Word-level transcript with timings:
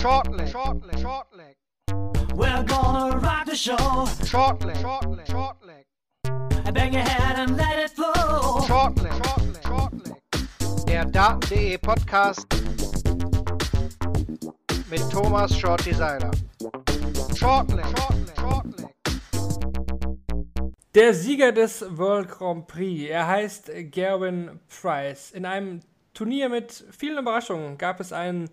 Shortleg, 0.00 0.48
shortleg, 0.48 0.98
shortleg. 0.98 1.56
We're 2.34 2.62
gonna 2.64 3.18
rock 3.18 3.44
the 3.44 3.54
show. 3.54 3.76
Shortleg, 4.24 4.76
shortleg, 4.76 5.26
shortleg. 5.26 5.84
Bang 6.72 6.94
your 6.94 7.02
head 7.02 7.38
and 7.38 7.58
let 7.58 7.78
it 7.78 7.90
flow. 7.90 8.62
Shortleg, 8.66 9.12
shortleg, 9.22 9.62
shortleg. 9.62 10.86
Der 10.86 11.04
Daten.de 11.04 11.76
Podcast 11.76 12.46
mit 14.88 15.02
Thomas 15.10 15.54
Shorty 15.54 15.92
Seiler. 15.92 16.30
Shortleg, 17.36 17.84
shortleg, 17.84 18.36
shortleg. 18.40 18.94
Der 20.94 21.12
Sieger 21.12 21.52
des 21.52 21.84
World 21.98 22.30
Grand 22.30 22.66
Prix, 22.66 23.10
er 23.10 23.26
heißt 23.26 23.70
Gerwin 23.90 24.60
Price. 24.80 25.30
In 25.32 25.44
einem 25.44 25.80
Turnier 26.14 26.48
mit 26.48 26.86
vielen 26.90 27.18
Überraschungen 27.18 27.76
gab 27.76 28.00
es 28.00 28.14
einen 28.14 28.48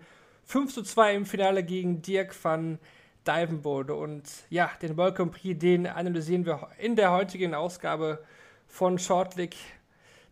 5 0.48 0.72
zu 0.72 0.82
2 0.82 1.14
im 1.14 1.26
Finale 1.26 1.62
gegen 1.62 2.00
Dirk 2.00 2.34
van 2.42 2.78
Dijvenbode. 3.26 3.94
Und 3.94 4.22
ja, 4.48 4.70
den 4.80 4.96
World 4.96 5.16
Grand 5.16 5.32
Prix, 5.32 5.58
den 5.58 5.86
analysieren 5.86 6.46
wir 6.46 6.68
in 6.78 6.96
der 6.96 7.10
heutigen 7.12 7.54
Ausgabe 7.54 8.24
von 8.66 8.98
Shortlick, 8.98 9.56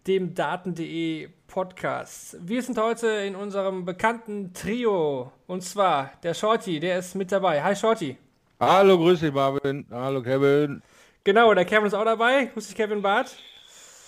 dem 0.07 0.35
Daten.de 0.35 1.29
Podcast. 1.47 2.39
Wir 2.41 2.63
sind 2.63 2.79
heute 2.79 3.09
in 3.09 3.37
unserem 3.37 3.85
bekannten 3.85 4.55
Trio. 4.55 5.33
Und 5.47 5.63
zwar 5.63 6.13
der 6.23 6.33
Shorty, 6.33 6.81
der 6.81 6.99
ist 7.01 7.15
mit 7.15 7.31
dabei. 7.31 7.63
Hi 7.63 7.77
Shorty. 7.77 8.17
Hallo, 8.59 8.97
grüß 8.97 9.21
dich 9.21 9.35
Marvin. 9.35 9.85
Hallo 9.91 10.23
Kevin. 10.23 10.83
Genau, 11.25 11.53
der 11.53 11.67
Kevin 11.67 11.89
ist 11.89 11.95
auch 11.95 12.07
dabei. 12.07 12.47
Grüß 12.47 12.69
dich 12.69 12.75
Kevin 12.75 13.03
Barth. 13.03 13.37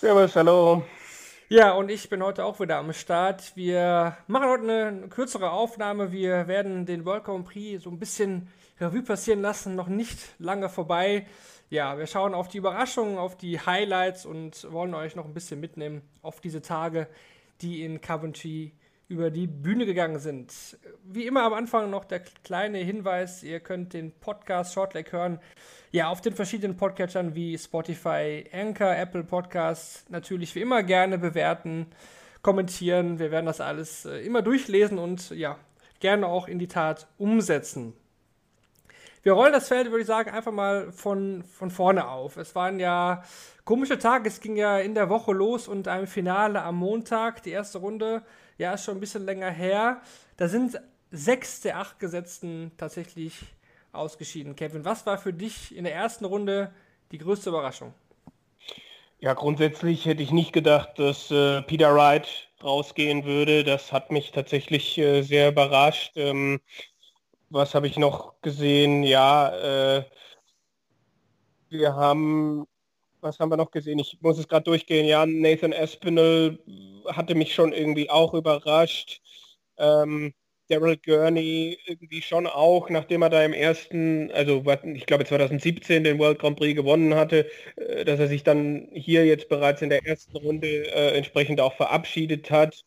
Servus, 0.01 0.35
hallo. 0.35 0.85
Ja, 1.51 1.73
und 1.73 1.91
ich 1.91 2.11
bin 2.11 2.23
heute 2.23 2.45
auch 2.45 2.61
wieder 2.61 2.77
am 2.77 2.93
Start. 2.93 3.57
Wir 3.57 4.19
machen 4.27 4.51
heute 4.51 4.65
eine 4.65 5.09
kürzere 5.09 5.51
Aufnahme. 5.51 6.13
Wir 6.13 6.47
werden 6.47 6.85
den 6.85 7.07
World 7.07 7.25
Grand 7.25 7.47
Prix 7.47 7.83
so 7.83 7.89
ein 7.89 7.99
bisschen 7.99 8.49
Revue 8.79 9.01
passieren 9.01 9.41
lassen, 9.41 9.75
noch 9.75 9.89
nicht 9.89 10.19
lange 10.39 10.69
vorbei. 10.69 11.27
Ja, 11.71 11.97
wir 11.97 12.07
schauen 12.07 12.35
auf 12.35 12.49
die 12.49 12.59
Überraschungen, 12.59 13.17
auf 13.17 13.35
die 13.35 13.59
Highlights 13.59 14.27
und 14.27 14.71
wollen 14.71 14.93
euch 14.93 15.17
noch 15.17 15.25
ein 15.25 15.33
bisschen 15.33 15.59
mitnehmen 15.59 16.03
auf 16.21 16.43
diese 16.43 16.61
Tage, 16.61 17.09
die 17.63 17.83
in 17.83 18.03
Coventry 18.03 18.73
über 19.09 19.31
die 19.31 19.47
Bühne 19.47 19.87
gegangen 19.87 20.19
sind. 20.19 20.79
Wie 21.03 21.27
immer 21.27 21.43
am 21.43 21.55
Anfang 21.55 21.89
noch 21.89 22.05
der 22.05 22.21
kleine 22.21 22.79
Hinweis, 22.79 23.43
ihr 23.43 23.59
könnt 23.61 23.95
den 23.95 24.13
Podcast 24.13 24.75
Shortleg 24.75 25.13
hören, 25.13 25.41
ja, 25.91 26.09
auf 26.09 26.21
den 26.21 26.35
verschiedenen 26.35 26.77
Podcatchern 26.77 27.35
wie 27.35 27.57
Spotify, 27.57 28.45
Anchor, 28.53 28.95
Apple 28.95 29.25
Podcasts, 29.25 30.05
natürlich 30.11 30.55
wie 30.55 30.61
immer 30.61 30.83
gerne 30.83 31.17
bewerten, 31.17 31.87
kommentieren, 32.43 33.19
wir 33.19 33.31
werden 33.31 33.47
das 33.47 33.63
alles 33.63 34.05
äh, 34.05 34.19
immer 34.19 34.43
durchlesen 34.43 34.99
und 34.99 35.31
ja, 35.31 35.57
gerne 36.01 36.27
auch 36.27 36.47
in 36.47 36.59
die 36.59 36.69
Tat 36.69 37.09
umsetzen. 37.17 37.95
Wir 39.23 39.33
rollen 39.33 39.53
das 39.53 39.69
Feld, 39.69 39.87
würde 39.87 40.03
ich 40.03 40.07
sagen, 40.07 40.31
einfach 40.31 40.53
mal 40.53 40.93
von, 40.93 41.43
von 41.43 41.71
vorne 41.71 42.09
auf. 42.09 42.37
Es 42.37 42.55
waren 42.55 42.79
ja 42.79 43.25
komische 43.65 43.99
Tage, 43.99 44.29
es 44.29 44.41
ging 44.41 44.57
ja 44.57 44.79
in 44.79 44.95
der 44.95 45.09
Woche 45.09 45.33
los 45.33 45.67
und 45.67 45.89
ein 45.89 46.07
Finale 46.07 46.63
am 46.63 46.77
Montag, 46.77 47.43
die 47.43 47.51
erste 47.51 47.79
Runde 47.79 48.23
ja, 48.59 48.75
ist 48.75 48.85
schon 48.85 48.97
ein 48.97 49.01
bisschen 49.01 49.25
länger 49.25 49.51
her. 49.51 50.03
Da 50.37 50.49
sind 50.49 50.81
sechs 51.11 51.61
der 51.61 51.79
acht 51.79 51.99
Gesetzten 51.99 52.73
tatsächlich 52.77 53.35
ausgeschieden. 53.93 54.57
Kevin, 54.57 54.85
was 54.85 55.07
war 55.07 55.19
für 55.19 55.33
dich 55.33 55.75
in 55.75 55.85
der 55.85 55.95
ersten 55.95 56.25
Runde 56.25 56.73
die 57.11 57.19
größte 57.19 57.49
Überraschung? 57.49 57.95
Ja, 59.21 59.35
grundsätzlich 59.35 60.05
hätte 60.07 60.23
ich 60.23 60.31
nicht 60.31 60.53
gedacht, 60.53 60.99
dass 60.99 61.31
äh, 61.31 61.63
Peter 61.63 61.95
Wright 61.95 62.49
rausgehen 62.63 63.25
würde. 63.25 63.65
Das 63.65 63.93
hat 63.93 64.13
mich 64.13 64.31
tatsächlich 64.33 64.97
äh, 64.99 65.23
sehr 65.23 65.49
überrascht. 65.49 66.13
Ähm, 66.17 66.61
was 67.51 67.75
habe 67.75 67.87
ich 67.87 67.97
noch 67.99 68.41
gesehen? 68.43 69.03
Ja, 69.03 69.99
äh, 69.99 70.05
wir 71.71 71.95
haben 71.95 72.67
was 73.21 73.39
haben 73.39 73.51
wir 73.51 73.57
noch 73.57 73.71
gesehen? 73.71 73.99
Ich 73.99 74.19
muss 74.21 74.39
es 74.39 74.49
gerade 74.49 74.65
durchgehen. 74.65 75.07
Ja, 75.07 75.27
Nathan 75.27 75.73
Espinel 75.73 76.59
hatte 77.07 77.35
mich 77.35 77.55
schon 77.55 77.73
irgendwie 77.73 78.11
auch 78.11 78.35
überrascht. 78.35 79.21
Ähm, 79.79 80.35
Daryl 80.69 80.99
Gurney 80.99 81.79
irgendwie 81.87 82.21
schon 82.21 82.47
auch, 82.47 82.91
nachdem 82.91 83.23
er 83.23 83.31
da 83.31 83.43
im 83.43 83.55
ersten, 83.55 84.31
also 84.33 84.63
ich 84.95 85.07
glaube 85.07 85.25
2017 85.25 86.05
den 86.05 86.19
World 86.19 86.39
Grand 86.39 86.59
Prix 86.59 86.77
gewonnen 86.77 87.15
hatte, 87.15 87.51
äh, 87.77 88.05
dass 88.05 88.21
er 88.21 88.29
sich 88.29 88.45
dann 88.45 88.89
hier 88.93 89.25
jetzt 89.27 89.49
bereits 89.49 89.83
in 89.83 89.89
der 89.89 90.05
ersten 90.07 90.37
Runde 90.37 90.69
äh, 90.69 91.17
entsprechend 91.17 91.61
auch 91.61 91.75
verabschiedet 91.75 92.51
hat. 92.51 92.85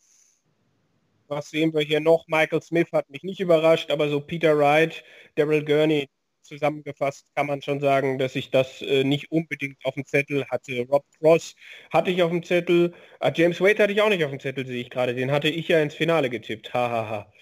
Was 1.27 1.49
sehen 1.49 1.73
wir 1.73 1.81
hier 1.81 2.01
noch? 2.01 2.27
Michael 2.27 2.61
Smith 2.61 2.89
hat 2.91 3.09
mich 3.09 3.23
nicht 3.23 3.39
überrascht, 3.39 3.89
aber 3.89 4.09
so 4.09 4.19
Peter 4.21 4.57
Wright, 4.57 5.03
Daryl 5.35 5.63
Gurney, 5.65 6.09
zusammengefasst 6.43 7.27
kann 7.35 7.47
man 7.47 7.61
schon 7.61 7.79
sagen, 7.79 8.17
dass 8.19 8.35
ich 8.35 8.51
das 8.51 8.81
äh, 8.81 9.03
nicht 9.03 9.31
unbedingt 9.31 9.77
auf 9.85 9.95
dem 9.95 10.05
Zettel 10.05 10.45
hatte. 10.49 10.85
Rob 10.89 11.05
Cross 11.19 11.55
hatte 11.91 12.11
ich 12.11 12.21
auf 12.23 12.31
dem 12.31 12.43
Zettel. 12.43 12.93
Ah, 13.19 13.31
James 13.33 13.61
Wade 13.61 13.83
hatte 13.83 13.93
ich 13.93 14.01
auch 14.01 14.09
nicht 14.09 14.23
auf 14.23 14.31
dem 14.31 14.39
Zettel, 14.39 14.65
sehe 14.65 14.81
ich 14.81 14.89
gerade. 14.89 15.15
Den 15.15 15.31
hatte 15.31 15.49
ich 15.49 15.67
ja 15.67 15.81
ins 15.81 15.95
Finale 15.95 16.29
getippt. 16.29 16.73
Hahaha. 16.73 17.09
Ha, 17.09 17.09
ha. 17.09 17.33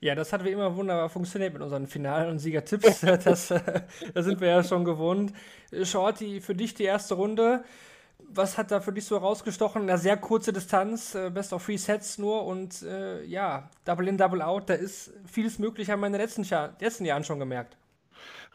Ja, 0.00 0.14
das 0.14 0.32
hat 0.32 0.44
wie 0.44 0.50
immer 0.50 0.76
wunderbar 0.76 1.08
funktioniert 1.08 1.52
mit 1.52 1.62
unseren 1.62 1.88
Finalen- 1.88 2.30
und 2.30 2.38
Siegertipps. 2.38 3.00
das, 3.24 3.50
äh, 3.50 3.82
da 4.14 4.22
sind 4.22 4.40
wir 4.40 4.48
ja 4.48 4.62
schon 4.62 4.84
gewohnt. 4.84 5.32
Shorty, 5.82 6.40
für 6.40 6.54
dich 6.54 6.74
die 6.74 6.84
erste 6.84 7.14
Runde. 7.14 7.64
Was 8.30 8.58
hat 8.58 8.70
da 8.70 8.80
für 8.80 8.92
dich 8.92 9.06
so 9.06 9.16
rausgestochen? 9.16 9.82
Eine 9.82 9.96
sehr 9.96 10.16
kurze 10.18 10.52
Distanz, 10.52 11.14
äh, 11.14 11.30
Best 11.30 11.52
of 11.52 11.64
Three 11.64 11.78
Sets 11.78 12.18
nur 12.18 12.44
und 12.44 12.82
äh, 12.82 13.24
ja, 13.24 13.70
Double 13.84 14.06
in, 14.06 14.18
Double 14.18 14.42
out, 14.42 14.68
da 14.68 14.74
ist 14.74 15.12
vieles 15.26 15.58
möglich, 15.58 15.88
haben 15.90 16.00
wir 16.00 16.08
in 16.08 16.12
den 16.12 16.20
letzten, 16.20 16.42
Jahr, 16.42 16.74
letzten 16.78 17.06
Jahren 17.06 17.24
schon 17.24 17.38
gemerkt. 17.38 17.76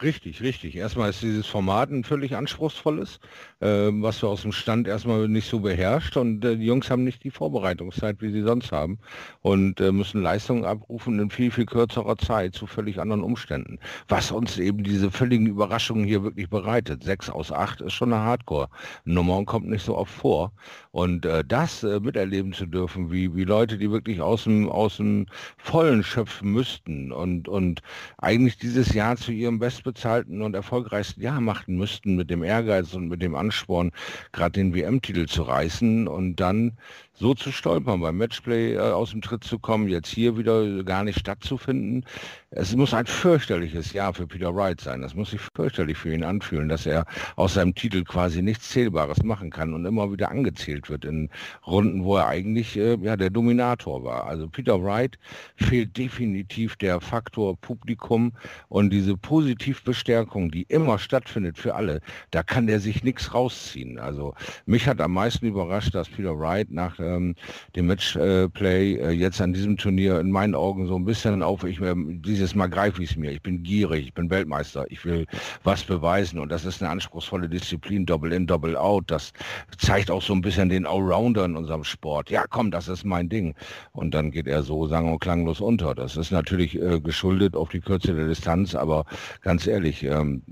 Richtig, 0.02 0.42
richtig. 0.42 0.74
Erstmal 0.76 1.10
ist 1.10 1.22
dieses 1.22 1.46
Format 1.46 1.90
ein 1.90 2.02
völlig 2.02 2.34
anspruchsvolles, 2.34 3.20
äh, 3.60 3.66
was 3.92 4.18
du 4.18 4.28
aus 4.28 4.42
dem 4.42 4.50
Stand 4.50 4.88
erstmal 4.88 5.28
nicht 5.28 5.48
so 5.48 5.60
beherrscht 5.60 6.16
und 6.16 6.44
äh, 6.44 6.56
die 6.56 6.66
Jungs 6.66 6.90
haben 6.90 7.04
nicht 7.04 7.22
die 7.22 7.30
Vorbereitungszeit, 7.30 8.20
wie 8.20 8.32
sie 8.32 8.42
sonst 8.42 8.72
haben 8.72 8.98
und 9.42 9.80
äh, 9.80 9.92
müssen 9.92 10.20
Leistungen 10.20 10.64
abrufen 10.64 11.20
in 11.20 11.30
viel, 11.30 11.52
viel 11.52 11.66
kürzerer 11.66 12.16
Zeit 12.16 12.54
zu 12.56 12.66
völlig 12.66 12.98
anderen 13.00 13.22
Umständen. 13.22 13.78
Was 14.08 14.32
uns 14.32 14.58
eben 14.58 14.82
diese 14.82 15.12
völligen 15.12 15.46
Überraschungen 15.46 16.04
hier 16.04 16.24
wirklich 16.24 16.48
bereitet. 16.50 17.04
Sechs 17.04 17.30
aus 17.30 17.52
acht 17.52 17.80
ist 17.80 17.92
schon 17.92 18.12
eine 18.12 18.22
Hardcore-Nummer 18.22 19.38
und 19.38 19.46
kommt 19.46 19.68
nicht 19.68 19.84
so 19.84 19.96
oft 19.96 20.12
vor. 20.12 20.52
Und 20.90 21.24
äh, 21.24 21.44
das 21.46 21.84
äh, 21.84 22.00
miterleben 22.00 22.52
zu 22.52 22.66
dürfen, 22.66 23.12
wie, 23.12 23.34
wie 23.36 23.44
Leute, 23.44 23.78
die 23.78 23.90
wirklich 23.92 24.20
aus 24.20 24.44
dem, 24.44 24.68
aus 24.68 24.96
dem 24.96 25.26
Vollen 25.56 26.02
schöpfen 26.02 26.50
müssten 26.50 27.12
und, 27.12 27.48
und 27.48 27.80
eigentlich 28.18 28.58
dieses 28.58 28.92
Jahr 28.92 29.16
zu 29.16 29.30
ihrem 29.30 29.58
besten 29.60 29.83
bestbezahlten 29.84 30.42
und 30.42 30.54
erfolgreichsten 30.54 31.20
Jahr 31.20 31.40
machten 31.40 31.76
müssten 31.76 32.16
mit 32.16 32.30
dem 32.30 32.42
Ehrgeiz 32.42 32.94
und 32.94 33.08
mit 33.08 33.22
dem 33.22 33.34
Ansporn, 33.34 33.92
gerade 34.32 34.52
den 34.52 34.74
WM-Titel 34.74 35.26
zu 35.26 35.42
reißen 35.42 36.08
und 36.08 36.36
dann 36.36 36.72
so 37.16 37.32
zu 37.32 37.52
stolpern, 37.52 38.00
beim 38.00 38.16
Matchplay 38.16 38.74
äh, 38.74 38.78
aus 38.78 39.10
dem 39.10 39.22
Tritt 39.22 39.44
zu 39.44 39.58
kommen, 39.58 39.88
jetzt 39.88 40.08
hier 40.08 40.36
wieder 40.36 40.82
gar 40.82 41.04
nicht 41.04 41.18
stattzufinden. 41.18 42.04
Es 42.50 42.74
muss 42.74 42.92
ein 42.92 43.06
fürchterliches 43.06 43.92
Jahr 43.92 44.14
für 44.14 44.26
Peter 44.26 44.54
Wright 44.54 44.80
sein. 44.80 45.02
Das 45.02 45.14
muss 45.14 45.30
sich 45.30 45.40
fürchterlich 45.54 45.96
für 45.96 46.12
ihn 46.12 46.24
anfühlen, 46.24 46.68
dass 46.68 46.86
er 46.86 47.04
aus 47.36 47.54
seinem 47.54 47.74
Titel 47.74 48.02
quasi 48.04 48.42
nichts 48.42 48.68
Zählbares 48.70 49.22
machen 49.22 49.50
kann 49.50 49.74
und 49.74 49.84
immer 49.86 50.10
wieder 50.12 50.30
angezählt 50.30 50.90
wird 50.90 51.04
in 51.04 51.30
Runden, 51.66 52.04
wo 52.04 52.16
er 52.16 52.26
eigentlich 52.26 52.76
äh, 52.76 52.96
ja, 53.00 53.16
der 53.16 53.30
Dominator 53.30 54.02
war. 54.02 54.26
Also 54.26 54.48
Peter 54.48 54.82
Wright 54.82 55.18
fehlt 55.56 55.96
definitiv 55.96 56.76
der 56.76 57.00
Faktor 57.00 57.56
Publikum 57.56 58.32
und 58.68 58.90
diese 58.90 59.16
Positivbestärkung, 59.16 60.50
die 60.50 60.62
immer 60.62 60.98
stattfindet 60.98 61.58
für 61.58 61.74
alle. 61.76 62.00
Da 62.32 62.42
kann 62.42 62.66
der 62.66 62.80
sich 62.80 63.04
nichts 63.04 63.34
rausziehen. 63.34 63.98
Also 63.98 64.34
mich 64.66 64.88
hat 64.88 65.00
am 65.00 65.12
meisten 65.12 65.46
überrascht, 65.46 65.94
dass 65.94 66.08
Peter 66.08 66.38
Wright 66.38 66.70
nach 66.70 66.98
ähm, 67.04 67.34
dem 67.76 67.86
Matchplay 67.86 68.94
äh, 68.94 69.10
jetzt 69.10 69.40
an 69.40 69.52
diesem 69.52 69.76
Turnier 69.76 70.20
in 70.20 70.30
meinen 70.30 70.54
Augen 70.54 70.86
so 70.86 70.96
ein 70.96 71.04
bisschen 71.04 71.42
auf, 71.42 71.64
ich 71.64 71.80
äh, 71.80 71.94
dieses 71.96 72.54
Mal 72.54 72.68
greife 72.68 73.02
ich 73.02 73.10
es 73.12 73.16
mir, 73.16 73.30
ich 73.32 73.42
bin 73.42 73.62
gierig, 73.62 74.06
ich 74.06 74.14
bin 74.14 74.30
Weltmeister, 74.30 74.86
ich 74.88 75.04
will 75.04 75.26
was 75.62 75.84
beweisen 75.84 76.38
und 76.38 76.50
das 76.50 76.64
ist 76.64 76.82
eine 76.82 76.90
anspruchsvolle 76.90 77.48
Disziplin, 77.48 78.06
Double 78.06 78.32
in, 78.32 78.46
Double 78.46 78.76
out, 78.76 79.04
das 79.08 79.32
zeigt 79.78 80.10
auch 80.10 80.22
so 80.22 80.32
ein 80.32 80.40
bisschen 80.40 80.68
den 80.68 80.86
Allrounder 80.86 81.44
in 81.44 81.56
unserem 81.56 81.84
Sport. 81.84 82.30
Ja, 82.30 82.44
komm, 82.48 82.70
das 82.70 82.88
ist 82.88 83.04
mein 83.04 83.28
Ding. 83.28 83.54
Und 83.92 84.14
dann 84.14 84.30
geht 84.30 84.46
er 84.46 84.62
so 84.62 84.86
sang- 84.86 85.12
und 85.12 85.20
klanglos 85.20 85.60
unter. 85.60 85.94
Das 85.94 86.16
ist 86.16 86.30
natürlich 86.30 86.80
äh, 86.80 87.00
geschuldet 87.00 87.56
auf 87.56 87.68
die 87.68 87.80
Kürze 87.80 88.14
der 88.14 88.28
Distanz, 88.28 88.74
aber 88.74 89.04
ganz 89.42 89.66
ehrlich, 89.66 90.02
ähm, 90.04 90.42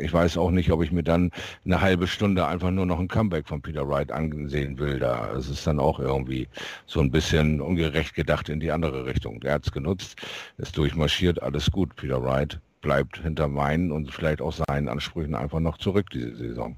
ich 0.00 0.12
weiß 0.12 0.36
auch 0.38 0.50
nicht, 0.50 0.70
ob 0.70 0.82
ich 0.82 0.92
mir 0.92 1.02
dann 1.02 1.30
eine 1.64 1.80
halbe 1.80 2.06
Stunde 2.06 2.46
einfach 2.46 2.70
nur 2.70 2.86
noch 2.86 2.98
ein 2.98 3.08
Comeback 3.08 3.46
von 3.46 3.62
Peter 3.62 3.88
Wright 3.88 4.10
ansehen 4.10 4.78
will. 4.78 4.98
Da 4.98 5.30
es 5.36 5.48
ist 5.48 5.66
dann 5.66 5.78
auch 5.78 5.99
irgendwie 6.00 6.48
so 6.86 7.00
ein 7.00 7.10
bisschen 7.10 7.60
ungerecht 7.60 8.14
gedacht 8.14 8.48
in 8.48 8.60
die 8.60 8.70
andere 8.70 9.06
Richtung. 9.06 9.40
Der 9.40 9.54
hat 9.54 9.66
es 9.66 9.72
genutzt, 9.72 10.16
ist 10.58 10.76
durchmarschiert, 10.76 11.42
alles 11.42 11.70
gut. 11.70 11.94
Peter 11.96 12.22
Wright 12.22 12.60
bleibt 12.80 13.18
hinter 13.18 13.48
meinen 13.48 13.92
und 13.92 14.12
vielleicht 14.12 14.40
auch 14.40 14.52
seinen 14.52 14.88
Ansprüchen 14.88 15.34
einfach 15.34 15.60
noch 15.60 15.78
zurück 15.78 16.10
diese 16.10 16.34
Saison. 16.34 16.76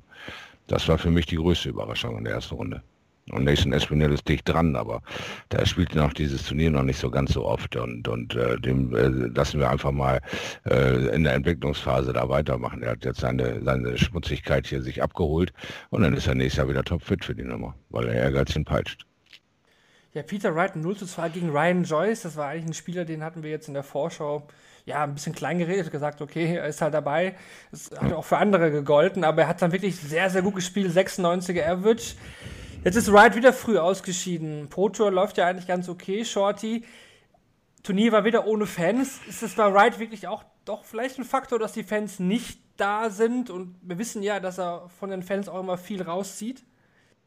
Das 0.66 0.88
war 0.88 0.98
für 0.98 1.10
mich 1.10 1.26
die 1.26 1.36
größte 1.36 1.68
Überraschung 1.68 2.18
in 2.18 2.24
der 2.24 2.34
ersten 2.34 2.54
Runde. 2.54 2.82
Und 3.30 3.44
Nathan 3.44 3.72
Espinel 3.72 4.12
ist 4.12 4.28
dicht 4.28 4.48
dran, 4.48 4.74
aber 4.74 5.00
der 5.52 5.64
spielt 5.64 5.94
noch 5.94 6.12
dieses 6.12 6.44
Turnier 6.44 6.70
noch 6.70 6.82
nicht 6.82 6.98
so 6.98 7.08
ganz 7.08 7.32
so 7.32 7.46
oft 7.46 7.76
und, 7.76 8.08
und 8.08 8.34
äh, 8.34 8.58
dem 8.58 8.94
äh, 8.96 9.06
lassen 9.06 9.60
wir 9.60 9.70
einfach 9.70 9.92
mal 9.92 10.20
äh, 10.68 11.14
in 11.14 11.22
der 11.22 11.34
Entwicklungsphase 11.34 12.12
da 12.12 12.28
weitermachen. 12.28 12.82
Er 12.82 12.92
hat 12.92 13.04
jetzt 13.04 13.20
seine, 13.20 13.62
seine 13.62 13.96
Schmutzigkeit 13.96 14.66
hier 14.66 14.82
sich 14.82 15.02
abgeholt 15.02 15.52
und 15.90 16.02
dann 16.02 16.14
ist 16.14 16.26
er 16.26 16.34
nächstes 16.34 16.58
Jahr 16.58 16.68
wieder 16.68 16.82
topfit 16.82 17.24
für 17.24 17.34
die 17.34 17.44
Nummer, 17.44 17.76
weil 17.90 18.08
er 18.08 18.14
Ehrgeiz 18.14 18.58
peitscht. 18.64 19.06
Ja, 20.14 20.22
Peter 20.22 20.54
Wright 20.54 20.76
0 20.76 20.96
zu 20.96 21.06
2 21.06 21.28
gegen 21.30 21.50
Ryan 21.50 21.84
Joyce, 21.84 22.22
das 22.22 22.36
war 22.36 22.48
eigentlich 22.48 22.66
ein 22.66 22.74
Spieler, 22.74 23.04
den 23.04 23.24
hatten 23.24 23.42
wir 23.42 23.50
jetzt 23.50 23.68
in 23.68 23.74
der 23.74 23.82
Vorschau 23.82 24.46
ja, 24.84 25.04
ein 25.04 25.14
bisschen 25.14 25.34
klein 25.34 25.58
geredet, 25.58 25.90
gesagt, 25.90 26.20
okay, 26.20 26.56
er 26.56 26.66
ist 26.66 26.80
halt 26.82 26.94
dabei. 26.94 27.36
Das 27.70 27.90
hat 27.96 28.12
auch 28.12 28.24
für 28.24 28.38
andere 28.38 28.70
gegolten, 28.70 29.24
aber 29.24 29.42
er 29.42 29.48
hat 29.48 29.62
dann 29.62 29.72
wirklich 29.72 29.96
sehr, 29.96 30.28
sehr 30.30 30.42
gut 30.42 30.56
gespielt, 30.56 30.92
96er 30.92 31.64
Average. 31.64 32.14
Jetzt 32.84 32.96
ist 32.96 33.12
Wright 33.12 33.36
wieder 33.36 33.52
früh 33.52 33.78
ausgeschieden. 33.78 34.68
Pro 34.68 34.88
Tour 34.88 35.12
läuft 35.12 35.38
ja 35.38 35.46
eigentlich 35.46 35.68
ganz 35.68 35.88
okay, 35.88 36.24
Shorty. 36.24 36.84
Turnier 37.84 38.12
war 38.12 38.24
wieder 38.24 38.46
ohne 38.46 38.66
Fans. 38.66 39.20
Ist 39.28 39.42
es 39.42 39.54
bei 39.54 39.72
Wright 39.72 39.98
wirklich 40.00 40.26
auch 40.26 40.44
doch 40.64 40.84
vielleicht 40.84 41.18
ein 41.18 41.24
Faktor, 41.24 41.58
dass 41.58 41.72
die 41.72 41.84
Fans 41.84 42.18
nicht 42.18 42.60
da 42.76 43.10
sind? 43.10 43.50
Und 43.50 43.76
wir 43.82 43.98
wissen 43.98 44.22
ja, 44.22 44.40
dass 44.40 44.58
er 44.58 44.88
von 44.98 45.10
den 45.10 45.22
Fans 45.22 45.48
auch 45.48 45.60
immer 45.60 45.78
viel 45.78 46.02
rauszieht. 46.02 46.64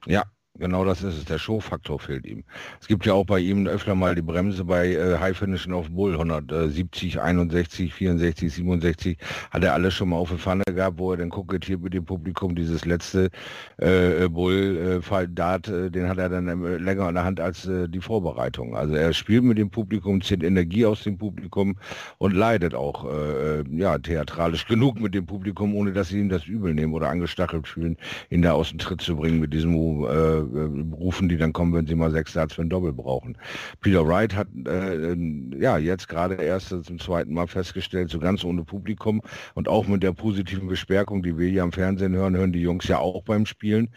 Ja, 0.06 0.24
Genau 0.58 0.86
das 0.86 1.04
ist 1.04 1.18
es, 1.18 1.26
der 1.26 1.38
Showfaktor 1.38 2.00
fehlt 2.00 2.26
ihm. 2.26 2.44
Es 2.80 2.88
gibt 2.88 3.06
ja 3.06 3.14
auch 3.14 3.26
bei 3.26 3.40
ihm 3.40 3.68
öfter 3.68 3.94
mal 3.94 4.16
die 4.16 4.22
Bremse 4.22 4.64
bei 4.64 4.94
äh, 4.94 5.18
High 5.20 5.38
Finishing 5.38 5.74
of 5.74 5.90
Bull, 5.90 6.14
170, 6.14 7.20
61, 7.20 7.94
64, 7.94 8.54
67, 8.54 9.18
hat 9.52 9.64
er 9.64 9.74
alles 9.74 9.94
schon 9.94 10.10
mal 10.10 10.18
auf 10.18 10.30
der 10.30 10.38
Pfanne 10.38 10.64
gehabt, 10.66 10.98
wo 10.98 11.12
er 11.12 11.18
dann 11.18 11.30
kokettiert 11.30 11.82
mit 11.82 11.94
dem 11.94 12.06
Publikum, 12.06 12.56
dieses 12.56 12.86
letzte 12.86 13.30
äh, 13.78 14.30
Bull 14.30 15.02
äh, 15.02 15.28
Dart, 15.28 15.68
äh, 15.68 15.92
den 15.92 16.08
hat 16.08 16.20
er 16.20 16.30
dann 16.30 16.48
äh, 16.48 16.78
länger 16.78 17.10
in 17.10 17.16
der 17.16 17.26
Hand 17.26 17.40
als 17.42 17.66
äh, 17.68 17.90
die 17.90 18.00
Vorbereitung. 18.00 18.76
Also 18.76 18.96
er 18.96 19.12
spielt 19.14 19.44
mit 19.44 19.58
dem 19.58 19.70
Publikum, 19.70 20.22
zieht 20.22 20.44
Energie 20.44 20.86
aus 20.86 21.04
dem 21.04 21.18
Publikum 21.18 21.76
und 22.18 22.34
leidet 22.34 22.76
auch 22.76 23.12
äh, 23.12 23.64
ja, 23.72 23.98
theatralisch 23.98 24.68
genug 24.68 25.02
mit 25.02 25.16
dem 25.16 25.26
Publikum, 25.26 25.76
ohne 25.76 25.92
dass 25.92 26.10
sie 26.10 26.20
ihm 26.20 26.30
das 26.30 26.46
übel 26.46 26.74
nehmen 26.74 26.94
oder 26.94 27.10
angestachelt 27.10 27.68
fühlen, 27.68 27.98
ihn 28.30 28.42
da 28.42 28.54
aus 28.54 28.70
dem 28.70 28.80
Tritt 28.80 29.02
zu 29.02 29.18
bringen 29.18 29.40
mit 29.42 29.54
diesem 29.54 29.76
äh, 30.06 30.36
äh, 30.36 30.45
rufen, 30.94 31.30
die 31.30 31.38
dann 31.38 31.54
kommen, 31.54 31.74
wenn 31.74 31.88
sie 31.88 31.96
mal 31.96 32.12
sechs 32.12 32.34
Darts 32.34 32.56
für 32.56 32.62
ein 32.62 32.70
Doppel 32.70 32.94
brauchen. 32.94 33.38
Peter 33.82 34.08
Wright 34.08 34.36
hat 34.36 34.48
äh, 34.68 35.16
ja 35.60 35.78
jetzt 35.78 36.08
gerade 36.08 36.36
erst 36.36 36.70
zum 36.70 37.00
zweiten 37.00 37.34
Mal 37.34 37.48
festgestellt, 37.48 38.10
so 38.10 38.20
ganz 38.20 38.44
ohne 38.44 38.64
Publikum 38.64 39.22
und 39.54 39.68
auch 39.68 39.88
mit 39.88 40.04
der 40.04 40.14
positiven 40.14 40.68
Besperrung, 40.68 41.24
die 41.24 41.38
wir 41.38 41.50
hier 41.50 41.64
am 41.64 41.72
Fernsehen 41.72 42.16
hören, 42.16 42.36
hören 42.36 42.54
die 42.54 42.62
Jungs 42.62 42.88
ja 42.88 43.00
auch 43.00 43.24
beim 43.24 43.46
Spielen 43.46 43.90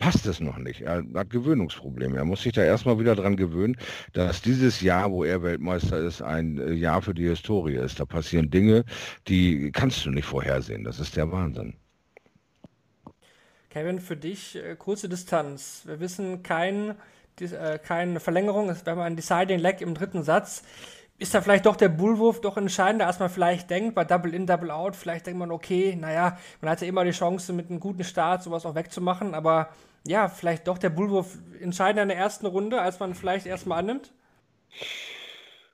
passt 0.00 0.26
es 0.26 0.40
noch 0.40 0.58
nicht. 0.58 0.80
Er 0.80 1.04
hat 1.14 1.30
Gewöhnungsprobleme. 1.30 2.16
Er 2.16 2.24
muss 2.24 2.42
sich 2.42 2.54
da 2.54 2.64
erstmal 2.64 2.98
wieder 2.98 3.14
dran 3.14 3.36
gewöhnen, 3.36 3.76
dass 4.14 4.42
dieses 4.42 4.80
Jahr, 4.80 5.12
wo 5.12 5.22
er 5.22 5.42
Weltmeister 5.42 5.98
ist, 5.98 6.22
ein 6.22 6.58
äh, 6.58 6.72
Jahr 6.72 7.02
für 7.02 7.14
die 7.14 7.28
Historie 7.28 7.76
ist. 7.76 8.00
Da 8.00 8.06
passieren 8.06 8.50
Dinge, 8.50 8.84
die 9.28 9.70
kannst 9.70 10.04
du 10.04 10.10
nicht 10.10 10.24
vorhersehen. 10.24 10.82
Das 10.82 10.98
ist 10.98 11.16
der 11.16 11.30
Wahnsinn. 11.30 11.74
Kevin, 13.70 14.00
für 14.00 14.16
dich 14.16 14.56
äh, 14.56 14.74
kurze 14.74 15.08
Distanz. 15.08 15.82
Wir 15.84 16.00
wissen 16.00 16.42
kein, 16.42 16.96
äh, 17.40 17.78
keine 17.78 18.18
Verlängerung. 18.18 18.68
Wir 18.68 18.90
haben 18.90 19.00
ein 19.00 19.14
Deciding 19.14 19.60
Leg 19.60 19.80
im 19.80 19.94
dritten 19.94 20.24
Satz. 20.24 20.64
Ist 21.18 21.34
da 21.34 21.40
vielleicht 21.40 21.66
doch 21.66 21.76
der 21.76 21.88
Bullwurf 21.88 22.40
doch 22.40 22.56
entscheidender, 22.56 23.06
als 23.06 23.20
man 23.20 23.30
vielleicht 23.30 23.70
denkt, 23.70 23.94
bei 23.94 24.04
Double 24.04 24.34
In, 24.34 24.46
Double 24.46 24.72
Out? 24.72 24.96
Vielleicht 24.96 25.26
denkt 25.26 25.38
man, 25.38 25.52
okay, 25.52 25.94
naja, 25.94 26.36
man 26.60 26.70
hat 26.72 26.80
ja 26.80 26.88
immer 26.88 27.04
die 27.04 27.12
Chance, 27.12 27.52
mit 27.52 27.70
einem 27.70 27.78
guten 27.78 28.02
Start 28.02 28.42
sowas 28.42 28.66
auch 28.66 28.74
wegzumachen, 28.74 29.34
aber 29.34 29.68
ja, 30.04 30.28
vielleicht 30.28 30.66
doch 30.66 30.78
der 30.78 30.90
Bullwurf 30.90 31.38
entscheidender 31.60 32.02
in 32.02 32.08
der 32.08 32.18
ersten 32.18 32.46
Runde, 32.46 32.80
als 32.80 32.98
man 32.98 33.14
vielleicht 33.14 33.46
erstmal 33.46 33.78
annimmt? 33.78 34.10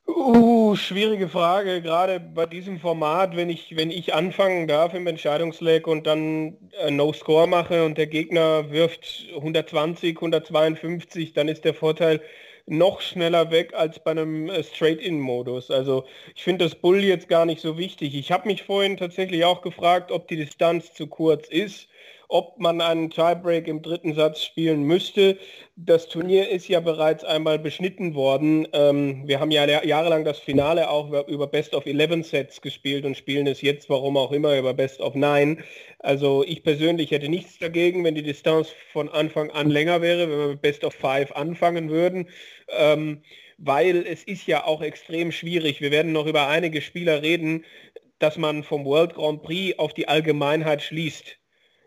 Uh, 0.08 0.76
schwierige 0.76 1.28
Frage, 1.28 1.82
gerade 1.82 2.20
bei 2.20 2.46
diesem 2.46 2.78
Format, 2.78 3.34
wenn 3.36 3.50
ich, 3.50 3.76
wenn 3.76 3.90
ich 3.90 4.14
anfangen 4.14 4.68
darf 4.68 4.94
im 4.94 5.06
Entscheidungsleg 5.06 5.86
und 5.88 6.06
dann 6.06 6.56
äh, 6.78 6.90
No-Score 6.92 7.48
mache 7.48 7.84
und 7.84 7.98
der 7.98 8.06
Gegner 8.06 8.70
wirft 8.70 9.26
120, 9.34 10.16
152, 10.16 11.32
dann 11.32 11.48
ist 11.48 11.64
der 11.64 11.74
Vorteil 11.74 12.20
noch 12.66 13.00
schneller 13.00 13.50
weg 13.50 13.74
als 13.74 13.98
bei 13.98 14.12
einem 14.12 14.48
äh, 14.48 14.62
Straight-In-Modus. 14.62 15.70
Also 15.72 16.04
ich 16.34 16.44
finde 16.44 16.64
das 16.64 16.76
Bull 16.76 17.02
jetzt 17.02 17.28
gar 17.28 17.44
nicht 17.44 17.60
so 17.60 17.76
wichtig. 17.76 18.14
Ich 18.14 18.30
habe 18.30 18.48
mich 18.48 18.62
vorhin 18.62 18.96
tatsächlich 18.96 19.44
auch 19.44 19.60
gefragt, 19.60 20.12
ob 20.12 20.28
die 20.28 20.36
Distanz 20.36 20.94
zu 20.94 21.08
kurz 21.08 21.48
ist 21.48 21.88
ob 22.28 22.58
man 22.58 22.80
einen 22.80 23.10
Tiebreak 23.10 23.68
im 23.68 23.82
dritten 23.82 24.14
Satz 24.14 24.42
spielen 24.42 24.82
müsste. 24.82 25.38
Das 25.76 26.08
Turnier 26.08 26.48
ist 26.48 26.68
ja 26.68 26.80
bereits 26.80 27.24
einmal 27.24 27.58
beschnitten 27.58 28.14
worden. 28.14 28.66
Ähm, 28.72 29.22
wir 29.26 29.40
haben 29.40 29.50
ja 29.50 29.66
jahrelang 29.84 30.24
das 30.24 30.38
Finale 30.38 30.90
auch 30.90 31.28
über 31.28 31.46
Best 31.46 31.74
of 31.74 31.86
11 31.86 32.26
Sets 32.26 32.60
gespielt 32.60 33.04
und 33.04 33.16
spielen 33.16 33.46
es 33.46 33.62
jetzt, 33.62 33.88
warum 33.90 34.16
auch 34.16 34.32
immer, 34.32 34.58
über 34.58 34.74
Best 34.74 35.00
of 35.00 35.14
9. 35.14 35.62
Also 35.98 36.44
ich 36.44 36.62
persönlich 36.62 37.10
hätte 37.10 37.28
nichts 37.28 37.58
dagegen, 37.58 38.04
wenn 38.04 38.14
die 38.14 38.22
Distanz 38.22 38.70
von 38.92 39.08
Anfang 39.08 39.50
an 39.50 39.70
länger 39.70 40.02
wäre, 40.02 40.30
wenn 40.30 40.38
wir 40.38 40.48
mit 40.48 40.62
Best 40.62 40.84
of 40.84 40.94
5 40.94 41.32
anfangen 41.32 41.90
würden. 41.90 42.28
Ähm, 42.70 43.22
weil 43.58 44.06
es 44.06 44.22
ist 44.24 44.46
ja 44.46 44.64
auch 44.64 44.82
extrem 44.82 45.32
schwierig. 45.32 45.80
Wir 45.80 45.90
werden 45.90 46.12
noch 46.12 46.26
über 46.26 46.48
einige 46.48 46.82
Spieler 46.82 47.22
reden, 47.22 47.64
dass 48.18 48.36
man 48.36 48.62
vom 48.62 48.84
World 48.84 49.14
Grand 49.14 49.42
Prix 49.42 49.78
auf 49.78 49.94
die 49.94 50.08
Allgemeinheit 50.08 50.82
schließt. 50.82 51.38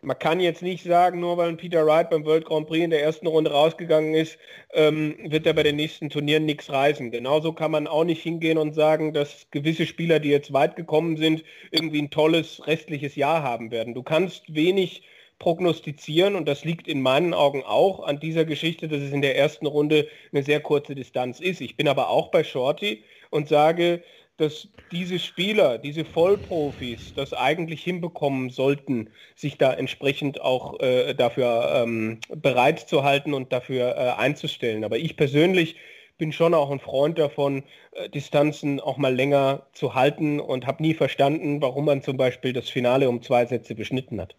Man 0.01 0.17
kann 0.17 0.39
jetzt 0.39 0.61
nicht 0.61 0.83
sagen, 0.83 1.19
nur 1.19 1.37
weil 1.37 1.55
Peter 1.57 1.85
Wright 1.85 2.09
beim 2.09 2.25
World 2.25 2.45
Grand 2.45 2.67
Prix 2.67 2.83
in 2.83 2.89
der 2.89 3.03
ersten 3.03 3.27
Runde 3.27 3.51
rausgegangen 3.51 4.13
ist, 4.13 4.37
ähm, 4.73 5.17
wird 5.23 5.45
er 5.45 5.53
bei 5.53 5.63
den 5.63 5.75
nächsten 5.75 6.09
Turnieren 6.09 6.45
nichts 6.45 6.69
reißen. 6.69 7.11
Genauso 7.11 7.51
kann 7.53 7.71
man 7.71 7.87
auch 7.87 8.05
nicht 8.05 8.23
hingehen 8.23 8.57
und 8.57 8.73
sagen, 8.73 9.13
dass 9.13 9.47
gewisse 9.51 9.85
Spieler, 9.85 10.19
die 10.19 10.29
jetzt 10.29 10.53
weit 10.53 10.75
gekommen 10.75 11.17
sind, 11.17 11.43
irgendwie 11.71 12.01
ein 12.01 12.11
tolles 12.11 12.65
restliches 12.65 13.15
Jahr 13.15 13.43
haben 13.43 13.71
werden. 13.71 13.93
Du 13.93 14.03
kannst 14.03 14.53
wenig 14.53 15.03
prognostizieren 15.37 16.35
und 16.35 16.47
das 16.47 16.65
liegt 16.65 16.87
in 16.87 17.01
meinen 17.01 17.33
Augen 17.33 17.63
auch 17.63 18.01
an 18.03 18.19
dieser 18.19 18.45
Geschichte, 18.45 18.87
dass 18.87 19.01
es 19.01 19.11
in 19.11 19.21
der 19.21 19.37
ersten 19.37 19.65
Runde 19.65 20.07
eine 20.31 20.43
sehr 20.43 20.59
kurze 20.59 20.95
Distanz 20.95 21.39
ist. 21.39 21.61
Ich 21.61 21.77
bin 21.77 21.87
aber 21.87 22.09
auch 22.09 22.29
bei 22.29 22.43
Shorty 22.43 23.03
und 23.31 23.47
sage, 23.47 24.03
dass 24.39 24.67
diese 24.91 25.19
Spieler, 25.19 25.77
diese 25.77 26.05
Vollprofis 26.05 27.13
das 27.13 27.33
eigentlich 27.33 27.83
hinbekommen 27.83 28.49
sollten, 28.49 29.09
sich 29.35 29.57
da 29.57 29.73
entsprechend 29.73 30.41
auch 30.41 30.79
äh, 30.79 31.13
dafür 31.13 31.83
ähm, 31.83 32.19
bereit 32.29 32.79
zu 32.79 33.03
halten 33.03 33.33
und 33.33 33.51
dafür 33.51 33.95
äh, 33.95 34.19
einzustellen. 34.19 34.83
Aber 34.83 34.97
ich 34.97 35.17
persönlich 35.17 35.75
bin 36.17 36.31
schon 36.31 36.53
auch 36.53 36.69
ein 36.69 36.79
Freund 36.79 37.17
davon, 37.17 37.63
äh, 37.91 38.09
Distanzen 38.09 38.79
auch 38.79 38.97
mal 38.97 39.15
länger 39.15 39.67
zu 39.73 39.95
halten 39.95 40.39
und 40.39 40.67
habe 40.67 40.83
nie 40.83 40.93
verstanden, 40.93 41.61
warum 41.61 41.85
man 41.85 42.01
zum 42.01 42.17
Beispiel 42.17 42.53
das 42.53 42.69
Finale 42.69 43.09
um 43.09 43.21
zwei 43.21 43.45
Sätze 43.45 43.75
beschnitten 43.75 44.21
hat. 44.21 44.35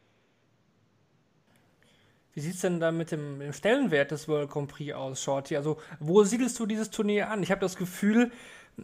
Wie 2.32 2.40
sieht 2.40 2.54
es 2.54 2.60
denn 2.60 2.78
da 2.78 2.92
mit 2.92 3.10
dem, 3.10 3.40
dem, 3.40 3.52
Stellenwert 3.52 4.12
des 4.12 4.28
World 4.28 4.50
Grand 4.50 4.70
Prix 4.70 4.94
aus, 4.94 5.20
Shorty? 5.20 5.56
Also, 5.56 5.78
wo 5.98 6.22
siedelst 6.22 6.58
du 6.60 6.66
dieses 6.66 6.90
Turnier 6.90 7.28
an? 7.28 7.42
Ich 7.42 7.50
habe 7.50 7.60
das 7.60 7.76
Gefühl, 7.76 8.30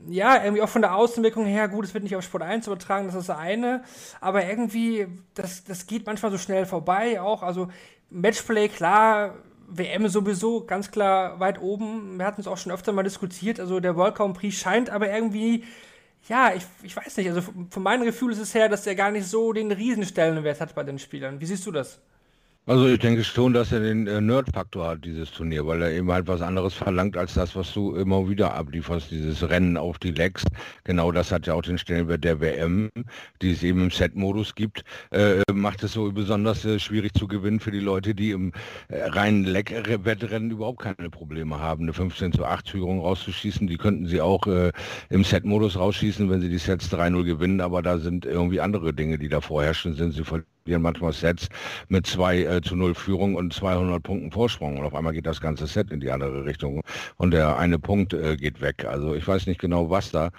ja, 0.09 0.43
irgendwie 0.43 0.63
auch 0.63 0.69
von 0.69 0.83
der 0.83 0.95
Außenwirkung 0.95 1.45
her, 1.47 1.69
gut, 1.69 1.85
es 1.85 1.95
wird 1.95 2.05
nicht 2.05 2.17
auf 2.17 2.25
Sport 2.25 2.43
1 2.43 2.67
übertragen, 2.67 3.07
das 3.07 3.15
ist 3.15 3.29
das 3.29 3.37
eine, 3.37 3.83
aber 4.21 4.45
irgendwie, 4.45 5.07
das, 5.35 5.65
das 5.65 5.87
geht 5.87 6.07
manchmal 6.07 6.31
so 6.31 6.39
schnell 6.39 6.67
vorbei 6.67 7.21
auch. 7.21 7.43
Also 7.43 7.69
Matchplay, 8.11 8.69
klar, 8.69 9.35
WM 9.69 10.09
sowieso 10.09 10.65
ganz 10.65 10.91
klar 10.91 11.41
weit 11.41 11.61
oben. 11.61 12.19
Wir 12.19 12.27
hatten 12.27 12.41
es 12.41 12.47
auch 12.47 12.59
schon 12.59 12.73
öfter 12.73 12.93
mal 12.93 13.03
diskutiert. 13.03 13.59
Also 13.59 13.81
der 13.81 13.97
World 13.97 14.15
Grand 14.15 14.37
Prix 14.37 14.57
scheint 14.57 14.91
aber 14.91 15.11
irgendwie, 15.11 15.65
ja, 16.29 16.53
ich, 16.55 16.65
ich 16.83 16.97
weiß 16.97 17.17
nicht, 17.17 17.29
also 17.29 17.43
von 17.71 17.83
meinem 17.83 18.05
Gefühl 18.05 18.33
ist 18.33 18.39
es 18.39 18.55
her, 18.55 18.69
dass 18.69 18.83
der 18.83 18.95
gar 18.95 19.11
nicht 19.11 19.27
so 19.27 19.53
den 19.53 19.73
Riesenstellenwert 19.73 20.61
hat 20.61 20.75
bei 20.75 20.85
den 20.85 20.99
Spielern. 20.99 21.41
Wie 21.41 21.47
siehst 21.47 21.67
du 21.67 21.73
das? 21.73 22.01
Also 22.69 22.89
ich 22.89 22.99
denke 22.99 23.23
schon, 23.23 23.53
dass 23.53 23.71
er 23.71 23.79
den 23.79 24.09
äh, 24.09 24.21
Nerd-Faktor 24.21 24.89
hat, 24.89 25.05
dieses 25.05 25.31
Turnier, 25.31 25.65
weil 25.69 25.83
er 25.83 25.93
eben 25.93 26.11
halt 26.11 26.27
was 26.27 26.43
anderes 26.43 26.75
verlangt 26.75 27.17
als 27.17 27.35
das, 27.35 27.55
was 27.55 27.73
du 27.73 27.95
immer 27.95 28.29
wieder 28.29 28.55
ablieferst, 28.55 29.13
dieses 29.13 29.49
Rennen 29.49 29.77
auf 29.77 30.01
die 30.01 30.11
Legs. 30.11 30.43
Genau 30.83 31.13
das 31.13 31.31
hat 31.31 31.47
ja 31.47 31.55
auch 31.55 31.63
den 31.63 31.79
Stellenwert 31.79 32.25
der 32.25 32.41
WM, 32.41 32.91
die 33.41 33.53
es 33.53 33.63
eben 33.63 33.83
im 33.83 33.93
Set-Modus 33.93 34.57
gibt, 34.57 34.83
äh, 35.13 35.43
macht 35.53 35.85
es 35.85 35.93
so 35.93 36.11
besonders 36.11 36.65
äh, 36.65 36.81
schwierig 36.81 37.15
zu 37.15 37.29
gewinnen 37.29 37.61
für 37.61 37.71
die 37.71 37.79
Leute, 37.79 38.17
die 38.17 38.33
im 38.33 38.51
äh, 38.89 39.01
reinen 39.11 39.45
Leg-Wettrennen 39.45 40.51
überhaupt 40.51 40.81
keine 40.81 41.09
Probleme 41.09 41.61
haben, 41.61 41.85
eine 41.85 41.93
15 41.93 42.33
zu 42.33 42.45
8 42.45 42.69
Führung 42.69 42.99
rauszuschießen. 42.99 43.69
Die 43.69 43.77
könnten 43.77 44.09
sie 44.09 44.21
auch 44.21 44.45
äh, 44.49 44.73
im 45.09 45.23
Set-Modus 45.23 45.79
rausschießen, 45.79 46.29
wenn 46.29 46.41
sie 46.41 46.51
die 46.51 46.59
Sets 46.59 46.93
3-0 46.93 47.23
gewinnen, 47.23 47.61
aber 47.61 47.81
da 47.81 47.99
sind 47.99 48.27
irgendwie 48.27 48.61
andere 48.61 48.93
Dinge, 48.93 49.19
die 49.19 49.29
da 49.29 49.41
vorherrschen 49.41 49.95
sind. 49.95 50.15
Sie 50.15 50.25
verlieren 50.25 50.56
manchmal 50.79 51.13
Sets 51.13 51.49
mit 51.89 52.07
2 52.07 52.39
äh, 52.39 52.61
zu 52.63 52.77
0 52.77 52.95
Führung 52.95 53.35
und 53.35 53.53
200 53.53 54.03
Punkten 54.03 54.31
Vorsprung 54.31 54.79
und 54.79 54.85
auf 54.85 54.95
einmal 54.95 55.13
geht 55.13 55.27
das 55.27 55.41
ganze 55.41 55.67
Set 55.67 55.91
in 55.91 56.01
die 56.01 56.11
andere 56.11 56.45
Richtung 56.45 56.83
und 57.17 57.31
der 57.33 57.57
eine 57.59 57.79
Punkt 57.79 58.13
äh, 58.13 58.37
geht 58.37 58.61
weg. 58.61 58.85
Also 58.85 59.15
ich 59.15 59.27
weiß 59.27 59.47
nicht 59.47 59.61
genau, 59.61 59.91
was 59.91 60.11
da 60.11 60.31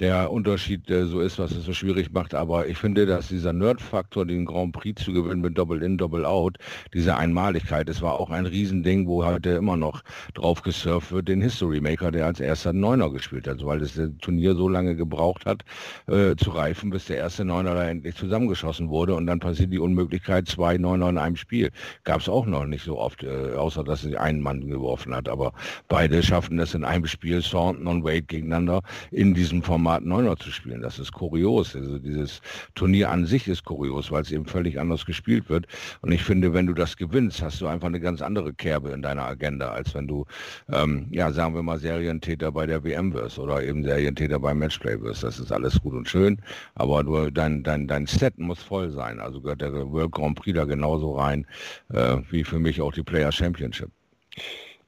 der 0.00 0.30
Unterschied 0.30 0.88
äh, 0.90 1.06
so 1.06 1.20
ist, 1.20 1.38
was 1.38 1.50
es 1.50 1.64
so 1.64 1.72
schwierig 1.72 2.12
macht. 2.12 2.34
Aber 2.34 2.68
ich 2.68 2.78
finde, 2.78 3.06
dass 3.06 3.28
dieser 3.28 3.52
Nerd-Faktor, 3.52 4.26
den 4.26 4.44
Grand 4.44 4.72
Prix 4.72 5.02
zu 5.04 5.12
gewinnen 5.12 5.40
mit 5.40 5.58
Double-In, 5.58 5.98
Double-Out, 5.98 6.58
diese 6.94 7.16
Einmaligkeit, 7.16 7.88
das 7.88 8.00
war 8.00 8.20
auch 8.20 8.30
ein 8.30 8.46
Riesending, 8.46 9.08
wo 9.08 9.24
heute 9.24 9.50
immer 9.50 9.76
noch 9.76 10.02
drauf 10.34 10.62
gesurft 10.62 11.10
wird, 11.10 11.28
den 11.28 11.42
History 11.42 11.80
Maker, 11.80 12.12
der 12.12 12.26
als 12.26 12.38
erster 12.38 12.72
Neuner 12.72 13.10
gespielt 13.10 13.48
hat, 13.48 13.64
weil 13.64 13.80
das 13.80 14.00
Turnier 14.20 14.54
so 14.54 14.68
lange 14.68 14.94
gebraucht 14.94 15.46
hat, 15.46 15.64
äh, 16.06 16.36
zu 16.36 16.50
reifen, 16.50 16.90
bis 16.90 17.06
der 17.06 17.16
erste 17.16 17.44
Neuner 17.44 17.74
da 17.74 17.88
endlich 17.88 18.14
zusammengeschossen 18.14 18.88
wurde 18.90 19.14
und 19.14 19.26
dann 19.26 19.40
passiert 19.40 19.72
die 19.72 19.78
Unmöglichkeit, 19.78 20.46
zwei 20.46 20.78
Neuner 20.78 21.08
in 21.08 21.18
einem 21.18 21.36
Spiel. 21.36 21.70
Gab 22.04 22.20
es 22.20 22.28
auch 22.28 22.46
noch 22.46 22.64
nicht 22.66 22.84
so 22.84 22.98
oft, 22.98 23.24
äh, 23.24 23.54
außer 23.54 23.82
dass 23.82 24.02
sie 24.02 24.16
einen 24.16 24.40
Mann 24.40 24.68
geworfen 24.68 25.14
hat. 25.14 25.28
Aber 25.28 25.52
beide 25.88 26.22
schaffen 26.22 26.56
das 26.56 26.74
in 26.74 26.84
einem 26.84 27.06
Spiel, 27.06 27.42
Thornton 27.42 27.86
und 27.86 28.04
Wade 28.04 28.22
gegeneinander, 28.22 28.82
in 29.10 29.34
diesem 29.34 29.62
Format 29.62 29.87
Neuner 30.00 30.36
zu 30.36 30.50
spielen. 30.50 30.82
Das 30.82 30.98
ist 30.98 31.12
kurios. 31.12 31.74
Also 31.74 31.98
dieses 31.98 32.40
Turnier 32.74 33.10
an 33.10 33.26
sich 33.26 33.48
ist 33.48 33.64
kurios, 33.64 34.10
weil 34.10 34.22
es 34.22 34.30
eben 34.30 34.46
völlig 34.46 34.78
anders 34.78 35.06
gespielt 35.06 35.48
wird. 35.48 35.66
Und 36.02 36.12
ich 36.12 36.22
finde, 36.22 36.54
wenn 36.54 36.66
du 36.66 36.74
das 36.74 36.96
gewinnst, 36.96 37.42
hast 37.42 37.60
du 37.60 37.66
einfach 37.66 37.88
eine 37.88 38.00
ganz 38.00 38.22
andere 38.22 38.52
Kerbe 38.52 38.90
in 38.90 39.02
deiner 39.02 39.24
Agenda, 39.24 39.70
als 39.70 39.94
wenn 39.94 40.06
du, 40.06 40.26
ähm, 40.72 41.08
ja, 41.10 41.32
sagen 41.32 41.54
wir 41.54 41.62
mal, 41.62 41.78
Serientäter 41.78 42.52
bei 42.52 42.66
der 42.66 42.84
WM 42.84 43.12
wirst 43.14 43.38
oder 43.38 43.62
eben 43.62 43.84
Serientäter 43.84 44.38
beim 44.38 44.58
Matchplay 44.58 45.00
wirst. 45.00 45.22
Das 45.22 45.38
ist 45.38 45.52
alles 45.52 45.80
gut 45.80 45.94
und 45.94 46.08
schön, 46.08 46.40
aber 46.74 47.02
nur 47.02 47.30
dein, 47.30 47.62
dein, 47.62 47.86
dein 47.86 48.06
Set 48.06 48.38
muss 48.38 48.62
voll 48.62 48.90
sein. 48.90 49.20
Also 49.20 49.40
gehört 49.40 49.60
der 49.60 49.72
World 49.72 50.12
Grand 50.12 50.38
Prix 50.38 50.56
da 50.56 50.64
genauso 50.64 51.16
rein, 51.16 51.46
äh, 51.92 52.18
wie 52.30 52.44
für 52.44 52.58
mich 52.58 52.80
auch 52.80 52.92
die 52.92 53.02
Player 53.02 53.32
Championship. 53.32 53.90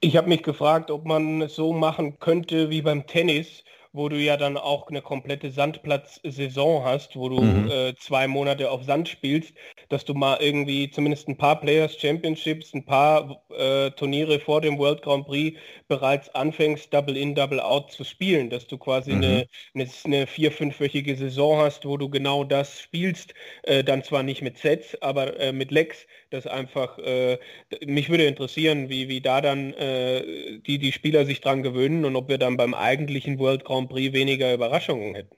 Ich 0.00 0.16
habe 0.16 0.28
mich 0.28 0.42
gefragt, 0.42 0.90
ob 0.90 1.04
man 1.04 1.42
es 1.42 1.54
so 1.54 1.74
machen 1.74 2.18
könnte 2.20 2.70
wie 2.70 2.80
beim 2.80 3.06
Tennis, 3.06 3.64
wo 3.92 4.08
du 4.08 4.16
ja 4.16 4.36
dann 4.36 4.56
auch 4.56 4.88
eine 4.88 5.02
komplette 5.02 5.50
Sandplatz-Saison 5.50 6.84
hast, 6.84 7.16
wo 7.16 7.28
du 7.28 7.42
mhm. 7.42 7.70
äh, 7.70 7.94
zwei 7.96 8.28
Monate 8.28 8.70
auf 8.70 8.84
Sand 8.84 9.08
spielst, 9.08 9.52
dass 9.88 10.04
du 10.04 10.14
mal 10.14 10.38
irgendwie 10.40 10.90
zumindest 10.90 11.28
ein 11.28 11.36
paar 11.36 11.60
Players 11.60 11.96
Championships, 11.98 12.72
ein 12.72 12.84
paar 12.84 13.42
äh, 13.50 13.90
Turniere 13.90 14.38
vor 14.38 14.60
dem 14.60 14.78
World 14.78 15.02
Grand 15.02 15.26
Prix 15.26 15.58
bereits 15.88 16.32
anfängst, 16.34 16.94
Double 16.94 17.16
In, 17.16 17.34
Double 17.34 17.60
Out 17.60 17.90
zu 17.90 18.04
spielen, 18.04 18.48
dass 18.48 18.66
du 18.66 18.78
quasi 18.78 19.12
mhm. 19.12 19.22
eine, 19.22 19.46
eine, 19.74 19.88
eine, 20.04 20.26
vier-, 20.26 20.52
fünfwöchige 20.52 21.16
Saison 21.16 21.58
hast, 21.58 21.84
wo 21.84 21.96
du 21.96 22.08
genau 22.08 22.44
das 22.44 22.80
spielst, 22.80 23.34
äh, 23.64 23.82
dann 23.82 24.04
zwar 24.04 24.22
nicht 24.22 24.42
mit 24.42 24.58
Sets, 24.58 25.00
aber 25.02 25.38
äh, 25.40 25.52
mit 25.52 25.72
Legs, 25.72 26.06
das 26.30 26.46
einfach, 26.46 26.98
äh, 26.98 27.38
mich 27.84 28.08
würde 28.08 28.24
interessieren, 28.24 28.88
wie, 28.88 29.08
wie 29.08 29.20
da 29.20 29.40
dann 29.40 29.72
äh, 29.74 30.60
die, 30.60 30.78
die 30.78 30.92
Spieler 30.92 31.24
sich 31.24 31.40
dran 31.40 31.62
gewöhnen 31.62 32.04
und 32.04 32.16
ob 32.16 32.28
wir 32.28 32.38
dann 32.38 32.56
beim 32.56 32.74
eigentlichen 32.74 33.38
World 33.38 33.64
Grand 33.64 33.88
Prix 33.90 34.12
weniger 34.14 34.54
Überraschungen 34.54 35.14
hätten. 35.14 35.36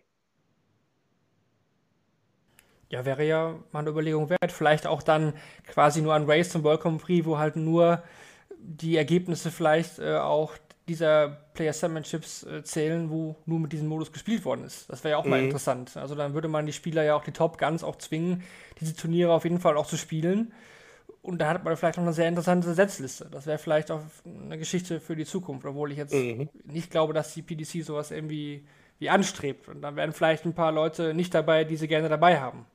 Ja, 2.91 3.07
wäre 3.07 3.27
ja 3.27 3.59
mal 3.73 3.81
eine 3.81 3.89
Überlegung 3.89 4.29
wert. 4.29 4.53
Vielleicht 4.53 4.87
auch 4.87 5.03
dann 5.03 5.33
quasi 5.67 6.03
nur 6.03 6.15
ein 6.15 6.29
Race 6.29 6.51
zum 6.51 6.63
World 6.63 6.83
Grand 6.83 7.01
Prix, 7.01 7.25
wo 7.27 7.39
halt 7.39 7.57
nur 7.57 8.03
die 8.59 8.97
Ergebnisse 8.99 9.51
vielleicht 9.51 9.99
äh, 9.99 10.17
auch 10.17 10.59
dieser 10.89 11.29
Player 11.55 11.73
Championships 11.73 12.43
äh, 12.43 12.63
zählen, 12.65 13.09
wo 13.09 13.37
nur 13.47 13.61
mit 13.61 13.73
diesem 13.73 13.89
Modus 13.89 14.13
gespielt 14.13 14.45
worden 14.45 14.65
ist. 14.65 14.91
Das 14.91 15.05
wäre 15.05 15.13
ja 15.13 15.17
auch 15.17 15.25
mhm. 15.25 15.31
mal 15.31 15.41
interessant. 15.43 15.97
Also 15.97 16.15
dann 16.15 16.35
würde 16.35 16.49
man 16.49 16.67
die 16.67 16.73
Spieler 16.75 17.03
ja 17.03 17.15
auch 17.15 17.25
die 17.25 17.33
Top 17.33 17.57
Guns 17.57 17.83
auch 17.83 17.97
zwingen, 17.97 18.43
diese 18.81 18.95
Turniere 18.95 19.33
auf 19.33 19.45
jeden 19.45 19.61
Fall 19.61 19.79
auch 19.79 19.87
zu 19.87 19.97
spielen. 19.97 20.53
Und 21.23 21.39
da 21.39 21.49
hat 21.49 21.65
man 21.65 21.77
vielleicht 21.77 21.99
noch 21.99 22.05
eine 22.05 22.13
sehr 22.13 22.29
interessante 22.29 22.75
Setzliste. 22.75 23.29
Das 23.31 23.47
wäre 23.47 23.59
vielleicht 23.59 23.91
auch 23.91 24.01
eine 24.25 24.59
Geschichte 24.59 24.99
für 24.99 25.15
die 25.15 25.25
Zukunft, 25.25 25.65
obwohl 25.65 25.93
ich 25.93 25.99
jetzt 25.99 26.15
mhm. 26.15 26.49
nicht 26.65 26.91
glaube, 26.91 27.13
dass 27.13 27.33
die 27.35 27.43
PDC 27.43 27.85
sowas 27.85 28.11
irgendwie 28.11 28.65
wie 28.99 29.09
anstrebt. 29.09 29.69
Und 29.69 29.83
dann 29.83 29.95
werden 29.97 30.13
vielleicht 30.13 30.45
ein 30.45 30.55
paar 30.55 30.73
Leute 30.73 31.15
nicht 31.15 31.33
dabei, 31.33 31.65
die 31.65 31.77
sie 31.77 31.87
gerne 31.89 32.09
dabei 32.09 32.41
haben. 32.41 32.67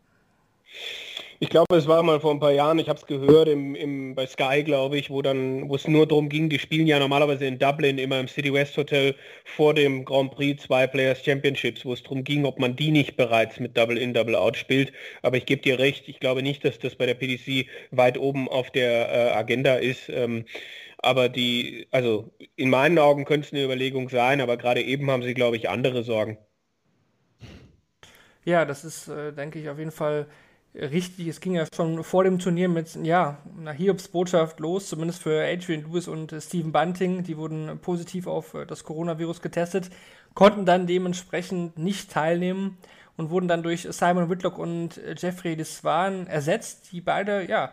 Ich 1.39 1.50
glaube, 1.50 1.75
es 1.75 1.88
war 1.88 2.01
mal 2.01 2.20
vor 2.20 2.32
ein 2.32 2.39
paar 2.39 2.51
Jahren, 2.51 2.79
ich 2.79 2.89
habe 2.89 2.98
es 2.98 3.06
gehört, 3.06 3.48
im, 3.48 3.75
im, 3.75 4.15
bei 4.15 4.25
Sky, 4.25 4.63
glaube 4.63 4.98
ich, 4.98 5.12
wo 5.12 5.22
dann, 5.22 5.70
wo 5.70 5.75
es 5.75 5.88
nur 5.88 6.08
darum 6.08 6.29
ging, 6.29 6.50
die 6.50 6.58
spielen 6.58 6.88
ja 6.88 6.98
normalerweise 6.98 7.46
in 7.46 7.60
Dublin 7.60 8.00
immer 8.00 8.20
im 8.20 8.27
City 8.27 8.51
West 8.51 8.75
Hotel 8.75 9.13
vor 9.46 9.75
dem 9.75 10.03
Grand 10.03 10.32
Prix 10.32 10.63
zwei 10.63 10.88
Players 10.88 11.24
Championships, 11.24 11.86
wo 11.86 11.94
es 11.94 12.01
darum 12.01 12.24
ging, 12.24 12.44
ob 12.46 12.58
man 12.58 12.75
die 12.75 12.89
nicht 12.89 13.17
bereits 13.17 13.60
mit 13.60 13.77
Double 13.77 14.00
In, 14.00 14.15
Double 14.15 14.36
Out 14.36 14.58
spielt. 14.58 14.91
Aber 15.22 15.38
ich 15.38 15.46
gebe 15.46 15.62
dir 15.62 15.77
recht, 15.77 16.08
ich 16.08 16.20
glaube 16.20 16.41
nicht, 16.41 16.65
dass 16.65 16.79
das 16.79 16.96
bei 16.96 17.06
der 17.06 17.13
PDC 17.13 17.67
weit 17.91 18.17
oben 18.17 18.50
auf 18.50 18.72
der 18.72 19.08
äh, 19.08 19.29
Agenda 19.36 19.75
ist. 19.75 20.10
Ähm, 20.10 20.46
aber 20.98 21.29
die, 21.29 21.88
also 21.91 22.32
in 22.56 22.72
meinen 22.72 22.98
Augen 22.98 23.25
könnte 23.25 23.46
es 23.46 23.53
eine 23.53 23.63
Überlegung 23.63 24.10
sein, 24.10 24.41
aber 24.41 24.58
gerade 24.58 24.82
eben 24.82 25.12
haben 25.12 25.22
sie, 25.22 25.36
glaube 25.36 25.58
ich, 25.58 25.70
andere 25.70 26.01
Sorgen. 26.01 26.39
Ja, 28.44 28.65
das 28.65 28.84
ist, 28.84 29.08
äh, 29.08 29.34
denke 29.34 29.60
ich, 29.60 29.70
auf 29.70 29.77
jeden 29.77 29.91
Fall 29.91 30.25
richtig. 30.74 31.28
Es 31.28 31.40
ging 31.40 31.56
ja 31.56 31.66
schon 31.74 32.04
vor 32.04 32.24
dem 32.24 32.40
Turnier 32.40 32.70
mit 32.70 32.96
ja, 33.04 33.38
einer 33.58 33.72
Hiobs-Botschaft 33.72 34.60
los, 34.60 34.90
zumindest 34.90 35.22
für 35.22 35.44
Adrian 35.44 35.84
Lewis 35.84 36.08
und 36.08 36.32
äh, 36.32 36.42
Stephen 36.42 36.72
Bunting. 36.72 37.24
Die 37.24 37.38
wurden 37.38 37.80
positiv 37.80 38.28
auf 38.28 38.54
äh, 38.54 38.66
das 38.66 38.84
Coronavirus 38.84 39.42
getestet, 39.42 39.90
konnten 40.34 40.66
dann 40.66 40.88
dementsprechend 40.88 41.78
nicht 41.78 42.12
teilnehmen 42.12 42.78
und 43.16 43.30
wurden 43.30 43.48
dann 43.48 43.64
durch 43.64 43.88
Simon 43.90 44.30
Whitlock 44.30 44.58
und 44.58 44.98
äh, 44.98 45.16
Jeffrey 45.18 45.56
Deswan 45.56 46.28
ersetzt, 46.28 46.92
die 46.92 47.02
beide 47.02 47.48
ja 47.48 47.72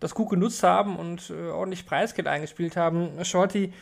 das 0.00 0.14
gut 0.14 0.30
genutzt 0.30 0.62
haben 0.62 0.96
und 0.96 1.30
ordentlich 1.30 1.84
Preisgeld 1.84 2.26
eingespielt 2.26 2.74
haben. 2.74 3.22
Shorty, 3.22 3.74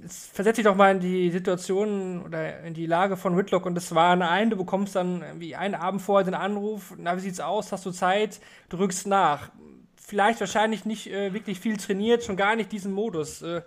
jetzt 0.00 0.34
versetz 0.34 0.56
dich 0.56 0.64
doch 0.64 0.76
mal 0.76 0.92
in 0.92 1.00
die 1.00 1.30
Situation 1.30 2.22
oder 2.22 2.60
in 2.60 2.74
die 2.74 2.86
Lage 2.86 3.16
von 3.16 3.36
Whitlock 3.36 3.66
und 3.66 3.76
es 3.76 3.94
war 3.94 4.20
ein, 4.20 4.50
du 4.50 4.56
bekommst 4.56 4.94
dann 4.94 5.24
wie 5.38 5.56
einen 5.56 5.74
Abend 5.74 6.02
vorher 6.02 6.24
den 6.24 6.34
Anruf, 6.34 6.94
na, 6.96 7.16
wie 7.16 7.20
sieht's 7.20 7.40
aus, 7.40 7.72
hast 7.72 7.86
du 7.86 7.90
Zeit, 7.90 8.40
drückst 8.68 9.06
nach. 9.06 9.50
Vielleicht 9.96 10.40
wahrscheinlich 10.40 10.84
nicht 10.84 11.10
äh, 11.10 11.32
wirklich 11.32 11.58
viel 11.58 11.76
trainiert, 11.76 12.22
schon 12.22 12.36
gar 12.36 12.54
nicht 12.54 12.70
diesen 12.70 12.92
Modus. 12.92 13.42
Äh, 13.42 13.62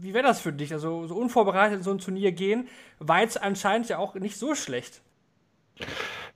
wie 0.00 0.14
wäre 0.14 0.24
das 0.24 0.40
für 0.40 0.52
dich? 0.52 0.72
Also 0.72 1.06
so 1.06 1.14
unvorbereitet 1.16 1.78
in 1.78 1.82
so 1.82 1.90
ein 1.90 1.98
Turnier 1.98 2.32
gehen, 2.32 2.68
war 2.98 3.20
jetzt 3.20 3.42
anscheinend 3.42 3.88
ja 3.88 3.98
auch 3.98 4.14
nicht 4.14 4.38
so 4.38 4.54
schlecht. 4.54 5.02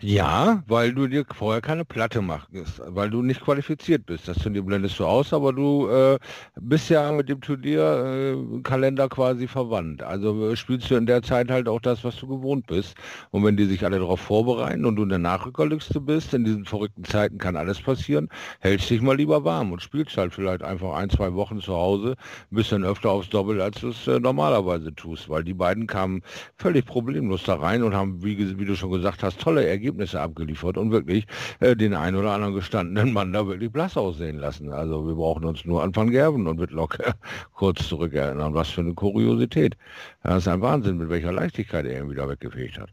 Ja, 0.00 0.62
weil 0.68 0.94
du 0.94 1.08
dir 1.08 1.24
vorher 1.28 1.60
keine 1.60 1.84
Platte 1.84 2.22
machst, 2.22 2.46
weil 2.86 3.10
du 3.10 3.20
nicht 3.20 3.40
qualifiziert 3.40 4.06
bist. 4.06 4.28
Das 4.28 4.38
Turnier 4.38 4.62
blendest 4.62 4.96
du 5.00 5.04
aus, 5.04 5.32
aber 5.32 5.52
du 5.52 5.88
äh, 5.88 6.20
bist 6.60 6.88
ja 6.88 7.10
mit 7.10 7.28
dem 7.28 7.40
Turnierkalender 7.40 9.04
äh, 9.06 9.08
quasi 9.08 9.48
verwandt. 9.48 10.04
Also 10.04 10.50
äh, 10.50 10.54
spielst 10.56 10.88
du 10.88 10.94
in 10.94 11.06
der 11.06 11.22
Zeit 11.22 11.50
halt 11.50 11.66
auch 11.66 11.80
das, 11.80 12.04
was 12.04 12.14
du 12.14 12.28
gewohnt 12.28 12.68
bist. 12.68 12.94
Und 13.32 13.44
wenn 13.44 13.56
die 13.56 13.64
sich 13.64 13.84
alle 13.84 13.98
darauf 13.98 14.20
vorbereiten 14.20 14.84
und 14.84 14.94
du 14.94 15.02
in 15.02 15.08
der 15.08 15.18
Nachrückerliste 15.18 16.00
bist, 16.00 16.32
in 16.32 16.44
diesen 16.44 16.64
verrückten 16.64 17.02
Zeiten 17.02 17.38
kann 17.38 17.56
alles 17.56 17.80
passieren, 17.82 18.28
hältst 18.60 18.88
dich 18.90 19.02
mal 19.02 19.16
lieber 19.16 19.42
warm 19.42 19.72
und 19.72 19.82
spielst 19.82 20.16
halt 20.16 20.32
vielleicht 20.32 20.62
einfach 20.62 20.94
ein, 20.94 21.10
zwei 21.10 21.34
Wochen 21.34 21.60
zu 21.60 21.74
Hause, 21.74 22.14
ein 22.52 22.54
bisschen 22.54 22.84
öfter 22.84 23.10
aufs 23.10 23.30
Doppel, 23.30 23.60
als 23.60 23.80
du 23.80 23.88
es 23.88 24.06
äh, 24.06 24.20
normalerweise 24.20 24.94
tust. 24.94 25.28
Weil 25.28 25.42
die 25.42 25.54
beiden 25.54 25.88
kamen 25.88 26.22
völlig 26.56 26.86
problemlos 26.86 27.42
da 27.42 27.56
rein 27.56 27.82
und 27.82 27.96
haben, 27.96 28.22
wie, 28.22 28.56
wie 28.60 28.64
du 28.64 28.76
schon 28.76 28.92
gesagt 28.92 29.24
hast, 29.24 29.40
tolle 29.40 29.66
Ergebnisse 29.66 29.87
Ergebnisse 29.88 30.20
abgeliefert 30.20 30.76
und 30.76 30.90
wirklich 30.90 31.26
äh, 31.60 31.74
den 31.74 31.94
einen 31.94 32.16
oder 32.16 32.32
anderen 32.32 32.54
gestandenen 32.54 33.12
Mann 33.12 33.32
da 33.32 33.46
wirklich 33.46 33.72
blass 33.72 33.96
aussehen 33.96 34.38
lassen. 34.38 34.72
Also 34.72 35.06
wir 35.06 35.14
brauchen 35.14 35.44
uns 35.44 35.64
nur 35.64 35.82
an 35.82 35.96
Van 35.96 36.10
Gerben 36.10 36.46
und 36.46 36.60
Whitlock 36.60 36.98
kurz 37.54 37.88
zurückerinnern. 37.88 38.54
Was 38.54 38.68
für 38.68 38.82
eine 38.82 38.94
Kuriosität. 38.94 39.76
Das 40.22 40.38
ist 40.38 40.48
ein 40.48 40.60
Wahnsinn, 40.60 40.98
mit 40.98 41.08
welcher 41.08 41.32
Leichtigkeit 41.32 41.86
er 41.86 42.02
ihn 42.02 42.10
wieder 42.10 42.28
weggefegt 42.28 42.78
hat. 42.78 42.90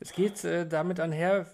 Es 0.00 0.12
geht 0.12 0.44
äh, 0.44 0.66
damit 0.68 1.00
einher, 1.00 1.46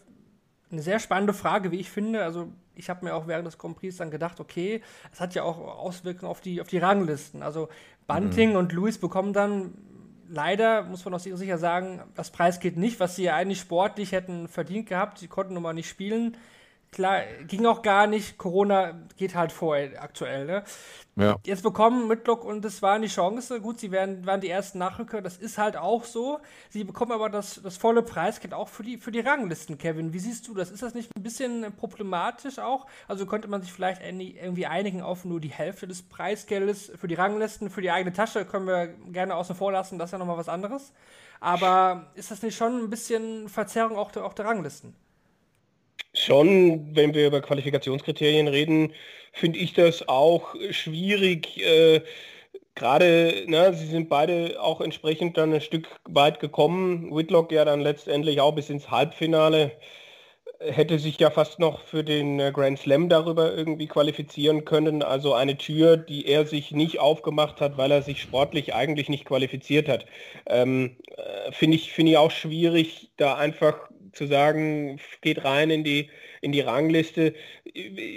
eine 0.72 0.82
sehr 0.82 0.98
spannende 0.98 1.34
Frage, 1.34 1.70
wie 1.70 1.80
ich 1.80 1.90
finde. 1.90 2.24
Also 2.24 2.52
ich 2.74 2.90
habe 2.90 3.04
mir 3.04 3.14
auch 3.14 3.28
während 3.28 3.46
des 3.46 3.58
Grand 3.58 3.76
Prix 3.76 3.96
dann 3.96 4.10
gedacht, 4.10 4.40
okay, 4.40 4.82
es 5.12 5.20
hat 5.20 5.34
ja 5.34 5.44
auch 5.44 5.58
Auswirkungen 5.58 6.30
auf 6.30 6.40
die, 6.40 6.60
auf 6.60 6.68
die 6.68 6.78
Ranglisten. 6.78 7.42
Also 7.42 7.68
Bunting 8.08 8.50
mhm. 8.50 8.56
und 8.56 8.72
Lewis 8.72 8.98
bekommen 8.98 9.32
dann 9.32 9.74
leider, 10.30 10.82
muss 10.84 11.04
man 11.04 11.14
auch 11.14 11.20
sicher 11.20 11.58
sagen, 11.58 12.02
das 12.14 12.30
Preis 12.30 12.60
geht 12.60 12.76
nicht, 12.76 13.00
was 13.00 13.16
sie 13.16 13.24
ja 13.24 13.36
eigentlich 13.36 13.60
sportlich 13.60 14.12
hätten 14.12 14.48
verdient 14.48 14.88
gehabt. 14.88 15.18
Sie 15.18 15.28
konnten 15.28 15.54
nun 15.54 15.62
mal 15.62 15.74
nicht 15.74 15.88
spielen. 15.88 16.36
Klar, 16.92 17.22
ging 17.46 17.66
auch 17.66 17.82
gar 17.82 18.08
nicht. 18.08 18.36
Corona 18.36 18.94
geht 19.16 19.36
halt 19.36 19.52
vor 19.52 19.76
aktuell. 19.76 20.44
Ne? 20.44 20.64
Ja. 21.14 21.36
Jetzt 21.44 21.62
bekommen 21.62 22.08
Mitlock 22.08 22.44
und 22.44 22.64
das 22.64 22.82
war 22.82 22.98
die 22.98 23.06
Chance. 23.06 23.60
Gut, 23.60 23.78
sie 23.78 23.92
werden, 23.92 24.26
waren 24.26 24.40
die 24.40 24.48
ersten 24.48 24.78
Nachrücker, 24.78 25.22
das 25.22 25.36
ist 25.36 25.56
halt 25.56 25.76
auch 25.76 26.04
so. 26.04 26.40
Sie 26.68 26.82
bekommen 26.82 27.12
aber 27.12 27.28
das, 27.28 27.60
das 27.62 27.76
volle 27.76 28.02
Preisgeld 28.02 28.54
auch 28.54 28.68
für 28.68 28.82
die, 28.82 28.98
für 28.98 29.12
die 29.12 29.20
Ranglisten, 29.20 29.78
Kevin. 29.78 30.12
Wie 30.12 30.18
siehst 30.18 30.48
du 30.48 30.54
das? 30.54 30.72
Ist 30.72 30.82
das 30.82 30.94
nicht 30.94 31.14
ein 31.16 31.22
bisschen 31.22 31.72
problematisch 31.76 32.58
auch? 32.58 32.86
Also 33.06 33.24
könnte 33.24 33.46
man 33.46 33.62
sich 33.62 33.72
vielleicht 33.72 34.02
irgendwie 34.02 34.66
einigen 34.66 35.00
auf 35.00 35.24
nur 35.24 35.40
die 35.40 35.48
Hälfte 35.48 35.86
des 35.86 36.02
Preisgeldes 36.02 36.90
für 36.96 37.06
die 37.06 37.14
Ranglisten, 37.14 37.70
für 37.70 37.82
die 37.82 37.92
eigene 37.92 38.12
Tasche 38.12 38.44
können 38.44 38.66
wir 38.66 38.88
gerne 39.12 39.36
außen 39.36 39.54
vor 39.54 39.70
lassen, 39.70 39.98
das 39.98 40.08
ist 40.08 40.12
ja 40.12 40.18
nochmal 40.18 40.38
was 40.38 40.48
anderes. 40.48 40.92
Aber 41.38 42.10
ist 42.14 42.32
das 42.32 42.42
nicht 42.42 42.56
schon 42.56 42.82
ein 42.82 42.90
bisschen 42.90 43.48
Verzerrung 43.48 43.96
auch 43.96 44.10
der, 44.10 44.24
auch 44.24 44.34
der 44.34 44.46
Ranglisten? 44.46 44.94
Schon, 46.24 46.94
wenn 46.94 47.14
wir 47.14 47.26
über 47.26 47.40
Qualifikationskriterien 47.40 48.48
reden, 48.48 48.92
finde 49.32 49.58
ich 49.58 49.72
das 49.74 50.08
auch 50.08 50.54
schwierig. 50.70 51.58
Äh, 51.64 52.02
gerade, 52.74 53.44
ne, 53.46 53.72
sie 53.74 53.86
sind 53.86 54.08
beide 54.08 54.60
auch 54.62 54.80
entsprechend 54.80 55.36
dann 55.36 55.52
ein 55.52 55.60
Stück 55.60 55.88
weit 56.08 56.40
gekommen. 56.40 57.14
Whitlock 57.14 57.52
ja 57.52 57.64
dann 57.64 57.80
letztendlich 57.80 58.40
auch 58.40 58.54
bis 58.54 58.70
ins 58.70 58.90
Halbfinale 58.90 59.72
hätte 60.60 60.98
sich 60.98 61.18
ja 61.18 61.30
fast 61.30 61.58
noch 61.58 61.80
für 61.84 62.04
den 62.04 62.38
äh, 62.38 62.52
Grand 62.52 62.78
Slam 62.78 63.08
darüber 63.08 63.54
irgendwie 63.54 63.86
qualifizieren 63.86 64.64
können. 64.64 65.02
Also 65.02 65.32
eine 65.34 65.56
Tür, 65.56 65.96
die 65.96 66.26
er 66.26 66.46
sich 66.46 66.70
nicht 66.70 67.00
aufgemacht 67.00 67.60
hat, 67.60 67.78
weil 67.78 67.90
er 67.90 68.02
sich 68.02 68.20
sportlich 68.20 68.74
eigentlich 68.74 69.08
nicht 69.08 69.24
qualifiziert 69.24 69.88
hat. 69.88 70.06
Ähm, 70.46 70.96
äh, 71.16 71.52
Finde 71.52 71.76
ich, 71.76 71.92
find 71.92 72.10
ich 72.10 72.18
auch 72.18 72.30
schwierig, 72.30 73.10
da 73.16 73.36
einfach 73.36 73.90
zu 74.12 74.26
sagen, 74.26 75.00
geht 75.20 75.44
rein 75.44 75.70
in 75.70 75.84
die, 75.84 76.10
in 76.40 76.52
die 76.52 76.60
Rangliste. 76.60 77.34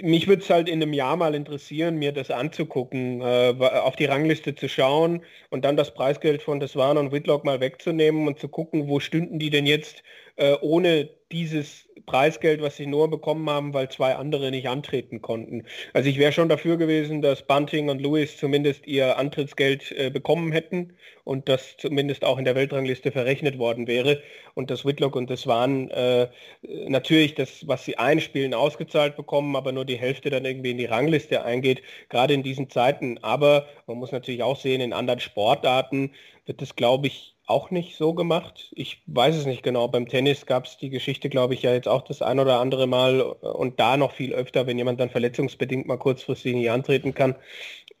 Mich 0.02 0.26
würde 0.26 0.42
es 0.42 0.50
halt 0.50 0.68
in 0.68 0.82
einem 0.82 0.92
Jahr 0.92 1.16
mal 1.16 1.34
interessieren, 1.34 1.96
mir 1.96 2.12
das 2.12 2.30
anzugucken, 2.30 3.20
äh, 3.20 3.54
auf 3.58 3.96
die 3.96 4.06
Rangliste 4.06 4.54
zu 4.54 4.68
schauen 4.68 5.22
und 5.50 5.64
dann 5.64 5.76
das 5.76 5.94
Preisgeld 5.94 6.42
von 6.42 6.60
Deswan 6.60 6.98
und 6.98 7.12
Whitlock 7.12 7.44
mal 7.44 7.60
wegzunehmen 7.60 8.26
und 8.26 8.38
zu 8.38 8.48
gucken, 8.48 8.88
wo 8.88 9.00
stünden 9.00 9.38
die 9.38 9.50
denn 9.50 9.66
jetzt 9.66 10.02
äh, 10.36 10.56
ohne 10.60 11.10
dieses 11.34 11.88
Preisgeld, 12.06 12.62
was 12.62 12.76
sie 12.76 12.86
nur 12.86 13.10
bekommen 13.10 13.50
haben, 13.50 13.74
weil 13.74 13.88
zwei 13.90 14.14
andere 14.14 14.52
nicht 14.52 14.68
antreten 14.68 15.20
konnten. 15.20 15.64
Also 15.92 16.08
ich 16.08 16.18
wäre 16.18 16.30
schon 16.30 16.48
dafür 16.48 16.76
gewesen, 16.76 17.22
dass 17.22 17.42
Bunting 17.42 17.88
und 17.88 18.00
Lewis 18.00 18.36
zumindest 18.36 18.86
ihr 18.86 19.18
Antrittsgeld 19.18 19.90
äh, 19.92 20.10
bekommen 20.10 20.52
hätten 20.52 20.92
und 21.24 21.48
das 21.48 21.76
zumindest 21.76 22.24
auch 22.24 22.38
in 22.38 22.44
der 22.44 22.54
Weltrangliste 22.54 23.10
verrechnet 23.10 23.58
worden 23.58 23.88
wäre 23.88 24.22
und 24.54 24.70
dass 24.70 24.84
Whitlock 24.84 25.16
und 25.16 25.28
das 25.28 25.48
waren 25.48 25.90
äh, 25.90 26.28
natürlich 26.62 27.34
das, 27.34 27.66
was 27.66 27.84
sie 27.84 27.98
einspielen, 27.98 28.54
ausgezahlt 28.54 29.16
bekommen, 29.16 29.56
aber 29.56 29.72
nur 29.72 29.84
die 29.84 29.98
Hälfte 29.98 30.30
dann 30.30 30.44
irgendwie 30.44 30.70
in 30.70 30.78
die 30.78 30.84
Rangliste 30.84 31.44
eingeht, 31.44 31.82
gerade 32.10 32.34
in 32.34 32.44
diesen 32.44 32.70
Zeiten. 32.70 33.18
Aber 33.22 33.66
man 33.88 33.98
muss 33.98 34.12
natürlich 34.12 34.44
auch 34.44 34.56
sehen, 34.56 34.80
in 34.80 34.92
anderen 34.92 35.20
Sportarten 35.20 36.12
wird 36.46 36.62
es, 36.62 36.76
glaube 36.76 37.08
ich, 37.08 37.33
auch 37.46 37.70
nicht 37.70 37.96
so 37.96 38.14
gemacht. 38.14 38.72
Ich 38.74 39.02
weiß 39.06 39.36
es 39.36 39.46
nicht 39.46 39.62
genau. 39.62 39.88
Beim 39.88 40.08
Tennis 40.08 40.46
gab 40.46 40.64
es 40.64 40.78
die 40.78 40.88
Geschichte, 40.88 41.28
glaube 41.28 41.54
ich, 41.54 41.62
ja 41.62 41.72
jetzt 41.72 41.88
auch 41.88 42.02
das 42.02 42.22
ein 42.22 42.38
oder 42.38 42.58
andere 42.58 42.86
Mal 42.86 43.20
und 43.20 43.78
da 43.80 43.96
noch 43.96 44.12
viel 44.12 44.32
öfter, 44.32 44.66
wenn 44.66 44.78
jemand 44.78 45.00
dann 45.00 45.10
verletzungsbedingt 45.10 45.86
mal 45.86 45.98
kurzfristig 45.98 46.54
nicht 46.54 46.70
antreten 46.70 47.14
kann. 47.14 47.34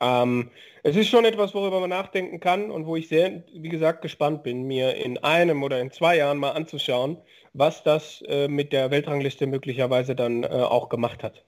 Ähm, 0.00 0.50
es 0.82 0.96
ist 0.96 1.08
schon 1.08 1.24
etwas, 1.24 1.54
worüber 1.54 1.80
man 1.80 1.90
nachdenken 1.90 2.40
kann 2.40 2.70
und 2.70 2.86
wo 2.86 2.96
ich 2.96 3.08
sehr, 3.08 3.42
wie 3.54 3.68
gesagt, 3.68 4.02
gespannt 4.02 4.42
bin, 4.42 4.64
mir 4.64 4.94
in 4.94 5.18
einem 5.18 5.62
oder 5.62 5.80
in 5.80 5.90
zwei 5.90 6.16
Jahren 6.16 6.38
mal 6.38 6.52
anzuschauen, 6.52 7.18
was 7.52 7.82
das 7.82 8.22
äh, 8.28 8.48
mit 8.48 8.72
der 8.72 8.90
Weltrangliste 8.90 9.46
möglicherweise 9.46 10.14
dann 10.14 10.42
äh, 10.42 10.48
auch 10.48 10.88
gemacht 10.88 11.22
hat. 11.22 11.44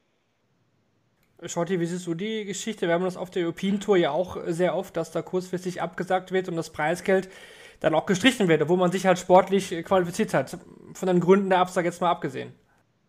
Shorty, 1.45 1.81
wie 1.81 1.87
siehst 1.87 2.07
du 2.07 2.15
die 2.15 2.45
Geschichte? 2.45 2.87
Wir 2.87 2.95
haben 2.95 3.05
das 3.05 3.19
auf 3.19 3.31
der 3.31 3.45
European 3.45 3.79
Tour 3.79 3.99
ja 3.99 4.11
auch 4.11 4.39
sehr 4.47 4.75
oft, 4.75 4.97
dass 4.97 5.11
da 5.13 5.21
kurzfristig 5.21 5.83
abgesagt 5.83 6.33
wird 6.33 6.49
und 6.49 6.57
das 6.57 6.71
Preisgeld 6.71 7.29
dann 7.81 7.95
auch 7.95 8.07
gestrichen 8.07 8.49
werde, 8.49 8.69
wo 8.69 8.77
man 8.77 8.93
sich 8.93 9.07
halt 9.07 9.19
sportlich 9.19 9.71
qualifiziert 9.85 10.35
hat. 10.35 10.59
Von 10.95 11.09
den 11.09 11.21
Gründen 11.21 11.51
der 11.51 11.61
Absage 11.61 11.89
jetzt 11.89 12.01
mal 12.01 12.11
abgesehen. 12.11 12.53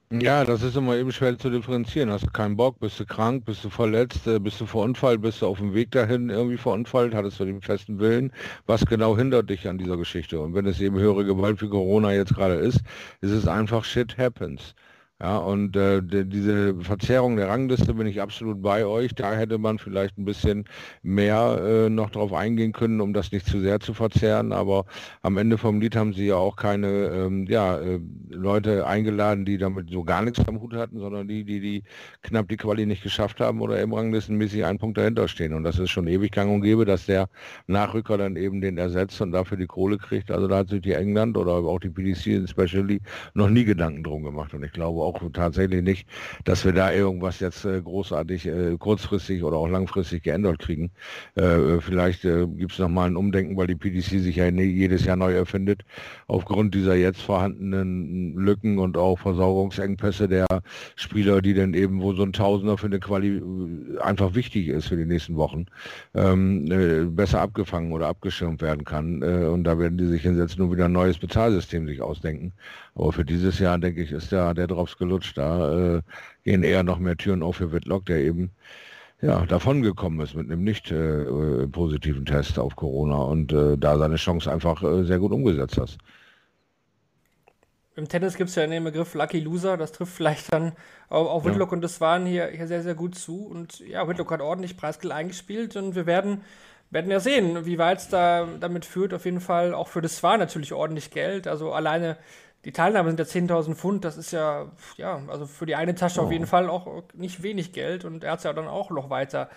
Ja, 0.10 0.46
das 0.46 0.64
ist 0.64 0.78
immer 0.78 0.96
eben 0.96 1.12
schwer 1.12 1.38
zu 1.38 1.50
differenzieren. 1.50 2.10
Hast 2.10 2.24
du 2.26 2.30
keinen 2.32 2.56
Bock, 2.56 2.80
bist 2.80 2.98
du 2.98 3.06
krank, 3.06 3.44
bist 3.44 3.66
du 3.66 3.70
verletzt, 3.70 4.26
äh, 4.26 4.40
bist 4.40 4.62
du 4.62 4.66
verunfallt, 4.66 5.22
bist 5.22 5.42
du 5.42 5.48
auf 5.48 5.58
dem 5.58 5.74
Weg 5.74 5.92
dahin 5.92 6.30
irgendwie 6.30 6.56
verunfallt, 6.56 7.14
hattest 7.14 7.42
du 7.42 7.46
den 7.46 7.62
festen 7.62 8.00
Willen. 8.00 8.32
Was 8.68 8.86
genau 8.86 9.18
hindert 9.18 9.50
dich 9.50 9.68
an 9.68 9.78
dieser 9.78 9.98
Geschichte? 9.98 10.40
Und 10.40 10.56
wenn 10.56 10.66
es 10.66 10.80
eben 10.80 10.98
höhere 10.98 11.26
Gewalt 11.26 11.62
wie 11.62 11.68
Corona 11.68 12.14
jetzt 12.14 12.36
gerade 12.36 12.56
ist, 12.56 12.80
ist 13.20 13.32
es 13.32 13.50
einfach 13.50 13.84
shit 13.84 14.18
happens. 14.18 14.76
Ja, 15.20 15.38
und 15.40 15.76
äh, 15.76 16.04
die, 16.04 16.30
diese 16.30 16.80
Verzerrung 16.80 17.38
der 17.38 17.50
Rangliste 17.50 17.96
bin 17.96 18.06
ich 18.06 18.22
absolut 18.22 18.62
bei 18.62 18.86
euch. 18.86 19.16
Da 19.16 19.34
hätte 19.34 19.58
man 19.58 19.80
vielleicht 19.80 20.16
ein 20.20 20.26
bisschen 20.26 20.66
mehr 21.02 21.58
äh, 21.60 21.90
noch 21.90 22.12
drauf 22.12 22.34
eingehen 22.34 22.72
können, 22.72 23.02
um 23.02 23.14
das 23.14 23.32
nicht 23.32 23.48
zu 23.48 23.60
sehr 23.60 23.80
zu 23.80 23.96
verzerren. 23.96 24.52
Aber 24.52 24.86
am 25.24 25.38
Ende 25.38 25.58
vom 25.58 25.82
Lied 25.82 25.96
haben 25.96 26.14
sie 26.14 26.28
ja 26.28 26.36
auch 26.36 26.56
keine 26.56 26.88
ähm, 27.08 27.48
ja, 27.48 27.80
äh, 27.80 28.00
Leute 28.30 28.86
eingeladen, 28.86 29.44
die 29.44 29.58
damit 29.58 29.90
so 29.90 30.04
gar 30.04 30.22
nichts 30.22 30.48
am 30.48 30.62
Hut 30.62 30.76
hatten, 30.76 31.00
sondern 31.00 31.28
die, 31.28 31.44
die, 31.44 31.62
die 31.62 31.84
knapp 32.22 32.48
die 32.48 32.58
Quali 32.58 32.86
nicht 32.86 33.02
geschafft 33.02 33.40
haben 33.40 33.60
oder 33.62 33.82
im 33.82 33.94
Ranglistenmäßig 33.94 34.66
einen 34.66 34.78
Punkt 34.78 35.00
dahinter 35.00 35.28
stehen. 35.28 35.56
Und 35.56 35.64
das 35.64 35.80
ist 35.80 35.90
schon 35.90 36.06
ewig 36.08 36.32
gang 36.32 36.52
und 36.52 36.62
gäbe, 36.62 36.86
dass 36.86 37.08
der 37.08 37.28
Nachrücker 37.66 38.20
dann 38.20 38.36
eben 38.36 38.62
den 38.62 38.78
ersetzt 38.78 39.20
und 39.22 39.32
dafür 39.32 39.58
die 39.58 39.66
Kohle 39.66 39.98
kriegt. 39.98 40.30
Also 40.30 40.48
da 40.48 40.58
hat 40.58 40.70
sich 40.70 40.82
die 40.82 40.94
England 40.94 41.38
oder 41.38 41.54
auch 41.54 41.80
die 41.80 41.90
PDC 41.90 42.44
especially 42.44 43.02
noch 43.34 43.50
nie 43.50 43.66
Gedanken 43.66 44.04
drum 44.04 44.22
gemacht. 44.24 44.54
Und 44.54 44.62
ich 44.64 44.72
glaube 44.72 45.07
auch 45.08 45.22
tatsächlich 45.32 45.82
nicht, 45.82 46.08
dass 46.44 46.66
wir 46.66 46.74
da 46.74 46.92
irgendwas 46.92 47.40
jetzt 47.40 47.66
äh, 47.66 47.82
großartig 47.82 48.46
äh, 48.46 48.78
kurzfristig 48.78 49.44
oder 49.44 49.58
auch 49.58 49.68
langfristig 49.68 50.24
geändert 50.24 50.60
kriegen. 50.60 50.92
Äh, 51.36 51.80
vielleicht 51.80 52.26
äh, 52.26 52.46
gibt 52.48 52.74
es 52.74 52.80
nochmal 52.80 53.10
ein 53.10 53.16
Umdenken, 53.16 53.58
weil 53.58 53.68
die 53.68 53.76
PDC 53.76 54.20
sich 54.22 54.36
ja 54.36 54.48
jedes 54.48 55.06
Jahr 55.06 55.16
neu 55.16 55.34
erfindet, 55.34 55.84
aufgrund 56.28 56.76
dieser 56.76 56.96
jetzt 56.96 57.22
vorhandenen 57.22 58.36
Lücken 58.36 58.80
und 58.80 58.98
auch 58.98 59.18
Versorgungsengpässe 59.20 60.28
der 60.28 60.46
Spieler, 60.96 61.42
die 61.42 61.54
dann 61.54 61.74
eben, 61.74 62.02
wo 62.02 62.14
so 62.14 62.24
ein 62.24 62.34
Tausender 62.34 62.78
für 62.78 62.88
eine 62.88 63.00
Quali 63.00 63.42
einfach 64.02 64.36
wichtig 64.36 64.68
ist 64.68 64.88
für 64.88 64.98
die 64.98 65.06
nächsten 65.06 65.36
Wochen, 65.36 65.66
ähm, 66.14 66.70
äh, 66.72 67.06
besser 67.06 67.42
abgefangen 67.42 67.92
oder 67.94 68.08
abgeschirmt 68.08 68.62
werden 68.62 68.84
kann. 68.84 69.24
und 69.24 69.64
da 69.64 69.80
werden 69.80 69.98
die 69.98 70.08
sich 70.08 70.24
jetzt 70.24 70.58
nur 70.58 70.72
wieder 70.72 70.86
ein 70.86 70.92
neues 70.92 71.18
Bezahlsystem 71.18 71.88
sich 71.88 72.02
ausdenken. 72.02 72.54
Aber 72.98 73.12
für 73.14 73.26
dieses 73.26 73.60
Jahr, 73.60 73.78
denke 73.78 74.02
ich, 74.02 74.12
ist 74.12 74.32
da 74.32 74.56
der 74.56 74.66
Drops 74.66 74.98
gelutscht. 74.98 75.38
Da 75.38 75.98
äh, 75.98 76.02
gehen 76.44 76.64
eher 76.64 76.82
noch 76.82 76.98
mehr 76.98 77.16
Türen 77.16 77.44
auf 77.44 77.58
für 77.58 77.72
Whitlock, 77.72 78.08
der 78.08 78.18
eben 78.18 78.50
ja, 79.22 79.46
davongekommen 79.46 80.20
ist 80.22 80.34
mit 80.34 80.50
einem 80.50 80.64
nicht 80.64 80.92
äh, 80.92 81.22
äh, 81.22 81.68
positiven 81.68 82.26
Test 82.26 82.58
auf 82.58 82.76
Corona 82.76 83.18
und 83.18 83.54
äh, 83.54 83.78
da 83.78 84.00
seine 84.00 84.16
Chance 84.16 84.52
einfach 84.52 84.82
äh, 84.82 85.04
sehr 85.04 85.20
gut 85.20 85.32
umgesetzt 85.32 85.78
hat. 85.78 85.98
Im 87.96 88.08
Tennis 88.08 88.36
gibt 88.36 88.50
es 88.50 88.56
ja 88.56 88.66
den 88.66 88.84
Begriff 88.84 89.14
Lucky 89.14 89.40
Loser, 89.40 89.78
das 89.78 89.92
trifft 89.92 90.14
vielleicht 90.14 90.52
dann 90.52 90.74
auf, 91.10 91.28
auf 91.28 91.46
Whitlock 91.46 91.72
ja. 91.72 91.76
und 91.76 91.82
das 91.82 92.02
waren 92.02 92.26
hier, 92.26 92.48
hier 92.48 92.68
sehr, 92.68 92.82
sehr 92.82 92.96
gut 92.96 93.14
zu. 93.14 93.46
Und 93.46 93.80
ja, 93.80 94.08
Whitlock 94.08 94.32
hat 94.32 94.42
ordentlich 94.42 94.76
Preisgeld 94.76 95.14
eingespielt 95.14 95.76
und 95.76 95.96
wir 95.96 96.08
werden, 96.08 96.42
werden 96.90 97.12
ja 97.12 97.20
sehen, 97.20 97.66
wie 97.66 97.78
weit 97.78 98.00
es 98.00 98.10
da 98.10 98.48
damit 98.60 98.86
führt. 98.86 99.16
Auf 99.16 99.26
jeden 99.26 99.42
Fall 99.42 99.74
auch 99.74 99.88
für 99.88 100.02
das 100.02 100.22
war 100.22 100.38
natürlich 100.38 100.74
ordentlich 100.74 101.10
Geld. 101.12 101.48
Also 101.48 101.74
alleine 101.74 102.18
die 102.66 102.72
Teilnahme 102.72 103.10
sind 103.10 103.20
ja 103.20 103.26
10.000 103.26 103.76
Pfund, 103.76 104.04
das 104.04 104.18
ist 104.18 104.32
ja, 104.32 104.72
ja, 104.98 105.22
also 105.28 105.46
für 105.46 105.66
die 105.66 105.76
eine 105.76 105.96
Tasche 105.96 106.22
oh. 106.22 106.26
auf 106.26 106.32
jeden 106.32 106.48
Fall 106.48 106.70
auch 106.70 107.04
nicht 107.14 107.44
wenig 107.44 107.74
Geld 107.74 108.06
und 108.06 108.24
er 108.24 108.32
hat 108.32 108.40
es 108.40 108.44
ja 108.44 108.54
dann 108.54 108.68
auch 108.68 108.90
noch 108.90 109.10
weiter 109.10 109.50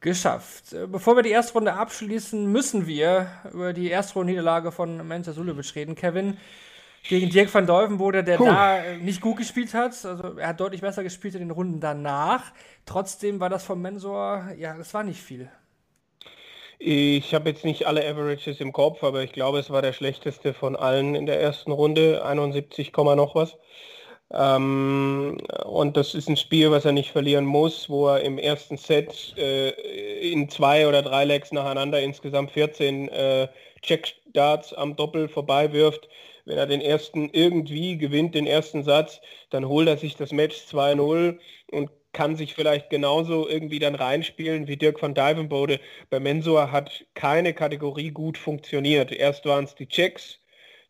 geschafft. 0.00 0.72
Äh, 0.72 0.86
bevor 0.86 1.16
wir 1.16 1.22
die 1.22 1.30
erste 1.30 1.54
Runde 1.54 1.74
abschließen, 1.74 2.50
müssen 2.50 2.86
wir 2.86 3.28
über 3.52 3.72
die 3.72 3.88
erste 3.88 4.14
Runde 4.14 4.32
Niederlage 4.32 4.70
von 4.70 5.06
Mensa 5.06 5.32
Sulevic 5.32 5.74
reden. 5.74 5.94
Kevin 5.96 6.36
gegen 7.08 7.30
Dirk 7.30 7.52
van 7.52 7.66
Dolvenbode, 7.66 8.22
der 8.22 8.36
Puh. 8.36 8.44
da 8.44 8.78
äh, 8.78 8.98
nicht 8.98 9.20
gut 9.20 9.38
gespielt 9.38 9.74
hat. 9.74 9.92
Also 10.04 10.38
er 10.38 10.48
hat 10.48 10.60
deutlich 10.60 10.80
besser 10.80 11.02
gespielt 11.02 11.34
in 11.34 11.40
den 11.40 11.50
Runden 11.50 11.80
danach. 11.80 12.52
Trotzdem 12.86 13.40
war 13.40 13.48
das 13.48 13.64
vom 13.64 13.80
Mensor, 13.82 14.50
ja, 14.56 14.76
das 14.76 14.94
war 14.94 15.02
nicht 15.02 15.22
viel. 15.22 15.50
Ich 16.86 17.32
habe 17.32 17.48
jetzt 17.48 17.64
nicht 17.64 17.86
alle 17.86 18.06
Averages 18.06 18.60
im 18.60 18.70
Kopf, 18.74 19.02
aber 19.04 19.22
ich 19.22 19.32
glaube, 19.32 19.58
es 19.58 19.70
war 19.70 19.80
der 19.80 19.94
schlechteste 19.94 20.52
von 20.52 20.76
allen 20.76 21.14
in 21.14 21.24
der 21.24 21.40
ersten 21.40 21.72
Runde, 21.72 22.22
71, 22.26 22.92
noch 22.94 23.34
was. 23.34 23.56
Ähm, 24.30 25.38
und 25.64 25.96
das 25.96 26.14
ist 26.14 26.28
ein 26.28 26.36
Spiel, 26.36 26.70
was 26.70 26.84
er 26.84 26.92
nicht 26.92 27.10
verlieren 27.10 27.46
muss, 27.46 27.88
wo 27.88 28.08
er 28.08 28.20
im 28.20 28.36
ersten 28.36 28.76
Set 28.76 29.34
äh, 29.38 29.70
in 30.30 30.50
zwei 30.50 30.86
oder 30.86 31.00
drei 31.00 31.24
Legs 31.24 31.52
nacheinander 31.52 32.02
insgesamt 32.02 32.50
14 32.50 33.08
äh, 33.08 33.48
Check-Darts 33.80 34.74
am 34.74 34.94
Doppel 34.94 35.28
vorbei 35.28 35.72
wirft. 35.72 36.06
Wenn 36.44 36.58
er 36.58 36.66
den 36.66 36.82
ersten 36.82 37.30
irgendwie 37.32 37.96
gewinnt, 37.96 38.34
den 38.34 38.46
ersten 38.46 38.82
Satz, 38.84 39.22
dann 39.48 39.66
holt 39.68 39.88
er 39.88 39.96
sich 39.96 40.16
das 40.16 40.32
Match 40.32 40.56
2-0 40.70 41.38
und 41.70 41.90
kann 42.14 42.36
sich 42.36 42.54
vielleicht 42.54 42.88
genauso 42.88 43.46
irgendwie 43.46 43.78
dann 43.78 43.94
reinspielen 43.94 44.66
wie 44.66 44.78
Dirk 44.78 45.02
van 45.02 45.14
Dijvenbode. 45.14 45.80
Bei 46.08 46.18
Mensur 46.20 46.72
hat 46.72 47.04
keine 47.12 47.52
Kategorie 47.52 48.10
gut 48.10 48.38
funktioniert. 48.38 49.12
Erst 49.12 49.44
waren 49.44 49.64
es 49.64 49.74
die 49.74 49.88
Checks, 49.88 50.38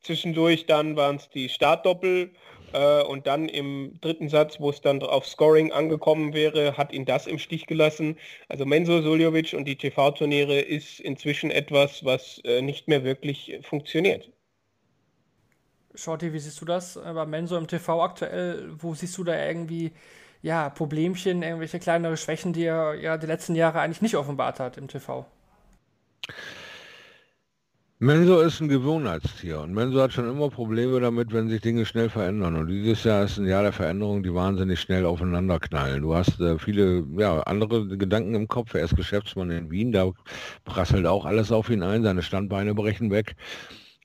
zwischendurch 0.01 0.67
dann 0.67 0.95
waren 0.95 1.17
es 1.17 1.29
die 1.31 1.49
Startdoppel 1.49 2.31
äh, 2.73 3.03
und 3.03 3.27
dann 3.27 3.49
im 3.49 3.99
dritten 4.01 4.29
Satz, 4.29 4.61
wo 4.61 4.71
es 4.71 4.81
dann 4.81 5.03
auf 5.03 5.27
Scoring 5.27 5.73
angekommen 5.73 6.35
wäre, 6.35 6.77
hat 6.77 6.93
ihn 6.93 7.05
das 7.05 7.27
im 7.27 7.39
Stich 7.39 7.67
gelassen. 7.67 8.17
Also 8.49 8.65
Mensur 8.67 9.03
Suljovic 9.03 9.55
und 9.55 9.65
die 9.65 9.77
TV-Turniere 9.77 10.61
ist 10.61 11.01
inzwischen 11.01 11.51
etwas, 11.51 12.05
was 12.05 12.41
äh, 12.45 12.63
nicht 12.63 12.87
mehr 12.87 13.03
wirklich 13.03 13.59
funktioniert. 13.63 14.31
Shorty, 15.95 16.33
wie 16.33 16.39
siehst 16.41 16.61
du 16.61 16.65
das 16.65 16.97
äh, 16.97 17.13
bei 17.15 17.25
Mensur 17.25 17.59
im 17.59 17.69
TV 17.69 18.03
aktuell? 18.03 18.75
Wo 18.79 18.95
siehst 18.95 19.17
du 19.17 19.25
da 19.25 19.47
irgendwie 19.47 19.93
ja, 20.45 20.69
Problemchen, 20.69 21.43
irgendwelche 21.43 21.79
kleinere 21.79 22.19
Schwächen, 22.19 22.53
die 22.53 22.65
er 22.65 22.95
ja 23.01 23.17
die 23.17 23.27
letzten 23.27 23.55
Jahre 23.55 23.81
eigentlich 23.81 24.03
nicht 24.03 24.15
offenbart 24.15 24.61
hat 24.61 24.77
im 24.77 24.89
TV. 24.89 25.25
Menso 27.99 28.41
ist 28.41 28.61
ein 28.61 28.69
Gewohnheitstier 28.69 29.61
und 29.61 29.73
Menso 29.73 30.03
hat 30.03 30.13
schon 30.13 30.29
immer 30.29 30.51
Probleme 30.51 31.01
damit, 31.01 31.33
wenn 31.33 31.49
sich 31.49 31.63
Dinge 31.63 31.87
schnell 31.87 32.11
verändern. 32.11 32.57
Und 32.57 32.67
dieses 32.67 33.05
Jahr 33.05 33.25
ist 33.25 33.39
ein 33.39 33.47
Jahr 33.47 33.63
der 33.63 33.73
Veränderung, 33.73 34.23
die 34.23 34.35
wahnsinnig 34.35 34.81
schnell 34.81 35.07
aufeinander 35.07 35.59
knallen. 35.59 36.03
Du 36.03 36.15
hast 36.15 36.39
äh, 36.41 36.59
viele 36.59 37.07
ja, 37.17 37.41
andere 37.45 37.97
Gedanken 37.97 38.35
im 38.35 38.47
Kopf. 38.47 38.75
Er 38.75 38.85
ist 38.85 38.97
Geschäftsmann 38.97 39.51
in 39.51 39.71
Wien, 39.71 39.93
da 39.93 40.11
prasselt 40.67 41.07
auch 41.07 41.25
alles 41.25 41.53
auf 41.53 41.71
ihn 41.71 41.83
ein, 41.83 42.03
seine 42.03 42.21
Standbeine 42.23 42.75
brechen 42.75 43.11
weg. 43.11 43.35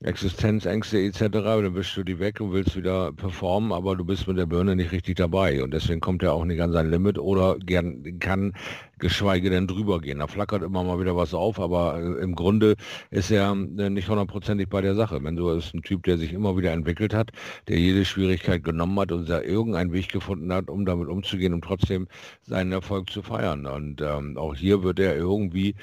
Existenzängste 0.01 0.97
etc., 0.97 1.19
dann 1.29 1.73
bist 1.73 1.97
du 1.97 2.03
die 2.05 2.19
weg 2.19 2.39
und 2.39 2.53
willst 2.53 2.77
wieder 2.77 3.11
performen, 3.11 3.73
aber 3.73 3.97
du 3.97 4.05
bist 4.05 4.29
mit 4.29 4.37
der 4.37 4.45
Birne 4.45 4.77
nicht 4.77 4.93
richtig 4.93 5.17
dabei 5.17 5.61
und 5.61 5.73
deswegen 5.73 5.99
kommt 5.99 6.23
er 6.23 6.31
auch 6.31 6.45
nicht 6.45 6.61
an 6.61 6.71
sein 6.71 6.89
Limit 6.89 7.19
oder 7.19 7.57
gern, 7.59 8.17
kann 8.19 8.53
geschweige 8.97 9.49
denn 9.49 9.67
drüber 9.67 9.99
gehen. 9.99 10.19
Da 10.19 10.27
flackert 10.27 10.63
immer 10.63 10.85
mal 10.85 11.01
wieder 11.01 11.17
was 11.17 11.33
auf, 11.33 11.59
aber 11.59 11.99
äh, 11.99 12.23
im 12.23 12.33
Grunde 12.33 12.75
ist 13.11 13.29
er 13.29 13.51
äh, 13.51 13.89
nicht 13.89 14.07
hundertprozentig 14.07 14.69
bei 14.69 14.79
der 14.79 14.95
Sache. 14.95 15.21
Wenn 15.21 15.35
du 15.35 15.49
ist 15.49 15.73
ein 15.73 15.81
Typ, 15.81 16.03
der 16.03 16.17
sich 16.17 16.31
immer 16.31 16.55
wieder 16.55 16.71
entwickelt 16.71 17.13
hat, 17.13 17.31
der 17.67 17.77
jede 17.77 18.05
Schwierigkeit 18.05 18.63
genommen 18.63 18.97
hat 19.01 19.11
und 19.11 19.27
da 19.27 19.41
irgendeinen 19.41 19.91
Weg 19.91 20.09
gefunden 20.09 20.53
hat, 20.53 20.69
um 20.69 20.85
damit 20.85 21.09
umzugehen 21.09 21.53
und 21.53 21.63
trotzdem 21.65 22.07
seinen 22.43 22.71
Erfolg 22.71 23.09
zu 23.09 23.21
feiern. 23.21 23.65
Und 23.65 24.01
ähm, 24.01 24.37
auch 24.37 24.55
hier 24.55 24.81
wird 24.81 24.99
er 24.99 25.17
irgendwie 25.17 25.75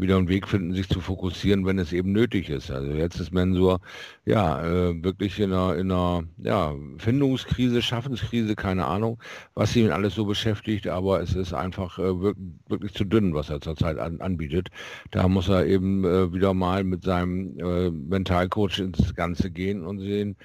wieder 0.00 0.16
einen 0.16 0.28
Weg 0.28 0.48
finden, 0.48 0.72
sich 0.72 0.88
zu 0.88 1.00
fokussieren, 1.00 1.66
wenn 1.66 1.78
es 1.78 1.92
eben 1.92 2.12
nötig 2.12 2.48
ist. 2.48 2.70
Also 2.70 2.92
jetzt 2.92 3.20
ist 3.20 3.32
Mensur 3.32 3.80
ja 4.24 4.62
äh, 4.62 5.02
wirklich 5.02 5.38
in 5.38 5.52
einer, 5.52 5.76
in 5.76 5.90
einer 5.90 6.24
ja, 6.38 6.74
Findungskrise, 6.98 7.82
Schaffenskrise, 7.82 8.56
keine 8.56 8.86
Ahnung, 8.86 9.18
was 9.54 9.76
ihn 9.76 9.90
alles 9.90 10.14
so 10.14 10.24
beschäftigt, 10.24 10.86
aber 10.88 11.20
es 11.20 11.34
ist 11.34 11.52
einfach 11.52 11.98
äh, 11.98 12.20
wirklich, 12.68 12.94
zu 12.94 13.04
dünn, 13.04 13.34
was 13.34 13.50
er 13.50 13.60
zurzeit 13.60 13.98
an, 13.98 14.20
anbietet. 14.20 14.68
Da 15.10 15.28
muss 15.28 15.48
er 15.48 15.66
eben 15.66 16.04
äh, 16.04 16.32
wieder 16.32 16.54
mal 16.54 16.84
mit 16.84 17.04
seinem 17.04 17.58
äh, 17.58 17.90
Mentalcoach 17.90 18.78
ins 18.78 19.14
Ganze 19.14 19.50
gehen 19.50 19.84
und 19.84 19.98
sehen, 20.00 20.36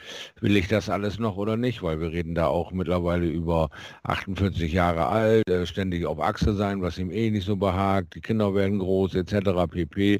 will 0.41 0.57
ich 0.57 0.67
das 0.67 0.89
alles 0.89 1.19
noch 1.19 1.37
oder 1.37 1.57
nicht, 1.57 1.81
weil 1.83 1.99
wir 1.99 2.11
reden 2.11 2.35
da 2.35 2.47
auch 2.47 2.71
mittlerweile 2.71 3.27
über 3.27 3.69
48 4.03 4.73
Jahre 4.73 5.07
alt, 5.07 5.49
äh, 5.49 5.65
ständig 5.65 6.05
auf 6.05 6.19
Achse 6.19 6.55
sein, 6.55 6.81
was 6.81 6.97
ihm 6.97 7.11
eh 7.11 7.31
nicht 7.31 7.45
so 7.45 7.55
behagt, 7.55 8.15
die 8.15 8.21
Kinder 8.21 8.53
werden 8.53 8.79
groß 8.79 9.15
etc 9.15 9.44
pp 9.53 10.19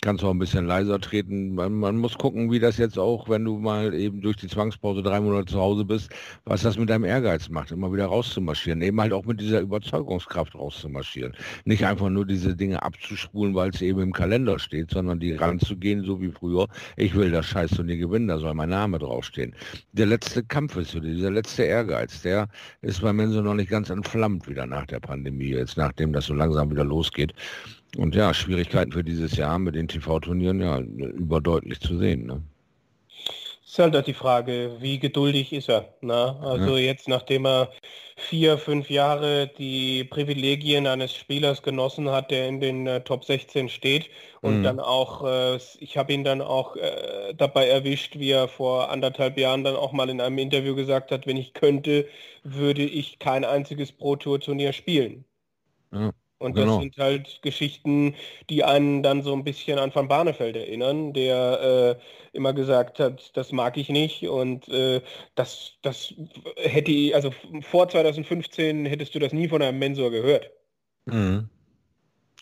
kannst 0.00 0.24
auch 0.24 0.30
ein 0.30 0.38
bisschen 0.38 0.66
leiser 0.66 1.00
treten. 1.00 1.54
Man, 1.54 1.74
man, 1.74 1.96
muss 1.96 2.16
gucken, 2.16 2.50
wie 2.50 2.58
das 2.58 2.78
jetzt 2.78 2.98
auch, 2.98 3.28
wenn 3.28 3.44
du 3.44 3.58
mal 3.58 3.94
eben 3.94 4.20
durch 4.20 4.36
die 4.36 4.48
Zwangspause 4.48 5.02
drei 5.02 5.20
Monate 5.20 5.52
zu 5.52 5.60
Hause 5.60 5.84
bist, 5.84 6.10
was 6.44 6.62
das 6.62 6.78
mit 6.78 6.90
deinem 6.90 7.04
Ehrgeiz 7.04 7.48
macht, 7.48 7.70
immer 7.70 7.92
wieder 7.92 8.06
rauszumarschieren. 8.06 8.82
Eben 8.82 9.00
halt 9.00 9.12
auch 9.12 9.24
mit 9.24 9.40
dieser 9.40 9.60
Überzeugungskraft 9.60 10.54
rauszumarschieren. 10.54 11.34
Nicht 11.64 11.84
einfach 11.84 12.08
nur 12.08 12.26
diese 12.26 12.54
Dinge 12.54 12.82
abzuspulen, 12.82 13.54
weil 13.54 13.70
es 13.70 13.82
eben 13.82 14.00
im 14.00 14.12
Kalender 14.12 14.58
steht, 14.58 14.90
sondern 14.90 15.20
die 15.20 15.32
ranzugehen, 15.32 16.04
so 16.04 16.20
wie 16.20 16.30
früher. 16.30 16.68
Ich 16.96 17.14
will 17.14 17.30
das 17.30 17.46
Scheiß 17.46 17.58
Scheißturnier 17.68 17.96
gewinnen, 17.96 18.28
da 18.28 18.38
soll 18.38 18.54
mein 18.54 18.68
Name 18.68 18.98
draufstehen. 18.98 19.54
Der 19.92 20.06
letzte 20.06 20.44
Kampf 20.44 20.76
ist 20.76 20.92
so, 20.92 21.00
dieser 21.00 21.30
letzte 21.30 21.64
Ehrgeiz, 21.64 22.22
der 22.22 22.48
ist 22.82 23.02
bei 23.02 23.12
Menso 23.12 23.42
noch 23.42 23.54
nicht 23.54 23.70
ganz 23.70 23.90
entflammt 23.90 24.48
wieder 24.48 24.64
nach 24.64 24.86
der 24.86 25.00
Pandemie, 25.00 25.50
jetzt 25.50 25.76
nachdem 25.76 26.12
das 26.12 26.26
so 26.26 26.34
langsam 26.34 26.70
wieder 26.70 26.84
losgeht. 26.84 27.34
Und 27.96 28.14
ja, 28.14 28.34
Schwierigkeiten 28.34 28.92
für 28.92 29.04
dieses 29.04 29.36
Jahr 29.36 29.58
mit 29.58 29.74
den 29.74 29.88
TV-Turnieren 29.88 30.60
ja 30.60 30.78
überdeutlich 30.80 31.80
zu 31.80 31.96
sehen. 31.98 32.26
Ne? 32.26 32.42
Ist 33.66 33.78
halt 33.78 34.06
die 34.06 34.14
Frage, 34.14 34.76
wie 34.80 34.98
geduldig 34.98 35.52
ist 35.52 35.68
er? 35.68 35.94
Ne? 36.00 36.36
Also 36.40 36.76
ja. 36.76 36.84
jetzt, 36.84 37.06
nachdem 37.08 37.46
er 37.46 37.70
vier, 38.16 38.58
fünf 38.58 38.90
Jahre 38.90 39.46
die 39.58 40.04
Privilegien 40.04 40.86
eines 40.86 41.14
Spielers 41.14 41.62
genossen 41.62 42.10
hat, 42.10 42.30
der 42.30 42.48
in 42.48 42.60
den 42.60 42.86
äh, 42.86 43.00
Top 43.02 43.24
16 43.24 43.68
steht 43.68 44.10
und 44.40 44.60
mhm. 44.60 44.62
dann 44.64 44.80
auch, 44.80 45.24
äh, 45.24 45.58
ich 45.78 45.96
habe 45.96 46.12
ihn 46.12 46.24
dann 46.24 46.40
auch 46.40 46.76
äh, 46.76 47.34
dabei 47.36 47.68
erwischt, 47.68 48.18
wie 48.18 48.30
er 48.30 48.48
vor 48.48 48.90
anderthalb 48.90 49.38
Jahren 49.38 49.64
dann 49.64 49.76
auch 49.76 49.92
mal 49.92 50.08
in 50.08 50.20
einem 50.20 50.38
Interview 50.38 50.74
gesagt 50.74 51.12
hat, 51.12 51.26
wenn 51.26 51.36
ich 51.36 51.54
könnte, 51.54 52.08
würde 52.42 52.82
ich 52.82 53.18
kein 53.18 53.44
einziges 53.44 53.92
Pro-Tour-Turnier 53.92 54.72
spielen. 54.72 55.24
Ja. 55.92 56.12
Und 56.38 56.54
genau. 56.54 56.74
das 56.74 56.82
sind 56.82 56.96
halt 56.98 57.42
Geschichten, 57.42 58.14
die 58.48 58.62
einen 58.62 59.02
dann 59.02 59.22
so 59.22 59.32
ein 59.32 59.42
bisschen 59.42 59.78
an 59.78 59.92
Van 59.92 60.06
Barneveld 60.06 60.56
erinnern, 60.56 61.12
der 61.12 61.98
äh, 62.00 62.36
immer 62.36 62.52
gesagt 62.52 63.00
hat, 63.00 63.36
das 63.36 63.50
mag 63.50 63.76
ich 63.76 63.88
nicht 63.88 64.22
und 64.28 64.68
äh, 64.68 65.02
das, 65.34 65.72
das 65.82 66.14
hätte 66.56 66.92
ich, 66.92 67.14
also 67.14 67.32
vor 67.62 67.88
2015 67.88 68.86
hättest 68.86 69.14
du 69.16 69.18
das 69.18 69.32
nie 69.32 69.48
von 69.48 69.62
einem 69.62 69.80
Mensor 69.80 70.10
gehört. 70.12 70.50
Mhm. 71.06 71.48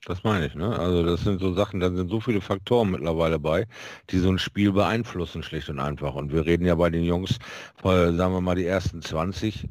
Das 0.04 0.22
meine 0.22 0.46
ich, 0.46 0.54
ne? 0.54 0.78
Also 0.78 1.02
das 1.02 1.24
sind 1.24 1.40
so 1.40 1.52
Sachen, 1.52 1.80
da 1.80 1.90
sind 1.90 2.08
so 2.08 2.20
viele 2.20 2.40
Faktoren 2.40 2.92
mittlerweile 2.92 3.40
bei, 3.40 3.66
die 4.10 4.18
so 4.18 4.30
ein 4.30 4.38
Spiel 4.38 4.72
beeinflussen, 4.72 5.42
schlicht 5.42 5.68
und 5.68 5.80
einfach. 5.80 6.14
Und 6.14 6.32
wir 6.32 6.46
reden 6.46 6.64
ja 6.64 6.76
bei 6.76 6.90
den 6.90 7.02
Jungs, 7.02 7.38
sagen 7.82 8.16
wir 8.16 8.40
mal 8.40 8.54
die 8.54 8.66
ersten 8.66 9.02
20, 9.02 9.68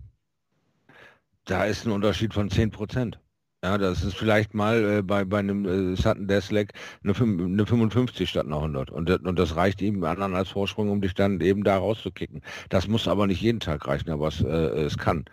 da 1.45 1.63
ist 1.65 1.85
ein 1.85 1.91
Unterschied 1.91 2.33
von 2.33 2.49
10 2.49 2.71
Prozent. 2.71 3.19
Ja, 3.65 3.79
das 3.79 4.03
ist 4.03 4.15
vielleicht 4.15 4.53
mal 4.53 4.99
äh, 4.99 5.01
bei, 5.01 5.25
bei 5.25 5.39
einem 5.39 5.65
äh, 5.65 5.95
Sutton 5.95 6.27
Deslek 6.27 6.73
eine, 7.03 7.15
eine 7.15 7.65
55 7.65 8.29
statt 8.29 8.45
einer 8.45 8.57
100. 8.57 8.91
Und, 8.91 9.09
und 9.09 9.39
das 9.39 9.55
reicht 9.55 9.81
ihm 9.81 10.03
anderen 10.03 10.35
als 10.35 10.49
Vorsprung, 10.49 10.91
um 10.91 11.01
dich 11.01 11.15
dann 11.15 11.41
eben 11.41 11.63
da 11.63 11.79
rauszukicken. 11.79 12.43
Das 12.69 12.87
muss 12.87 13.07
aber 13.07 13.25
nicht 13.25 13.41
jeden 13.41 13.59
Tag 13.59 13.87
reichen, 13.87 14.11
aber 14.11 14.27
es, 14.27 14.39
äh, 14.41 14.45
es 14.45 14.99
kann 14.99 15.25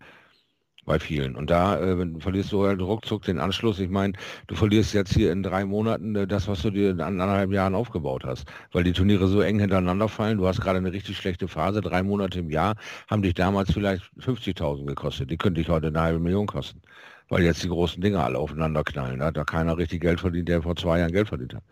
bei 0.84 0.98
vielen. 0.98 1.36
Und 1.36 1.50
da 1.50 1.78
äh, 1.78 2.06
verlierst 2.18 2.52
du 2.52 2.66
halt 2.66 2.80
ruckzuck 2.80 3.22
den 3.22 3.38
Anschluss. 3.38 3.78
Ich 3.78 3.90
meine, 3.90 4.14
du 4.46 4.54
verlierst 4.54 4.94
jetzt 4.94 5.14
hier 5.14 5.32
in 5.32 5.42
drei 5.42 5.64
Monaten 5.64 6.16
äh, 6.16 6.26
das, 6.26 6.48
was 6.48 6.62
du 6.62 6.70
dir 6.70 6.90
in 6.90 7.00
anderthalb 7.00 7.52
Jahren 7.52 7.74
aufgebaut 7.74 8.24
hast. 8.24 8.46
Weil 8.72 8.84
die 8.84 8.92
Turniere 8.92 9.28
so 9.28 9.40
eng 9.40 9.60
hintereinander 9.60 10.08
fallen. 10.08 10.38
Du 10.38 10.46
hast 10.46 10.60
gerade 10.60 10.78
eine 10.78 10.92
richtig 10.92 11.16
schlechte 11.16 11.48
Phase. 11.48 11.80
Drei 11.80 12.02
Monate 12.02 12.40
im 12.40 12.50
Jahr 12.50 12.74
haben 13.08 13.22
dich 13.22 13.34
damals 13.34 13.72
vielleicht 13.72 14.02
50.000 14.20 14.86
gekostet. 14.86 15.30
Die 15.30 15.36
könnte 15.36 15.60
dich 15.60 15.70
heute 15.70 15.88
eine 15.88 16.00
halbe 16.00 16.18
Million 16.18 16.46
kosten 16.46 16.82
weil 17.28 17.44
jetzt 17.44 17.62
die 17.62 17.68
großen 17.68 18.02
Dinge 18.02 18.22
alle 18.22 18.38
aufeinander 18.38 18.84
knallen. 18.84 19.20
Da 19.20 19.26
hat 19.26 19.36
da 19.38 19.44
keiner 19.44 19.78
richtig 19.78 20.02
Geld 20.02 20.20
verdient, 20.20 20.50
der 20.50 20.60
vor 20.60 20.76
zwei 20.76 20.98
Jahren 20.98 21.12
Geld 21.12 21.28
verdient 21.28 21.54
hat. 21.54 21.62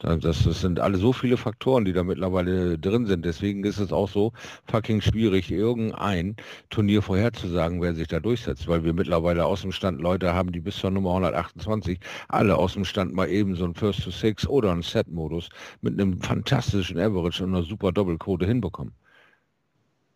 Das, 0.00 0.42
das, 0.42 0.60
sind 0.60 0.80
alle 0.80 0.98
so 0.98 1.12
viele 1.12 1.36
Faktoren, 1.36 1.84
die 1.84 1.92
da 1.92 2.02
mittlerweile 2.02 2.76
drin 2.76 3.06
sind. 3.06 3.24
Deswegen 3.24 3.62
ist 3.64 3.78
es 3.78 3.92
auch 3.92 4.08
so 4.08 4.32
fucking 4.66 5.00
schwierig, 5.00 5.50
irgendein 5.52 6.34
Turnier 6.70 7.02
vorherzusagen, 7.02 7.80
wer 7.80 7.94
sich 7.94 8.08
da 8.08 8.18
durchsetzt, 8.18 8.66
weil 8.66 8.82
wir 8.82 8.92
mittlerweile 8.92 9.44
aus 9.46 9.62
dem 9.62 9.70
Stand 9.70 10.00
Leute 10.00 10.34
haben, 10.34 10.50
die 10.50 10.60
bis 10.60 10.76
zur 10.76 10.90
Nummer 10.90 11.10
128 11.10 12.00
alle 12.28 12.56
aus 12.56 12.72
dem 12.72 12.84
Stand 12.84 13.14
mal 13.14 13.28
eben 13.28 13.54
so 13.54 13.64
ein 13.64 13.74
First 13.74 14.02
to 14.02 14.10
Six 14.10 14.44
oder 14.48 14.72
einen 14.72 14.82
Set-Modus 14.82 15.50
mit 15.82 16.00
einem 16.00 16.20
fantastischen 16.20 16.98
Average 16.98 17.44
und 17.44 17.54
einer 17.54 17.62
super 17.62 17.92
Doppelquote 17.92 18.46
hinbekommen 18.46 18.92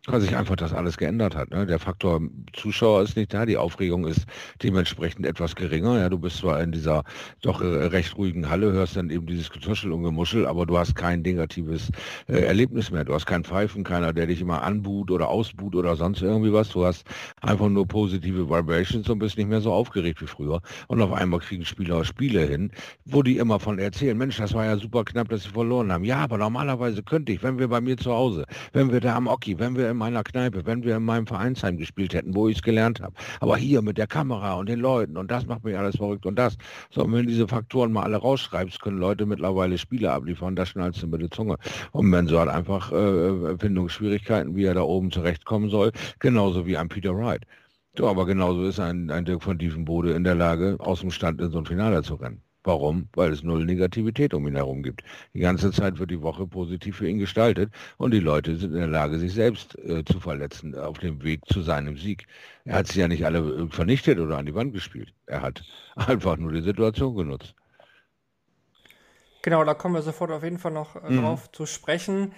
weil 0.06 0.20
sich 0.20 0.36
einfach 0.36 0.56
das 0.56 0.72
alles 0.72 0.96
geändert 0.96 1.34
hat. 1.34 1.50
Ne? 1.50 1.66
Der 1.66 1.78
Faktor 1.78 2.20
Zuschauer 2.52 3.02
ist 3.02 3.16
nicht 3.16 3.32
da, 3.32 3.46
die 3.46 3.56
Aufregung 3.56 4.06
ist 4.06 4.26
dementsprechend 4.62 5.24
etwas 5.26 5.56
geringer. 5.56 5.98
Ja, 5.98 6.08
du 6.08 6.18
bist 6.18 6.38
zwar 6.38 6.60
in 6.62 6.72
dieser 6.72 7.04
doch 7.40 7.62
äh, 7.62 7.86
recht 7.86 8.16
ruhigen 8.16 8.48
Halle, 8.50 8.72
hörst 8.72 8.96
dann 8.96 9.08
eben 9.08 9.26
dieses 9.26 9.50
Getuschel 9.50 9.92
und 9.92 10.02
Gemuschel, 10.02 10.46
aber 10.46 10.66
du 10.66 10.76
hast 10.76 10.94
kein 10.94 11.22
negatives 11.22 11.90
äh, 12.28 12.38
Erlebnis 12.38 12.90
mehr. 12.90 13.04
Du 13.04 13.14
hast 13.14 13.24
kein 13.26 13.44
Pfeifen, 13.44 13.82
keiner, 13.82 14.12
der 14.12 14.26
dich 14.26 14.40
immer 14.40 14.62
anbuht 14.62 15.10
oder 15.10 15.28
ausbuht 15.28 15.74
oder 15.74 15.96
sonst 15.96 16.20
irgendwie 16.20 16.52
was. 16.52 16.68
Du 16.68 16.84
hast 16.84 17.06
einfach 17.40 17.68
nur 17.68 17.86
positive 17.86 18.50
Vibrations 18.50 19.08
und 19.08 19.20
bist 19.20 19.38
nicht 19.38 19.48
mehr 19.48 19.62
so 19.62 19.72
aufgeregt 19.72 20.20
wie 20.20 20.26
früher. 20.26 20.60
Und 20.88 21.00
auf 21.00 21.12
einmal 21.12 21.40
kriegen 21.40 21.64
Spieler 21.64 22.04
Spiele 22.04 22.42
hin, 22.42 22.70
wo 23.06 23.22
die 23.22 23.38
immer 23.38 23.58
von 23.58 23.78
erzählen, 23.78 24.18
Mensch, 24.18 24.36
das 24.36 24.52
war 24.52 24.66
ja 24.66 24.76
super 24.76 25.04
knapp, 25.04 25.30
dass 25.30 25.44
sie 25.44 25.48
verloren 25.48 25.90
haben. 25.90 26.04
Ja, 26.04 26.18
aber 26.18 26.36
normalerweise 26.36 27.02
könnte 27.02 27.32
ich, 27.32 27.42
wenn 27.42 27.58
wir 27.58 27.68
bei 27.68 27.80
mir 27.80 27.96
zu 27.96 28.12
Hause, 28.12 28.44
wenn 28.72 28.92
wir 28.92 29.00
da 29.00 29.16
am 29.16 29.28
Oki, 29.28 29.58
wenn 29.58 29.76
wir 29.76 29.93
in 29.94 29.98
meiner 29.98 30.22
Kneipe, 30.22 30.66
wenn 30.66 30.84
wir 30.84 30.96
in 30.96 31.04
meinem 31.04 31.26
Vereinsheim 31.26 31.78
gespielt 31.78 32.14
hätten, 32.14 32.34
wo 32.34 32.48
ich 32.48 32.56
es 32.56 32.62
gelernt 32.62 33.00
habe. 33.00 33.14
Aber 33.40 33.56
hier 33.56 33.80
mit 33.80 33.96
der 33.96 34.06
Kamera 34.06 34.54
und 34.54 34.68
den 34.68 34.80
Leuten 34.80 35.16
und 35.16 35.30
das 35.30 35.46
macht 35.46 35.64
mich 35.64 35.76
alles 35.76 35.96
verrückt 35.96 36.26
und 36.26 36.36
das. 36.38 36.56
So, 36.90 37.04
und 37.04 37.12
wenn 37.12 37.26
diese 37.26 37.48
Faktoren 37.48 37.92
mal 37.92 38.02
alle 38.02 38.16
rausschreibst, 38.16 38.80
können 38.80 38.98
Leute 38.98 39.26
mittlerweile 39.26 39.78
Spiele 39.78 40.12
abliefern, 40.12 40.56
das 40.56 40.68
schnallst 40.70 41.02
du 41.02 41.06
mit 41.06 41.22
der 41.22 41.30
Zunge. 41.30 41.56
Und 41.92 42.06
Menso 42.06 42.38
hat 42.38 42.48
einfach 42.48 42.92
äh, 42.92 43.56
Findungsschwierigkeiten, 43.58 44.54
wie 44.56 44.64
er 44.64 44.74
da 44.74 44.82
oben 44.82 45.10
zurechtkommen 45.10 45.70
soll, 45.70 45.92
genauso 46.18 46.66
wie 46.66 46.76
ein 46.76 46.88
Peter 46.88 47.16
Wright. 47.16 47.46
So, 47.96 48.08
aber 48.08 48.26
genauso 48.26 48.64
ist 48.64 48.80
ein, 48.80 49.10
ein 49.10 49.24
Dirk 49.24 49.42
von 49.42 49.56
Diefenbode 49.56 50.12
in 50.12 50.24
der 50.24 50.34
Lage, 50.34 50.76
aus 50.80 51.00
dem 51.00 51.10
Stand 51.12 51.40
in 51.40 51.50
so 51.50 51.58
ein 51.58 51.66
Finale 51.66 52.02
zu 52.02 52.16
rennen. 52.16 52.42
Warum? 52.64 53.08
Weil 53.12 53.30
es 53.30 53.42
null 53.42 53.66
Negativität 53.66 54.32
um 54.32 54.48
ihn 54.48 54.56
herum 54.56 54.82
gibt. 54.82 55.02
Die 55.34 55.40
ganze 55.40 55.70
Zeit 55.70 55.98
wird 55.98 56.10
die 56.10 56.22
Woche 56.22 56.46
positiv 56.46 56.96
für 56.96 57.08
ihn 57.08 57.18
gestaltet 57.18 57.70
und 57.98 58.12
die 58.12 58.20
Leute 58.20 58.56
sind 58.56 58.72
in 58.72 58.78
der 58.78 58.88
Lage, 58.88 59.18
sich 59.18 59.34
selbst 59.34 59.78
äh, 59.80 60.02
zu 60.04 60.18
verletzen 60.18 60.74
auf 60.74 60.98
dem 60.98 61.22
Weg 61.22 61.44
zu 61.46 61.60
seinem 61.60 61.98
Sieg. 61.98 62.26
Er 62.64 62.76
hat 62.76 62.88
sie 62.88 63.00
ja 63.00 63.08
nicht 63.08 63.26
alle 63.26 63.40
äh, 63.40 63.68
vernichtet 63.68 64.18
oder 64.18 64.38
an 64.38 64.46
die 64.46 64.54
Wand 64.54 64.72
gespielt. 64.72 65.12
Er 65.26 65.42
hat 65.42 65.62
einfach 65.96 66.38
nur 66.38 66.52
die 66.52 66.62
Situation 66.62 67.14
genutzt. 67.14 67.54
Genau, 69.42 69.62
da 69.62 69.74
kommen 69.74 69.94
wir 69.94 70.02
sofort 70.02 70.30
auf 70.30 70.42
jeden 70.42 70.58
Fall 70.58 70.72
noch 70.72 70.96
äh, 70.96 71.10
mhm. 71.10 71.20
drauf 71.20 71.52
zu 71.52 71.66
sprechen. 71.66 72.32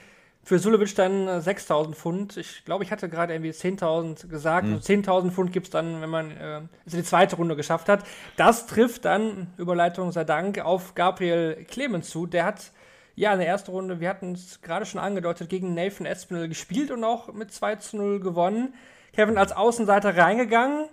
Für 0.46 0.61
Sulevic 0.61 0.94
dann 0.94 1.28
6.000 1.28 1.90
äh, 1.90 1.94
Pfund. 1.94 2.37
Ich 2.37 2.64
glaube, 2.64 2.85
ich 2.85 2.92
hatte 2.92 3.09
gerade 3.09 3.35
irgendwie 3.35 3.50
10.000 3.50 4.28
gesagt. 4.28 4.64
Mhm. 4.64 4.74
Also 4.74 4.92
10.000 4.92 5.32
Pfund 5.32 5.52
gibt 5.52 5.66
es 5.66 5.70
dann, 5.72 6.00
wenn 6.00 6.09
man 6.09 6.30
äh, 6.30 6.61
die 6.85 7.02
zweite 7.02 7.35
Runde 7.35 7.56
geschafft 7.56 7.88
hat. 7.88 8.04
Das 8.37 8.68
trifft 8.68 9.06
dann, 9.06 9.48
Überleitung 9.56 10.12
sei 10.12 10.22
Dank, 10.22 10.61
auf 10.61 10.94
Gabriel 10.94 11.64
Clemens 11.68 12.11
zu. 12.11 12.26
Der 12.26 12.44
hat 12.44 12.70
Ja, 13.16 13.32
in 13.32 13.40
der 13.40 13.48
ersten 13.48 13.72
Runde, 13.72 13.98
wir 13.98 14.09
hatten 14.09 14.35
es 14.35 14.62
gerade 14.62 14.87
schon 14.87 15.00
angedeutet, 15.00 15.48
gegen 15.48 15.74
Nathan 15.74 16.06
Espinel 16.06 16.46
gespielt 16.48 16.92
und 16.92 17.02
auch 17.02 17.32
mit 17.32 17.52
2 17.52 17.76
zu 17.76 17.96
0 17.96 18.20
gewonnen. 18.20 18.72
Kevin 19.14 19.38
als 19.38 19.50
Außenseiter 19.50 20.16
reingegangen, 20.16 20.88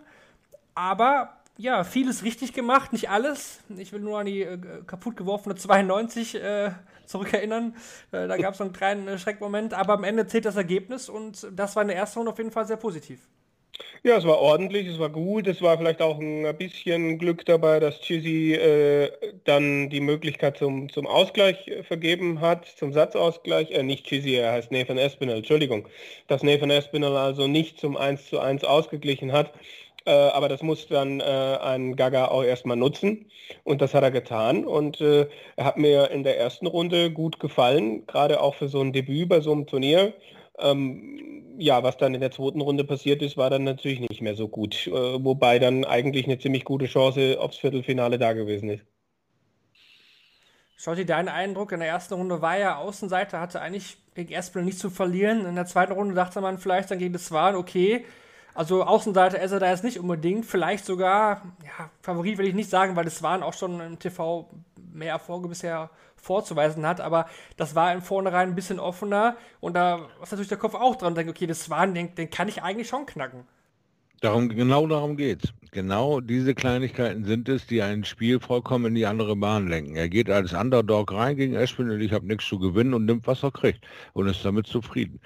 aber 0.74 1.38
ja, 1.58 1.84
vieles 1.84 2.24
richtig 2.24 2.54
gemacht, 2.54 2.92
nicht 2.92 3.12
alles. 3.12 3.60
Ich 3.78 3.94
will 3.94 4.00
nur 4.00 4.18
an 4.18 4.26
die 4.26 4.42
äh, 4.42 4.58
kaputt 4.88 5.16
geworfene 5.16 5.54
92 5.54 6.42
äh, 6.42 6.72
zurückerinnern. 7.06 7.76
Äh, 8.12 8.28
da 8.28 8.38
gab 8.38 8.54
es 8.54 8.62
einen 8.62 8.74
kleinen 8.74 9.08
äh, 9.08 9.18
Schreckmoment, 9.18 9.74
aber 9.74 9.94
am 9.94 10.04
Ende 10.04 10.28
zählt 10.28 10.46
das 10.46 10.56
Ergebnis 10.56 11.10
und 11.10 11.48
das 11.52 11.76
war 11.76 11.84
in 11.84 11.90
der 11.90 11.98
ersten 11.98 12.20
Runde 12.20 12.32
auf 12.32 12.38
jeden 12.38 12.52
Fall 12.52 12.66
sehr 12.66 12.78
positiv. 12.78 13.20
Ja, 14.04 14.18
es 14.18 14.26
war 14.26 14.38
ordentlich, 14.40 14.88
es 14.88 15.00
war 15.00 15.10
gut, 15.10 15.48
es 15.48 15.62
war 15.62 15.78
vielleicht 15.78 16.02
auch 16.02 16.20
ein 16.20 16.56
bisschen 16.58 17.18
Glück 17.18 17.46
dabei, 17.46 17.80
dass 17.80 18.02
Chizzy 18.02 18.54
äh, 18.54 19.12
dann 19.46 19.90
die 19.90 20.02
Möglichkeit 20.02 20.58
zum, 20.58 20.90
zum 20.90 21.08
Ausgleich 21.08 21.68
äh, 21.68 21.84
vergeben 21.84 22.42
hat, 22.42 22.68
zum 22.68 22.94
Satzausgleich, 22.94 23.72
äh, 23.72 23.82
nicht 23.82 24.06
Chizzy, 24.06 24.36
er 24.36 24.52
heißt 24.52 24.72
Nathan 24.72 24.98
Espinel, 24.98 25.38
Entschuldigung, 25.38 25.88
dass 26.28 26.44
Nathan 26.44 26.70
Espinel 26.70 27.16
also 27.16 27.48
nicht 27.48 27.80
zum 27.80 27.98
1 27.98 28.28
zu 28.28 28.40
1 28.40 28.64
ausgeglichen 28.64 29.32
hat, 29.32 29.54
äh, 30.06 30.12
aber 30.12 30.50
das 30.50 30.62
muss 30.62 30.88
dann 30.88 31.20
äh, 31.20 31.24
ein 31.24 31.96
Gaga 31.96 32.28
auch 32.28 32.44
erstmal 32.44 32.78
nutzen 32.78 33.30
und 33.64 33.82
das 33.82 33.94
hat 33.94 34.04
er 34.04 34.12
getan 34.12 34.66
und 34.66 35.02
äh, 35.02 35.28
er 35.56 35.66
hat 35.66 35.78
mir 35.78 36.12
in 36.12 36.24
der 36.24 36.40
ersten 36.40 36.68
Runde 36.68 37.12
gut 37.12 37.40
gefallen, 37.40 38.06
gerade 38.08 38.42
auch 38.42 38.56
für 38.56 38.68
so 38.68 38.82
ein 38.82 38.94
Debüt 38.94 39.30
bei 39.30 39.40
so 39.42 39.52
einem 39.52 39.68
Turnier. 39.68 40.14
Ähm, 40.60 41.56
ja, 41.58 41.84
was 41.84 41.98
dann 41.98 42.14
in 42.14 42.22
der 42.22 42.32
zweiten 42.32 42.62
Runde 42.62 42.84
passiert 42.84 43.22
ist, 43.22 43.38
war 43.38 43.50
dann 43.50 43.64
natürlich 43.64 44.00
nicht 44.00 44.22
mehr 44.22 44.36
so 44.36 44.48
gut. 44.48 44.88
Äh, 44.88 44.92
wobei 44.92 45.60
dann 45.60 45.86
eigentlich 45.86 46.26
eine 46.26 46.40
ziemlich 46.40 46.66
gute 46.66 46.86
Chance 46.86 47.38
aufs 47.40 47.58
Viertelfinale 47.58 48.18
da 48.18 48.34
gewesen 48.34 48.70
ist. 48.70 48.84
Schotti, 50.78 51.06
dein 51.06 51.30
Eindruck 51.30 51.72
in 51.72 51.80
der 51.80 51.88
ersten 51.88 52.16
Runde 52.16 52.42
war 52.42 52.58
ja 52.58 52.78
Außenseiter, 52.78 53.40
hatte 53.40 53.62
eigentlich 53.62 53.98
gegen 54.16 54.34
Espel 54.34 54.64
nicht 54.64 54.80
zu 54.80 54.90
verlieren. 54.90 55.46
In 55.46 55.56
der 55.56 55.66
zweiten 55.66 55.94
Runde 55.94 56.14
dachte 56.14 56.42
man 56.42 56.58
vielleicht 56.58 56.92
dann 56.92 57.00
gegen 57.00 57.14
das 57.14 57.32
Waren, 57.32 57.56
okay. 57.56 58.04
Also 58.56 58.84
Außenseiter 58.84 59.42
ist 59.42 59.52
er 59.52 59.60
da 59.60 59.70
jetzt 59.70 59.84
nicht 59.84 60.00
unbedingt. 60.00 60.46
Vielleicht 60.46 60.86
sogar, 60.86 61.42
ja, 61.64 61.90
Favorit 62.02 62.38
will 62.38 62.48
ich 62.48 62.54
nicht 62.54 62.70
sagen, 62.70 62.96
weil 62.96 63.06
das 63.06 63.24
Waren 63.24 63.44
auch 63.44 63.54
schon 63.54 63.80
im 63.80 64.00
TV 64.00 64.50
mehr 64.94 65.12
Erfolge 65.12 65.48
bisher 65.48 65.90
vorzuweisen 66.16 66.86
hat, 66.86 67.02
aber 67.02 67.26
das 67.58 67.76
war 67.76 67.94
im 67.94 68.02
Vornherein 68.02 68.50
ein 68.50 68.56
bisschen 68.56 68.80
offener 68.80 69.36
und 69.60 69.76
da 69.76 70.08
ist 70.22 70.32
natürlich 70.32 70.48
der 70.48 70.58
Kopf 70.58 70.74
auch 70.74 70.96
dran, 70.96 71.16
denkt, 71.16 71.30
okay, 71.30 71.48
das 71.48 71.70
war 71.70 71.86
den, 71.86 72.16
den 72.16 72.30
kann 72.30 72.48
ich 72.48 72.64
eigentlich 72.64 72.88
schon 72.88 73.06
knacken. 73.06 73.46
Darum, 74.22 74.48
genau 74.48 74.88
darum 74.88 75.18
geht's. 75.18 75.54
Genau 75.72 76.22
diese 76.22 76.56
Kleinigkeiten 76.56 77.26
sind 77.26 77.50
es, 77.50 77.68
die 77.68 77.82
ein 77.82 78.06
Spiel 78.06 78.40
vollkommen 78.40 78.86
in 78.86 78.96
die 78.96 79.06
andere 79.06 79.36
Bahn 79.36 79.68
lenken. 79.68 79.98
Er 79.98 80.08
geht 80.08 80.30
als 80.30 80.54
Underdog 80.54 81.12
rein 81.12 81.36
gegen 81.36 81.56
Ashwin 81.56 81.90
und 81.90 82.00
ich 82.00 82.14
habe 82.14 82.26
nichts 82.26 82.48
zu 82.48 82.58
gewinnen 82.58 82.94
und 82.94 83.04
nimmt, 83.04 83.28
was 83.28 83.44
er 83.44 83.52
kriegt 83.52 83.84
und 84.14 84.28
ist 84.28 84.46
damit 84.46 84.68
zufrieden. 84.68 85.20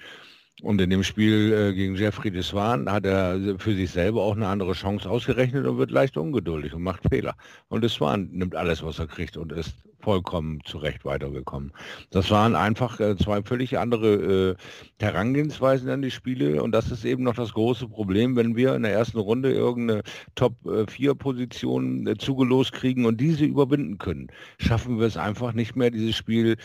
Und 0.62 0.80
in 0.80 0.90
dem 0.90 1.04
Spiel 1.04 1.52
äh, 1.52 1.72
gegen 1.72 1.94
Jeffrey 1.94 2.32
Deswan 2.32 2.90
hat 2.90 3.06
er 3.06 3.58
für 3.58 3.74
sich 3.74 3.90
selber 3.90 4.22
auch 4.22 4.34
eine 4.34 4.48
andere 4.48 4.72
Chance 4.72 5.08
ausgerechnet 5.08 5.66
und 5.66 5.78
wird 5.78 5.92
leicht 5.92 6.16
ungeduldig 6.16 6.74
und 6.74 6.82
macht 6.82 7.02
Fehler. 7.08 7.36
Und 7.68 7.84
Deswan 7.84 8.28
nimmt 8.32 8.56
alles, 8.56 8.82
was 8.82 8.98
er 8.98 9.06
kriegt 9.06 9.36
und 9.36 9.52
ist 9.52 9.76
vollkommen 10.00 10.60
zurecht 10.64 11.04
weitergekommen. 11.04 11.72
Das 12.10 12.30
waren 12.30 12.56
einfach 12.56 12.98
äh, 13.00 13.16
zwei 13.16 13.42
völlig 13.42 13.78
andere 13.78 14.56
äh, 14.98 15.02
Herangehensweisen 15.04 15.90
an 15.90 16.02
die 16.02 16.10
Spiele 16.10 16.62
und 16.62 16.72
das 16.72 16.90
ist 16.90 17.04
eben 17.04 17.24
noch 17.24 17.34
das 17.34 17.52
große 17.52 17.88
Problem, 17.88 18.36
wenn 18.36 18.56
wir 18.56 18.74
in 18.74 18.82
der 18.82 18.92
ersten 18.92 19.18
Runde 19.18 19.52
irgendeine 19.52 20.02
Top-4-Position 20.34 22.06
äh, 22.06 22.16
zugelost 22.16 22.72
kriegen 22.72 23.06
und 23.06 23.20
diese 23.20 23.44
überwinden 23.44 23.98
können, 23.98 24.28
schaffen 24.58 24.98
wir 24.98 25.06
es 25.06 25.16
einfach 25.16 25.52
nicht 25.52 25.76
mehr, 25.76 25.90
dieses 25.90 26.16
Spiel 26.16 26.56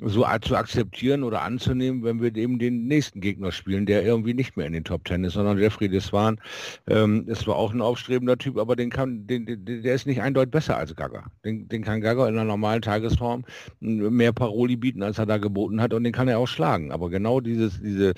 so 0.00 0.26
zu 0.40 0.56
akzeptieren 0.56 1.22
oder 1.22 1.42
anzunehmen, 1.42 2.02
wenn 2.02 2.22
wir 2.22 2.34
eben 2.34 2.58
den 2.58 2.86
nächsten 2.86 3.20
Gegner 3.20 3.52
spielen, 3.52 3.84
der 3.86 4.02
irgendwie 4.02 4.34
nicht 4.34 4.56
mehr 4.56 4.66
in 4.66 4.72
den 4.72 4.84
Top 4.84 5.04
Ten 5.04 5.24
ist, 5.24 5.34
sondern 5.34 5.58
Jeffrey 5.58 5.88
Deswan 5.88 6.40
ähm, 6.88 7.28
ist 7.28 7.42
zwar 7.42 7.56
auch 7.56 7.72
ein 7.72 7.82
aufstrebender 7.82 8.38
Typ, 8.38 8.56
aber 8.56 8.74
den 8.74 8.90
kann, 8.90 9.26
den, 9.26 9.44
den, 9.44 9.64
der 9.82 9.94
ist 9.94 10.06
nicht 10.06 10.22
eindeutig 10.22 10.50
besser 10.50 10.76
als 10.76 10.96
Gaga. 10.96 11.26
Den, 11.44 11.68
den 11.68 11.82
kann 11.82 12.00
Gaga 12.00 12.26
in 12.26 12.34
einer 12.34 12.44
normalen 12.44 12.82
Tagesform 12.82 13.44
mehr 13.80 14.32
Paroli 14.32 14.76
bieten, 14.76 15.02
als 15.02 15.18
er 15.18 15.26
da 15.26 15.38
geboten 15.38 15.80
hat 15.82 15.92
und 15.92 16.04
den 16.04 16.12
kann 16.12 16.28
er 16.28 16.38
auch 16.38 16.48
schlagen. 16.48 16.90
Aber 16.90 17.10
genau 17.10 17.40
dieses, 17.40 17.80
diese 17.80 18.14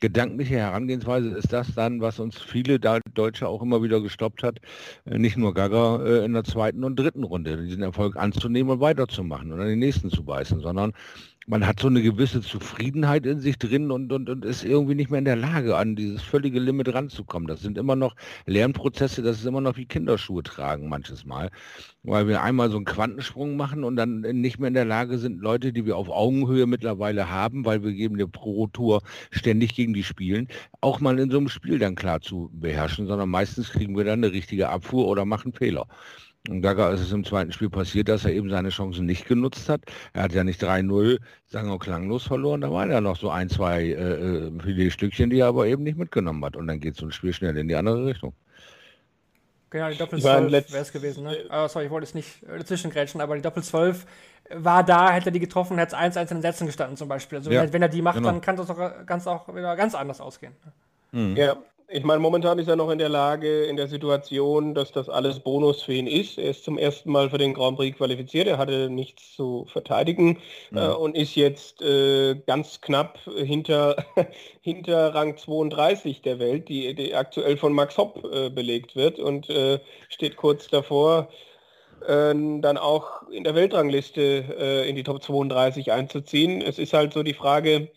gedankliche 0.00 0.56
Herangehensweise 0.56 1.30
ist 1.30 1.52
das 1.52 1.74
dann, 1.74 2.00
was 2.00 2.20
uns 2.20 2.38
viele 2.38 2.78
Deutsche 2.78 3.48
auch 3.48 3.62
immer 3.62 3.82
wieder 3.82 4.00
gestoppt 4.00 4.42
hat, 4.42 4.58
äh, 5.04 5.18
nicht 5.18 5.36
nur 5.36 5.54
Gaga 5.54 6.04
äh, 6.04 6.24
in 6.24 6.34
der 6.34 6.44
zweiten 6.44 6.84
und 6.84 6.98
dritten 6.98 7.24
Runde 7.24 7.56
diesen 7.64 7.82
Erfolg 7.82 8.16
anzunehmen 8.16 8.70
und 8.72 8.80
weiterzumachen 8.80 9.52
und 9.52 9.60
an 9.60 9.68
den 9.68 9.78
nächsten 9.78 10.10
zu 10.10 10.24
beißen, 10.24 10.60
sondern 10.60 10.92
man 11.48 11.64
hat 11.64 11.78
so 11.78 11.86
eine 11.86 12.02
gewisse 12.02 12.40
Zufriedenheit 12.40 13.24
in 13.24 13.38
sich 13.38 13.56
drin 13.56 13.92
und, 13.92 14.12
und, 14.12 14.28
und 14.28 14.44
ist 14.44 14.64
irgendwie 14.64 14.96
nicht 14.96 15.10
mehr 15.10 15.20
in 15.20 15.24
der 15.24 15.36
Lage, 15.36 15.76
an 15.76 15.94
dieses 15.94 16.22
völlige 16.22 16.58
Limit 16.58 16.92
ranzukommen. 16.92 17.46
Das 17.46 17.60
sind 17.60 17.78
immer 17.78 17.94
noch 17.94 18.16
Lernprozesse, 18.46 19.22
das 19.22 19.38
ist 19.38 19.46
immer 19.46 19.60
noch 19.60 19.76
wie 19.76 19.86
Kinderschuhe 19.86 20.42
tragen 20.42 20.88
manches 20.88 21.24
Mal, 21.24 21.50
weil 22.02 22.26
wir 22.26 22.42
einmal 22.42 22.70
so 22.70 22.76
einen 22.76 22.84
Quantensprung 22.84 23.56
machen 23.56 23.84
und 23.84 23.94
dann 23.94 24.20
nicht 24.22 24.58
mehr 24.58 24.68
in 24.68 24.74
der 24.74 24.84
Lage 24.84 25.18
sind, 25.18 25.40
Leute, 25.40 25.72
die 25.72 25.86
wir 25.86 25.96
auf 25.96 26.08
Augenhöhe 26.08 26.66
mittlerweile 26.66 27.30
haben, 27.30 27.64
weil 27.64 27.84
wir 27.84 27.92
geben 27.92 28.18
der 28.18 28.26
Pro 28.26 28.66
Tour 28.66 29.02
ständig 29.30 29.76
gegen 29.76 29.94
die 29.94 30.02
spielen, 30.02 30.48
auch 30.80 30.98
mal 30.98 31.18
in 31.20 31.30
so 31.30 31.38
einem 31.38 31.48
Spiel 31.48 31.78
dann 31.78 31.94
klar 31.94 32.20
zu 32.20 32.50
beherrschen, 32.54 33.06
sondern 33.06 33.28
meistens 33.28 33.70
kriegen 33.70 33.96
wir 33.96 34.04
dann 34.04 34.24
eine 34.24 34.32
richtige 34.32 34.68
Abfuhr 34.68 35.06
oder 35.06 35.24
machen 35.24 35.52
Fehler. 35.52 35.86
Und 36.48 36.62
Gaga 36.62 36.90
ist 36.90 37.00
es 37.00 37.12
im 37.12 37.24
zweiten 37.24 37.52
Spiel 37.52 37.70
passiert, 37.70 38.08
dass 38.08 38.24
er 38.24 38.32
eben 38.32 38.50
seine 38.50 38.68
Chancen 38.68 39.06
nicht 39.06 39.26
genutzt 39.26 39.68
hat. 39.68 39.80
Er 40.12 40.22
hat 40.24 40.32
ja 40.32 40.44
nicht 40.44 40.62
3-0 40.62 41.18
sagen 41.46 41.68
wir 41.68 41.78
klanglos 41.78 42.24
verloren. 42.24 42.60
Da 42.60 42.70
waren 42.70 42.90
ja 42.90 43.00
noch 43.00 43.16
so 43.16 43.30
ein, 43.30 43.48
zwei 43.48 43.82
äh, 43.84 43.92
äh 43.92 44.60
Filetstückchen, 44.60 45.30
die 45.30 45.40
er 45.40 45.48
aber 45.48 45.66
eben 45.66 45.82
nicht 45.82 45.98
mitgenommen 45.98 46.44
hat. 46.44 46.56
Und 46.56 46.66
dann 46.66 46.80
geht 46.80 46.96
so 46.96 47.06
ein 47.06 47.12
Spiel 47.12 47.32
schnell 47.32 47.56
in 47.56 47.68
die 47.68 47.74
andere 47.74 48.06
Richtung. 48.06 48.34
Genau, 49.70 49.90
die 49.90 49.98
Doppel 49.98 50.20
12 50.20 50.72
wäre 50.72 50.82
es 50.82 50.92
gewesen. 50.92 51.24
Ne? 51.24 51.36
Oh, 51.50 51.66
sorry, 51.68 51.86
ich 51.86 51.90
wollte 51.90 52.04
es 52.04 52.14
nicht 52.14 52.42
äh, 52.44 52.58
dazwischengrätschen, 52.58 53.20
aber 53.20 53.34
die 53.34 53.42
Doppel 53.42 53.62
12 53.62 54.06
war 54.54 54.84
da, 54.84 55.10
hätte 55.10 55.30
er 55.30 55.32
die 55.32 55.40
getroffen, 55.40 55.76
hätte 55.76 55.96
es 55.96 56.16
1-1 56.16 56.20
in 56.20 56.26
den 56.28 56.42
Sätzen 56.42 56.66
gestanden 56.66 56.96
zum 56.96 57.08
Beispiel. 57.08 57.38
Also 57.38 57.50
ja, 57.50 57.72
wenn 57.72 57.82
er 57.82 57.88
die 57.88 58.02
macht, 58.02 58.16
genau. 58.16 58.28
dann 58.28 58.40
kann 58.40 58.56
das 58.56 58.70
auch 58.70 59.06
ganz, 59.06 59.26
auch 59.26 59.48
wieder 59.54 59.74
ganz 59.76 59.94
anders 59.94 60.20
ausgehen. 60.20 60.52
Mhm. 61.10 61.36
Ja, 61.36 61.56
ich 61.96 62.04
meine, 62.04 62.20
momentan 62.20 62.58
ist 62.58 62.68
er 62.68 62.76
noch 62.76 62.90
in 62.90 62.98
der 62.98 63.08
Lage, 63.08 63.64
in 63.64 63.78
der 63.78 63.88
Situation, 63.88 64.74
dass 64.74 64.92
das 64.92 65.08
alles 65.08 65.40
Bonus 65.40 65.80
für 65.80 65.94
ihn 65.94 66.06
ist. 66.06 66.36
Er 66.36 66.50
ist 66.50 66.62
zum 66.62 66.76
ersten 66.76 67.10
Mal 67.10 67.30
für 67.30 67.38
den 67.38 67.54
Grand 67.54 67.78
Prix 67.78 67.96
qualifiziert, 67.96 68.46
er 68.46 68.58
hatte 68.58 68.90
nichts 68.90 69.34
zu 69.34 69.64
verteidigen 69.72 70.38
mhm. 70.70 70.76
äh, 70.76 70.88
und 70.88 71.16
ist 71.16 71.36
jetzt 71.36 71.80
äh, 71.80 72.34
ganz 72.46 72.82
knapp 72.82 73.18
hinter, 73.34 74.04
hinter 74.60 75.14
Rang 75.14 75.38
32 75.38 76.20
der 76.20 76.38
Welt, 76.38 76.68
die, 76.68 76.94
die 76.94 77.14
aktuell 77.14 77.56
von 77.56 77.72
Max 77.72 77.96
Hopp 77.96 78.28
äh, 78.30 78.50
belegt 78.50 78.94
wird 78.94 79.18
und 79.18 79.48
äh, 79.48 79.80
steht 80.10 80.36
kurz 80.36 80.68
davor, 80.68 81.30
äh, 82.06 82.34
dann 82.34 82.76
auch 82.76 83.26
in 83.30 83.42
der 83.42 83.54
Weltrangliste 83.54 84.44
äh, 84.58 84.86
in 84.86 84.96
die 84.96 85.02
Top 85.02 85.22
32 85.22 85.92
einzuziehen. 85.92 86.60
Es 86.60 86.78
ist 86.78 86.92
halt 86.92 87.14
so 87.14 87.22
die 87.22 87.32
Frage, 87.32 87.88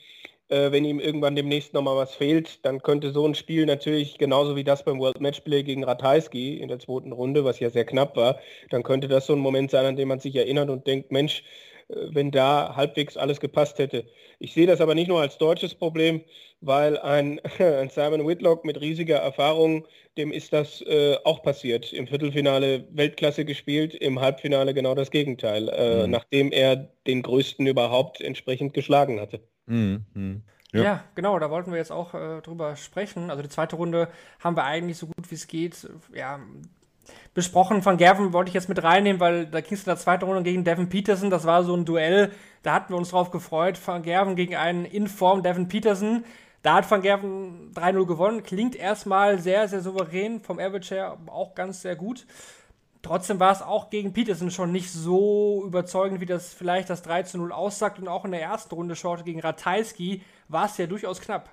äh, 0.49 0.71
wenn 0.71 0.85
ihm 0.85 0.99
irgendwann 0.99 1.35
demnächst 1.35 1.73
nochmal 1.73 1.95
was 1.95 2.15
fehlt, 2.15 2.65
dann 2.65 2.81
könnte 2.81 3.11
so 3.11 3.25
ein 3.25 3.35
Spiel 3.35 3.65
natürlich 3.65 4.17
genauso 4.17 4.55
wie 4.55 4.63
das 4.63 4.83
beim 4.83 4.99
World 4.99 5.21
Matchplay 5.21 5.63
gegen 5.63 5.83
Ratajski 5.83 6.57
in 6.57 6.67
der 6.67 6.79
zweiten 6.79 7.11
Runde, 7.11 7.45
was 7.45 7.59
ja 7.59 7.69
sehr 7.69 7.85
knapp 7.85 8.15
war, 8.15 8.39
dann 8.69 8.83
könnte 8.83 9.07
das 9.07 9.25
so 9.27 9.33
ein 9.33 9.39
Moment 9.39 9.71
sein, 9.71 9.85
an 9.85 9.95
dem 9.95 10.07
man 10.09 10.19
sich 10.19 10.35
erinnert 10.35 10.69
und 10.69 10.87
denkt, 10.87 11.11
Mensch, 11.11 11.43
wenn 11.89 12.31
da 12.31 12.75
halbwegs 12.75 13.17
alles 13.17 13.39
gepasst 13.39 13.79
hätte. 13.79 14.05
Ich 14.39 14.53
sehe 14.53 14.67
das 14.67 14.81
aber 14.81 14.95
nicht 14.95 15.07
nur 15.07 15.21
als 15.21 15.37
deutsches 15.37 15.75
Problem, 15.75 16.21
weil 16.61 16.97
ein, 16.99 17.39
ein 17.59 17.89
Simon 17.89 18.27
Whitlock 18.27 18.63
mit 18.65 18.79
riesiger 18.79 19.17
Erfahrung, 19.17 19.87
dem 20.17 20.31
ist 20.31 20.53
das 20.53 20.81
äh, 20.81 21.17
auch 21.23 21.41
passiert. 21.41 21.91
Im 21.93 22.07
Viertelfinale 22.07 22.87
Weltklasse 22.91 23.45
gespielt, 23.45 23.93
im 23.95 24.19
Halbfinale 24.19 24.73
genau 24.73 24.95
das 24.95 25.11
Gegenteil, 25.11 25.69
äh, 25.69 26.03
mhm. 26.05 26.11
nachdem 26.11 26.51
er 26.51 26.89
den 27.07 27.21
größten 27.21 27.65
überhaupt 27.65 28.21
entsprechend 28.21 28.73
geschlagen 28.73 29.19
hatte. 29.19 29.41
Mhm. 29.65 30.05
mhm. 30.13 30.43
Ja. 30.71 30.83
ja. 30.83 31.03
genau, 31.15 31.39
da 31.39 31.49
wollten 31.49 31.71
wir 31.71 31.79
jetzt 31.79 31.91
auch 31.91 32.13
äh, 32.13 32.41
drüber 32.41 32.75
sprechen. 32.75 33.31
Also 33.31 33.41
die 33.41 33.49
zweite 33.49 33.75
Runde 33.75 34.07
haben 34.39 34.55
wir 34.55 34.65
eigentlich 34.65 34.97
so 34.97 35.07
gut 35.07 35.31
wie 35.31 35.35
es 35.35 35.47
geht 35.47 35.89
ja, 36.13 36.39
besprochen. 37.33 37.81
Von 37.81 37.97
Gerven 37.97 38.33
wollte 38.33 38.49
ich 38.49 38.55
jetzt 38.55 38.69
mit 38.69 38.83
reinnehmen, 38.83 39.19
weil 39.19 39.45
da 39.45 39.61
ging 39.61 39.73
es 39.73 39.81
in 39.81 39.85
der 39.85 39.97
zweiten 39.97 40.25
Runde 40.25 40.43
gegen 40.43 40.63
Devin 40.63 40.89
Peterson. 40.89 41.29
Das 41.29 41.45
war 41.45 41.63
so 41.63 41.75
ein 41.75 41.85
Duell, 41.85 42.31
da 42.63 42.73
hatten 42.73 42.93
wir 42.93 42.97
uns 42.97 43.09
drauf 43.09 43.31
gefreut. 43.31 43.79
Van 43.85 44.03
Gerven 44.03 44.35
gegen 44.35 44.55
einen 44.55 44.85
Inform 44.85 45.43
Devin 45.43 45.67
Peterson. 45.67 46.25
Da 46.61 46.75
hat 46.75 46.91
Van 46.91 47.01
Gerven 47.01 47.71
3-0 47.73 48.05
gewonnen. 48.05 48.43
Klingt 48.43 48.75
erstmal 48.75 49.39
sehr, 49.39 49.67
sehr 49.67 49.81
souverän. 49.81 50.41
Vom 50.41 50.59
Average 50.59 50.95
her 50.95 51.17
auch 51.27 51.55
ganz 51.55 51.81
sehr 51.81 51.95
gut. 51.95 52.25
Trotzdem 53.01 53.39
war 53.39 53.53
es 53.53 53.61
auch 53.61 53.89
gegen 53.89 54.11
Peterson 54.11 54.51
schon 54.51 54.73
nicht 54.73 54.91
so 54.91 55.63
überzeugend, 55.65 56.19
wie 56.19 56.25
das 56.25 56.53
vielleicht 56.53 56.89
das 56.89 57.01
3 57.03 57.25
0 57.33 57.53
aussagt. 57.53 57.99
Und 57.99 58.09
auch 58.09 58.25
in 58.25 58.31
der 58.31 58.41
ersten 58.41 58.75
Runde 58.75 58.97
Short 58.97 59.23
gegen 59.23 59.39
Ratajski 59.39 60.21
war 60.49 60.65
es 60.65 60.77
ja 60.77 60.85
durchaus 60.85 61.21
knapp. 61.21 61.49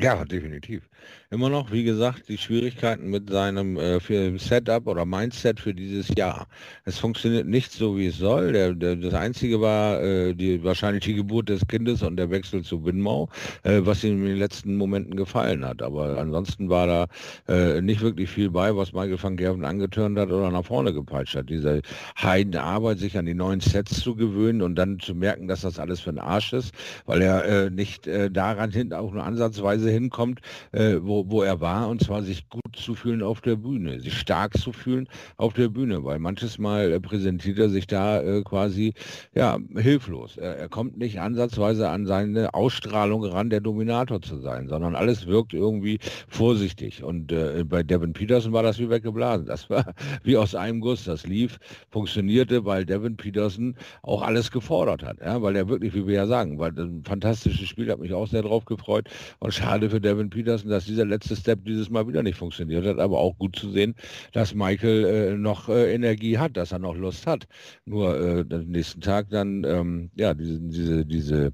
Ja, 0.00 0.24
definitiv. 0.24 0.88
Immer 1.30 1.50
noch, 1.50 1.70
wie 1.70 1.84
gesagt, 1.84 2.28
die 2.28 2.38
Schwierigkeiten 2.38 3.10
mit 3.10 3.28
seinem 3.28 3.76
äh, 3.76 4.00
für 4.00 4.38
Setup 4.38 4.86
oder 4.86 5.04
Mindset 5.04 5.60
für 5.60 5.74
dieses 5.74 6.08
Jahr. 6.16 6.46
Es 6.84 6.98
funktioniert 6.98 7.46
nicht 7.46 7.72
so, 7.72 7.96
wie 7.98 8.06
es 8.06 8.16
soll. 8.16 8.52
Der, 8.52 8.72
der, 8.74 8.96
das 8.96 9.12
Einzige 9.12 9.60
war 9.60 10.00
äh, 10.02 10.34
die, 10.34 10.64
wahrscheinlich 10.64 11.04
die 11.04 11.14
Geburt 11.14 11.50
des 11.50 11.66
Kindes 11.68 12.02
und 12.02 12.16
der 12.16 12.30
Wechsel 12.30 12.62
zu 12.62 12.84
Winmau, 12.84 13.28
äh, 13.64 13.80
was 13.82 14.02
ihm 14.02 14.22
in 14.22 14.28
den 14.28 14.38
letzten 14.38 14.76
Momenten 14.76 15.14
gefallen 15.14 15.62
hat. 15.64 15.82
Aber 15.82 16.16
ansonsten 16.18 16.70
war 16.70 16.86
da 16.86 17.06
äh, 17.48 17.82
nicht 17.82 18.00
wirklich 18.00 18.30
viel 18.30 18.50
bei, 18.50 18.74
was 18.74 18.92
Michael 18.94 19.22
van 19.22 19.36
Gerven 19.36 19.64
angetörnt 19.66 20.18
hat 20.18 20.30
oder 20.30 20.50
nach 20.50 20.64
vorne 20.64 20.94
gepeitscht 20.94 21.36
hat. 21.36 21.50
Diese 21.50 21.82
Heidenarbeit, 22.20 22.98
sich 22.98 23.18
an 23.18 23.26
die 23.26 23.34
neuen 23.34 23.60
Sets 23.60 24.00
zu 24.00 24.14
gewöhnen 24.16 24.62
und 24.62 24.74
dann 24.76 24.98
zu 25.00 25.14
merken, 25.14 25.48
dass 25.48 25.60
das 25.62 25.78
alles 25.78 26.00
für 26.00 26.10
ein 26.10 26.18
Arsch 26.18 26.54
ist, 26.54 26.72
weil 27.04 27.20
er 27.20 27.44
äh, 27.44 27.70
nicht 27.70 28.06
äh, 28.06 28.30
daran 28.30 28.70
hin 28.70 28.92
auch 28.94 29.12
nur 29.12 29.24
ansatzweise 29.24 29.81
hinkommt, 29.90 30.40
wo 30.72 31.22
wo, 31.28 31.42
er 31.42 31.60
war, 31.60 31.88
und 31.88 32.02
zwar 32.02 32.22
sich 32.22 32.48
gut 32.48 32.76
zu 32.76 32.94
fühlen 32.94 33.22
auf 33.22 33.40
der 33.40 33.56
Bühne, 33.56 34.00
sich 34.00 34.18
stark 34.18 34.56
zu 34.56 34.72
fühlen 34.72 35.08
auf 35.36 35.54
der 35.54 35.68
Bühne, 35.68 36.04
weil 36.04 36.18
manches 36.18 36.58
Mal 36.58 36.92
äh, 36.92 37.00
präsentiert 37.00 37.58
er 37.58 37.68
sich 37.68 37.86
da 37.86 38.20
äh, 38.20 38.42
quasi 38.42 38.94
ja, 39.34 39.58
hilflos. 39.76 40.36
Er, 40.36 40.56
er, 40.56 40.68
kommt 40.68 40.98
nicht 40.98 41.20
ansatzweise 41.20 41.88
an 41.88 42.06
seine 42.06 42.54
Ausstrahlung 42.54 43.24
ran, 43.24 43.50
der 43.50 43.60
Dominator 43.60 44.20
zu 44.20 44.38
sein, 44.38 44.68
sondern 44.68 44.94
alles 44.94 45.26
wirkt 45.26 45.54
irgendwie 45.54 45.98
vorsichtig. 46.28 47.02
Und 47.02 47.32
äh, 47.32 47.64
bei 47.64 47.82
Devin 47.82 48.12
Peterson 48.12 48.52
war 48.52 48.62
das 48.62 48.78
wie 48.78 48.90
weggeblasen. 48.90 49.46
Das 49.46 49.68
war 49.70 49.94
wie 50.22 50.36
aus 50.36 50.54
einem 50.54 50.80
Guss. 50.80 51.04
Das 51.04 51.26
lief, 51.26 51.58
funktionierte, 51.90 52.64
weil 52.64 52.84
Devin 52.84 53.16
Peterson 53.16 53.76
auch 54.02 54.22
alles 54.22 54.50
gefordert 54.50 55.02
hat. 55.02 55.20
Ja? 55.20 55.42
Weil 55.42 55.56
er 55.56 55.68
wirklich, 55.68 55.94
wie 55.94 56.06
wir 56.06 56.14
ja 56.14 56.26
sagen, 56.26 56.58
weil 56.58 56.72
ein 56.78 57.02
fantastisches 57.04 57.68
Spiel, 57.68 57.90
hat 57.90 57.98
mich 57.98 58.12
auch 58.12 58.26
sehr 58.26 58.42
drauf 58.42 58.64
gefreut. 58.64 59.08
Und 59.38 59.52
schade 59.52 59.71
für 59.80 60.00
Devin 60.00 60.30
Peterson, 60.30 60.70
dass 60.70 60.84
dieser 60.86 61.04
letzte 61.04 61.36
Step 61.36 61.64
dieses 61.64 61.90
Mal 61.90 62.06
wieder 62.08 62.22
nicht 62.22 62.36
funktioniert 62.36 62.86
hat, 62.86 62.98
aber 62.98 63.18
auch 63.18 63.36
gut 63.38 63.56
zu 63.56 63.70
sehen, 63.70 63.94
dass 64.32 64.54
Michael 64.54 65.04
äh, 65.04 65.36
noch 65.36 65.68
äh, 65.68 65.94
Energie 65.94 66.38
hat, 66.38 66.56
dass 66.56 66.72
er 66.72 66.78
noch 66.78 66.94
Lust 66.96 67.26
hat. 67.26 67.46
Nur 67.84 68.20
äh, 68.20 68.44
den 68.44 68.70
nächsten 68.70 69.00
Tag 69.00 69.30
dann, 69.30 69.64
ähm, 69.64 70.10
ja, 70.14 70.34
diese, 70.34 70.60
diese, 70.60 71.06
diese, 71.06 71.52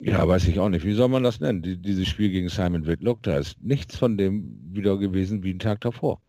ja, 0.00 0.26
weiß 0.26 0.48
ich 0.48 0.58
auch 0.58 0.68
nicht, 0.68 0.84
wie 0.84 0.94
soll 0.94 1.08
man 1.08 1.22
das 1.22 1.40
nennen? 1.40 1.62
Die, 1.62 1.76
dieses 1.76 2.08
Spiel 2.08 2.30
gegen 2.30 2.48
Simon 2.48 2.86
Whitlock, 2.86 3.22
da 3.22 3.38
ist 3.38 3.62
nichts 3.62 3.96
von 3.96 4.16
dem 4.16 4.58
wieder 4.72 4.96
gewesen 4.98 5.42
wie 5.42 5.52
ein 5.52 5.58
Tag 5.58 5.80
davor. 5.82 6.20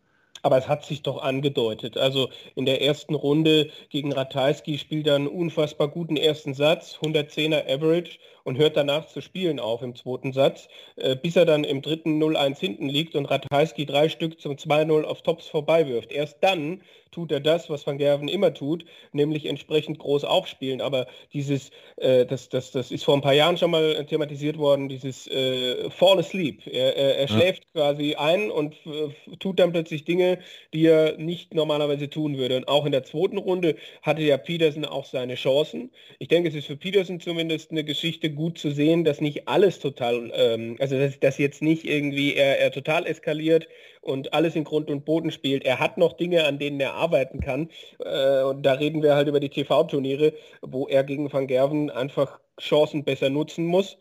Aber 0.42 0.58
es 0.58 0.68
hat 0.68 0.84
sich 0.84 1.02
doch 1.02 1.22
angedeutet. 1.22 1.96
Also 1.96 2.28
in 2.54 2.66
der 2.66 2.82
ersten 2.82 3.14
Runde 3.14 3.70
gegen 3.90 4.12
Ratajski 4.12 4.78
spielt 4.78 5.06
er 5.06 5.14
einen 5.14 5.28
unfassbar 5.28 5.88
guten 5.88 6.16
ersten 6.16 6.54
Satz, 6.54 6.98
110er 7.00 7.72
Average 7.72 8.18
und 8.44 8.58
hört 8.58 8.76
danach 8.76 9.06
zu 9.06 9.20
spielen 9.20 9.60
auf 9.60 9.82
im 9.82 9.94
zweiten 9.94 10.32
Satz, 10.32 10.68
äh, 10.96 11.16
bis 11.16 11.36
er 11.36 11.44
dann 11.44 11.64
im 11.64 11.82
dritten 11.82 12.22
0-1 12.22 12.58
hinten 12.58 12.88
liegt 12.88 13.14
und 13.14 13.26
Ratajski 13.26 13.86
drei 13.86 14.08
Stück 14.08 14.40
zum 14.40 14.56
2-0 14.56 15.04
auf 15.04 15.22
Tops 15.22 15.46
vorbeiwirft. 15.46 16.12
Erst 16.12 16.38
dann 16.40 16.82
tut 17.12 17.30
er 17.30 17.40
das, 17.40 17.70
was 17.70 17.86
Van 17.86 17.98
Gerven 17.98 18.26
immer 18.26 18.52
tut, 18.54 18.84
nämlich 19.12 19.46
entsprechend 19.46 19.98
groß 19.98 20.24
aufspielen. 20.24 20.80
Aber 20.80 21.06
dieses, 21.32 21.70
äh, 21.96 22.26
das, 22.26 22.48
das, 22.48 22.72
das 22.72 22.90
ist 22.90 23.04
vor 23.04 23.14
ein 23.14 23.20
paar 23.20 23.34
Jahren 23.34 23.58
schon 23.58 23.70
mal 23.70 24.04
thematisiert 24.06 24.58
worden, 24.58 24.88
dieses 24.88 25.28
äh, 25.28 25.90
Fall 25.90 26.18
asleep. 26.18 26.66
Er, 26.66 26.96
er, 26.96 27.16
er 27.16 27.26
ja. 27.26 27.28
schläft 27.28 27.70
quasi 27.72 28.14
ein 28.14 28.50
und 28.50 28.74
äh, 28.86 29.36
tut 29.38 29.60
dann 29.60 29.72
plötzlich 29.72 30.04
Dinge, 30.04 30.31
die 30.72 30.86
er 30.86 31.16
nicht 31.18 31.54
normalerweise 31.54 32.08
tun 32.08 32.38
würde. 32.38 32.56
Und 32.56 32.68
auch 32.68 32.86
in 32.86 32.92
der 32.92 33.04
zweiten 33.04 33.38
Runde 33.38 33.76
hatte 34.02 34.22
ja 34.22 34.36
Peterson 34.36 34.84
auch 34.84 35.04
seine 35.04 35.34
Chancen. 35.34 35.90
Ich 36.18 36.28
denke, 36.28 36.48
es 36.48 36.54
ist 36.54 36.66
für 36.66 36.76
Peterson 36.76 37.20
zumindest 37.20 37.70
eine 37.70 37.84
Geschichte 37.84 38.30
gut 38.30 38.58
zu 38.58 38.70
sehen, 38.70 39.04
dass 39.04 39.20
nicht 39.20 39.48
alles 39.48 39.78
total, 39.78 40.30
ähm, 40.34 40.76
also 40.78 40.98
dass, 40.98 41.18
dass 41.20 41.38
jetzt 41.38 41.62
nicht 41.62 41.84
irgendwie 41.84 42.34
er, 42.34 42.58
er 42.58 42.70
total 42.70 43.06
eskaliert 43.06 43.68
und 44.00 44.34
alles 44.34 44.56
in 44.56 44.64
Grund 44.64 44.90
und 44.90 45.04
Boden 45.04 45.30
spielt. 45.30 45.64
Er 45.64 45.78
hat 45.78 45.98
noch 45.98 46.14
Dinge, 46.14 46.44
an 46.44 46.58
denen 46.58 46.80
er 46.80 46.94
arbeiten 46.94 47.40
kann. 47.40 47.70
Äh, 48.04 48.42
und 48.42 48.62
da 48.62 48.74
reden 48.74 49.02
wir 49.02 49.14
halt 49.14 49.28
über 49.28 49.40
die 49.40 49.48
TV-Turniere, 49.48 50.34
wo 50.60 50.88
er 50.88 51.04
gegen 51.04 51.32
Van 51.32 51.46
Gerven 51.46 51.90
einfach 51.90 52.40
Chancen 52.60 53.04
besser 53.04 53.30
nutzen 53.30 53.66
muss. 53.66 53.96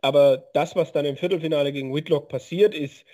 Aber 0.00 0.36
das, 0.52 0.74
was 0.74 0.92
dann 0.92 1.04
im 1.04 1.16
Viertelfinale 1.16 1.72
gegen 1.72 1.94
Whitlock 1.94 2.28
passiert 2.28 2.74
ist, 2.74 3.04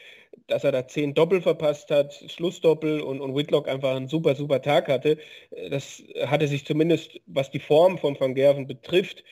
dass 0.49 0.65
er 0.65 0.73
da 0.73 0.89
zehn 0.89 1.15
Doppel 1.15 1.41
verpasst 1.41 1.91
hat, 1.91 2.15
Schlussdoppel 2.29 3.01
und, 3.01 3.21
und 3.21 3.37
Whitlock 3.37 3.69
einfach 3.69 3.95
einen 3.95 4.09
super, 4.09 4.35
super 4.35 4.61
Tag 4.61 4.89
hatte, 4.89 5.19
das 5.71 6.03
hatte 6.27 6.49
sich 6.49 6.65
zumindest, 6.65 7.21
was 7.27 7.51
die 7.51 7.61
Form 7.61 7.99
von 7.99 8.19
Van 8.19 8.35
Gerven 8.35 8.67
betrifft, 8.67 9.25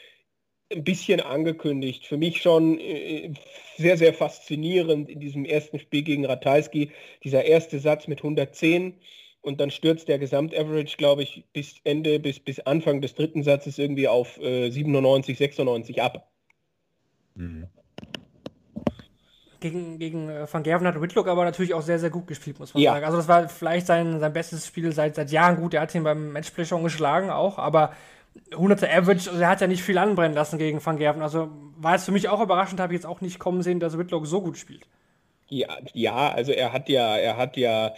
ein 0.72 0.84
bisschen 0.84 1.20
angekündigt. 1.20 2.06
Für 2.06 2.16
mich 2.16 2.42
schon 2.42 2.78
äh, 2.80 3.32
sehr, 3.76 3.96
sehr 3.96 4.12
faszinierend 4.12 5.08
in 5.08 5.20
diesem 5.20 5.44
ersten 5.44 5.78
Spiel 5.78 6.02
gegen 6.02 6.24
Ratajski. 6.26 6.90
Dieser 7.24 7.44
erste 7.44 7.78
Satz 7.78 8.08
mit 8.08 8.18
110 8.18 8.94
und 9.42 9.60
dann 9.60 9.70
stürzt 9.70 10.08
der 10.08 10.18
Gesamtaverage, 10.18 10.96
glaube 10.96 11.22
ich, 11.22 11.44
bis 11.52 11.76
Ende, 11.84 12.18
bis, 12.18 12.40
bis 12.40 12.58
Anfang 12.60 13.00
des 13.00 13.14
dritten 13.14 13.44
Satzes 13.44 13.78
irgendwie 13.78 14.08
auf 14.08 14.38
äh, 14.40 14.70
97, 14.70 15.38
96 15.38 16.02
ab. 16.02 16.32
Mhm. 17.36 17.68
Gegen, 19.60 19.98
gegen 19.98 20.28
äh, 20.28 20.46
Van 20.50 20.62
Gerven 20.62 20.86
hat 20.86 21.00
Whitlock 21.00 21.28
aber 21.28 21.44
natürlich 21.44 21.74
auch 21.74 21.82
sehr, 21.82 21.98
sehr 21.98 22.10
gut 22.10 22.26
gespielt, 22.26 22.58
muss 22.58 22.74
man 22.74 22.82
ja. 22.82 22.92
sagen. 22.92 23.04
Also 23.04 23.16
das 23.18 23.28
war 23.28 23.48
vielleicht 23.48 23.86
sein, 23.86 24.20
sein 24.20 24.32
bestes 24.32 24.66
Spiel 24.66 24.92
seit, 24.92 25.14
seit 25.14 25.30
Jahren. 25.30 25.56
Gut, 25.56 25.74
er 25.74 25.82
hat 25.82 25.94
ihn 25.94 26.04
beim 26.04 26.32
Matchplay 26.32 26.64
schon 26.64 26.82
geschlagen 26.82 27.30
auch, 27.30 27.58
aber 27.58 27.92
100er 28.52 28.88
Average, 28.90 29.30
also 29.30 29.42
er 29.42 29.48
hat 29.48 29.60
ja 29.60 29.66
nicht 29.66 29.82
viel 29.82 29.98
anbrennen 29.98 30.34
lassen 30.34 30.58
gegen 30.58 30.84
Van 30.84 30.98
Gerven. 30.98 31.22
Also 31.22 31.48
war 31.76 31.94
es 31.94 32.04
für 32.04 32.12
mich 32.12 32.28
auch 32.28 32.40
überraschend, 32.40 32.80
habe 32.80 32.92
ich 32.92 32.98
jetzt 32.98 33.06
auch 33.06 33.20
nicht 33.20 33.38
kommen 33.38 33.62
sehen, 33.62 33.80
dass 33.80 33.98
Whitlock 33.98 34.26
so 34.26 34.40
gut 34.40 34.58
spielt. 34.58 34.86
Ja, 35.48 35.68
ja, 35.92 36.32
also 36.32 36.52
er 36.52 36.72
hat 36.72 36.88
ja, 36.88 37.16
er 37.16 37.36
hat 37.36 37.56
ja 37.56 37.92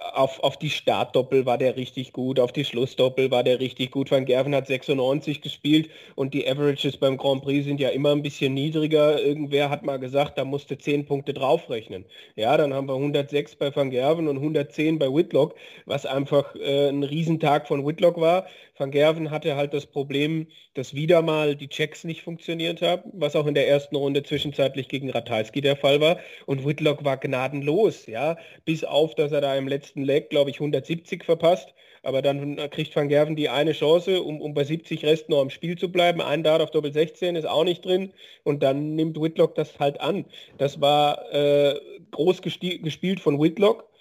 auf, 0.00 0.42
auf 0.42 0.56
die 0.56 0.70
Startdoppel 0.70 1.44
war 1.44 1.58
der 1.58 1.76
richtig 1.76 2.12
gut, 2.12 2.40
auf 2.40 2.52
die 2.52 2.64
Schlussdoppel 2.64 3.30
war 3.30 3.44
der 3.44 3.60
richtig 3.60 3.90
gut. 3.90 4.10
Van 4.10 4.24
Gerven 4.24 4.54
hat 4.54 4.66
96 4.66 5.42
gespielt 5.42 5.90
und 6.14 6.32
die 6.32 6.48
Averages 6.48 6.96
beim 6.96 7.18
Grand 7.18 7.42
Prix 7.42 7.66
sind 7.66 7.78
ja 7.78 7.90
immer 7.90 8.12
ein 8.12 8.22
bisschen 8.22 8.54
niedriger. 8.54 9.22
Irgendwer 9.22 9.68
hat 9.68 9.84
mal 9.84 9.98
gesagt, 9.98 10.38
da 10.38 10.44
musste 10.44 10.78
10 10.78 11.04
Punkte 11.04 11.34
draufrechnen. 11.34 12.06
Ja, 12.36 12.56
dann 12.56 12.72
haben 12.72 12.88
wir 12.88 12.94
106 12.94 13.56
bei 13.56 13.74
Van 13.74 13.90
Gerven 13.90 14.28
und 14.28 14.36
110 14.38 14.98
bei 14.98 15.12
Whitlock, 15.12 15.54
was 15.84 16.06
einfach 16.06 16.54
äh, 16.56 16.88
ein 16.88 17.02
Riesentag 17.02 17.68
von 17.68 17.86
Whitlock 17.86 18.18
war. 18.18 18.46
Van 18.76 18.90
Gerven 18.90 19.30
hatte 19.30 19.54
halt 19.56 19.74
das 19.74 19.86
Problem, 19.86 20.46
dass 20.74 20.94
wieder 20.94 21.20
mal 21.20 21.54
die 21.56 21.68
Checks 21.68 22.04
nicht 22.04 22.22
funktioniert 22.22 22.80
haben, 22.80 23.10
was 23.12 23.36
auch 23.36 23.46
in 23.46 23.54
der 23.54 23.68
ersten 23.68 23.96
Runde 23.96 24.22
zwischenzeitlich 24.22 24.88
gegen 24.88 25.10
Ratajski 25.10 25.60
der 25.60 25.76
Fall 25.76 26.00
war. 26.00 26.18
Und 26.46 26.66
Whitlock 26.66 27.04
war 27.04 27.18
gnadenlos, 27.18 28.06
ja, 28.06 28.38
bis 28.64 28.82
auf, 28.84 29.14
dass 29.14 29.30
er 29.32 29.42
da 29.42 29.54
im 29.56 29.68
letzten 29.68 30.02
Leg, 30.02 30.30
glaube 30.30 30.50
ich, 30.50 30.56
170 30.56 31.22
verpasst. 31.24 31.74
Aber 32.02 32.22
dann 32.22 32.56
kriegt 32.70 32.96
Van 32.96 33.08
Gerven 33.08 33.36
die 33.36 33.48
eine 33.48 33.72
Chance, 33.72 34.22
um, 34.22 34.40
um 34.40 34.54
bei 34.54 34.64
70 34.64 35.04
Resten 35.04 35.32
noch 35.32 35.42
im 35.42 35.50
Spiel 35.50 35.76
zu 35.76 35.92
bleiben. 35.92 36.20
Ein 36.20 36.42
Dart 36.42 36.62
auf 36.62 36.70
Doppel 36.70 36.92
16 36.92 37.36
ist 37.36 37.44
auch 37.44 37.64
nicht 37.64 37.84
drin. 37.84 38.12
Und 38.42 38.62
dann 38.62 38.96
nimmt 38.96 39.20
Whitlock 39.20 39.54
das 39.54 39.78
halt 39.78 40.00
an. 40.00 40.24
Das 40.58 40.80
war 40.80 41.32
äh, 41.32 41.78
groß 42.10 42.42
gespielt 42.42 43.20
von 43.20 43.40
Whitlock 43.40 43.91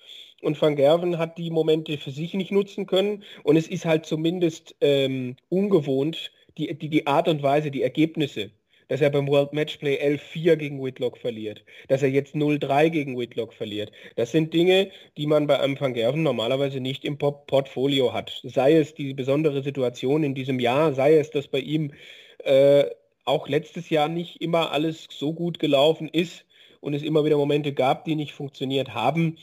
und 0.42 0.62
Van 0.62 0.76
Gerven 0.76 1.18
hat 1.18 1.38
die 1.38 1.50
Momente 1.50 1.98
für 1.98 2.12
sich 2.12 2.34
nicht 2.34 2.52
nutzen 2.52 2.86
können. 2.86 3.24
Und 3.44 3.56
es 3.56 3.68
ist 3.68 3.86
halt 3.86 4.06
zumindest 4.06 4.76
ähm, 4.82 5.36
ungewohnt, 5.50 6.32
die, 6.58 6.74
die, 6.78 6.90
die 6.90 7.08
Art 7.08 7.28
und 7.28 7.44
Weise, 7.44 7.72
die 7.72 7.84
Ergebnisse, 7.84 8.52
dass 8.88 9.00
er 9.00 9.10
beim 9.10 9.28
World 9.28 9.54
Matchplay 9.54 9.98
11-4 10.02 10.58
gegen 10.58 10.84
Whitlock 10.84 11.18
verliert, 11.18 11.64
dass 11.88 12.04
er 12.04 12.10
jetzt 12.10 12.36
0-3 12.36 12.90
gegen 12.90 13.18
Whitlock 13.18 13.54
verliert. 13.54 13.92
Das 14.18 14.32
sind 14.32 14.54
Dinge, 14.54 14.92
die 15.16 15.28
man 15.28 15.48
bei 15.48 15.60
einem 15.60 15.80
Van 15.80 15.94
Gerven 15.94 16.24
normalerweise 16.24 16.82
nicht 16.82 17.06
im 17.06 17.18
Portfolio 17.18 18.12
hat. 18.12 18.42
Sei 18.44 18.76
es 18.76 18.94
die 18.94 19.14
besondere 19.14 19.64
Situation 19.64 20.24
in 20.24 20.36
diesem 20.36 20.60
Jahr, 20.60 20.94
sei 20.94 21.18
es, 21.18 21.30
dass 21.32 21.48
bei 21.48 21.60
ihm 21.60 21.94
äh, 22.44 22.84
auch 23.24 23.48
letztes 23.48 23.90
Jahr 23.90 24.10
nicht 24.10 24.42
immer 24.42 24.72
alles 24.72 25.08
so 25.10 25.34
gut 25.34 25.60
gelaufen 25.60 26.10
ist 26.10 26.46
und 26.82 26.94
es 26.94 27.04
immer 27.04 27.24
wieder 27.24 27.38
Momente 27.38 27.74
gab, 27.74 28.04
die 28.06 28.16
nicht 28.16 28.34
funktioniert 28.34 28.94
haben. 28.94 29.38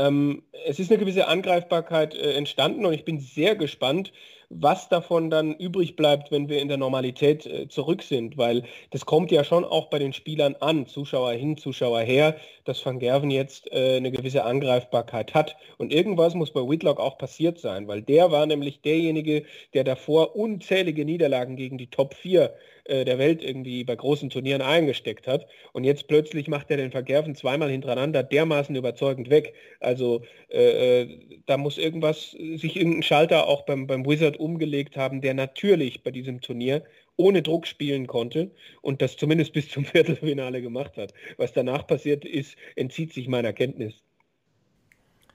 Ähm, 0.00 0.42
es 0.66 0.78
ist 0.78 0.90
eine 0.90 0.98
gewisse 0.98 1.28
Angreifbarkeit 1.28 2.14
äh, 2.14 2.32
entstanden 2.32 2.86
und 2.86 2.94
ich 2.94 3.04
bin 3.04 3.20
sehr 3.20 3.54
gespannt, 3.54 4.12
was 4.48 4.88
davon 4.88 5.30
dann 5.30 5.54
übrig 5.54 5.94
bleibt, 5.94 6.32
wenn 6.32 6.48
wir 6.48 6.60
in 6.60 6.68
der 6.68 6.76
Normalität 6.76 7.46
äh, 7.46 7.68
zurück 7.68 8.02
sind, 8.02 8.36
weil 8.36 8.64
das 8.90 9.06
kommt 9.06 9.30
ja 9.30 9.44
schon 9.44 9.64
auch 9.64 9.90
bei 9.90 9.98
den 9.98 10.12
Spielern 10.12 10.56
an, 10.58 10.86
Zuschauer 10.86 11.32
hin, 11.32 11.56
Zuschauer 11.56 12.00
her, 12.00 12.36
dass 12.64 12.84
Van 12.84 12.98
Gerven 12.98 13.30
jetzt 13.30 13.70
äh, 13.72 13.98
eine 13.98 14.10
gewisse 14.10 14.44
Angreifbarkeit 14.44 15.34
hat. 15.34 15.56
Und 15.78 15.92
irgendwas 15.92 16.34
muss 16.34 16.52
bei 16.52 16.60
Whitlock 16.60 16.98
auch 16.98 17.16
passiert 17.16 17.58
sein, 17.58 17.86
weil 17.86 18.02
der 18.02 18.32
war 18.32 18.46
nämlich 18.46 18.80
derjenige, 18.80 19.44
der 19.74 19.84
davor 19.84 20.34
unzählige 20.34 21.04
Niederlagen 21.04 21.56
gegen 21.56 21.78
die 21.78 21.90
Top 21.90 22.14
4 22.14 22.52
äh, 22.90 23.04
der 23.04 23.18
Welt 23.18 23.42
irgendwie 23.42 23.84
bei 23.84 23.94
großen 23.94 24.30
Turnieren 24.30 24.62
eingesteckt 24.62 25.26
hat. 25.28 25.46
Und 25.72 25.84
jetzt 25.84 26.08
plötzlich 26.08 26.48
macht 26.48 26.70
er 26.70 26.76
den 26.76 26.90
Vergerven 26.90 27.36
zweimal 27.36 27.70
hintereinander 27.70 28.22
dermaßen 28.24 28.74
überzeugend 28.74 29.30
weg. 29.30 29.54
Also 29.78 30.22
äh, 30.48 31.02
äh, 31.02 31.18
da 31.46 31.56
muss 31.56 31.78
irgendwas, 31.78 32.32
sich 32.32 32.76
irgendein 32.76 33.04
Schalter 33.04 33.46
auch 33.46 33.62
beim, 33.62 33.86
beim 33.86 34.04
Wizard 34.04 34.38
umgelegt 34.38 34.96
haben, 34.96 35.20
der 35.20 35.34
natürlich 35.34 36.02
bei 36.02 36.10
diesem 36.10 36.40
Turnier 36.40 36.82
ohne 37.16 37.42
Druck 37.42 37.66
spielen 37.66 38.06
konnte 38.08 38.50
und 38.82 39.02
das 39.02 39.16
zumindest 39.16 39.52
bis 39.52 39.68
zum 39.68 39.84
Viertelfinale 39.86 40.60
gemacht 40.60 40.96
hat. 40.96 41.14
Was 41.36 41.52
danach 41.52 41.86
passiert 41.86 42.24
ist, 42.24 42.56
entzieht 42.74 43.12
sich 43.12 43.28
meiner 43.28 43.52
Kenntnis. 43.52 44.02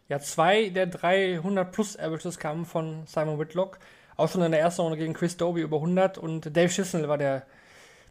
Ja, 0.10 0.20
zwei 0.20 0.70
der 0.70 0.88
drei 0.88 1.36
100 1.36 1.72
plus 1.72 1.97
Averages 1.97 2.38
kamen 2.38 2.66
von 2.66 3.08
Simon 3.08 3.39
Whitlock. 3.39 3.80
Auch 4.18 4.30
schon 4.30 4.41
in 4.41 4.51
der 4.51 4.61
ersten 4.61 4.82
Runde 4.82 4.97
gegen 4.97 5.13
Chris 5.13 5.38
Doby 5.38 5.61
über 5.61 5.78
100 5.78 6.18
und 6.18 6.55
Dave 6.55 6.70
Chisnell 6.70 7.07
war 7.07 7.18
der 7.18 7.43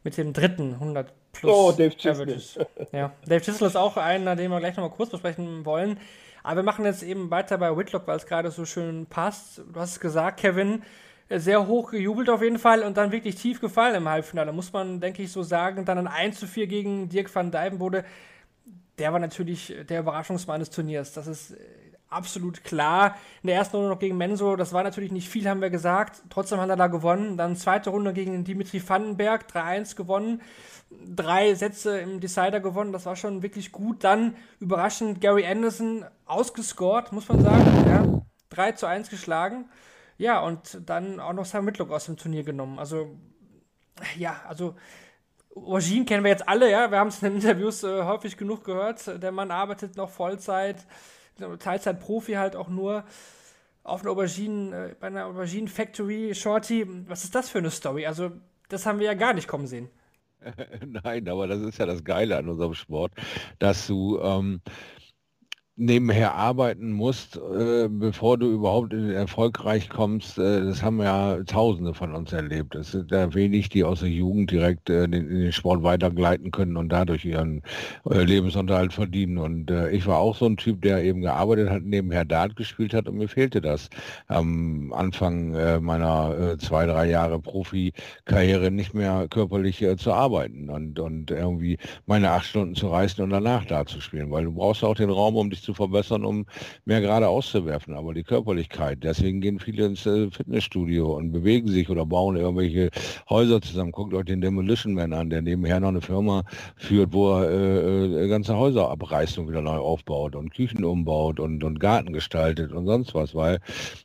mit 0.02 0.16
dem 0.18 0.32
dritten 0.32 0.74
100 0.74 1.12
plus 1.32 1.52
Oh, 1.52 1.72
Dave 1.72 1.94
Averages. 2.08 2.58
Ja, 2.92 3.12
Dave 3.26 3.40
Chisnell 3.40 3.68
ist 3.68 3.76
auch 3.76 3.96
einer, 3.96 4.36
den 4.36 4.50
wir 4.50 4.60
gleich 4.60 4.76
nochmal 4.76 4.94
kurz 4.94 5.10
besprechen 5.10 5.64
wollen. 5.64 5.98
Aber 6.42 6.56
wir 6.56 6.62
machen 6.62 6.84
jetzt 6.84 7.02
eben 7.02 7.30
weiter 7.30 7.56
bei 7.56 7.74
Whitlock, 7.74 8.06
weil 8.06 8.18
es 8.18 8.26
gerade 8.26 8.50
so 8.50 8.66
schön 8.66 9.06
passt. 9.06 9.62
Du 9.72 9.80
hast 9.80 9.92
es 9.92 10.00
gesagt, 10.00 10.40
Kevin, 10.40 10.82
sehr 11.30 11.66
hoch 11.66 11.90
gejubelt 11.90 12.28
auf 12.28 12.42
jeden 12.42 12.58
Fall 12.58 12.82
und 12.82 12.98
dann 12.98 13.12
wirklich 13.12 13.36
tief 13.36 13.62
gefallen 13.62 13.94
im 13.94 14.08
Halbfinale. 14.08 14.52
Muss 14.52 14.72
man, 14.72 15.00
denke 15.00 15.22
ich, 15.22 15.32
so 15.32 15.42
sagen. 15.42 15.86
Dann 15.86 15.96
ein 15.96 16.06
1 16.06 16.38
zu 16.38 16.46
4 16.46 16.66
gegen 16.66 17.08
Dirk 17.08 17.34
van 17.34 17.50
Dijvenbode. 17.50 18.04
Der 18.98 19.12
war 19.12 19.20
natürlich 19.20 19.74
der 19.88 20.00
Überraschungsmann 20.00 20.60
des 20.60 20.68
Turniers. 20.68 21.14
Das 21.14 21.26
ist 21.26 21.56
absolut 22.14 22.64
klar. 22.64 23.16
In 23.42 23.48
der 23.48 23.56
ersten 23.56 23.76
Runde 23.76 23.90
noch 23.90 23.98
gegen 23.98 24.16
Menso, 24.16 24.56
das 24.56 24.72
war 24.72 24.82
natürlich 24.82 25.12
nicht 25.12 25.28
viel, 25.28 25.48
haben 25.48 25.60
wir 25.60 25.70
gesagt. 25.70 26.22
Trotzdem 26.30 26.60
hat 26.60 26.68
er 26.68 26.76
da 26.76 26.86
gewonnen. 26.86 27.36
Dann 27.36 27.56
zweite 27.56 27.90
Runde 27.90 28.12
gegen 28.12 28.44
Dimitri 28.44 28.82
Vandenberg, 28.86 29.46
3-1 29.52 29.96
gewonnen. 29.96 30.42
Drei 30.90 31.54
Sätze 31.54 31.98
im 31.98 32.20
Decider 32.20 32.60
gewonnen, 32.60 32.92
das 32.92 33.06
war 33.06 33.16
schon 33.16 33.42
wirklich 33.42 33.72
gut. 33.72 34.04
Dann 34.04 34.36
überraschend 34.60 35.20
Gary 35.20 35.46
Anderson 35.46 36.04
ausgescored, 36.26 37.12
muss 37.12 37.28
man 37.28 37.42
sagen. 37.42 37.88
Ja. 37.88 38.22
3 38.50 38.72
zu 38.72 38.86
1 38.86 39.10
geschlagen. 39.10 39.66
Ja, 40.16 40.40
und 40.40 40.80
dann 40.86 41.18
auch 41.18 41.32
noch 41.32 41.44
Sam 41.44 41.66
Whitlock 41.66 41.90
aus 41.90 42.06
dem 42.06 42.16
Turnier 42.16 42.44
genommen. 42.44 42.78
Also, 42.78 43.18
ja, 44.16 44.40
also 44.48 44.76
Aubergine 45.56 46.04
kennen 46.04 46.24
wir 46.24 46.30
jetzt 46.30 46.48
alle, 46.48 46.70
ja. 46.70 46.90
Wir 46.90 46.98
haben 46.98 47.08
es 47.08 47.22
in 47.22 47.28
den 47.28 47.40
Interviews 47.40 47.84
äh, 47.84 48.02
häufig 48.02 48.36
genug 48.36 48.64
gehört. 48.64 49.22
Der 49.22 49.32
Mann 49.32 49.50
arbeitet 49.50 49.96
noch 49.96 50.10
Vollzeit, 50.10 50.84
Teilzeit-Profi 51.58 52.32
halt 52.32 52.56
auch 52.56 52.68
nur 52.68 53.04
auf 53.82 54.00
einer 54.00 54.10
Aubergine, 54.10 54.90
äh, 54.90 54.94
bei 54.98 55.08
einer 55.08 55.26
Aubergine 55.26 55.68
Factory 55.68 56.34
Shorty. 56.34 56.86
Was 57.08 57.24
ist 57.24 57.34
das 57.34 57.50
für 57.50 57.58
eine 57.58 57.70
Story? 57.70 58.06
Also, 58.06 58.32
das 58.68 58.86
haben 58.86 58.98
wir 58.98 59.06
ja 59.06 59.14
gar 59.14 59.34
nicht 59.34 59.46
kommen 59.46 59.66
sehen. 59.66 59.90
Nein, 61.04 61.28
aber 61.28 61.46
das 61.46 61.60
ist 61.60 61.78
ja 61.78 61.86
das 61.86 62.04
Geile 62.04 62.36
an 62.36 62.48
unserem 62.48 62.74
Sport, 62.74 63.12
dass 63.58 63.86
du 63.86 64.18
ähm, 64.20 64.60
nebenher 65.76 66.34
arbeiten 66.34 66.92
musst, 66.92 67.36
äh, 67.36 67.88
bevor 67.88 68.38
du 68.38 68.46
überhaupt 68.48 68.92
erfolgreich 68.92 69.88
kommst, 69.88 70.38
äh, 70.38 70.64
das 70.64 70.82
haben 70.82 71.00
ja 71.00 71.42
Tausende 71.44 71.94
von 71.94 72.14
uns 72.14 72.32
erlebt. 72.32 72.76
Es 72.76 72.92
sind 72.92 73.10
ja 73.10 73.34
wenig, 73.34 73.70
die 73.70 73.82
aus 73.82 74.00
der 74.00 74.08
Jugend 74.08 74.52
direkt 74.52 74.88
äh, 74.88 75.08
den, 75.08 75.28
in 75.28 75.40
den 75.40 75.52
Sport 75.52 75.82
weitergleiten 75.82 76.52
können 76.52 76.76
und 76.76 76.90
dadurch 76.90 77.24
ihren 77.24 77.62
äh, 78.08 78.22
Lebensunterhalt 78.22 78.92
verdienen. 78.92 79.38
Und 79.38 79.70
äh, 79.70 79.90
ich 79.90 80.06
war 80.06 80.18
auch 80.18 80.36
so 80.36 80.46
ein 80.46 80.56
Typ, 80.56 80.82
der 80.82 81.02
eben 81.02 81.22
gearbeitet 81.22 81.70
hat, 81.70 81.82
nebenher 81.82 82.24
Dart 82.24 82.54
gespielt 82.54 82.94
hat 82.94 83.08
und 83.08 83.16
mir 83.16 83.28
fehlte 83.28 83.60
das 83.60 83.90
am 84.28 84.92
Anfang 84.92 85.54
äh, 85.54 85.80
meiner 85.80 86.56
zwei, 86.58 86.86
drei 86.86 87.08
Jahre 87.08 87.40
Profikarriere 87.40 88.70
nicht 88.70 88.94
mehr 88.94 89.26
körperlich 89.28 89.84
zu 89.96 90.12
arbeiten 90.12 90.70
und, 90.70 90.98
und 91.00 91.30
irgendwie 91.30 91.78
meine 92.06 92.30
acht 92.30 92.46
Stunden 92.46 92.74
zu 92.74 92.88
reißen 92.88 93.22
und 93.24 93.30
danach 93.30 93.64
da 93.64 93.84
zu 93.86 94.00
spielen, 94.00 94.30
weil 94.30 94.44
du 94.44 94.52
brauchst 94.52 94.84
auch 94.84 94.94
den 94.94 95.10
Raum, 95.10 95.36
um 95.36 95.50
dich 95.50 95.63
zu 95.64 95.74
verbessern, 95.74 96.24
um 96.24 96.46
mehr 96.84 97.00
gerade 97.00 97.28
auszuwerfen. 97.28 97.94
Aber 97.94 98.14
die 98.14 98.22
Körperlichkeit, 98.22 99.02
deswegen 99.02 99.40
gehen 99.40 99.58
viele 99.58 99.86
ins 99.86 100.06
äh, 100.06 100.30
Fitnessstudio 100.30 101.16
und 101.16 101.32
bewegen 101.32 101.68
sich 101.68 101.88
oder 101.90 102.06
bauen 102.06 102.36
irgendwelche 102.36 102.90
Häuser 103.28 103.60
zusammen. 103.60 103.92
Guckt 103.92 104.14
euch 104.14 104.24
den 104.24 104.40
Demolition 104.40 104.94
Man 104.94 105.12
an, 105.12 105.30
der 105.30 105.42
nebenher 105.42 105.80
noch 105.80 105.88
eine 105.88 106.00
Firma 106.00 106.44
führt, 106.76 107.12
wo 107.12 107.38
er 107.38 107.50
äh, 107.50 108.24
äh, 108.24 108.28
ganze 108.28 108.56
Häuser 108.56 108.90
abreißt 108.90 109.38
und 109.38 109.48
wieder 109.48 109.62
neu 109.62 109.76
aufbaut 109.76 110.36
und 110.36 110.52
Küchen 110.54 110.84
umbaut 110.84 111.40
und, 111.40 111.64
und 111.64 111.80
Garten 111.80 112.12
gestaltet 112.12 112.72
und 112.72 112.86
sonst 112.86 113.14
was, 113.14 113.34
weil 113.34 113.58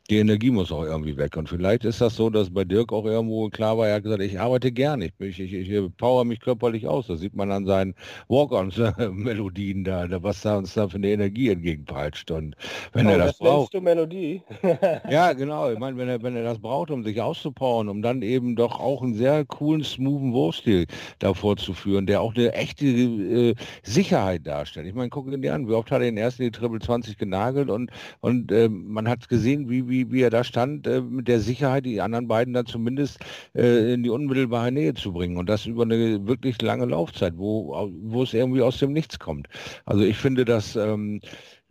die 0.09 0.17
Energie 0.17 0.49
muss 0.49 0.71
auch 0.71 0.83
irgendwie 0.83 1.17
weg. 1.17 1.37
Und 1.37 1.49
vielleicht 1.49 1.85
ist 1.85 2.01
das 2.01 2.15
so, 2.15 2.29
dass 2.29 2.49
bei 2.49 2.63
Dirk 2.63 2.91
auch 2.93 3.05
irgendwo 3.05 3.49
klar 3.49 3.77
war, 3.77 3.87
er 3.87 3.95
hat 3.95 4.03
gesagt, 4.03 4.21
ich 4.21 4.39
arbeite 4.39 4.71
gern, 4.71 5.01
ich, 5.01 5.11
ich, 5.19 5.39
ich, 5.39 5.69
ich 5.69 5.97
power 5.97 6.25
mich 6.25 6.39
körperlich 6.39 6.87
aus. 6.87 7.07
Das 7.07 7.19
sieht 7.19 7.35
man 7.35 7.51
an 7.51 7.65
seinen 7.65 7.93
Walk-ons-Melodien 8.27 9.83
da, 9.83 10.07
was 10.23 10.41
da 10.41 10.57
uns 10.57 10.73
da 10.73 10.87
für 10.87 10.95
eine 10.97 11.09
Energie 11.09 11.48
entgegenpeitscht. 11.49 12.31
Und 12.31 12.55
wenn 12.93 13.07
oh, 13.07 13.11
er 13.11 13.17
das, 13.17 13.27
das 13.27 13.37
braucht. 13.39 13.73
du 13.73 13.81
Melodie. 13.81 14.41
ja, 15.09 15.33
genau. 15.33 15.71
Ich 15.71 15.79
meine, 15.79 15.97
wenn 15.97 16.09
er, 16.09 16.21
wenn 16.21 16.35
er 16.35 16.43
das 16.43 16.59
braucht, 16.59 16.91
um 16.91 17.03
sich 17.03 17.21
auszupowern, 17.21 17.89
um 17.89 18.01
dann 18.01 18.21
eben 18.21 18.55
doch 18.55 18.79
auch 18.79 19.01
einen 19.01 19.15
sehr 19.15 19.45
coolen, 19.45 19.83
smoothen 19.83 20.33
Wurfstil 20.33 20.85
davor 21.19 21.57
zu 21.57 21.73
führen, 21.73 22.05
der 22.05 22.21
auch 22.21 22.35
eine 22.35 22.53
echte 22.53 22.85
äh, 22.85 23.55
Sicherheit 23.83 24.45
darstellt. 24.45 24.87
Ich 24.87 24.93
meine, 24.93 25.09
gucken 25.09 25.41
dir 25.41 25.53
an, 25.53 25.67
wie 25.67 25.73
oft 25.73 25.91
hat 25.91 26.01
er 26.01 26.05
den 26.05 26.17
ersten 26.17 26.43
die 26.43 26.51
Triple 26.51 26.79
20 26.79 27.17
genagelt 27.17 27.69
und, 27.69 27.91
und 28.21 28.51
äh, 28.51 28.69
man 28.69 29.07
hat 29.07 29.29
gesehen, 29.29 29.69
wie, 29.69 29.87
wie, 29.87 30.11
wie 30.11 30.21
er 30.21 30.29
da 30.29 30.43
stand, 30.43 30.87
äh, 30.87 31.01
mit 31.01 31.27
der 31.27 31.39
Sicherheit, 31.39 31.85
die 31.85 32.01
anderen 32.01 32.27
beiden 32.27 32.53
dann 32.53 32.65
zumindest 32.65 33.19
äh, 33.55 33.93
in 33.93 34.03
die 34.03 34.09
unmittelbare 34.09 34.71
Nähe 34.71 34.93
zu 34.93 35.13
bringen. 35.13 35.37
Und 35.37 35.49
das 35.49 35.65
über 35.65 35.83
eine 35.83 36.27
wirklich 36.27 36.61
lange 36.61 36.85
Laufzeit, 36.85 37.33
wo, 37.37 37.91
wo 38.03 38.23
es 38.23 38.33
irgendwie 38.33 38.61
aus 38.61 38.77
dem 38.79 38.93
Nichts 38.93 39.19
kommt. 39.19 39.47
Also 39.85 40.03
ich 40.03 40.17
finde, 40.17 40.45
dass 40.45 40.75
ähm, 40.75 41.21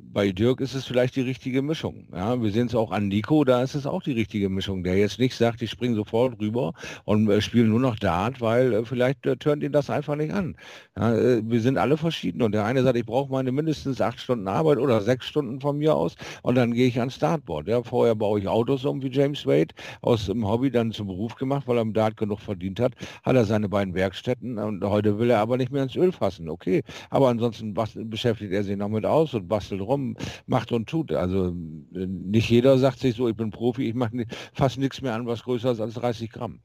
bei 0.00 0.30
Dirk 0.30 0.60
ist 0.60 0.74
es 0.74 0.86
vielleicht 0.86 1.16
die 1.16 1.22
richtige 1.22 1.60
Mischung. 1.60 2.06
Ja, 2.12 2.40
wir 2.40 2.52
sehen 2.52 2.68
es 2.68 2.74
auch 2.74 2.92
an 2.92 3.08
Nico, 3.08 3.42
da 3.44 3.62
ist 3.62 3.74
es 3.74 3.84
auch 3.84 4.00
die 4.02 4.12
richtige 4.12 4.48
Mischung, 4.48 4.84
der 4.84 4.96
jetzt 4.96 5.18
nicht 5.18 5.34
sagt, 5.34 5.60
ich 5.60 5.70
springe 5.70 5.96
sofort 5.96 6.40
rüber 6.40 6.72
und 7.04 7.28
äh, 7.28 7.40
spiele 7.40 7.64
nur 7.66 7.80
noch 7.80 7.96
Dart, 7.96 8.40
weil 8.40 8.72
äh, 8.72 8.84
vielleicht 8.84 9.26
äh, 9.26 9.36
turnt 9.36 9.62
ihn 9.64 9.72
das 9.72 9.90
einfach 9.90 10.14
nicht 10.14 10.32
an. 10.32 10.56
Ja, 10.96 11.14
äh, 11.16 11.42
wir 11.44 11.60
sind 11.60 11.78
alle 11.78 11.96
verschieden 11.96 12.42
und 12.42 12.52
der 12.52 12.64
eine 12.64 12.82
sagt, 12.84 12.96
ich 12.96 13.06
brauche 13.06 13.30
meine 13.32 13.50
mindestens 13.50 14.00
acht 14.00 14.20
Stunden 14.20 14.46
Arbeit 14.46 14.78
oder 14.78 15.00
sechs 15.00 15.26
Stunden 15.26 15.60
von 15.60 15.78
mir 15.78 15.96
aus 15.96 16.14
und 16.42 16.54
dann 16.54 16.72
gehe 16.74 16.86
ich 16.86 16.98
ans 17.00 17.16
Startboard. 17.16 17.66
Ja, 17.66 17.82
vorher 17.82 18.14
baue 18.14 18.38
ich 18.38 18.46
Autos 18.46 18.84
um 18.84 19.02
wie 19.02 19.10
James 19.10 19.46
Wade, 19.46 19.74
aus 20.02 20.26
dem 20.26 20.46
Hobby 20.46 20.70
dann 20.70 20.92
zum 20.92 21.08
Beruf 21.08 21.34
gemacht, 21.34 21.66
weil 21.66 21.76
er 21.76 21.82
im 21.82 21.92
Dart 21.92 22.16
genug 22.16 22.38
verdient 22.40 22.78
hat, 22.78 22.92
hat 23.24 23.34
er 23.34 23.44
seine 23.44 23.68
beiden 23.68 23.94
Werkstätten 23.94 24.58
und 24.58 24.84
heute 24.84 25.18
will 25.18 25.30
er 25.30 25.40
aber 25.40 25.56
nicht 25.56 25.72
mehr 25.72 25.82
ins 25.82 25.96
Öl 25.96 26.12
fassen. 26.12 26.48
Okay, 26.48 26.82
aber 27.10 27.28
ansonsten 27.28 27.74
beschäftigt 27.74 28.52
er 28.52 28.62
sich 28.62 28.76
noch 28.76 28.88
mit 28.88 29.04
aus 29.04 29.34
und 29.34 29.48
bastelt 29.48 29.87
rum, 29.88 30.16
macht 30.46 30.72
und 30.72 30.88
tut. 30.88 31.12
Also 31.12 31.48
äh, 31.94 32.06
nicht 32.06 32.50
jeder 32.50 32.78
sagt 32.78 33.00
sich 33.00 33.16
so, 33.16 33.28
ich 33.28 33.36
bin 33.36 33.50
Profi, 33.50 33.88
ich 33.88 33.94
mache 33.94 34.26
fast 34.52 34.78
nichts 34.78 35.02
mehr 35.02 35.14
an, 35.14 35.26
was 35.26 35.42
größer 35.42 35.72
ist 35.72 35.80
als 35.80 35.94
30 35.94 36.30
Gramm. 36.30 36.60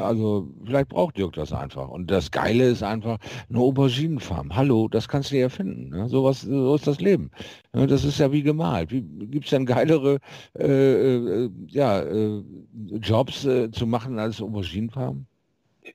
Also 0.00 0.48
vielleicht 0.64 0.88
braucht 0.88 1.18
Dirk 1.18 1.34
das 1.34 1.52
einfach. 1.52 1.88
Und 1.88 2.10
das 2.10 2.30
Geile 2.30 2.64
ist 2.68 2.82
einfach 2.82 3.18
eine 3.48 3.58
Auberginenfarm. 3.58 4.56
Hallo, 4.56 4.88
das 4.88 5.08
kannst 5.08 5.32
du 5.32 5.36
ja 5.36 5.48
finden. 5.48 5.90
Ne? 5.90 6.08
So, 6.08 6.24
was, 6.24 6.42
so 6.42 6.74
ist 6.74 6.86
das 6.86 7.00
Leben. 7.00 7.30
Das 7.72 8.04
ist 8.04 8.18
ja 8.18 8.32
wie 8.32 8.42
gemalt. 8.42 8.88
Gibt 8.88 9.44
es 9.44 9.50
denn 9.50 9.66
geilere 9.66 10.18
äh, 10.58 10.64
äh, 10.64 11.50
ja, 11.68 12.00
äh, 12.00 12.42
Jobs 13.02 13.44
äh, 13.44 13.70
zu 13.70 13.86
machen 13.86 14.18
als 14.18 14.40
Auberginenfarm? 14.40 15.26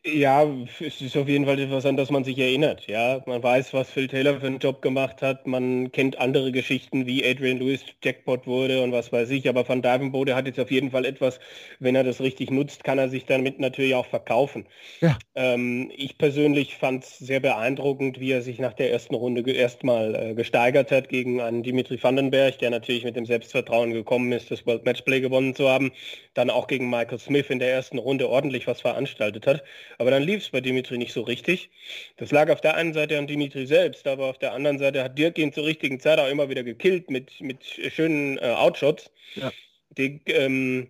Ja, 0.05 0.45
es 0.79 1.01
ist 1.01 1.17
auf 1.17 1.27
jeden 1.27 1.45
Fall 1.45 1.59
etwas, 1.59 1.85
an 1.85 1.97
das 1.97 2.09
man 2.09 2.23
sich 2.23 2.37
erinnert. 2.37 2.87
Ja, 2.87 3.21
man 3.25 3.43
weiß, 3.43 3.73
was 3.73 3.89
Phil 3.89 4.07
Taylor 4.07 4.39
für 4.39 4.47
einen 4.47 4.59
Job 4.59 4.81
gemacht 4.81 5.21
hat. 5.21 5.45
Man 5.45 5.91
kennt 5.91 6.17
andere 6.17 6.51
Geschichten, 6.51 7.05
wie 7.05 7.25
Adrian 7.25 7.57
Lewis 7.57 7.83
Jackpot 8.01 8.47
wurde 8.47 8.81
und 8.83 8.93
was 8.93 9.11
weiß 9.11 9.29
ich. 9.31 9.49
Aber 9.49 9.67
Van 9.67 9.81
Dyvenbode 9.81 10.33
hat 10.33 10.47
jetzt 10.47 10.59
auf 10.59 10.71
jeden 10.71 10.91
Fall 10.91 11.03
etwas, 11.03 11.39
wenn 11.79 11.95
er 11.95 12.05
das 12.05 12.21
richtig 12.21 12.51
nutzt, 12.51 12.83
kann 12.85 12.99
er 12.99 13.09
sich 13.09 13.25
damit 13.25 13.59
natürlich 13.59 13.93
auch 13.93 14.05
verkaufen. 14.05 14.65
Ja. 15.01 15.17
Ähm, 15.35 15.91
ich 15.95 16.17
persönlich 16.17 16.77
fand 16.77 17.03
es 17.03 17.17
sehr 17.17 17.41
beeindruckend, 17.41 18.19
wie 18.19 18.31
er 18.31 18.41
sich 18.41 18.59
nach 18.59 18.73
der 18.73 18.91
ersten 18.91 19.15
Runde 19.15 19.49
erstmal 19.51 20.15
äh, 20.15 20.33
gesteigert 20.33 20.91
hat 20.91 21.09
gegen 21.09 21.41
einen 21.41 21.63
Dimitri 21.63 22.01
Vandenberg, 22.01 22.59
der 22.59 22.69
natürlich 22.69 23.03
mit 23.03 23.17
dem 23.17 23.25
Selbstvertrauen 23.25 23.91
gekommen 23.91 24.31
ist, 24.31 24.51
das 24.51 24.65
World 24.65 24.85
Matchplay 24.85 25.19
gewonnen 25.19 25.53
zu 25.53 25.67
haben. 25.67 25.91
Dann 26.33 26.49
auch 26.49 26.67
gegen 26.67 26.89
Michael 26.89 27.19
Smith 27.19 27.49
in 27.49 27.59
der 27.59 27.71
ersten 27.71 27.97
Runde 27.97 28.29
ordentlich 28.29 28.67
was 28.67 28.79
veranstaltet 28.79 29.45
hat. 29.45 29.63
Aber 29.97 30.11
dann 30.11 30.23
lief 30.23 30.43
es 30.43 30.49
bei 30.49 30.61
Dimitri 30.61 30.97
nicht 30.97 31.13
so 31.13 31.21
richtig. 31.21 31.69
Das 32.17 32.31
lag 32.31 32.49
auf 32.49 32.61
der 32.61 32.75
einen 32.75 32.93
Seite 32.93 33.17
an 33.17 33.27
Dimitri 33.27 33.65
selbst, 33.65 34.07
aber 34.07 34.27
auf 34.27 34.37
der 34.37 34.53
anderen 34.53 34.79
Seite 34.79 35.03
hat 35.03 35.17
Dirk 35.17 35.37
ihn 35.37 35.53
zur 35.53 35.65
richtigen 35.65 35.99
Zeit 35.99 36.19
auch 36.19 36.29
immer 36.29 36.49
wieder 36.49 36.63
gekillt 36.63 37.09
mit, 37.09 37.39
mit 37.41 37.63
schönen 37.63 38.37
äh, 38.37 38.53
Outshots. 38.55 39.11
Ja. 39.35 39.51
Die, 39.97 40.21
ähm, 40.27 40.87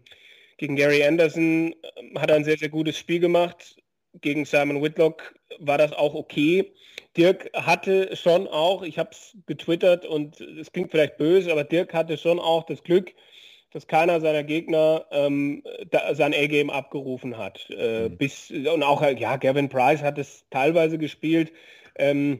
gegen 0.57 0.75
Gary 0.75 1.03
Anderson 1.03 1.73
ähm, 1.97 2.19
hat 2.21 2.29
er 2.29 2.35
ein 2.35 2.43
sehr, 2.43 2.57
sehr 2.57 2.69
gutes 2.69 2.97
Spiel 2.97 3.19
gemacht. 3.19 3.75
Gegen 4.21 4.45
Simon 4.45 4.81
Whitlock 4.81 5.33
war 5.59 5.77
das 5.77 5.93
auch 5.93 6.13
okay. 6.13 6.71
Dirk 7.17 7.49
hatte 7.53 8.15
schon 8.15 8.47
auch, 8.47 8.83
ich 8.83 8.97
habe 8.97 9.09
es 9.11 9.35
getwittert 9.45 10.05
und 10.05 10.39
es 10.39 10.71
klingt 10.71 10.91
vielleicht 10.91 11.17
böse, 11.17 11.51
aber 11.51 11.63
Dirk 11.63 11.93
hatte 11.93 12.17
schon 12.17 12.39
auch 12.39 12.63
das 12.65 12.83
Glück, 12.83 13.13
dass 13.71 13.87
keiner 13.87 14.19
seiner 14.19 14.43
Gegner 14.43 15.05
ähm, 15.11 15.63
da, 15.89 16.13
sein 16.13 16.33
A-Game 16.33 16.69
abgerufen 16.69 17.37
hat. 17.37 17.69
Äh, 17.69 18.09
mhm. 18.09 18.17
bis, 18.17 18.51
und 18.51 18.83
auch, 18.83 19.01
ja, 19.01 19.37
Gavin 19.37 19.69
Price 19.69 20.01
hat 20.01 20.17
es 20.17 20.45
teilweise 20.49 20.97
gespielt. 20.97 21.51
Ähm, 21.95 22.39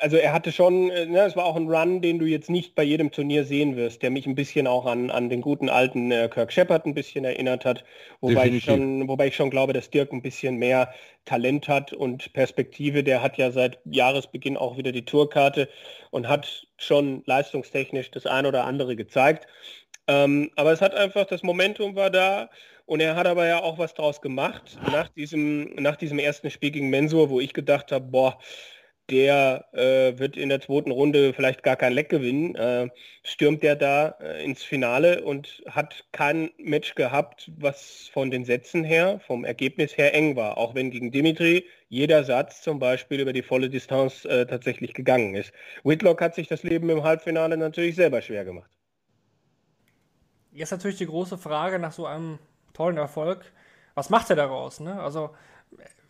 also 0.00 0.16
er 0.16 0.32
hatte 0.32 0.52
schon, 0.52 0.90
äh, 0.90 1.06
ne, 1.06 1.20
es 1.22 1.34
war 1.34 1.44
auch 1.44 1.56
ein 1.56 1.68
Run, 1.68 2.00
den 2.00 2.18
du 2.18 2.26
jetzt 2.26 2.50
nicht 2.50 2.74
bei 2.74 2.82
jedem 2.82 3.10
Turnier 3.10 3.44
sehen 3.44 3.76
wirst, 3.76 4.02
der 4.02 4.10
mich 4.10 4.26
ein 4.26 4.34
bisschen 4.34 4.66
auch 4.66 4.86
an, 4.86 5.10
an 5.10 5.28
den 5.28 5.40
guten 5.40 5.68
alten 5.68 6.10
äh, 6.10 6.28
Kirk 6.32 6.52
Shepard 6.52 6.86
ein 6.86 6.94
bisschen 6.94 7.24
erinnert 7.24 7.64
hat, 7.64 7.84
wobei 8.20 8.48
ich, 8.48 8.64
schon, 8.64 9.08
wobei 9.08 9.28
ich 9.28 9.36
schon 9.36 9.50
glaube, 9.50 9.72
dass 9.72 9.90
Dirk 9.90 10.12
ein 10.12 10.22
bisschen 10.22 10.56
mehr 10.56 10.92
Talent 11.24 11.68
hat 11.68 11.92
und 11.92 12.32
Perspektive. 12.32 13.02
Der 13.02 13.22
hat 13.22 13.38
ja 13.38 13.50
seit 13.50 13.80
Jahresbeginn 13.84 14.56
auch 14.56 14.76
wieder 14.76 14.92
die 14.92 15.04
Tourkarte 15.04 15.68
und 16.10 16.28
hat 16.28 16.66
schon 16.76 17.22
leistungstechnisch 17.26 18.10
das 18.12 18.26
ein 18.26 18.46
oder 18.46 18.64
andere 18.64 18.94
gezeigt. 18.94 19.46
Ähm, 20.06 20.50
aber 20.56 20.72
es 20.72 20.80
hat 20.80 20.94
einfach, 20.94 21.26
das 21.26 21.42
Momentum 21.42 21.96
war 21.96 22.10
da 22.10 22.50
und 22.86 23.00
er 23.00 23.16
hat 23.16 23.26
aber 23.26 23.46
ja 23.46 23.62
auch 23.62 23.78
was 23.78 23.94
draus 23.94 24.20
gemacht 24.20 24.78
nach 24.90 25.08
diesem, 25.08 25.74
nach 25.74 25.96
diesem 25.96 26.18
ersten 26.18 26.50
Spiel 26.50 26.70
gegen 26.70 26.88
Mensur, 26.88 27.28
wo 27.28 27.40
ich 27.40 27.52
gedacht 27.52 27.92
habe, 27.92 28.06
boah, 28.06 28.38
der 29.10 29.66
äh, 29.72 30.18
wird 30.18 30.36
in 30.36 30.48
der 30.48 30.60
zweiten 30.60 30.90
Runde 30.90 31.32
vielleicht 31.32 31.62
gar 31.62 31.76
kein 31.76 31.92
Leck 31.92 32.08
gewinnen, 32.08 32.54
äh, 32.54 32.88
stürmt 33.22 33.64
er 33.64 33.76
da 33.76 34.16
äh, 34.20 34.44
ins 34.44 34.62
Finale 34.62 35.22
und 35.24 35.62
hat 35.68 36.04
kein 36.12 36.50
Match 36.58 36.94
gehabt, 36.94 37.50
was 37.56 38.10
von 38.12 38.30
den 38.30 38.44
Sätzen 38.44 38.84
her, 38.84 39.20
vom 39.26 39.44
Ergebnis 39.44 39.96
her 39.96 40.14
eng 40.14 40.36
war, 40.36 40.58
auch 40.58 40.74
wenn 40.74 40.90
gegen 40.90 41.10
Dimitri 41.10 41.64
jeder 41.88 42.24
Satz 42.24 42.62
zum 42.62 42.78
Beispiel 42.78 43.20
über 43.20 43.32
die 43.32 43.42
volle 43.42 43.70
Distanz 43.70 44.24
äh, 44.24 44.46
tatsächlich 44.46 44.94
gegangen 44.94 45.34
ist. 45.34 45.52
Whitlock 45.84 46.20
hat 46.20 46.34
sich 46.34 46.48
das 46.48 46.62
Leben 46.62 46.90
im 46.90 47.02
Halbfinale 47.02 47.56
natürlich 47.56 47.96
selber 47.96 48.20
schwer 48.20 48.44
gemacht. 48.44 48.70
Jetzt 50.52 50.70
natürlich 50.70 50.98
die 50.98 51.06
große 51.06 51.38
Frage 51.38 51.78
nach 51.78 51.92
so 51.92 52.06
einem 52.06 52.38
tollen 52.74 52.96
Erfolg, 52.96 53.52
was 53.94 54.10
macht 54.10 54.30
er 54.30 54.36
daraus? 54.36 54.80
Ne? 54.80 55.00
Also 55.00 55.30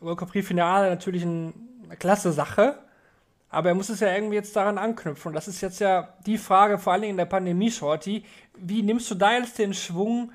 World 0.01 0.19
Cup 0.19 0.31
Finale 0.31 0.91
natürlich 0.91 1.25
ein, 1.25 1.55
eine 1.85 1.97
klasse 1.97 2.33
Sache, 2.33 2.79
aber 3.51 3.71
er 3.71 3.75
muss 3.75 3.89
es 3.89 4.01
ja 4.01 4.13
irgendwie 4.13 4.35
jetzt 4.35 4.55
daran 4.55 4.79
anknüpfen. 4.79 5.29
Und 5.29 5.35
das 5.35 5.49
ist 5.49 5.61
jetzt 5.61 5.81
ja 5.81 6.15
die 6.27 6.39
Frage, 6.39 6.79
vor 6.79 6.93
allen 6.93 7.03
Dingen 7.03 7.13
in 7.13 7.19
der 7.19 7.25
Pandemie, 7.25 7.71
Shorty. 7.71 8.25
Wie 8.57 8.83
nimmst 8.83 9.11
du 9.11 9.15
da 9.15 9.37
jetzt 9.37 9.59
den 9.59 9.73
Schwung 9.75 10.33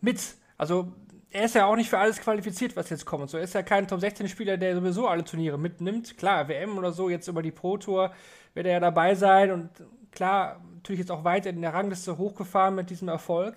mit? 0.00 0.20
Also, 0.58 0.92
er 1.30 1.44
ist 1.44 1.54
ja 1.54 1.66
auch 1.66 1.76
nicht 1.76 1.88
für 1.88 1.98
alles 1.98 2.20
qualifiziert, 2.20 2.76
was 2.76 2.90
jetzt 2.90 3.06
kommt. 3.06 3.30
So, 3.30 3.38
er 3.38 3.44
ist 3.44 3.54
ja 3.54 3.62
kein 3.62 3.88
Top-16-Spieler, 3.88 4.56
der 4.56 4.74
sowieso 4.74 5.08
alle 5.08 5.24
Turniere 5.24 5.58
mitnimmt. 5.58 6.18
Klar, 6.18 6.48
WM 6.48 6.76
oder 6.76 6.92
so, 6.92 7.08
jetzt 7.08 7.28
über 7.28 7.42
die 7.42 7.52
Pro-Tour 7.52 8.12
wird 8.54 8.66
er 8.66 8.72
ja 8.72 8.80
dabei 8.80 9.14
sein 9.14 9.50
und 9.50 9.70
klar, 10.10 10.60
natürlich 10.74 11.00
jetzt 11.00 11.10
auch 11.10 11.24
weiter 11.24 11.50
in 11.50 11.62
der 11.62 11.72
Rangliste 11.72 12.18
hochgefahren 12.18 12.74
mit 12.74 12.90
diesem 12.90 13.08
Erfolg. 13.08 13.56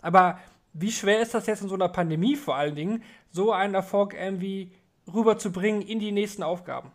Aber 0.00 0.38
wie 0.72 0.90
schwer 0.90 1.20
ist 1.20 1.34
das 1.34 1.46
jetzt 1.46 1.62
in 1.62 1.68
so 1.68 1.74
einer 1.74 1.88
Pandemie 1.88 2.36
vor 2.36 2.56
allen 2.56 2.74
Dingen, 2.74 3.02
so 3.30 3.52
einen 3.52 3.74
Erfolg 3.74 4.14
irgendwie 4.14 4.72
rüberzubringen 5.12 5.82
in 5.82 5.98
die 5.98 6.12
nächsten 6.12 6.42
Aufgaben? 6.42 6.92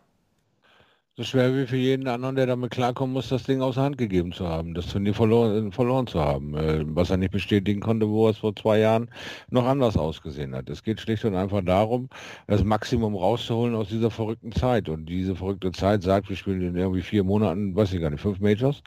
So 1.18 1.24
schwer 1.24 1.52
wie 1.52 1.66
für 1.66 1.76
jeden 1.76 2.06
anderen, 2.06 2.36
der 2.36 2.46
damit 2.46 2.70
klarkommen 2.70 3.12
muss, 3.12 3.28
das 3.28 3.42
Ding 3.42 3.60
aus 3.60 3.74
der 3.74 3.82
Hand 3.82 3.98
gegeben 3.98 4.30
zu 4.30 4.46
haben, 4.46 4.72
das 4.72 4.86
Turnier 4.86 5.12
verloren, 5.12 5.72
verloren 5.72 6.06
zu 6.06 6.20
haben, 6.20 6.54
äh, 6.54 6.84
was 6.86 7.10
er 7.10 7.16
nicht 7.16 7.32
bestätigen 7.32 7.80
konnte, 7.80 8.08
wo 8.08 8.28
es 8.28 8.38
vor 8.38 8.54
zwei 8.54 8.78
Jahren 8.78 9.10
noch 9.50 9.66
anders 9.66 9.96
ausgesehen 9.96 10.54
hat. 10.54 10.70
Es 10.70 10.84
geht 10.84 11.00
schlicht 11.00 11.24
und 11.24 11.34
einfach 11.34 11.64
darum, 11.64 12.08
das 12.46 12.62
Maximum 12.62 13.16
rauszuholen 13.16 13.74
aus 13.74 13.88
dieser 13.88 14.12
verrückten 14.12 14.52
Zeit. 14.52 14.88
Und 14.88 15.06
diese 15.06 15.34
verrückte 15.34 15.72
Zeit 15.72 16.04
sagt, 16.04 16.28
wir 16.28 16.36
spielen 16.36 16.60
in 16.60 16.76
irgendwie 16.76 17.02
vier 17.02 17.24
Monaten, 17.24 17.74
weiß 17.74 17.92
ich 17.94 18.00
gar 18.00 18.10
nicht, 18.10 18.20
fünf 18.20 18.38
Majors 18.38 18.80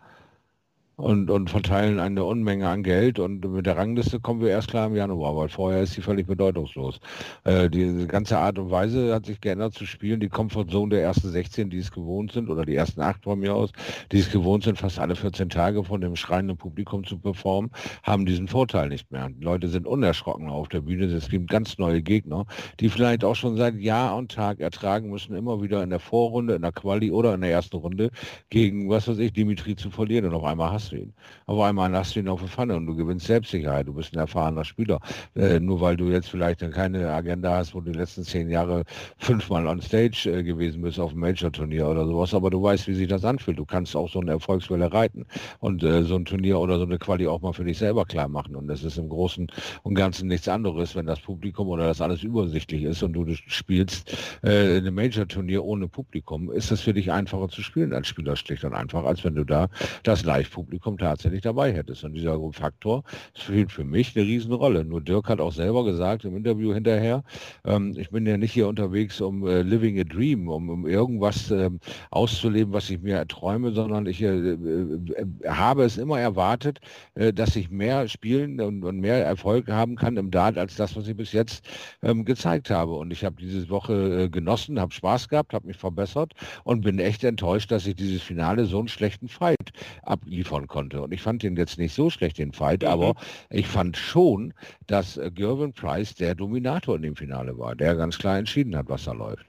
und, 1.02 1.30
und 1.30 1.50
verteilen 1.50 2.00
eine 2.00 2.24
Unmenge 2.24 2.68
an 2.68 2.84
Geld 2.84 3.18
und 3.20 3.44
mit 3.52 3.66
der 3.66 3.76
Rangliste 3.76 4.20
kommen 4.20 4.42
wir 4.42 4.50
erst 4.50 4.70
klar 4.70 4.88
im 4.88 4.96
Januar, 4.96 5.36
weil 5.36 5.50
vorher 5.50 5.82
ist 5.82 5.94
sie 5.94 6.02
völlig 6.02 6.28
bedeutungslos. 6.28 7.00
Äh, 7.44 7.70
die 7.70 8.06
ganze 8.08 8.38
Art 8.38 8.60
und 8.60 8.70
Weise 8.70 9.14
hat 9.14 9.26
sich 9.26 9.42
geändert 9.42 9.74
zu 9.74 9.86
spielen. 9.86 10.20
Die 10.20 10.30
Comfortzone 10.30 10.92
der 10.92 11.02
ersten 11.02 11.30
16, 11.30 11.72
die 11.72 11.80
es 11.80 11.92
gewohnt 11.92 12.32
sind, 12.32 12.50
oder 12.50 12.66
die 12.66 12.76
ersten 12.76 13.02
acht 13.02 13.24
von 13.24 13.40
mir 13.40 13.56
aus, 13.56 13.72
die 14.12 14.20
es 14.20 14.32
gewohnt 14.32 14.64
sind, 14.64 14.78
fast 14.78 15.00
alle 15.00 15.16
14 15.16 15.50
Tage 15.50 15.84
von 15.84 16.02
dem 16.02 16.16
schreienden 16.16 16.58
Publikum 16.58 17.04
zu 17.04 17.18
performen, 17.18 17.72
haben 18.04 18.26
diesen 18.26 18.48
Vorteil 18.48 18.90
nicht 18.90 19.12
mehr. 19.12 19.30
Die 19.30 19.44
Leute 19.44 19.68
sind 19.68 19.88
unerschrocken 19.88 20.50
auf 20.50 20.70
der 20.70 20.82
Bühne. 20.82 21.06
Es 21.06 21.30
gibt 21.30 21.50
ganz 21.50 21.80
neue 21.80 22.04
Gegner, 22.04 22.46
die 22.80 22.90
vielleicht 22.90 23.24
auch 23.24 23.36
schon 23.36 23.58
seit 23.58 23.76
Jahr 23.76 24.16
und 24.16 24.32
Tag 24.32 24.60
ertragen 24.60 25.10
müssen, 25.10 25.36
immer 25.36 25.62
wieder 25.64 25.82
in 25.82 25.90
der 25.90 26.00
Vorrunde, 26.00 26.56
in 26.56 26.62
der 26.62 26.72
Quali 26.72 27.10
oder 27.10 27.34
in 27.34 27.42
der 27.42 27.52
ersten 27.52 27.78
Runde 27.78 28.12
gegen, 28.50 28.88
was 28.90 29.08
weiß 29.08 29.18
ich, 29.18 29.34
Dimitri 29.34 29.76
zu 29.76 29.90
verlieren. 29.90 30.26
Und 30.26 30.36
auf 30.36 30.44
einmal 30.44 30.72
hast 30.72 30.91
du 30.92 30.98
ihn. 30.98 31.14
Auf 31.46 31.60
einmal 31.60 31.96
hast 31.96 32.16
du 32.16 32.20
ihn 32.20 32.28
auf 32.28 32.40
der 32.40 32.50
Pfanne 32.50 32.76
und 32.76 32.86
du 32.86 32.96
gewinnst 32.96 33.28
Selbstsicherheit. 33.28 33.88
Du 33.88 33.94
bist 33.94 34.14
ein 34.14 34.20
erfahrener 34.20 34.66
Spieler. 34.66 35.00
Äh, 35.36 35.60
nur 35.60 35.82
weil 35.82 35.98
du 35.98 36.10
jetzt 36.10 36.30
vielleicht 36.30 36.60
keine 36.72 37.12
Agenda 37.12 37.56
hast, 37.56 37.74
wo 37.74 37.82
du 37.82 37.92
die 37.92 37.98
letzten 37.98 38.24
zehn 38.24 38.50
Jahre 38.50 38.84
fünfmal 39.18 39.68
on 39.68 39.82
Stage 39.82 40.30
äh, 40.30 40.44
gewesen 40.44 40.82
bist 40.82 41.00
auf 41.00 41.12
einem 41.12 41.22
Major-Turnier 41.22 41.88
oder 41.88 42.06
sowas, 42.06 42.34
aber 42.34 42.50
du 42.50 42.62
weißt, 42.62 42.88
wie 42.88 42.94
sich 42.94 43.08
das 43.08 43.24
anfühlt. 43.24 43.58
Du 43.58 43.66
kannst 43.66 43.96
auch 43.96 44.10
so 44.10 44.20
eine 44.20 44.32
Erfolgswelle 44.32 44.92
reiten 44.92 45.26
und 45.60 45.84
äh, 45.84 46.04
so 46.04 46.16
ein 46.16 46.26
Turnier 46.26 46.60
oder 46.60 46.78
so 46.78 46.86
eine 46.86 46.98
Quali 46.98 47.28
auch 47.28 47.42
mal 47.42 47.54
für 47.54 47.64
dich 47.64 47.78
selber 47.78 48.06
klar 48.06 48.28
machen. 48.28 48.56
Und 48.56 48.68
das 48.68 48.84
ist 48.84 48.98
im 48.98 49.10
Großen 49.10 49.48
und 49.84 49.96
Ganzen 49.96 50.28
nichts 50.28 50.48
anderes, 50.48 50.96
wenn 50.96 51.06
das 51.06 51.20
Publikum 51.20 51.70
oder 51.70 51.88
das 51.88 52.02
alles 52.02 52.24
übersichtlich 52.24 52.84
ist 52.84 53.04
und 53.04 53.14
du 53.14 53.26
spielst 53.48 54.18
äh, 54.44 54.78
in 54.78 54.88
einem 54.88 54.96
Major-Turnier 54.96 55.64
ohne 55.64 55.88
Publikum, 55.88 56.52
ist 56.52 56.72
es 56.72 56.82
für 56.82 56.94
dich 56.94 57.12
einfacher 57.12 57.50
zu 57.50 57.62
spielen 57.62 57.94
als 57.94 58.08
Spieler 58.08 58.36
schlicht 58.36 58.64
und 58.64 58.74
einfach, 58.74 59.06
als 59.06 59.24
wenn 59.24 59.36
du 59.36 59.44
da 59.44 59.70
das 60.04 60.24
Live-Publikum 60.24 60.71
Publikum 60.72 60.98
tatsächlich 60.98 61.42
dabei 61.42 61.74
hättest. 61.74 62.06
Und 62.06 62.14
dieser 62.14 62.40
Faktor 62.54 63.04
spielt 63.36 63.74
für 63.74 63.84
mich 63.84 64.16
eine 64.16 64.26
Riesenrolle. 64.26 64.86
Nur 64.86 65.02
Dirk 65.02 65.28
hat 65.28 65.42
auch 65.42 65.52
selber 65.52 65.84
gesagt 65.84 66.24
im 66.24 66.38
Interview 66.38 66.74
hinterher, 66.74 67.24
ähm, 67.66 67.94
ich 67.98 68.10
bin 68.10 68.26
ja 68.26 68.38
nicht 68.38 68.54
hier 68.54 68.70
unterwegs, 68.70 69.20
um 69.20 69.46
äh, 69.46 69.64
living 69.64 70.00
a 70.00 70.06
dream, 70.06 70.48
um, 70.48 70.70
um 70.70 70.88
irgendwas 70.88 71.52
ähm, 71.52 71.82
auszuleben, 72.10 72.72
was 72.72 72.90
ich 72.90 73.02
mir 73.02 73.18
erträume, 73.18 73.74
sondern 73.74 74.06
ich 74.06 74.22
äh, 74.22 74.28
äh, 74.28 75.26
habe 75.46 75.84
es 75.84 75.98
immer 75.98 76.22
erwartet, 76.22 76.80
äh, 77.16 77.34
dass 77.34 77.58
ich 77.58 77.70
mehr 77.70 78.08
spielen 78.08 78.62
und, 78.62 78.86
und, 78.86 79.02
mehr 79.02 79.26
Erfolg 79.26 79.68
haben 79.68 79.98
kann 79.98 80.16
im 80.16 80.32
Dart 80.32 80.58
als 80.58 80.76
das, 80.78 80.96
was 80.96 81.06
ich 81.08 81.18
bis 81.18 81.34
jetzt 81.34 81.66
ähm, 82.02 82.24
gezeigt 82.24 82.70
habe. 82.70 82.94
Und 82.94 83.12
ich 83.12 83.26
habe 83.26 83.36
diese 83.36 83.70
Woche 83.70 84.24
äh, 84.24 84.30
genossen, 84.30 84.80
habe 84.80 84.94
Spaß 84.94 85.28
gehabt, 85.28 85.54
habe 85.54 85.68
mich 85.68 85.78
verbessert 85.78 86.32
und 86.64 86.82
bin 86.82 86.98
echt 87.00 87.26
enttäuscht, 87.26 87.72
dass 87.72 87.86
ich 87.86 87.96
dieses 87.96 88.22
Finale 88.22 88.66
so 88.66 88.80
einen 88.80 88.88
schlechten 88.88 89.28
Fight 89.28 89.58
abliefern 90.04 90.61
konnte 90.68 90.82
konnte. 90.82 91.02
Und 91.02 91.14
ich 91.14 91.22
fand 91.22 91.44
den 91.44 91.56
jetzt 91.56 91.78
nicht 91.78 91.94
so 91.94 92.10
schlecht, 92.10 92.38
den 92.38 92.52
Fight, 92.52 92.82
mhm. 92.82 92.88
aber 92.88 93.16
ich 93.50 93.68
fand 93.68 93.98
schon, 93.98 94.54
dass 94.88 95.18
äh, 95.18 95.32
Gervin 95.32 95.74
Price 95.74 96.16
der 96.16 96.36
Dominator 96.36 96.96
in 96.96 97.04
dem 97.04 97.16
Finale 97.16 97.58
war, 97.58 97.76
der 97.76 97.96
ganz 97.96 98.18
klar 98.18 98.38
entschieden 98.38 98.76
hat, 98.76 98.90
was 98.90 99.06
da 99.06 99.14
läuft. 99.14 99.46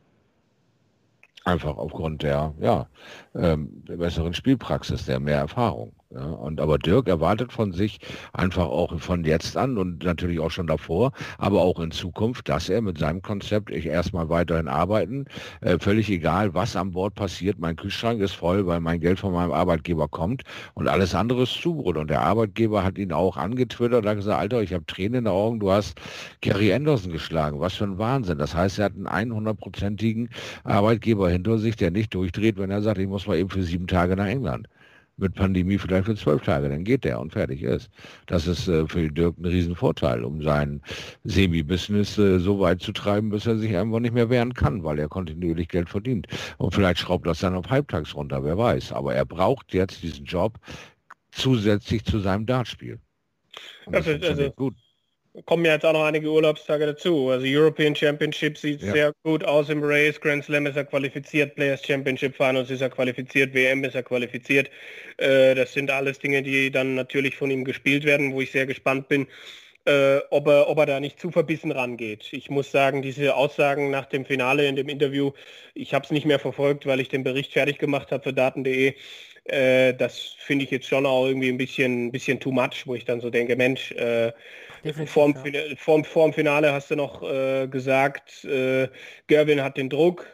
Einfach 1.44 1.76
aufgrund 1.76 2.22
der 2.22 2.54
ja, 2.60 2.86
ähm, 3.34 3.82
besseren 3.84 4.32
Spielpraxis, 4.32 5.06
der 5.06 5.18
mehr 5.18 5.38
Erfahrung. 5.38 5.92
Ja, 6.14 6.26
und 6.26 6.60
aber 6.60 6.76
Dirk 6.78 7.08
erwartet 7.08 7.54
von 7.54 7.72
sich 7.72 7.98
einfach 8.34 8.66
auch 8.66 9.00
von 9.00 9.24
jetzt 9.24 9.56
an 9.56 9.78
und 9.78 10.04
natürlich 10.04 10.40
auch 10.40 10.50
schon 10.50 10.66
davor, 10.66 11.12
aber 11.38 11.62
auch 11.62 11.80
in 11.80 11.90
Zukunft, 11.90 12.50
dass 12.50 12.68
er 12.68 12.82
mit 12.82 12.98
seinem 12.98 13.22
Konzept 13.22 13.70
ich 13.70 13.86
erstmal 13.86 14.28
weiterhin 14.28 14.68
arbeiten, 14.68 15.24
äh, 15.62 15.78
völlig 15.78 16.10
egal, 16.10 16.52
was 16.52 16.76
an 16.76 16.90
Bord 16.90 17.14
passiert. 17.14 17.58
Mein 17.58 17.76
Kühlschrank 17.76 18.20
ist 18.20 18.34
voll, 18.34 18.66
weil 18.66 18.80
mein 18.80 19.00
Geld 19.00 19.20
von 19.20 19.32
meinem 19.32 19.52
Arbeitgeber 19.52 20.06
kommt 20.06 20.42
und 20.74 20.86
alles 20.86 21.14
andere 21.14 21.44
ist 21.44 21.54
Zubrot. 21.62 21.96
Und 21.96 22.10
der 22.10 22.20
Arbeitgeber 22.20 22.84
hat 22.84 22.98
ihn 22.98 23.12
auch 23.12 23.38
angetwittert, 23.38 24.04
hat 24.04 24.16
gesagt, 24.16 24.38
Alter, 24.38 24.60
ich 24.62 24.74
habe 24.74 24.84
Tränen 24.84 25.14
in 25.14 25.24
den 25.24 25.32
Augen, 25.32 25.60
du 25.60 25.70
hast 25.70 25.98
Kerry 26.42 26.74
Anderson 26.74 27.12
geschlagen. 27.12 27.60
Was 27.60 27.74
für 27.74 27.84
ein 27.84 27.96
Wahnsinn. 27.96 28.36
Das 28.36 28.54
heißt, 28.54 28.78
er 28.80 28.86
hat 28.86 28.92
einen 29.06 29.32
100-prozentigen 29.32 30.28
Arbeitgeber 30.64 31.30
hinter 31.30 31.56
sich, 31.56 31.76
der 31.76 31.90
nicht 31.90 32.12
durchdreht, 32.12 32.58
wenn 32.58 32.70
er 32.70 32.82
sagt, 32.82 32.98
ich 32.98 33.08
muss 33.08 33.26
mal 33.26 33.38
eben 33.38 33.48
für 33.48 33.62
sieben 33.62 33.86
Tage 33.86 34.14
nach 34.14 34.26
England 34.26 34.68
mit 35.22 35.34
Pandemie 35.34 35.78
vielleicht 35.78 36.06
für 36.06 36.14
zwölf 36.14 36.42
Tage, 36.42 36.68
dann 36.68 36.84
geht 36.84 37.04
der 37.04 37.18
und 37.18 37.32
fertig 37.32 37.62
ist. 37.62 37.90
Das 38.26 38.46
ist 38.46 38.68
äh, 38.68 38.86
für 38.86 39.10
Dirk 39.10 39.38
ein 39.38 39.46
Riesenvorteil, 39.46 40.24
um 40.24 40.42
sein 40.42 40.82
Semi-Business 41.24 42.18
äh, 42.18 42.38
so 42.38 42.60
weit 42.60 42.82
zu 42.82 42.92
treiben, 42.92 43.30
bis 43.30 43.46
er 43.46 43.56
sich 43.56 43.74
einfach 43.74 44.00
nicht 44.00 44.14
mehr 44.14 44.28
wehren 44.28 44.52
kann, 44.52 44.84
weil 44.84 44.98
er 44.98 45.08
kontinuierlich 45.08 45.68
Geld 45.68 45.88
verdient. 45.88 46.26
Und 46.58 46.74
vielleicht 46.74 46.98
schraubt 46.98 47.26
das 47.26 47.40
dann 47.40 47.54
auf 47.54 47.70
halbtags 47.70 48.14
runter, 48.14 48.44
wer 48.44 48.58
weiß. 48.58 48.92
Aber 48.92 49.14
er 49.14 49.24
braucht 49.24 49.72
jetzt 49.72 50.02
diesen 50.02 50.26
Job 50.26 50.58
zusätzlich 51.30 52.04
zu 52.04 52.18
seinem 52.18 52.44
Dartspiel. 52.44 52.98
Und 53.86 53.94
das 53.94 54.06
also, 54.06 54.26
also, 54.26 54.50
gut 54.50 54.74
kommen 55.46 55.64
ja 55.64 55.72
jetzt 55.72 55.84
auch 55.84 55.92
noch 55.92 56.04
einige 56.04 56.30
Urlaubstage 56.30 56.86
dazu. 56.86 57.30
Also 57.30 57.46
European 57.46 57.96
Championship 57.96 58.58
sieht 58.58 58.82
ja. 58.82 58.92
sehr 58.92 59.12
gut 59.22 59.44
aus 59.44 59.68
im 59.70 59.82
Race, 59.82 60.20
Grand 60.20 60.44
Slam 60.44 60.66
ist 60.66 60.76
er 60.76 60.84
qualifiziert, 60.84 61.54
Players 61.54 61.84
Championship 61.84 62.36
Finals 62.36 62.70
ist 62.70 62.82
er 62.82 62.90
qualifiziert, 62.90 63.54
WM 63.54 63.82
ist 63.84 63.94
er 63.94 64.02
qualifiziert. 64.02 64.70
Äh, 65.16 65.54
das 65.54 65.72
sind 65.72 65.90
alles 65.90 66.18
Dinge, 66.18 66.42
die 66.42 66.70
dann 66.70 66.94
natürlich 66.94 67.36
von 67.36 67.50
ihm 67.50 67.64
gespielt 67.64 68.04
werden, 68.04 68.34
wo 68.34 68.40
ich 68.40 68.52
sehr 68.52 68.66
gespannt 68.66 69.08
bin. 69.08 69.26
Äh, 69.84 70.20
ob, 70.30 70.46
er, 70.46 70.68
ob 70.68 70.78
er 70.78 70.86
da 70.86 71.00
nicht 71.00 71.18
zu 71.18 71.32
verbissen 71.32 71.72
rangeht. 71.72 72.32
Ich 72.32 72.48
muss 72.50 72.70
sagen, 72.70 73.02
diese 73.02 73.34
Aussagen 73.34 73.90
nach 73.90 74.06
dem 74.06 74.24
Finale 74.24 74.68
in 74.68 74.76
dem 74.76 74.88
Interview, 74.88 75.32
ich 75.74 75.92
habe 75.92 76.04
es 76.04 76.12
nicht 76.12 76.24
mehr 76.24 76.38
verfolgt, 76.38 76.86
weil 76.86 77.00
ich 77.00 77.08
den 77.08 77.24
Bericht 77.24 77.52
fertig 77.52 77.78
gemacht 77.78 78.12
habe 78.12 78.22
für 78.22 78.32
daten.de. 78.32 78.94
Äh, 79.44 79.94
das 79.94 80.36
finde 80.38 80.64
ich 80.64 80.70
jetzt 80.70 80.86
schon 80.86 81.04
auch 81.04 81.26
irgendwie 81.26 81.48
ein 81.48 81.58
bisschen, 81.58 82.06
ein 82.06 82.12
bisschen 82.12 82.38
too 82.38 82.52
much, 82.52 82.86
wo 82.86 82.94
ich 82.94 83.04
dann 83.04 83.20
so 83.20 83.28
denke, 83.28 83.56
Mensch, 83.56 83.90
äh, 83.92 84.30
vorm, 85.06 85.34
ja. 85.44 85.60
vorm, 85.76 86.04
vorm, 86.04 86.32
Finale 86.32 86.72
hast 86.72 86.90
du 86.90 86.96
noch 86.96 87.22
äh, 87.22 87.66
gesagt, 87.68 88.44
äh, 88.44 88.88
Gerwin 89.26 89.62
hat 89.62 89.76
den 89.76 89.90
Druck, 89.90 90.26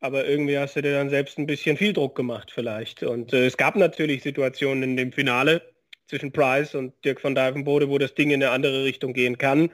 aber 0.00 0.26
irgendwie 0.26 0.58
hast 0.58 0.76
du 0.76 0.82
dir 0.82 0.92
dann 0.92 1.10
selbst 1.10 1.38
ein 1.38 1.46
bisschen 1.46 1.76
viel 1.76 1.92
Druck 1.92 2.14
gemacht 2.14 2.50
vielleicht. 2.52 3.02
Und 3.02 3.32
äh, 3.32 3.46
es 3.46 3.56
gab 3.56 3.76
natürlich 3.76 4.22
Situationen 4.22 4.82
in 4.82 4.96
dem 4.96 5.12
Finale 5.12 5.62
zwischen 6.06 6.32
Price 6.32 6.74
und 6.74 6.92
Dirk 7.04 7.22
van 7.22 7.34
Dijvenbode, 7.34 7.88
wo 7.88 7.98
das 7.98 8.14
Ding 8.14 8.30
in 8.30 8.42
eine 8.42 8.52
andere 8.52 8.84
Richtung 8.84 9.12
gehen 9.12 9.38
kann. 9.38 9.70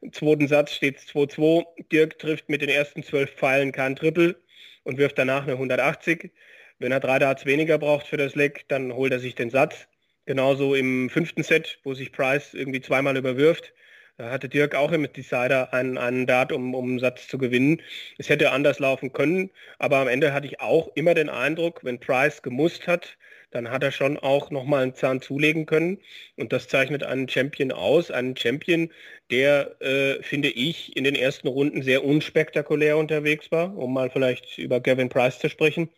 Im 0.00 0.12
zweiten 0.12 0.48
Satz 0.48 0.72
steht 0.72 0.98
es 0.98 1.06
2-2. 1.08 1.64
Dirk 1.92 2.18
trifft 2.18 2.48
mit 2.48 2.60
den 2.60 2.68
ersten 2.68 3.02
zwölf 3.02 3.30
Pfeilen 3.30 3.72
kein 3.72 3.96
Triple 3.96 4.36
und 4.82 4.98
wirft 4.98 5.18
danach 5.18 5.44
eine 5.44 5.52
180. 5.52 6.30
Wenn 6.78 6.92
er 6.92 7.00
drei 7.00 7.20
Darts 7.20 7.46
weniger 7.46 7.78
braucht 7.78 8.08
für 8.08 8.16
das 8.16 8.34
Leck, 8.34 8.64
dann 8.68 8.92
holt 8.92 9.12
er 9.12 9.20
sich 9.20 9.36
den 9.36 9.50
Satz. 9.50 9.86
Genauso 10.26 10.74
im 10.74 11.10
fünften 11.10 11.42
Set, 11.42 11.78
wo 11.84 11.94
sich 11.94 12.12
Price 12.12 12.54
irgendwie 12.54 12.80
zweimal 12.80 13.16
überwirft. 13.16 13.72
Da 14.18 14.30
hatte 14.30 14.48
Dirk 14.48 14.74
auch 14.74 14.92
im 14.92 15.10
Decider 15.12 15.72
einen, 15.72 15.98
einen 15.98 16.26
Dart, 16.26 16.52
um, 16.52 16.74
um 16.74 16.90
einen 16.90 16.98
Satz 16.98 17.26
zu 17.28 17.38
gewinnen. 17.38 17.82
Es 18.18 18.28
hätte 18.28 18.52
anders 18.52 18.78
laufen 18.78 19.12
können, 19.12 19.50
aber 19.78 19.98
am 19.98 20.08
Ende 20.08 20.32
hatte 20.32 20.46
ich 20.46 20.60
auch 20.60 20.88
immer 20.94 21.14
den 21.14 21.28
Eindruck, 21.28 21.82
wenn 21.82 21.98
Price 21.98 22.42
gemusst 22.42 22.86
hat, 22.86 23.16
dann 23.52 23.70
hat 23.70 23.82
er 23.82 23.92
schon 23.92 24.16
auch 24.18 24.50
nochmal 24.50 24.82
einen 24.82 24.94
Zahn 24.94 25.20
zulegen 25.20 25.66
können. 25.66 25.98
Und 26.36 26.52
das 26.52 26.68
zeichnet 26.68 27.02
einen 27.04 27.28
Champion 27.28 27.70
aus. 27.70 28.10
Einen 28.10 28.36
Champion, 28.36 28.90
der, 29.30 29.80
äh, 29.80 30.22
finde 30.22 30.48
ich, 30.48 30.96
in 30.96 31.04
den 31.04 31.14
ersten 31.14 31.48
Runden 31.48 31.82
sehr 31.82 32.04
unspektakulär 32.04 32.96
unterwegs 32.96 33.52
war, 33.52 33.76
um 33.76 33.92
mal 33.92 34.10
vielleicht 34.10 34.58
über 34.58 34.80
Gavin 34.80 35.08
Price 35.10 35.38
zu 35.38 35.48
sprechen, 35.50 35.90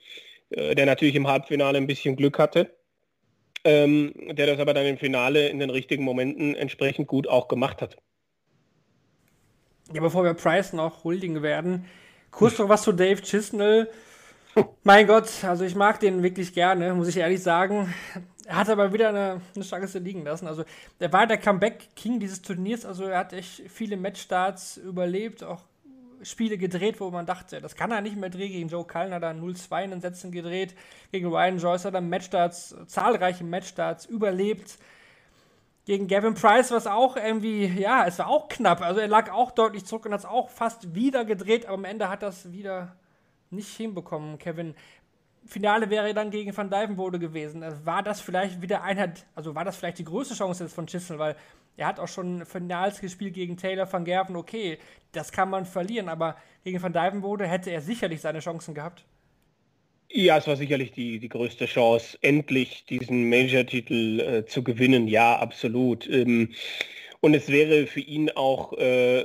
äh, 0.51 0.75
der 0.75 0.87
natürlich 0.87 1.15
im 1.15 1.29
Halbfinale 1.29 1.79
ein 1.79 1.87
bisschen 1.87 2.17
Glück 2.17 2.39
hatte. 2.39 2.71
Ähm, 3.67 4.13
der 4.33 4.47
das 4.47 4.59
aber 4.59 4.75
dann 4.75 4.85
im 4.85 4.99
Finale 4.99 5.49
in 5.49 5.59
den 5.59 5.71
richtigen 5.71 6.05
Momenten 6.05 6.55
entsprechend 6.55 7.09
gut 7.09 7.27
auch 7.27 7.49
gemacht 7.49 7.81
hat. 7.81 7.97
Ja, 9.93 10.01
bevor 10.01 10.23
wir 10.25 10.35
Price 10.35 10.75
noch 10.75 11.05
huldigen 11.05 11.43
werden, 11.43 11.87
kurz 12.31 12.59
noch 12.59 12.69
was 12.69 12.83
zu 12.83 12.93
Dave 12.93 13.23
Chisnell. 13.23 13.89
Mein 14.83 15.07
Gott, 15.07 15.45
also 15.45 15.65
ich 15.65 15.75
mag 15.75 15.99
den 16.01 16.23
wirklich 16.23 16.53
gerne, 16.53 16.95
muss 16.95 17.09
ich 17.09 17.17
ehrlich 17.17 17.43
sagen. 17.43 17.93
Er 18.47 18.57
hat 18.57 18.69
aber 18.69 18.93
wieder 18.93 19.09
eine, 19.09 19.41
eine 19.55 19.65
Chance 19.65 19.99
liegen 19.99 20.25
lassen. 20.25 20.47
Also 20.47 20.65
er 20.99 21.13
war 21.13 21.27
der 21.27 21.39
Comeback-King 21.39 22.21
dieses 22.21 22.43
Turniers. 22.43 22.85
Also 22.85 23.05
er 23.05 23.19
hat 23.19 23.33
echt 23.33 23.63
viele 23.69 23.97
Matchstarts 23.97 24.77
überlebt, 24.77 25.43
auch 25.43 25.63
Spiele 26.23 26.59
gedreht, 26.59 27.01
wo 27.01 27.11
man 27.11 27.27
dachte, 27.27 27.61
das 27.61 27.77
kann 27.77 27.91
er 27.91 28.01
nicht 28.01 28.17
mehr 28.17 28.31
drehen. 28.31 28.53
Gegen 28.53 28.69
Joe 28.69 28.85
Cullen 28.85 29.13
hat 29.13 29.23
er 29.23 29.33
0-2 29.33 29.85
in 29.85 29.91
den 29.91 30.01
Sätzen 30.01 30.33
gedreht. 30.33 30.75
Gegen 31.13 31.29
Ryan 31.29 31.59
Joyce 31.59 31.87
hat 31.87 31.95
er 31.95 32.01
Matchstarts, 32.01 32.77
zahlreiche 32.87 33.45
Matchstarts 33.45 34.07
überlebt. 34.07 34.79
Gegen 35.87 36.09
Gavin 36.09 36.35
Price 36.35 36.71
war 36.71 36.79
es 36.79 36.87
auch 36.87 37.17
irgendwie, 37.17 37.67
ja, 37.67 38.07
es 38.07 38.19
war 38.19 38.29
auch 38.29 38.49
knapp. 38.49 38.81
Also 38.81 39.01
er 39.01 39.09
lag 39.09 39.31
auch 39.31 39.51
deutlich 39.51 39.85
zurück 39.85 40.07
und 40.07 40.13
hat 40.13 40.21
es 40.21 40.27
auch 40.27 40.49
fast 40.49 40.95
wieder 40.95 41.25
gedreht, 41.25 41.67
aber 41.67 41.75
am 41.75 41.85
Ende 41.85 42.09
hat 42.09 42.23
das 42.23 42.53
wieder 42.53 42.97
nicht 43.51 43.77
hinbekommen, 43.77 44.39
Kevin. 44.39 44.75
Finale 45.47 45.91
wäre 45.91 46.15
dann 46.15 46.31
gegen 46.31 46.57
Van 46.57 46.71
Dijvenbode 46.71 47.19
gewesen. 47.19 47.63
Also 47.63 47.85
war 47.85 48.03
das 48.03 48.21
vielleicht 48.21 48.63
wieder 48.63 48.83
Einheit, 48.83 49.27
also 49.35 49.55
war 49.55 49.65
das 49.65 49.77
vielleicht 49.77 49.99
die 49.99 50.05
größte 50.05 50.35
Chance 50.35 50.65
jetzt 50.65 50.75
von 50.75 50.87
Chisel, 50.87 51.19
weil 51.19 51.37
er 51.77 51.87
hat 51.87 52.01
auch 52.01 52.09
schon 52.09 52.47
Finals 52.47 53.01
gespielt 53.01 53.35
gegen 53.35 53.57
Taylor 53.57 53.91
van 53.93 54.05
Gerven. 54.05 54.37
Okay, 54.37 54.79
das 55.13 55.33
kann 55.33 55.51
man 55.51 55.67
verlieren, 55.67 56.09
aber 56.09 56.37
gegen 56.63 56.83
Van 56.83 56.93
Dijvenbode 56.93 57.47
hätte 57.47 57.71
er 57.71 57.81
sicherlich 57.81 58.21
seine 58.21 58.41
Chancen 58.41 58.75
gehabt. 58.75 59.05
Ja, 60.09 60.39
es 60.39 60.47
war 60.47 60.57
sicherlich 60.57 60.93
die, 60.93 61.19
die 61.19 61.29
größte 61.29 61.67
Chance, 61.67 62.17
endlich 62.23 62.85
diesen 62.87 63.29
Major-Titel 63.29 64.21
äh, 64.21 64.47
zu 64.47 64.63
gewinnen. 64.63 65.09
Ja, 65.09 65.37
absolut. 65.39 66.09
Ähm, 66.09 66.51
und 67.25 67.33
es 67.33 67.49
wäre 67.49 67.87
für 67.87 68.01
ihn 68.01 68.29
auch 68.35 68.75
äh, 68.75 69.25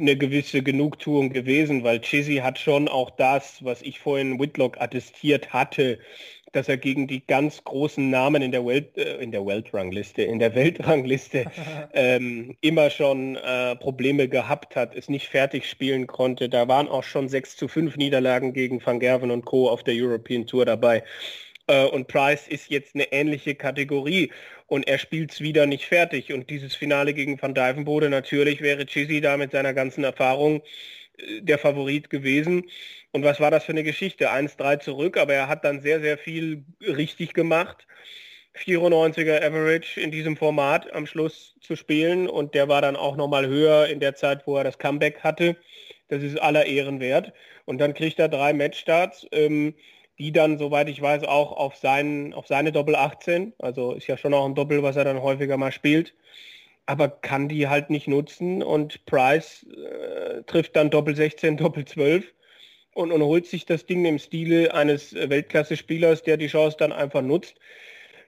eine 0.00 0.16
gewisse 0.16 0.64
Genugtuung 0.64 1.30
gewesen, 1.30 1.84
weil 1.84 2.00
Chizzy 2.00 2.38
hat 2.38 2.58
schon 2.58 2.88
auch 2.88 3.08
das, 3.10 3.64
was 3.64 3.82
ich 3.82 4.00
vorhin 4.00 4.40
Whitlock 4.40 4.80
attestiert 4.80 5.52
hatte, 5.52 6.00
dass 6.50 6.68
er 6.68 6.76
gegen 6.76 7.06
die 7.06 7.24
ganz 7.24 7.62
großen 7.62 8.10
Namen 8.10 8.42
in 8.42 8.50
der 8.50 8.66
Welt, 8.66 8.98
äh, 8.98 9.18
in 9.18 9.30
der 9.30 9.46
Weltrangliste, 9.46 10.22
in 10.22 10.40
der 10.40 10.56
Weltrangliste 10.56 11.44
ähm, 11.92 12.56
immer 12.62 12.90
schon 12.90 13.36
äh, 13.36 13.76
Probleme 13.76 14.26
gehabt 14.26 14.74
hat, 14.74 14.96
es 14.96 15.08
nicht 15.08 15.28
fertig 15.28 15.70
spielen 15.70 16.08
konnte. 16.08 16.48
Da 16.48 16.66
waren 16.66 16.88
auch 16.88 17.04
schon 17.04 17.28
6 17.28 17.56
zu 17.56 17.68
5 17.68 17.96
Niederlagen 17.96 18.54
gegen 18.54 18.84
Van 18.84 18.98
Gerven 18.98 19.30
und 19.30 19.44
Co. 19.44 19.70
auf 19.70 19.84
der 19.84 19.94
European 19.94 20.48
Tour 20.48 20.64
dabei. 20.64 21.04
Äh, 21.66 21.84
und 21.86 22.08
Price 22.08 22.48
ist 22.48 22.70
jetzt 22.70 22.94
eine 22.94 23.12
ähnliche 23.12 23.54
Kategorie 23.54 24.30
und 24.66 24.86
er 24.88 24.98
spielt 24.98 25.32
es 25.32 25.40
wieder 25.40 25.66
nicht 25.66 25.86
fertig. 25.86 26.32
Und 26.32 26.50
dieses 26.50 26.74
Finale 26.74 27.14
gegen 27.14 27.40
Van 27.40 27.54
Dijvenbode, 27.54 28.10
natürlich 28.10 28.60
wäre 28.60 28.86
Chizzy 28.86 29.20
da 29.20 29.36
mit 29.36 29.52
seiner 29.52 29.74
ganzen 29.74 30.04
Erfahrung 30.04 30.62
äh, 31.18 31.42
der 31.42 31.58
Favorit 31.58 32.10
gewesen. 32.10 32.64
Und 33.12 33.24
was 33.24 33.40
war 33.40 33.50
das 33.50 33.64
für 33.64 33.72
eine 33.72 33.84
Geschichte? 33.84 34.30
1-3 34.30 34.80
zurück, 34.80 35.16
aber 35.16 35.34
er 35.34 35.48
hat 35.48 35.64
dann 35.64 35.80
sehr, 35.80 36.00
sehr 36.00 36.18
viel 36.18 36.64
richtig 36.80 37.34
gemacht. 37.34 37.86
94er 38.56 39.42
Average 39.42 40.00
in 40.00 40.10
diesem 40.10 40.36
Format 40.36 40.92
am 40.94 41.06
Schluss 41.06 41.56
zu 41.60 41.76
spielen 41.76 42.28
und 42.28 42.54
der 42.54 42.68
war 42.68 42.80
dann 42.80 42.96
auch 42.96 43.16
nochmal 43.16 43.46
höher 43.46 43.86
in 43.86 44.00
der 44.00 44.14
Zeit, 44.14 44.46
wo 44.46 44.56
er 44.56 44.64
das 44.64 44.78
Comeback 44.78 45.20
hatte. 45.20 45.56
Das 46.08 46.22
ist 46.22 46.40
aller 46.40 46.66
Ehren 46.66 47.00
wert. 47.00 47.32
Und 47.64 47.78
dann 47.78 47.94
kriegt 47.94 48.18
er 48.18 48.28
drei 48.28 48.52
Matchstarts. 48.52 49.26
Ähm, 49.32 49.74
die 50.18 50.32
dann, 50.32 50.58
soweit 50.58 50.88
ich 50.88 51.00
weiß, 51.00 51.24
auch 51.24 51.52
auf, 51.52 51.76
seinen, 51.76 52.32
auf 52.32 52.46
seine 52.46 52.72
Doppel 52.72 52.96
18, 52.96 53.52
also 53.58 53.92
ist 53.92 54.06
ja 54.06 54.16
schon 54.16 54.34
auch 54.34 54.46
ein 54.46 54.54
Doppel, 54.54 54.82
was 54.82 54.96
er 54.96 55.04
dann 55.04 55.22
häufiger 55.22 55.56
mal 55.56 55.72
spielt, 55.72 56.14
aber 56.86 57.08
kann 57.08 57.48
die 57.48 57.68
halt 57.68 57.90
nicht 57.90 58.08
nutzen 58.08 58.62
und 58.62 59.04
Price 59.06 59.64
äh, 59.64 60.42
trifft 60.44 60.76
dann 60.76 60.90
Doppel 60.90 61.14
16, 61.14 61.56
Doppel 61.56 61.84
12 61.84 62.32
und, 62.94 63.12
und 63.12 63.22
holt 63.22 63.46
sich 63.46 63.66
das 63.66 63.84
Ding 63.84 64.04
im 64.06 64.18
Stile 64.18 64.72
eines 64.72 65.14
Weltklasse-Spielers, 65.14 66.22
der 66.22 66.38
die 66.38 66.46
Chance 66.46 66.76
dann 66.78 66.92
einfach 66.92 67.22
nutzt. 67.22 67.56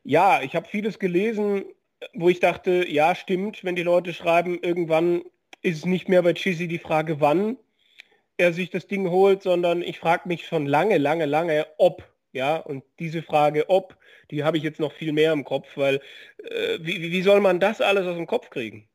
Ja, 0.04 0.42
ich 0.42 0.54
habe 0.54 0.68
vieles 0.68 0.98
gelesen, 0.98 1.64
wo 2.12 2.28
ich 2.28 2.40
dachte, 2.40 2.86
ja, 2.88 3.14
stimmt, 3.14 3.64
wenn 3.64 3.76
die 3.76 3.82
Leute 3.82 4.12
schreiben, 4.12 4.58
irgendwann 4.60 5.22
ist 5.62 5.78
es 5.78 5.86
nicht 5.86 6.08
mehr 6.08 6.22
bei 6.22 6.34
Chizzy 6.34 6.68
die 6.68 6.78
Frage, 6.78 7.20
wann, 7.20 7.56
er 8.38 8.52
sich 8.52 8.70
das 8.70 8.86
Ding 8.86 9.10
holt, 9.10 9.42
sondern 9.42 9.82
ich 9.82 9.98
frage 9.98 10.28
mich 10.28 10.46
schon 10.46 10.66
lange, 10.66 10.98
lange, 10.98 11.26
lange, 11.26 11.66
ob. 11.76 12.04
Ja, 12.32 12.56
und 12.56 12.84
diese 12.98 13.22
Frage, 13.22 13.68
ob, 13.68 13.96
die 14.30 14.44
habe 14.44 14.58
ich 14.58 14.62
jetzt 14.62 14.80
noch 14.80 14.92
viel 14.92 15.12
mehr 15.12 15.32
im 15.32 15.44
Kopf, 15.44 15.66
weil 15.76 16.00
äh, 16.44 16.78
wie, 16.80 17.00
wie 17.00 17.22
soll 17.22 17.40
man 17.40 17.58
das 17.58 17.80
alles 17.80 18.06
aus 18.06 18.16
dem 18.16 18.26
Kopf 18.26 18.50
kriegen? 18.50 18.88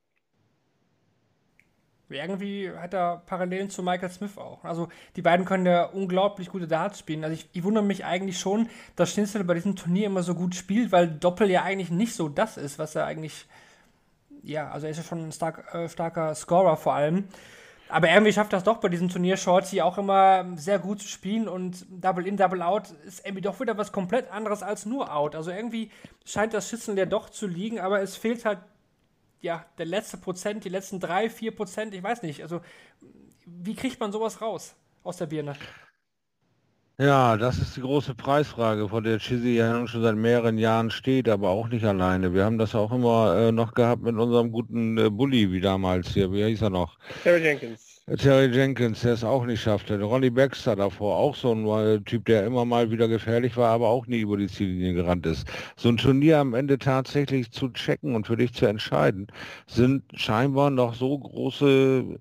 Irgendwie 2.09 2.69
hat 2.69 2.93
er 2.93 3.23
Parallelen 3.25 3.71
zu 3.71 3.81
Michael 3.81 4.09
Smith 4.09 4.37
auch. 4.37 4.63
Also 4.63 4.87
die 5.15 5.23
beiden 5.23 5.45
können 5.45 5.65
ja 5.65 5.85
unglaublich 5.85 6.49
gute 6.49 6.67
Darts 6.67 6.99
spielen. 6.99 7.23
Also 7.23 7.33
ich, 7.33 7.49
ich 7.53 7.63
wundere 7.63 7.83
mich 7.83 8.05
eigentlich 8.05 8.39
schon, 8.39 8.69
dass 8.95 9.11
Schnitzel 9.11 9.43
bei 9.43 9.55
diesem 9.55 9.75
Turnier 9.75 10.07
immer 10.07 10.21
so 10.21 10.35
gut 10.35 10.53
spielt, 10.53 10.91
weil 10.91 11.07
Doppel 11.07 11.49
ja 11.49 11.63
eigentlich 11.63 11.89
nicht 11.89 12.13
so 12.13 12.29
das 12.29 12.57
ist, 12.57 12.77
was 12.77 12.95
er 12.95 13.05
eigentlich, 13.05 13.47
ja, 14.43 14.69
also 14.69 14.85
er 14.85 14.91
ist 14.91 14.97
ja 14.97 15.03
schon 15.03 15.27
ein 15.27 15.31
stark, 15.31 15.73
äh, 15.73 15.89
starker 15.89 16.35
Scorer 16.35 16.77
vor 16.77 16.93
allem. 16.93 17.27
Aber 17.93 18.09
irgendwie 18.09 18.33
schafft 18.33 18.51
das 18.53 18.63
doch 18.63 18.77
bei 18.77 18.89
diesem 18.89 19.09
Turnier 19.09 19.37
Shorty 19.37 19.79
auch 19.79 19.99
immer 19.99 20.47
sehr 20.55 20.79
gut 20.79 21.03
zu 21.03 21.07
spielen 21.07 21.47
und 21.47 21.85
Double 21.91 22.25
In, 22.25 22.37
Double 22.37 22.63
Out 22.63 22.89
ist 23.05 23.23
irgendwie 23.23 23.43
doch 23.43 23.59
wieder 23.59 23.77
was 23.77 23.91
komplett 23.91 24.31
anderes 24.31 24.63
als 24.63 24.87
nur 24.87 25.15
Out. 25.15 25.35
Also 25.35 25.51
irgendwie 25.51 25.91
scheint 26.25 26.55
das 26.55 26.67
Schützen 26.67 26.97
ja 26.97 27.05
doch 27.05 27.29
zu 27.29 27.45
liegen, 27.45 27.79
aber 27.79 28.01
es 28.01 28.17
fehlt 28.17 28.45
halt 28.45 28.57
ja 29.41 29.63
der 29.77 29.85
letzte 29.85 30.17
Prozent, 30.17 30.63
die 30.63 30.69
letzten 30.69 30.99
drei, 30.99 31.29
vier 31.29 31.55
Prozent, 31.55 31.93
ich 31.93 32.01
weiß 32.01 32.23
nicht. 32.23 32.41
Also 32.41 32.61
wie 33.45 33.75
kriegt 33.75 33.99
man 33.99 34.11
sowas 34.11 34.41
raus 34.41 34.73
aus 35.03 35.17
der 35.17 35.27
Birne? 35.27 35.53
Ja, 36.99 37.37
das 37.37 37.57
ist 37.57 37.75
die 37.75 37.81
große 37.81 38.13
Preisfrage, 38.13 38.87
vor 38.87 39.01
der 39.01 39.17
Chizzy 39.17 39.55
ja 39.55 39.87
schon 39.87 40.03
seit 40.03 40.15
mehreren 40.15 40.59
Jahren 40.59 40.91
steht, 40.91 41.27
aber 41.27 41.49
auch 41.49 41.67
nicht 41.67 41.83
alleine. 41.83 42.35
Wir 42.35 42.45
haben 42.45 42.59
das 42.59 42.75
auch 42.75 42.91
immer 42.91 43.35
äh, 43.35 43.51
noch 43.51 43.73
gehabt 43.73 44.03
mit 44.03 44.15
unserem 44.15 44.51
guten 44.51 44.99
äh, 44.99 45.09
Bully, 45.09 45.51
wie 45.51 45.59
damals 45.59 46.09
hier. 46.13 46.31
Wie 46.31 46.45
hieß 46.45 46.61
er 46.61 46.69
noch? 46.69 46.99
Terry 47.23 47.41
Jenkins. 47.41 48.03
Äh, 48.05 48.15
Terry 48.17 48.45
Jenkins, 48.55 49.01
der 49.01 49.13
es 49.13 49.23
auch 49.23 49.43
nicht 49.43 49.63
schaffte. 49.63 49.99
Ronnie 50.03 50.29
Baxter 50.29 50.75
davor, 50.75 51.17
auch 51.17 51.35
so 51.35 51.53
ein 51.53 51.65
äh, 51.67 51.99
Typ, 52.01 52.25
der 52.25 52.45
immer 52.45 52.63
mal 52.63 52.91
wieder 52.91 53.07
gefährlich 53.07 53.57
war, 53.57 53.71
aber 53.71 53.87
auch 53.89 54.05
nie 54.05 54.19
über 54.19 54.37
die 54.37 54.47
Ziellinie 54.47 54.93
gerannt 54.93 55.25
ist. 55.25 55.47
So 55.75 55.89
ein 55.89 55.97
Turnier 55.97 56.37
am 56.37 56.53
Ende 56.53 56.77
tatsächlich 56.77 57.51
zu 57.51 57.69
checken 57.69 58.13
und 58.15 58.27
für 58.27 58.37
dich 58.37 58.53
zu 58.53 58.67
entscheiden, 58.67 59.25
sind 59.65 60.03
scheinbar 60.13 60.69
noch 60.69 60.93
so 60.93 61.17
große 61.17 62.19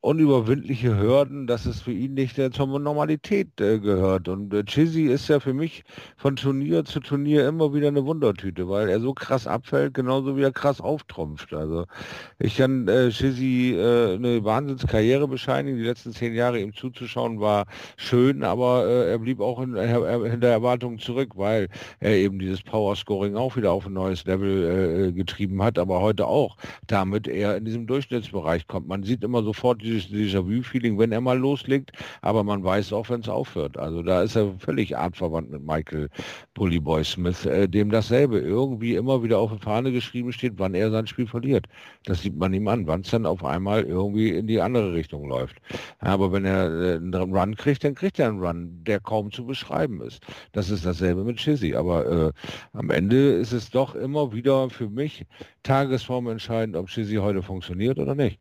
unüberwindliche 0.00 0.96
Hürden, 0.96 1.46
dass 1.48 1.66
es 1.66 1.82
für 1.82 1.92
ihn 1.92 2.14
nicht 2.14 2.38
äh, 2.38 2.50
zur 2.50 2.66
Normalität 2.78 3.60
äh, 3.60 3.80
gehört. 3.80 4.28
Und 4.28 4.54
äh, 4.54 4.64
Chizzy 4.64 5.06
ist 5.06 5.28
ja 5.28 5.40
für 5.40 5.54
mich 5.54 5.82
von 6.16 6.36
Turnier 6.36 6.84
zu 6.84 7.00
Turnier 7.00 7.48
immer 7.48 7.74
wieder 7.74 7.88
eine 7.88 8.04
Wundertüte, 8.04 8.68
weil 8.68 8.88
er 8.88 9.00
so 9.00 9.12
krass 9.12 9.48
abfällt, 9.48 9.94
genauso 9.94 10.36
wie 10.36 10.42
er 10.42 10.52
krass 10.52 10.80
auftrumpft. 10.80 11.52
Also 11.52 11.84
ich 12.38 12.56
kann 12.56 12.86
äh, 12.86 13.10
Chizzy 13.10 13.74
äh, 13.76 14.14
eine 14.14 14.44
Wahnsinnskarriere 14.44 15.26
bescheinigen. 15.26 15.78
Die 15.78 15.84
letzten 15.84 16.12
zehn 16.12 16.34
Jahre 16.34 16.60
ihm 16.60 16.74
zuzuschauen 16.74 17.40
war 17.40 17.66
schön, 17.96 18.44
aber 18.44 18.86
äh, 18.86 19.10
er 19.10 19.18
blieb 19.18 19.40
auch 19.40 19.60
in, 19.60 19.74
äh, 19.74 20.30
hinter 20.30 20.48
Erwartungen 20.48 21.00
zurück, 21.00 21.32
weil 21.34 21.68
er 21.98 22.14
eben 22.14 22.38
dieses 22.38 22.62
Power-Scoring 22.62 23.36
auch 23.36 23.56
wieder 23.56 23.72
auf 23.72 23.86
ein 23.86 23.94
neues 23.94 24.24
Level 24.24 25.12
getrieben 25.12 25.62
hat, 25.62 25.78
aber 25.78 26.00
heute 26.00 26.26
auch 26.26 26.56
damit 26.86 27.28
er 27.28 27.56
in 27.56 27.64
diesem 27.64 27.86
Durchschnittsbereich 27.86 28.66
kommt. 28.66 28.88
Man 28.88 29.02
sieht 29.02 29.24
immer 29.24 29.42
sofort 29.42 29.82
dieses 29.88 30.10
Déjà-vu-Feeling, 30.10 30.98
wenn 30.98 31.12
er 31.12 31.20
mal 31.20 31.38
loslegt, 31.38 31.92
aber 32.22 32.44
man 32.44 32.62
weiß 32.62 32.92
auch, 32.92 33.08
wenn 33.10 33.20
es 33.20 33.28
aufhört. 33.28 33.76
Also 33.76 34.02
da 34.02 34.22
ist 34.22 34.36
er 34.36 34.54
völlig 34.58 34.96
artverwandt 34.96 35.50
mit 35.50 35.64
Michael 35.64 36.08
Bullyboy 36.54 37.04
Smith, 37.04 37.46
äh, 37.46 37.68
dem 37.68 37.90
dasselbe 37.90 38.38
irgendwie 38.38 38.94
immer 38.94 39.22
wieder 39.22 39.38
auf 39.38 39.52
die 39.52 39.58
Fahne 39.58 39.92
geschrieben 39.92 40.32
steht, 40.32 40.54
wann 40.56 40.74
er 40.74 40.90
sein 40.90 41.06
Spiel 41.06 41.26
verliert. 41.26 41.66
Das 42.04 42.22
sieht 42.22 42.36
man 42.36 42.52
ihm 42.52 42.68
an, 42.68 42.86
wann 42.86 43.00
es 43.00 43.10
dann 43.10 43.26
auf 43.26 43.44
einmal 43.44 43.84
irgendwie 43.84 44.30
in 44.30 44.46
die 44.46 44.60
andere 44.60 44.92
Richtung 44.92 45.28
läuft. 45.28 45.56
Aber 45.98 46.32
wenn 46.32 46.44
er 46.44 46.66
äh, 46.66 46.96
einen 46.96 47.14
Run 47.14 47.56
kriegt, 47.56 47.84
dann 47.84 47.94
kriegt 47.94 48.18
er 48.18 48.28
einen 48.28 48.40
Run, 48.40 48.84
der 48.84 49.00
kaum 49.00 49.30
zu 49.30 49.46
beschreiben 49.46 50.00
ist. 50.02 50.22
Das 50.52 50.70
ist 50.70 50.84
dasselbe 50.84 51.24
mit 51.24 51.38
Chizzy. 51.38 51.74
Aber 51.74 52.06
äh, 52.06 52.32
am 52.72 52.90
Ende 52.90 53.32
ist 53.32 53.52
es 53.52 53.70
doch 53.70 53.94
immer 53.94 54.32
wieder 54.32 54.70
für 54.70 54.88
mich 54.88 55.24
Tagesform 55.62 56.28
entscheidend, 56.28 56.76
ob 56.76 56.88
Chizzy 56.88 57.16
heute 57.16 57.42
funktioniert 57.42 57.98
oder 57.98 58.14
nicht. 58.14 58.40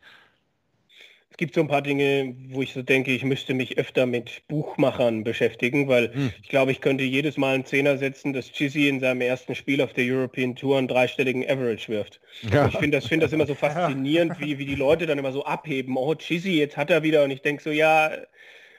Es 1.37 1.39
gibt 1.39 1.53
so 1.53 1.61
ein 1.61 1.67
paar 1.67 1.83
Dinge, 1.83 2.35
wo 2.49 2.63
ich 2.63 2.73
so 2.73 2.81
denke, 2.81 3.11
ich 3.11 3.23
müsste 3.23 3.53
mich 3.53 3.77
öfter 3.77 4.07
mit 4.07 4.41
Buchmachern 4.47 5.23
beschäftigen, 5.23 5.87
weil 5.87 6.11
hm. 6.11 6.33
ich 6.41 6.49
glaube, 6.49 6.71
ich 6.71 6.81
könnte 6.81 7.03
jedes 7.03 7.37
Mal 7.37 7.53
einen 7.53 7.63
Zehner 7.63 7.99
setzen, 7.99 8.33
dass 8.33 8.51
Chizzy 8.51 8.89
in 8.89 8.99
seinem 8.99 9.21
ersten 9.21 9.53
Spiel 9.53 9.79
auf 9.83 9.93
der 9.93 10.05
European 10.11 10.55
Tour 10.55 10.79
einen 10.79 10.87
dreistelligen 10.87 11.47
Average 11.47 11.89
wirft. 11.89 12.19
Ja. 12.51 12.65
Ich 12.65 12.77
finde 12.79 12.97
das, 12.97 13.05
find 13.05 13.21
das 13.21 13.33
immer 13.33 13.45
so 13.45 13.53
faszinierend, 13.55 14.39
wie, 14.39 14.57
wie 14.57 14.65
die 14.65 14.73
Leute 14.73 15.05
dann 15.05 15.19
immer 15.19 15.31
so 15.31 15.45
abheben. 15.45 15.95
Oh, 15.95 16.15
Chizzy, 16.15 16.57
jetzt 16.57 16.75
hat 16.75 16.89
er 16.89 17.03
wieder. 17.03 17.23
Und 17.23 17.29
ich 17.29 17.43
denke 17.43 17.61
so, 17.61 17.69
ja, 17.69 18.09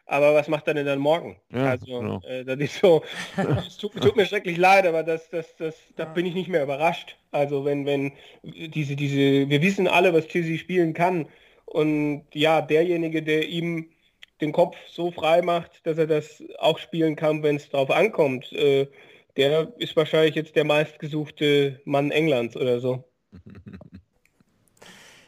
aber 0.07 0.35
was 0.35 0.49
macht 0.49 0.67
er 0.67 0.75
denn 0.75 0.87
dann 0.87 0.99
morgen? 0.99 1.37
Ja, 1.53 1.71
also 1.71 2.01
genau. 2.01 2.21
äh, 2.27 2.45
das 2.45 2.59
ist 2.59 2.81
so, 2.81 3.05
es 3.69 3.77
tut, 3.77 3.95
tut, 3.95 4.17
mir 4.17 4.27
schrecklich 4.27 4.57
leid, 4.57 4.85
aber 4.85 5.05
das, 5.05 5.31
das, 5.31 5.55
das, 5.59 5.77
da 5.95 6.07
bin 6.07 6.27
ich 6.27 6.35
nicht 6.35 6.49
mehr 6.49 6.65
überrascht. 6.65 7.19
Also 7.31 7.65
wenn, 7.65 7.87
wenn 7.87 8.11
diese, 8.43 8.97
diese, 8.97 9.49
wir 9.49 9.63
wissen 9.63 9.87
alle, 9.87 10.13
was 10.13 10.27
Chizzy 10.27 10.59
spielen 10.59 10.93
kann. 10.93 11.29
Und 11.71 12.25
ja, 12.33 12.63
derjenige, 12.63 13.23
der 13.23 13.49
ihm 13.49 13.91
den 14.41 14.53
Kopf 14.53 14.77
so 14.91 15.11
frei 15.11 15.43
macht, 15.43 15.87
dass 15.87 15.99
er 15.99 16.07
das 16.07 16.43
auch 16.59 16.79
spielen 16.79 17.17
kann, 17.17 17.43
wenn 17.43 17.57
es 17.57 17.69
drauf 17.69 17.91
ankommt, 17.91 18.53
äh, 18.53 18.89
der 19.37 19.73
ist 19.79 19.97
wahrscheinlich 19.97 20.35
jetzt 20.35 20.57
der 20.57 20.65
meistgesuchte 20.65 21.81
Mann 21.85 22.11
Englands 22.11 22.57
oder 22.57 22.81
so. 22.81 23.05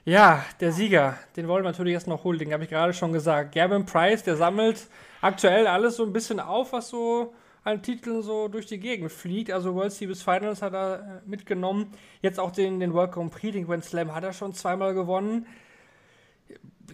Ja, 0.06 0.46
der 0.60 0.72
Sieger, 0.72 1.18
den 1.36 1.46
wollen 1.46 1.62
wir 1.62 1.70
natürlich 1.70 1.92
erst 1.92 2.08
noch 2.08 2.24
huldigen, 2.24 2.54
habe 2.54 2.64
ich 2.64 2.70
gerade 2.70 2.94
schon 2.94 3.12
gesagt. 3.12 3.54
Gavin 3.54 3.84
Price, 3.84 4.22
der 4.24 4.34
sammelt 4.34 4.88
aktuell 5.20 5.66
alles 5.66 5.96
so 5.96 6.04
ein 6.04 6.12
bisschen 6.12 6.40
auf, 6.40 6.72
was 6.72 6.88
so 6.88 7.34
an 7.64 7.82
Titeln 7.82 8.22
so 8.22 8.48
durch 8.48 8.66
die 8.66 8.80
Gegend 8.80 9.12
fliegt. 9.12 9.50
Also 9.52 9.74
World 9.74 9.92
Series 9.92 10.22
Finals 10.22 10.62
hat 10.62 10.72
er 10.72 11.22
äh, 11.24 11.28
mitgenommen. 11.28 11.92
Jetzt 12.22 12.40
auch 12.40 12.50
den, 12.50 12.80
den 12.80 12.94
World 12.94 13.12
Grand 13.12 13.30
Prix, 13.30 13.52
den 13.52 13.66
Grand 13.66 13.84
Slam 13.84 14.14
hat 14.14 14.24
er 14.24 14.32
schon 14.32 14.54
zweimal 14.54 14.94
gewonnen. 14.94 15.46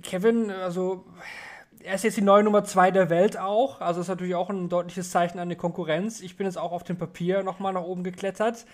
Kevin, 0.03 0.51
also 0.51 1.05
er 1.83 1.95
ist 1.95 2.05
jetzt 2.05 2.17
die 2.17 2.23
neue 2.23 2.43
Nummer 2.43 2.65
2 2.65 2.91
der 2.91 3.11
Welt 3.11 3.39
auch. 3.39 3.81
Also 3.81 4.01
ist 4.01 4.09
natürlich 4.09 4.35
auch 4.35 4.51
ein 4.51 4.69
deutliches 4.69 5.11
Zeichen 5.11 5.39
an 5.39 5.49
die 5.49 5.57
Konkurrenz. 5.57 6.21
Ich 6.21 6.37
bin 6.37 6.47
jetzt 6.47 6.59
auch 6.59 6.73
auf 6.73 6.85
dem 6.85 6.99
Papier 6.99 7.43
nochmal 7.43 7.73
nach 7.73 7.85
oben 7.85 8.03
geklettert. 8.03 8.67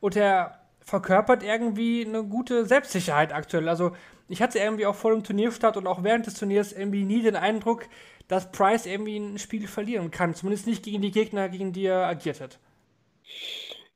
Und 0.00 0.16
er 0.16 0.60
verkörpert 0.80 1.42
irgendwie 1.42 2.06
eine 2.06 2.24
gute 2.24 2.64
Selbstsicherheit 2.66 3.32
aktuell. 3.32 3.68
Also 3.68 3.92
ich 4.28 4.40
hatte 4.40 4.58
irgendwie 4.58 4.86
auch 4.86 4.94
vor 4.94 5.10
dem 5.10 5.24
Turnierstart 5.24 5.76
und 5.76 5.86
auch 5.86 6.04
während 6.04 6.26
des 6.26 6.34
Turniers 6.34 6.72
irgendwie 6.72 7.04
nie 7.04 7.22
den 7.22 7.36
Eindruck, 7.36 7.86
dass 8.28 8.52
Price 8.52 8.86
irgendwie 8.86 9.16
ein 9.16 9.38
Spiel 9.38 9.66
verlieren 9.66 10.10
kann. 10.12 10.34
Zumindest 10.34 10.66
nicht 10.66 10.84
gegen 10.84 11.02
die 11.02 11.10
Gegner, 11.10 11.48
gegen 11.48 11.72
die 11.72 11.86
er 11.86 12.06
agiert 12.06 12.40
hat. 12.40 12.60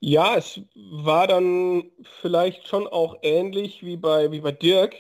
Ja, 0.01 0.37
es 0.37 0.61
war 0.75 1.29
dann 1.29 1.85
vielleicht 2.21 2.67
schon 2.67 2.87
auch 2.87 3.17
ähnlich 3.23 3.85
wie 3.85 3.97
bei, 3.97 4.33
wie 4.33 4.41
bei 4.41 4.53
Dirk. 4.53 4.95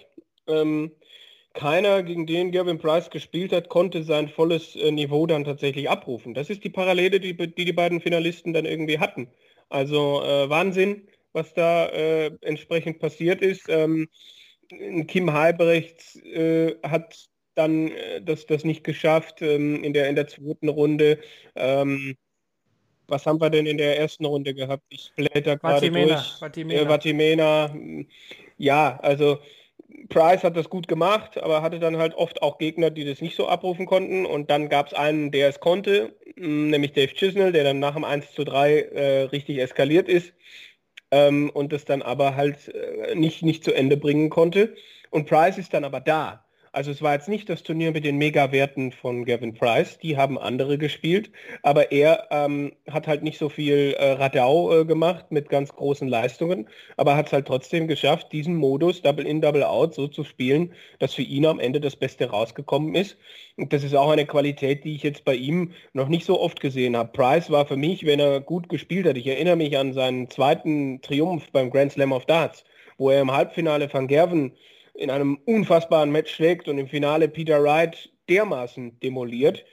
Ähm, 0.46 0.92
keiner, 1.54 2.02
gegen 2.02 2.26
den 2.26 2.52
Gavin 2.52 2.78
Price 2.78 3.10
gespielt 3.10 3.52
hat, 3.52 3.68
konnte 3.68 4.02
sein 4.02 4.28
volles 4.28 4.76
äh, 4.76 4.90
Niveau 4.90 5.26
dann 5.26 5.44
tatsächlich 5.44 5.88
abrufen. 5.88 6.34
Das 6.34 6.50
ist 6.50 6.64
die 6.64 6.70
Parallele, 6.70 7.20
die 7.20 7.36
die, 7.36 7.64
die 7.64 7.72
beiden 7.72 8.00
Finalisten 8.00 8.52
dann 8.52 8.66
irgendwie 8.66 8.98
hatten. 8.98 9.28
Also 9.70 10.22
äh, 10.22 10.50
Wahnsinn, 10.50 11.08
was 11.32 11.54
da 11.54 11.86
äh, 11.86 12.32
entsprechend 12.42 12.98
passiert 12.98 13.40
ist. 13.40 13.68
Ähm, 13.68 14.08
Kim 15.06 15.32
Halbrechts 15.32 16.16
äh, 16.16 16.76
hat 16.82 17.28
dann 17.54 17.88
äh, 17.88 18.20
das, 18.20 18.46
das 18.46 18.64
nicht 18.64 18.84
geschafft 18.84 19.40
ähm, 19.40 19.82
in, 19.84 19.92
der, 19.92 20.08
in 20.08 20.16
der 20.16 20.26
zweiten 20.26 20.68
Runde. 20.68 21.20
Ähm, 21.54 22.16
was 23.06 23.26
haben 23.26 23.40
wir 23.40 23.50
denn 23.50 23.66
in 23.66 23.78
der 23.78 23.98
ersten 23.98 24.24
Runde 24.24 24.54
gehabt? 24.54 24.84
Ich 24.88 25.12
blätter 25.14 25.56
gerade 25.56 25.90
durch. 25.90 26.40
Vatimena. 26.40 26.82
Äh, 26.82 26.88
Vatimena. 26.88 27.74
Ja, 28.56 28.98
also 29.02 29.38
Price 30.08 30.44
hat 30.44 30.56
das 30.56 30.68
gut 30.68 30.88
gemacht, 30.88 31.38
aber 31.38 31.62
hatte 31.62 31.78
dann 31.78 31.96
halt 31.96 32.14
oft 32.14 32.42
auch 32.42 32.58
Gegner, 32.58 32.90
die 32.90 33.04
das 33.04 33.20
nicht 33.20 33.36
so 33.36 33.48
abrufen 33.48 33.86
konnten. 33.86 34.26
Und 34.26 34.50
dann 34.50 34.68
gab 34.68 34.88
es 34.88 34.94
einen, 34.94 35.30
der 35.30 35.48
es 35.48 35.60
konnte, 35.60 36.14
mm, 36.36 36.70
nämlich 36.70 36.92
Dave 36.92 37.14
Chisnell, 37.14 37.52
der 37.52 37.64
dann 37.64 37.78
nach 37.78 37.94
dem 37.94 38.04
1 38.04 38.32
zu 38.32 38.44
3 38.44 38.80
äh, 38.80 39.22
richtig 39.24 39.58
eskaliert 39.58 40.08
ist 40.08 40.32
ähm, 41.10 41.50
und 41.50 41.72
das 41.72 41.84
dann 41.84 42.02
aber 42.02 42.36
halt 42.36 42.68
äh, 42.68 43.14
nicht, 43.14 43.42
nicht 43.42 43.64
zu 43.64 43.72
Ende 43.72 43.96
bringen 43.96 44.30
konnte. 44.30 44.74
Und 45.10 45.26
Price 45.26 45.58
ist 45.58 45.72
dann 45.74 45.84
aber 45.84 46.00
da. 46.00 46.43
Also 46.74 46.90
es 46.90 47.02
war 47.02 47.14
jetzt 47.14 47.28
nicht 47.28 47.48
das 47.48 47.62
Turnier 47.62 47.92
mit 47.92 48.04
den 48.04 48.16
Megawerten 48.16 48.90
von 48.90 49.24
Gavin 49.24 49.54
Price, 49.54 49.96
die 49.98 50.16
haben 50.16 50.36
andere 50.36 50.76
gespielt, 50.76 51.30
aber 51.62 51.92
er 51.92 52.26
ähm, 52.32 52.72
hat 52.90 53.06
halt 53.06 53.22
nicht 53.22 53.38
so 53.38 53.48
viel 53.48 53.94
äh, 53.96 54.10
Radau 54.10 54.80
äh, 54.80 54.84
gemacht 54.84 55.26
mit 55.30 55.48
ganz 55.48 55.72
großen 55.72 56.08
Leistungen, 56.08 56.68
aber 56.96 57.14
hat 57.14 57.26
es 57.26 57.32
halt 57.32 57.46
trotzdem 57.46 57.86
geschafft, 57.86 58.32
diesen 58.32 58.56
Modus 58.56 59.02
Double 59.02 59.24
In, 59.24 59.40
Double 59.40 59.62
Out 59.62 59.94
so 59.94 60.08
zu 60.08 60.24
spielen, 60.24 60.72
dass 60.98 61.14
für 61.14 61.22
ihn 61.22 61.46
am 61.46 61.60
Ende 61.60 61.80
das 61.80 61.94
Beste 61.94 62.28
rausgekommen 62.30 62.96
ist. 62.96 63.16
Und 63.56 63.72
das 63.72 63.84
ist 63.84 63.94
auch 63.94 64.10
eine 64.10 64.26
Qualität, 64.26 64.82
die 64.82 64.96
ich 64.96 65.04
jetzt 65.04 65.24
bei 65.24 65.36
ihm 65.36 65.70
noch 65.92 66.08
nicht 66.08 66.26
so 66.26 66.40
oft 66.40 66.60
gesehen 66.60 66.96
habe. 66.96 67.12
Price 67.12 67.52
war 67.52 67.66
für 67.66 67.76
mich, 67.76 68.04
wenn 68.04 68.18
er 68.18 68.40
gut 68.40 68.68
gespielt 68.68 69.06
hat, 69.06 69.16
ich 69.16 69.28
erinnere 69.28 69.56
mich 69.56 69.78
an 69.78 69.92
seinen 69.92 70.28
zweiten 70.28 71.00
Triumph 71.02 71.52
beim 71.52 71.70
Grand 71.70 71.92
Slam 71.92 72.10
of 72.10 72.26
Darts, 72.26 72.64
wo 72.98 73.10
er 73.10 73.20
im 73.20 73.30
Halbfinale 73.30 73.92
Van 73.92 74.08
Gerven 74.08 74.56
in 74.94 75.10
einem 75.10 75.38
unfassbaren 75.44 76.10
Match 76.10 76.32
schlägt 76.32 76.68
und 76.68 76.78
im 76.78 76.88
Finale 76.88 77.28
Peter 77.28 77.62
Wright 77.62 78.10
dermaßen 78.28 79.00
demoliert. 79.00 79.64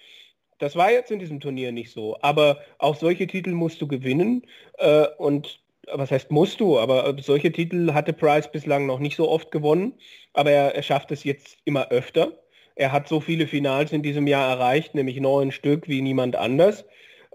Das 0.59 0.75
war 0.75 0.91
jetzt 0.91 1.11
in 1.11 1.19
diesem 1.19 1.39
Turnier 1.39 1.71
nicht 1.71 1.91
so. 1.91 2.17
Aber 2.21 2.59
auch 2.77 2.95
solche 2.95 3.27
Titel 3.27 3.51
musst 3.51 3.81
du 3.81 3.87
gewinnen. 3.87 4.43
Äh, 4.77 5.07
und 5.17 5.61
was 5.91 6.11
heißt 6.11 6.31
musst 6.31 6.59
du? 6.59 6.77
Aber 6.77 7.15
solche 7.21 7.51
Titel 7.51 7.93
hatte 7.93 8.13
Price 8.13 8.51
bislang 8.51 8.85
noch 8.85 8.99
nicht 8.99 9.15
so 9.15 9.29
oft 9.29 9.51
gewonnen. 9.51 9.93
Aber 10.33 10.51
er, 10.51 10.75
er 10.75 10.83
schafft 10.83 11.11
es 11.11 11.23
jetzt 11.23 11.57
immer 11.65 11.89
öfter. 11.89 12.37
Er 12.75 12.91
hat 12.91 13.07
so 13.07 13.19
viele 13.19 13.47
Finals 13.47 13.91
in 13.91 14.03
diesem 14.03 14.27
Jahr 14.27 14.49
erreicht, 14.49 14.95
nämlich 14.95 15.19
neun 15.19 15.51
Stück 15.51 15.87
wie 15.87 16.01
niemand 16.01 16.35
anders 16.35 16.85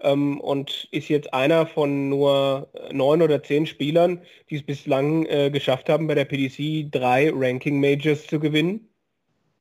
ähm, 0.01 0.39
und 0.39 0.87
ist 0.91 1.09
jetzt 1.09 1.33
einer 1.33 1.65
von 1.65 2.09
nur 2.09 2.71
neun 2.91 3.21
oder 3.21 3.41
zehn 3.43 3.65
Spielern, 3.65 4.21
die 4.49 4.57
es 4.57 4.63
bislang 4.63 5.25
äh, 5.25 5.49
geschafft 5.51 5.89
haben, 5.89 6.07
bei 6.07 6.15
der 6.15 6.25
PDC 6.25 6.91
drei 6.91 7.31
Ranking 7.33 7.79
Majors 7.79 8.27
zu 8.27 8.39
gewinnen. 8.39 8.89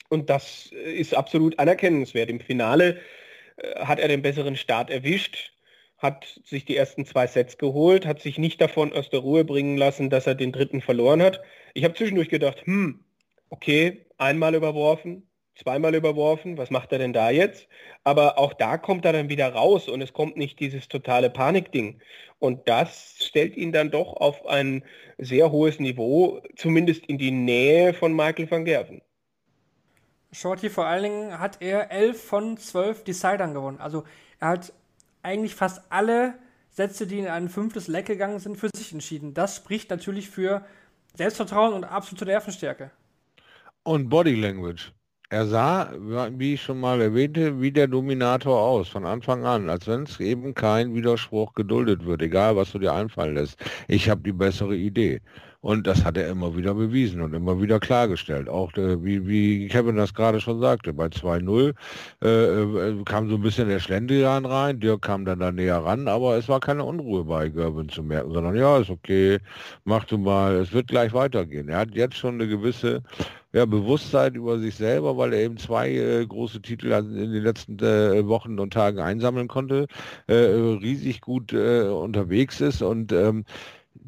Und 0.08 0.30
das 0.30 0.70
äh, 0.72 0.92
ist 0.92 1.14
absolut 1.14 1.58
anerkennenswert. 1.58 2.30
Im 2.30 2.40
Finale 2.40 3.00
äh, 3.56 3.80
hat 3.80 3.98
er 3.98 4.08
den 4.08 4.22
besseren 4.22 4.56
Start 4.56 4.90
erwischt, 4.90 5.52
hat 5.98 6.40
sich 6.44 6.64
die 6.64 6.76
ersten 6.76 7.06
zwei 7.06 7.26
Sets 7.26 7.58
geholt, 7.58 8.06
hat 8.06 8.20
sich 8.20 8.38
nicht 8.38 8.60
davon 8.60 8.92
aus 8.92 9.10
der 9.10 9.20
Ruhe 9.20 9.44
bringen 9.44 9.76
lassen, 9.78 10.10
dass 10.10 10.26
er 10.26 10.34
den 10.34 10.52
dritten 10.52 10.82
verloren 10.82 11.22
hat. 11.22 11.42
Ich 11.74 11.84
habe 11.84 11.94
zwischendurch 11.94 12.28
gedacht, 12.28 12.66
hm, 12.66 13.04
okay, 13.50 14.06
einmal 14.18 14.54
überworfen, 14.54 15.26
zweimal 15.56 15.94
überworfen, 15.94 16.58
was 16.58 16.70
macht 16.70 16.92
er 16.92 16.98
denn 16.98 17.12
da 17.12 17.30
jetzt? 17.30 17.68
Aber 18.04 18.38
auch 18.38 18.52
da 18.52 18.78
kommt 18.78 19.04
er 19.04 19.12
dann 19.12 19.28
wieder 19.28 19.52
raus 19.52 19.88
und 19.88 20.00
es 20.02 20.12
kommt 20.12 20.36
nicht 20.36 20.60
dieses 20.60 20.88
totale 20.88 21.30
Panikding. 21.30 22.00
Und 22.38 22.68
das 22.68 23.16
stellt 23.20 23.56
ihn 23.56 23.72
dann 23.72 23.90
doch 23.90 24.14
auf 24.14 24.46
ein 24.46 24.84
sehr 25.18 25.50
hohes 25.50 25.80
Niveau, 25.80 26.42
zumindest 26.56 27.06
in 27.06 27.18
die 27.18 27.30
Nähe 27.30 27.94
von 27.94 28.14
Michael 28.14 28.50
van 28.50 28.64
Gerven. 28.64 29.00
Shorty, 30.32 30.68
vor 30.68 30.86
allen 30.86 31.04
Dingen 31.04 31.38
hat 31.38 31.62
er 31.62 31.90
elf 31.90 32.22
von 32.22 32.58
zwölf 32.58 33.04
Decidern 33.04 33.54
gewonnen. 33.54 33.80
Also 33.80 34.04
er 34.38 34.48
hat 34.48 34.72
eigentlich 35.22 35.54
fast 35.54 35.80
alle 35.90 36.34
Sätze, 36.70 37.06
die 37.06 37.18
in 37.18 37.26
ein 37.26 37.48
fünftes 37.48 37.88
Leck 37.88 38.06
gegangen 38.06 38.38
sind, 38.38 38.56
für 38.56 38.68
sich 38.74 38.92
entschieden. 38.92 39.32
Das 39.32 39.56
spricht 39.56 39.88
natürlich 39.88 40.28
für 40.28 40.66
Selbstvertrauen 41.14 41.72
und 41.72 41.84
absolute 41.84 42.26
Nervenstärke. 42.26 42.90
Und 43.82 44.10
Body 44.10 44.34
Language. 44.34 44.92
Er 45.28 45.46
sah, 45.46 45.90
wie 46.38 46.54
ich 46.54 46.62
schon 46.62 46.78
mal 46.78 47.00
erwähnte, 47.00 47.60
wie 47.60 47.72
der 47.72 47.88
Dominator 47.88 48.60
aus, 48.60 48.88
von 48.88 49.04
Anfang 49.04 49.44
an, 49.44 49.68
als 49.68 49.88
wenn 49.88 50.04
es 50.04 50.20
eben 50.20 50.54
kein 50.54 50.94
Widerspruch 50.94 51.52
geduldet 51.54 52.06
wird, 52.06 52.22
egal 52.22 52.54
was 52.54 52.70
du 52.70 52.78
dir 52.78 52.92
einfallen 52.92 53.34
lässt. 53.34 53.58
Ich 53.88 54.08
habe 54.08 54.22
die 54.22 54.32
bessere 54.32 54.76
Idee. 54.76 55.20
Und 55.62 55.84
das 55.88 56.04
hat 56.04 56.16
er 56.16 56.28
immer 56.28 56.56
wieder 56.56 56.74
bewiesen 56.74 57.20
und 57.22 57.34
immer 57.34 57.60
wieder 57.60 57.80
klargestellt. 57.80 58.48
Auch 58.48 58.72
äh, 58.74 59.02
wie, 59.02 59.26
wie 59.26 59.66
Kevin 59.66 59.96
das 59.96 60.14
gerade 60.14 60.40
schon 60.40 60.60
sagte, 60.60 60.92
bei 60.92 61.06
2-0 61.06 61.74
äh, 62.22 62.28
äh, 62.28 63.04
kam 63.04 63.28
so 63.28 63.34
ein 63.34 63.42
bisschen 63.42 63.68
der 63.68 63.80
Schlendrian 63.80 64.44
rein, 64.44 64.78
Dirk 64.78 65.02
kam 65.02 65.24
dann 65.24 65.40
da 65.40 65.50
näher 65.50 65.78
ran, 65.78 66.06
aber 66.06 66.36
es 66.36 66.48
war 66.48 66.60
keine 66.60 66.84
Unruhe 66.84 67.24
bei 67.24 67.48
Gerben 67.48 67.88
zu 67.88 68.04
merken, 68.04 68.32
sondern 68.32 68.54
ja, 68.54 68.78
ist 68.78 68.90
okay, 68.90 69.38
mach 69.82 70.04
du 70.04 70.18
mal, 70.18 70.54
es 70.54 70.72
wird 70.72 70.86
gleich 70.86 71.12
weitergehen. 71.12 71.68
Er 71.68 71.78
hat 71.78 71.96
jetzt 71.96 72.16
schon 72.16 72.34
eine 72.34 72.46
gewisse 72.46 73.02
ja, 73.56 73.64
Bewusstsein 73.64 74.34
über 74.34 74.58
sich 74.58 74.74
selber, 74.74 75.16
weil 75.16 75.32
er 75.32 75.40
eben 75.40 75.56
zwei 75.56 75.90
äh, 75.90 76.26
große 76.26 76.60
Titel 76.60 76.92
in 76.92 77.32
den 77.32 77.42
letzten 77.42 77.78
äh, 77.78 78.26
Wochen 78.28 78.58
und 78.58 78.74
Tagen 78.74 78.98
einsammeln 78.98 79.48
konnte, 79.48 79.86
äh, 80.26 80.34
riesig 80.34 81.22
gut 81.22 81.54
äh, 81.54 81.88
unterwegs 81.88 82.60
ist. 82.60 82.82
Und 82.82 83.12
ähm, 83.12 83.46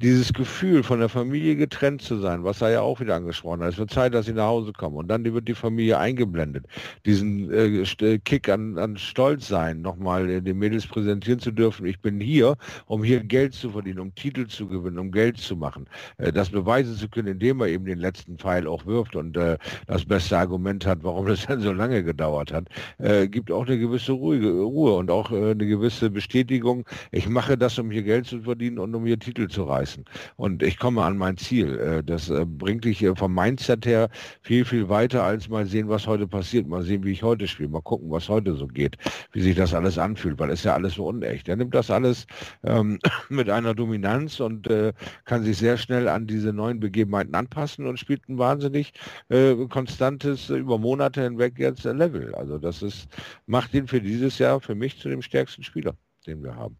dieses 0.01 0.32
Gefühl, 0.32 0.84
von 0.84 1.01
der 1.01 1.09
Familie 1.09 1.57
getrennt 1.57 2.03
zu 2.03 2.18
sein, 2.18 2.44
was 2.44 2.61
er 2.61 2.70
ja 2.70 2.80
auch 2.82 3.01
wieder 3.01 3.16
angesprochen 3.16 3.62
hat. 3.62 3.72
Es 3.72 3.78
wird 3.78 3.90
Zeit, 3.90 4.14
dass 4.14 4.26
sie 4.26 4.32
nach 4.32 4.46
Hause 4.46 4.72
kommen. 4.72 4.96
Und 4.96 5.09
dann 5.09 5.24
wird 5.24 5.49
die 5.49 5.55
Familie 5.55 5.99
eingeblendet. 5.99 6.66
Diesen 7.05 7.51
äh, 7.51 7.82
äh 7.82 8.18
Kick 8.18 8.49
an, 8.49 8.78
an 8.78 8.96
Stolz 8.96 9.49
sein, 9.49 9.80
nochmal 9.80 10.30
äh, 10.30 10.40
den 10.40 10.59
Mädels 10.59 10.86
präsentieren 10.86 11.40
zu 11.40 11.51
dürfen. 11.51 11.84
Ich 11.84 12.01
bin 12.01 12.20
hier, 12.20 12.57
um 12.86 13.03
hier 13.03 13.24
Geld 13.24 13.55
zu 13.55 13.70
verdienen, 13.70 13.99
um 13.99 14.14
Titel 14.14 14.46
zu 14.46 14.68
gewinnen, 14.68 14.99
um 14.99 15.11
Geld 15.11 15.36
zu 15.36 15.57
machen. 15.57 15.86
Äh, 16.18 16.32
das 16.32 16.51
beweisen 16.51 16.94
zu 16.94 17.09
können, 17.09 17.28
indem 17.28 17.61
er 17.61 17.66
eben 17.66 17.84
den 17.84 17.99
letzten 17.99 18.38
Pfeil 18.38 18.68
auch 18.68 18.86
wirft 18.86 19.16
und 19.16 19.36
äh, 19.36 19.59
das 19.88 20.05
beste 20.05 20.38
Argument 20.38 20.86
hat, 20.86 21.01
warum 21.03 21.26
das 21.26 21.46
dann 21.46 21.61
so 21.61 21.72
lange 21.72 22.05
gedauert 22.05 22.53
hat, 22.53 22.68
äh, 22.99 23.26
gibt 23.26 23.51
auch 23.51 23.66
eine 23.66 23.78
gewisse 23.78 24.12
Ruhe, 24.12 24.38
Ruhe 24.38 24.94
und 24.94 25.11
auch 25.11 25.32
eine 25.32 25.57
gewisse 25.57 26.09
Bestätigung. 26.09 26.84
Ich 27.11 27.28
mache 27.28 27.59
das, 27.59 27.78
um 27.80 27.90
hier 27.90 28.05
Geld 28.05 28.26
zu 28.26 28.42
verdienen 28.42 28.78
und 28.78 28.94
um 28.94 29.05
hier 29.05 29.18
Titel 29.18 29.49
zu 29.49 29.64
reißen 29.64 29.88
reißen. 29.89 30.05
Und 30.36 30.62
ich 30.62 30.78
komme 30.78 31.03
an 31.03 31.16
mein 31.16 31.36
Ziel. 31.36 31.78
Äh, 31.78 32.03
das 32.03 32.30
äh, 32.30 32.45
bringt 32.45 32.84
dich 32.84 33.07
vom 33.16 33.34
Mindset 33.34 33.86
her 33.86 34.09
viel, 34.43 34.64
viel 34.64 34.89
weiter, 34.89 35.24
als 35.24 35.49
mal 35.49 35.66
sehen, 35.66 35.89
was 35.89 36.07
heute 36.07 36.26
passiert. 36.26 36.66
Mal 36.66 36.82
sehen, 36.82 37.05
wie 37.05 37.12
ich 37.12 37.22
heute 37.22 37.47
spiele. 37.49 37.68
Mal 37.68 37.82
gucken, 37.82 38.11
was 38.11 38.28
heute 38.28 38.55
so 38.55 38.66
geht. 38.66 38.97
Wie 39.32 39.41
sich 39.41 39.57
das 39.57 39.74
alles 39.74 39.99
anfühlt, 39.99 40.39
weil 40.39 40.51
es 40.51 40.64
ja 40.64 40.74
alles 40.74 40.95
so 40.95 41.07
unecht. 41.07 41.49
Er 41.49 41.57
nimmt 41.57 41.74
das 41.74 41.91
alles 41.91 42.26
ähm, 42.64 42.99
mit 43.28 43.51
einer 43.51 43.74
Dominanz 43.74 44.41
und 44.41 44.68
äh, 44.68 44.93
kann 45.24 45.43
sich 45.43 45.59
sehr 45.59 45.76
schnell 45.76 46.09
an 46.09 46.26
diese 46.26 46.53
neuen 46.53 46.80
Begebenheiten 46.80 47.34
anpassen 47.34 47.86
und 47.86 47.99
spielt 47.99 48.28
ein 48.28 48.39
wahnsinnig 48.39 48.93
äh, 49.28 49.55
konstantes, 49.68 50.51
über 50.51 50.78
Monate 50.78 51.22
hinweg 51.22 51.59
jetzt 51.59 51.84
Level. 51.84 52.34
Also 52.34 52.59
das 52.59 52.82
ist, 52.82 53.09
macht 53.47 53.72
ihn 53.74 53.86
für 53.86 54.01
dieses 54.01 54.39
Jahr 54.39 54.61
für 54.61 54.74
mich 54.74 54.99
zu 54.99 55.09
dem 55.09 55.22
stärksten 55.22 55.62
Spieler, 55.62 55.95
den 56.26 56.43
wir 56.43 56.55
haben. 56.55 56.76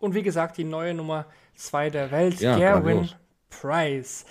Und 0.00 0.14
wie 0.14 0.22
gesagt, 0.22 0.56
die 0.56 0.64
neue 0.64 0.94
Nummer 0.94 1.26
2 1.54 1.90
der 1.90 2.10
Welt, 2.10 2.40
ja, 2.40 2.56
Gerwin 2.56 3.08
Price. 3.48 4.24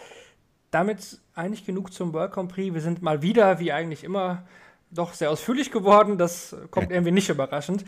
Damit 0.71 1.19
eigentlich 1.33 1.65
genug 1.65 1.93
zum 1.93 2.13
World 2.13 2.31
Grand 2.31 2.51
Prix. 2.51 2.73
Wir 2.73 2.81
sind 2.81 3.01
mal 3.01 3.21
wieder, 3.21 3.59
wie 3.59 3.71
eigentlich 3.71 4.03
immer, 4.03 4.43
doch 4.91 5.13
sehr 5.13 5.31
ausführlich 5.31 5.71
geworden. 5.71 6.17
Das 6.17 6.55
kommt 6.71 6.91
irgendwie 6.91 7.11
nicht 7.11 7.29
überraschend. 7.29 7.85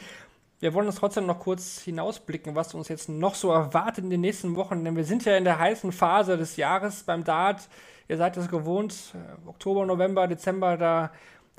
Wir 0.59 0.73
wollen 0.75 0.86
uns 0.86 0.97
trotzdem 0.97 1.25
noch 1.25 1.39
kurz 1.39 1.79
hinausblicken, 1.82 2.53
was 2.53 2.75
uns 2.75 2.88
jetzt 2.88 3.09
noch 3.09 3.34
so 3.34 3.51
erwartet 3.51 4.03
in 4.03 4.11
den 4.11 4.21
nächsten 4.21 4.55
Wochen, 4.55 4.84
denn 4.86 4.95
wir 4.95 5.05
sind 5.05 5.25
ja 5.25 5.36
in 5.36 5.43
der 5.43 5.57
heißen 5.57 5.91
Phase 5.91 6.38
des 6.38 6.55
Jahres 6.55 7.01
beim 7.01 7.23
Dart. 7.23 7.67
Ihr 8.07 8.17
seid 8.17 8.38
es 8.38 8.47
gewohnt, 8.47 9.15
Oktober, 9.47 9.88
November, 9.88 10.27
Dezember, 10.27 10.77
da 10.77 11.11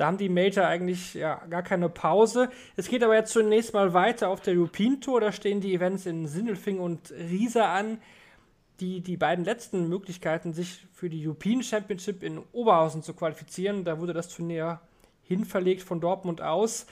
da 0.02 0.08
haben 0.08 0.18
die 0.18 0.28
Major 0.28 0.66
eigentlich 0.66 1.14
ja, 1.14 1.36
gar 1.48 1.62
keine 1.62 1.88
Pause. 1.88 2.50
Es 2.74 2.88
geht 2.88 3.04
aber 3.04 3.14
jetzt 3.14 3.32
zunächst 3.32 3.72
mal 3.72 3.94
weiter 3.94 4.30
auf 4.30 4.40
der 4.40 4.54
European 4.54 5.00
Tour. 5.00 5.20
Da 5.20 5.30
stehen 5.30 5.60
die 5.60 5.72
Events 5.72 6.06
in 6.06 6.26
Sindelfing 6.26 6.80
und 6.80 7.12
Riesa 7.12 7.72
an. 7.72 7.98
Die, 8.80 9.00
die 9.00 9.16
beiden 9.16 9.44
letzten 9.44 9.88
Möglichkeiten, 9.88 10.54
sich 10.54 10.84
für 10.92 11.08
die 11.08 11.24
European 11.24 11.62
Championship 11.62 12.24
in 12.24 12.40
Oberhausen 12.50 13.04
zu 13.04 13.14
qualifizieren, 13.14 13.84
da 13.84 14.00
wurde 14.00 14.12
das 14.12 14.26
Turnier 14.26 14.80
hinverlegt 15.22 15.82
von 15.82 16.00
Dortmund 16.00 16.42
aus. 16.42 16.86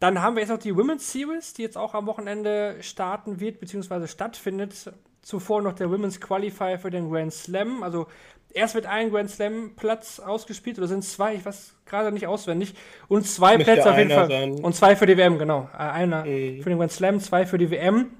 Dann 0.00 0.20
haben 0.20 0.34
wir 0.34 0.40
jetzt 0.40 0.50
noch 0.50 0.58
die 0.58 0.74
Women's 0.74 1.12
Series, 1.12 1.54
die 1.54 1.62
jetzt 1.62 1.78
auch 1.78 1.94
am 1.94 2.06
Wochenende 2.06 2.78
starten 2.80 3.38
wird, 3.38 3.60
beziehungsweise 3.60 4.08
stattfindet. 4.08 4.92
Zuvor 5.22 5.62
noch 5.62 5.74
der 5.74 5.90
Women's 5.90 6.20
Qualifier 6.20 6.78
für 6.78 6.90
den 6.90 7.10
Grand 7.10 7.32
Slam. 7.32 7.82
Also 7.82 8.06
erst 8.52 8.74
wird 8.74 8.86
ein 8.86 9.10
Grand 9.10 9.30
Slam 9.30 9.72
Platz 9.76 10.20
ausgespielt 10.20 10.78
oder 10.78 10.88
sind 10.88 11.04
zwei, 11.04 11.34
ich 11.34 11.44
weiß 11.44 11.74
gerade 11.86 12.12
nicht 12.12 12.26
auswendig. 12.26 12.74
Und 13.08 13.26
zwei 13.26 13.56
Müsste 13.56 13.72
Plätze 13.72 13.90
auf 13.90 13.98
jeden 13.98 14.10
Fall. 14.10 14.28
Sein. 14.28 14.52
Und 14.60 14.74
zwei 14.74 14.96
für 14.96 15.06
die 15.06 15.16
WM, 15.16 15.38
genau. 15.38 15.68
Äh, 15.74 15.78
einer 15.78 16.24
mhm. 16.24 16.62
für 16.62 16.70
den 16.70 16.78
Grand 16.78 16.92
Slam, 16.92 17.20
zwei 17.20 17.46
für 17.46 17.58
die 17.58 17.70
WM. 17.70 18.10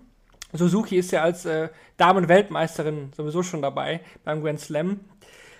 Suzuki 0.52 0.96
ist 0.96 1.10
ja 1.10 1.22
als 1.22 1.44
äh, 1.44 1.68
Damen-Weltmeisterin 1.98 3.12
sowieso 3.14 3.42
schon 3.42 3.60
dabei 3.60 4.00
beim 4.24 4.42
Grand 4.42 4.60
Slam. 4.60 5.00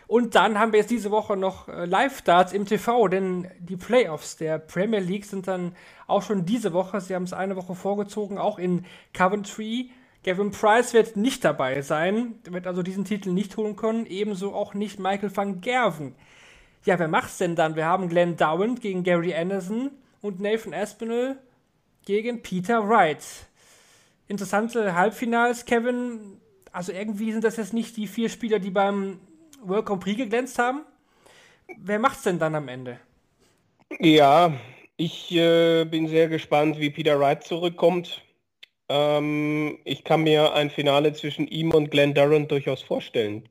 Und 0.07 0.35
dann 0.35 0.59
haben 0.59 0.73
wir 0.73 0.81
jetzt 0.81 0.91
diese 0.91 1.11
Woche 1.11 1.37
noch 1.37 1.69
äh, 1.69 1.85
Live-Darts 1.85 2.55
im 2.55 2.65
TV, 2.65 3.09
denn 3.09 3.47
die 3.59 3.77
Playoffs 3.77 4.37
der 4.37 4.59
Premier 4.59 5.01
League 5.01 5.27
sind 5.27 5.47
dann 5.47 5.77
auch 6.07 6.23
schon 6.23 6.47
diese 6.47 6.73
Woche. 6.73 7.03
Sie 7.03 7.15
haben 7.15 7.25
es 7.25 7.35
eine 7.35 7.57
Woche 7.57 7.75
vorgezogen, 7.75 8.39
auch 8.39 8.59
in 8.59 8.87
Coventry. 9.13 9.91
Gavin 10.25 10.51
Price 10.51 10.93
wird 10.95 11.17
nicht 11.17 11.45
dabei 11.45 11.81
sein, 11.83 12.35
wird 12.45 12.67
also 12.67 12.83
diesen 12.83 13.05
Titel 13.05 13.31
nicht 13.31 13.57
holen 13.57 13.77
können, 13.77 14.07
ebenso 14.07 14.55
auch 14.55 14.75
nicht 14.75 14.99
Michael 14.99 15.35
van 15.35 15.61
Gerven. 15.61 16.15
Ja, 16.85 16.99
wer 16.99 17.09
macht's 17.09 17.39
denn 17.39 17.57
dann? 17.57 17.77
Wir 17.77 17.87
haben 17.87 18.09
Glenn 18.09 18.37
Dowand 18.37 18.81
gegen 18.81 19.05
Gary 19.05 19.35
Anderson 19.35 19.91
und 20.21 20.41
Nathan 20.41 20.75
Aspinall 20.75 21.39
gegen 22.05 22.43
Peter 22.43 22.89
Wright. 22.89 23.25
Interessante 24.27 24.95
Halbfinals, 24.95 25.65
Kevin. 25.65 26.41
Also 26.73 26.93
irgendwie 26.93 27.33
sind 27.33 27.45
das 27.45 27.57
jetzt 27.57 27.73
nicht 27.73 27.97
die 27.97 28.07
vier 28.07 28.29
Spieler, 28.29 28.59
die 28.59 28.71
beim 28.71 29.21
World 29.63 29.87
Grand 29.87 30.03
Prix 30.03 30.17
geglänzt 30.17 30.59
haben. 30.59 30.83
Wer 31.79 31.99
macht's 31.99 32.23
denn 32.23 32.39
dann 32.39 32.55
am 32.55 32.69
Ende? 32.69 32.99
Ja, 33.99 34.53
ich 34.97 35.33
äh, 35.35 35.85
bin 35.85 36.09
sehr 36.09 36.29
gespannt, 36.29 36.79
wie 36.79 36.91
Peter 36.91 37.19
Wright 37.19 37.45
zurückkommt. 37.45 38.23
Ähm, 38.89 39.79
ich 39.85 40.05
kann 40.05 40.23
mir 40.23 40.55
ein 40.55 40.71
Finale 40.71 41.13
zwischen 41.13 41.47
ihm 41.47 41.73
und 41.73 41.91
Glenn 41.91 42.15
Durant 42.15 42.51
durchaus 42.51 42.83
vorstellen. 42.83 43.49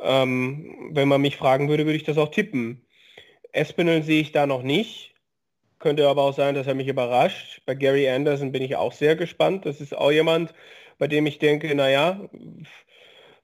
Ähm, 0.00 0.90
wenn 0.92 1.08
man 1.08 1.20
mich 1.22 1.36
fragen 1.36 1.68
würde, 1.68 1.86
würde 1.86 1.96
ich 1.96 2.04
das 2.04 2.18
auch 2.18 2.30
tippen. 2.30 2.86
Espinel 3.52 4.02
sehe 4.02 4.20
ich 4.20 4.32
da 4.32 4.46
noch 4.46 4.62
nicht. 4.62 5.14
Könnte 5.78 6.08
aber 6.08 6.22
auch 6.22 6.34
sein, 6.34 6.54
dass 6.54 6.66
er 6.66 6.74
mich 6.74 6.88
überrascht. 6.88 7.62
Bei 7.66 7.74
Gary 7.74 8.08
Anderson 8.08 8.52
bin 8.52 8.62
ich 8.62 8.76
auch 8.76 8.92
sehr 8.92 9.16
gespannt. 9.16 9.66
Das 9.66 9.80
ist 9.80 9.96
auch 9.96 10.10
jemand, 10.10 10.54
bei 10.98 11.08
dem 11.08 11.26
ich 11.26 11.38
denke, 11.38 11.74
naja, 11.74 12.28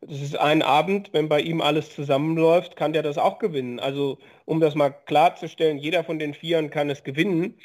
das 0.01 0.23
ist 0.23 0.37
ein 0.37 0.63
Abend, 0.63 1.13
wenn 1.13 1.29
bei 1.29 1.41
ihm 1.41 1.61
alles 1.61 1.95
zusammenläuft, 1.95 2.77
kann 2.77 2.93
der 2.93 3.03
das 3.03 3.19
auch 3.19 3.39
gewinnen. 3.39 3.79
Also 3.81 4.19
um 4.47 4.61
das 4.61 4.75
mal 4.75 4.91
klarzustellen, 4.91 5.79
jeder 5.79 6.05
von 6.05 6.19
den 6.19 6.35
Vieren 6.35 6.71
kann 6.71 6.89
es 6.91 7.05
gewinnen 7.05 7.59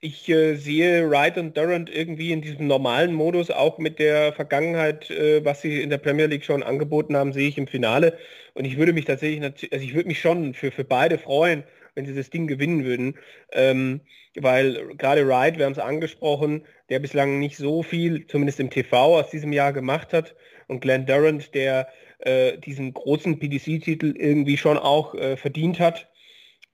ich 0.00 0.28
äh, 0.28 0.54
sehe 0.54 1.10
Wright 1.10 1.38
und 1.38 1.56
Durant 1.56 1.90
irgendwie 1.90 2.32
in 2.32 2.40
diesem 2.40 2.66
normalen 2.66 3.12
Modus, 3.14 3.50
auch 3.50 3.78
mit 3.78 3.98
der 3.98 4.32
Vergangenheit, 4.32 5.10
äh, 5.10 5.44
was 5.44 5.60
sie 5.60 5.82
in 5.82 5.90
der 5.90 5.98
Premier 5.98 6.26
League 6.26 6.44
schon 6.44 6.62
angeboten 6.62 7.16
haben, 7.16 7.32
sehe 7.32 7.48
ich 7.48 7.58
im 7.58 7.66
Finale. 7.66 8.16
Und 8.54 8.64
ich 8.64 8.76
würde 8.76 8.92
mich 8.92 9.06
tatsächlich, 9.06 9.42
also 9.42 9.84
ich 9.84 9.94
würde 9.94 10.08
mich 10.08 10.20
schon 10.20 10.54
für, 10.54 10.70
für 10.70 10.84
beide 10.84 11.18
freuen, 11.18 11.64
wenn 11.94 12.06
sie 12.06 12.14
das 12.14 12.30
Ding 12.30 12.46
gewinnen 12.46 12.84
würden. 12.84 13.16
Ähm, 13.52 14.00
weil 14.36 14.94
gerade 14.96 15.26
Wright, 15.26 15.58
wir 15.58 15.64
haben 15.64 15.72
es 15.72 15.78
angesprochen, 15.78 16.64
der 16.90 17.00
bislang 17.00 17.38
nicht 17.40 17.56
so 17.56 17.82
viel, 17.82 18.26
zumindest 18.28 18.60
im 18.60 18.70
TV 18.70 19.18
aus 19.18 19.30
diesem 19.30 19.52
Jahr 19.52 19.72
gemacht 19.72 20.12
hat. 20.12 20.36
Und 20.68 20.80
Glenn 20.80 21.06
Durant, 21.06 21.54
der 21.54 21.88
äh, 22.20 22.58
diesen 22.58 22.94
großen 22.94 23.38
PDC-Titel 23.38 24.14
irgendwie 24.16 24.58
schon 24.58 24.76
auch 24.76 25.14
äh, 25.14 25.36
verdient 25.36 25.80
hat 25.80 26.08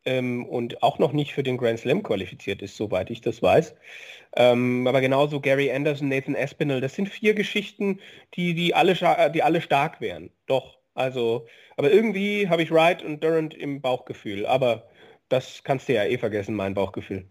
ähm, 0.04 0.46
und 0.46 0.82
auch 0.82 0.98
noch 0.98 1.12
nicht 1.12 1.32
für 1.34 1.42
den 1.42 1.56
Grand 1.56 1.78
Slam 1.80 2.02
qualifiziert 2.02 2.62
ist, 2.62 2.76
soweit 2.76 3.10
ich 3.10 3.20
das 3.20 3.42
weiß. 3.42 3.74
Ähm, 4.36 4.86
aber 4.86 5.00
genauso 5.00 5.40
Gary 5.40 5.70
Anderson, 5.72 6.08
Nathan 6.08 6.36
Aspinall, 6.36 6.80
das 6.80 6.94
sind 6.94 7.08
vier 7.08 7.34
Geschichten, 7.34 8.00
die, 8.34 8.54
die, 8.54 8.74
alle, 8.74 8.94
die 9.32 9.42
alle 9.42 9.60
stark 9.60 10.00
wären. 10.00 10.30
Doch. 10.46 10.78
Also, 10.94 11.46
aber 11.76 11.90
irgendwie 11.90 12.48
habe 12.48 12.62
ich 12.62 12.70
Wright 12.70 13.02
und 13.02 13.22
Durant 13.24 13.54
im 13.54 13.80
Bauchgefühl. 13.80 14.46
Aber 14.46 14.88
das 15.28 15.64
kannst 15.64 15.88
du 15.88 15.94
ja 15.94 16.04
eh 16.04 16.18
vergessen, 16.18 16.54
mein 16.54 16.74
Bauchgefühl 16.74 17.28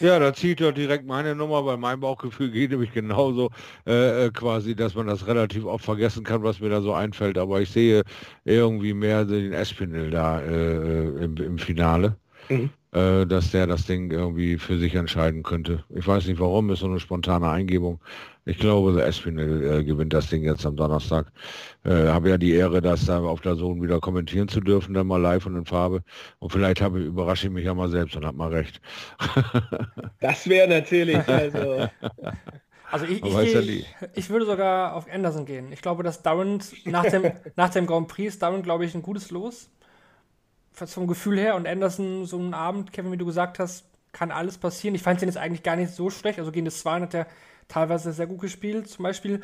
ja, 0.00 0.18
da 0.18 0.34
zieht 0.34 0.60
er 0.60 0.72
direkt 0.72 1.06
meine 1.06 1.34
Nummer, 1.34 1.64
weil 1.64 1.76
mein 1.76 2.00
Bauchgefühl 2.00 2.50
geht 2.50 2.70
nämlich 2.70 2.92
genauso 2.92 3.50
äh, 3.86 4.26
äh, 4.26 4.30
quasi, 4.30 4.74
dass 4.74 4.94
man 4.94 5.06
das 5.06 5.26
relativ 5.26 5.64
oft 5.64 5.84
vergessen 5.84 6.24
kann, 6.24 6.42
was 6.42 6.60
mir 6.60 6.68
da 6.68 6.80
so 6.80 6.92
einfällt. 6.92 7.38
Aber 7.38 7.60
ich 7.60 7.70
sehe 7.70 8.02
irgendwie 8.44 8.94
mehr 8.94 9.24
den 9.24 9.52
Espinel 9.52 10.10
da 10.10 10.40
äh, 10.40 11.24
im, 11.24 11.36
im, 11.36 11.58
Finale. 11.58 12.16
Mhm. 12.48 12.70
Äh, 12.92 13.26
dass 13.26 13.50
der 13.50 13.66
das 13.66 13.86
Ding 13.86 14.10
irgendwie 14.12 14.56
für 14.56 14.78
sich 14.78 14.94
entscheiden 14.94 15.42
könnte. 15.42 15.82
Ich 15.94 16.06
weiß 16.06 16.26
nicht 16.26 16.38
warum, 16.38 16.70
ist 16.70 16.78
so 16.78 16.86
eine 16.86 17.00
spontane 17.00 17.48
Eingebung. 17.48 18.00
Ich 18.44 18.58
glaube, 18.58 18.92
der 18.92 19.06
Espinel 19.06 19.80
äh, 19.80 19.84
gewinnt 19.84 20.12
das 20.12 20.28
Ding 20.28 20.44
jetzt 20.44 20.64
am 20.64 20.76
Donnerstag. 20.76 21.32
Äh, 21.84 22.08
habe 22.08 22.28
ja 22.28 22.38
die 22.38 22.52
Ehre, 22.52 22.80
das 22.80 23.06
da 23.06 23.20
auf 23.20 23.40
der 23.40 23.56
Sohn 23.56 23.82
wieder 23.82 23.98
kommentieren 23.98 24.48
zu 24.48 24.60
dürfen, 24.60 24.94
dann 24.94 25.08
mal 25.08 25.20
live 25.20 25.46
und 25.46 25.56
in 25.56 25.64
Farbe. 25.64 26.02
Und 26.38 26.52
vielleicht 26.52 26.80
habe 26.80 27.00
ich, 27.00 27.06
überrasche 27.06 27.48
ich 27.48 27.52
mich 27.52 27.64
ja 27.64 27.74
mal 27.74 27.88
selbst 27.88 28.14
und 28.16 28.24
habe 28.24 28.36
mal 28.36 28.52
recht. 28.52 28.80
das 30.20 30.48
wäre 30.48 30.68
natürlich, 30.68 31.26
also. 31.28 31.88
Also 32.90 33.06
ich, 33.06 33.24
ich, 33.24 33.54
nie. 33.66 33.84
ich 34.14 34.30
würde 34.30 34.46
sogar 34.46 34.94
auf 34.94 35.10
Anderson 35.12 35.46
gehen. 35.46 35.72
Ich 35.72 35.82
glaube, 35.82 36.04
dass 36.04 36.22
Durant 36.22 36.86
nach 36.86 37.02
dem, 37.02 37.24
nach 37.56 37.70
dem 37.70 37.86
Grand 37.86 38.06
Prix 38.06 38.34
ist 38.34 38.42
Durant, 38.42 38.62
glaube 38.62 38.84
ich, 38.84 38.94
ein 38.94 39.02
gutes 39.02 39.32
Los. 39.32 39.68
Vom 40.74 41.06
Gefühl 41.06 41.38
her. 41.38 41.54
Und 41.54 41.66
Anderson, 41.66 42.26
so 42.26 42.38
einen 42.38 42.54
Abend, 42.54 42.92
Kevin, 42.92 43.12
wie 43.12 43.16
du 43.16 43.26
gesagt 43.26 43.58
hast, 43.58 43.84
kann 44.12 44.30
alles 44.30 44.58
passieren. 44.58 44.94
Ich 44.94 45.02
fand 45.02 45.22
ihn 45.22 45.28
jetzt 45.28 45.38
eigentlich 45.38 45.62
gar 45.62 45.76
nicht 45.76 45.92
so 45.92 46.10
schlecht. 46.10 46.38
Also 46.38 46.52
gegen 46.52 46.64
das 46.64 46.80
2 46.80 47.00
hat 47.00 47.14
er 47.14 47.26
teilweise 47.68 48.12
sehr 48.12 48.26
gut 48.26 48.40
gespielt. 48.40 48.88
Zum 48.88 49.02
Beispiel, 49.02 49.40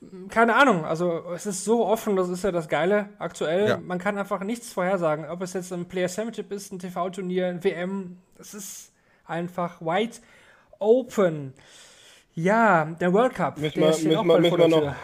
mh, 0.00 0.28
keine 0.28 0.54
Ahnung. 0.56 0.84
Also 0.84 1.22
es 1.34 1.46
ist 1.46 1.64
so 1.64 1.86
offen, 1.86 2.16
das 2.16 2.28
ist 2.28 2.44
ja 2.44 2.52
das 2.52 2.68
Geile 2.68 3.10
aktuell. 3.18 3.68
Ja. 3.68 3.76
Man 3.78 3.98
kann 3.98 4.18
einfach 4.18 4.40
nichts 4.40 4.72
vorhersagen. 4.72 5.26
Ob 5.26 5.42
es 5.42 5.52
jetzt 5.52 5.72
ein 5.72 5.86
Player 5.86 6.08
Championship 6.08 6.52
ist, 6.52 6.72
ein 6.72 6.78
TV-Turnier, 6.78 7.48
ein 7.48 7.64
WM. 7.64 8.18
Es 8.38 8.54
ist 8.54 8.92
einfach 9.24 9.80
wide 9.80 10.16
open. 10.78 11.54
Ja, 12.34 12.84
der 13.00 13.12
World 13.12 13.34
Cup. 13.34 13.58
Müssen 13.58 13.80
der 13.80 13.88
wir, 13.88 13.92
steht 13.94 14.04
müssen 14.08 14.18
auch 14.18 14.24
wir, 14.24 14.28
bald 14.28 14.42
müssen 14.42 14.50
vor 14.50 14.58
wir 14.58 14.68
der 14.68 14.80
noch, 14.80 14.94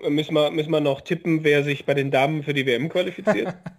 Tür. 0.00 0.10
müssen 0.10 0.34
wir, 0.34 0.50
müssen 0.50 0.70
wir 0.70 0.80
noch 0.80 1.00
tippen, 1.00 1.44
wer 1.44 1.64
sich 1.64 1.86
bei 1.86 1.94
den 1.94 2.10
Damen 2.10 2.42
für 2.42 2.52
die 2.52 2.66
WM 2.66 2.88
qualifiziert? 2.88 3.54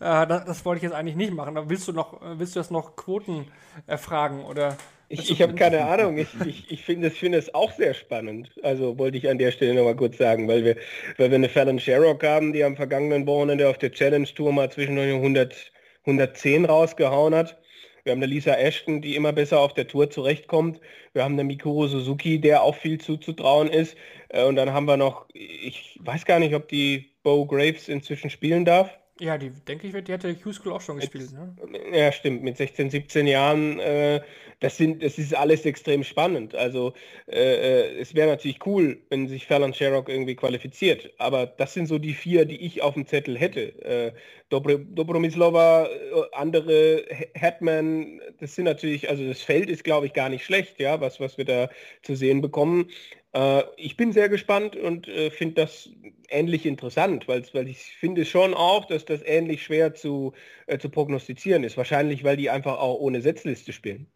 Äh, 0.00 0.26
das, 0.26 0.44
das 0.44 0.64
wollte 0.64 0.78
ich 0.78 0.82
jetzt 0.84 0.94
eigentlich 0.94 1.16
nicht 1.16 1.32
machen. 1.32 1.56
Aber 1.56 1.68
willst 1.68 1.88
du 1.88 1.92
noch, 1.92 2.20
äh, 2.22 2.38
willst 2.38 2.54
du 2.56 2.60
das 2.60 2.70
noch 2.70 2.96
Quoten 2.96 3.50
erfragen 3.86 4.44
oder? 4.44 4.78
Ich, 5.08 5.28
ich 5.28 5.42
habe 5.42 5.54
keine 5.54 5.84
Ahnung. 5.86 6.16
Ich, 6.18 6.40
ich, 6.42 6.70
ich 6.70 6.84
finde 6.84 7.08
es, 7.08 7.18
finde 7.18 7.38
es 7.38 7.54
auch 7.54 7.72
sehr 7.72 7.92
spannend. 7.94 8.50
Also 8.62 8.98
wollte 8.98 9.18
ich 9.18 9.28
an 9.28 9.38
der 9.38 9.50
Stelle 9.52 9.74
nochmal 9.74 9.96
kurz 9.96 10.16
sagen, 10.18 10.48
weil 10.48 10.64
wir, 10.64 10.76
weil 11.18 11.30
wir 11.30 11.36
eine 11.36 11.48
Fallon 11.50 11.78
Sherrock 11.78 12.24
haben, 12.24 12.52
die 12.52 12.64
am 12.64 12.76
vergangenen 12.76 13.26
Wochenende 13.26 13.68
auf 13.68 13.78
der 13.78 13.92
Challenge 13.92 14.26
Tour 14.34 14.52
mal 14.52 14.70
zwischen 14.70 14.98
100, 14.98 15.72
110 16.06 16.64
rausgehauen 16.64 17.34
hat. 17.34 17.58
Wir 18.04 18.12
haben 18.12 18.18
eine 18.18 18.26
Lisa 18.26 18.54
Ashton, 18.54 19.00
die 19.02 19.14
immer 19.14 19.32
besser 19.32 19.60
auf 19.60 19.74
der 19.74 19.86
Tour 19.86 20.10
zurechtkommt. 20.10 20.80
Wir 21.12 21.22
haben 21.24 21.34
eine 21.34 21.44
Mikuro 21.44 21.86
Suzuki, 21.88 22.40
der 22.40 22.62
auch 22.62 22.74
viel 22.74 22.98
zuzutrauen 23.00 23.68
ist. 23.68 23.96
Äh, 24.30 24.44
Und 24.44 24.56
dann 24.56 24.72
haben 24.72 24.86
wir 24.86 24.96
noch, 24.96 25.26
ich 25.34 25.98
weiß 26.02 26.24
gar 26.24 26.38
nicht, 26.38 26.54
ob 26.54 26.68
die 26.68 27.12
Bo 27.22 27.46
Graves 27.46 27.88
inzwischen 27.88 28.30
spielen 28.30 28.64
darf. 28.64 28.90
Ja, 29.20 29.38
die 29.38 29.50
denke 29.50 29.86
ich, 29.86 30.04
die 30.04 30.12
hätte 30.12 30.34
Q-School 30.34 30.72
auch 30.72 30.80
schon 30.80 30.96
gespielt. 30.96 31.32
Ne? 31.32 31.54
Ja, 31.92 32.10
stimmt. 32.10 32.42
Mit 32.42 32.56
16, 32.56 32.90
17 32.90 33.26
Jahren, 33.26 33.78
äh, 33.78 34.20
das 34.60 34.76
sind, 34.78 35.02
das 35.02 35.18
ist 35.18 35.34
alles 35.34 35.64
extrem 35.64 36.02
spannend. 36.02 36.54
Also 36.54 36.94
äh, 37.28 37.92
äh, 37.92 38.00
es 38.00 38.14
wäre 38.14 38.28
natürlich 38.28 38.64
cool, 38.66 39.02
wenn 39.10 39.28
sich 39.28 39.46
Fallon 39.46 39.74
Sherrock 39.74 40.08
irgendwie 40.08 40.34
qualifiziert. 40.34 41.12
Aber 41.18 41.46
das 41.46 41.74
sind 41.74 41.86
so 41.86 41.98
die 41.98 42.14
vier, 42.14 42.46
die 42.46 42.64
ich 42.64 42.82
auf 42.82 42.94
dem 42.94 43.06
Zettel 43.06 43.38
hätte. 43.38 43.80
Äh, 43.84 44.12
Dobro, 44.48 44.78
Dobromislova, 44.78 45.86
äh, 45.86 45.90
andere 46.32 47.04
He- 47.08 47.28
Hetman, 47.34 48.20
das 48.40 48.54
sind 48.54 48.64
natürlich, 48.64 49.08
also 49.08 49.26
das 49.26 49.42
Feld 49.42 49.68
ist, 49.70 49.84
glaube 49.84 50.06
ich, 50.06 50.14
gar 50.14 50.30
nicht 50.30 50.44
schlecht, 50.44 50.80
ja, 50.80 51.00
was, 51.00 51.20
was 51.20 51.38
wir 51.38 51.44
da 51.44 51.68
zu 52.02 52.14
sehen 52.16 52.40
bekommen. 52.40 52.88
Äh, 53.32 53.62
ich 53.76 53.96
bin 53.96 54.12
sehr 54.12 54.28
gespannt 54.28 54.76
und 54.76 55.08
äh, 55.08 55.30
finde 55.30 55.54
das 55.54 55.90
ähnlich 56.28 56.66
interessant, 56.66 57.28
weil, 57.28 57.68
ich 57.68 57.96
finde 57.98 58.24
schon 58.24 58.54
auch, 58.54 58.84
dass 58.84 59.04
das 59.04 59.22
ähnlich 59.24 59.62
schwer 59.64 59.94
zu, 59.94 60.32
äh, 60.66 60.78
zu 60.78 60.88
prognostizieren 60.88 61.64
ist. 61.64 61.76
Wahrscheinlich, 61.76 62.24
weil 62.24 62.36
die 62.36 62.50
einfach 62.50 62.78
auch 62.78 62.98
ohne 63.00 63.20
Setzliste 63.22 63.72
spielen. 63.72 64.06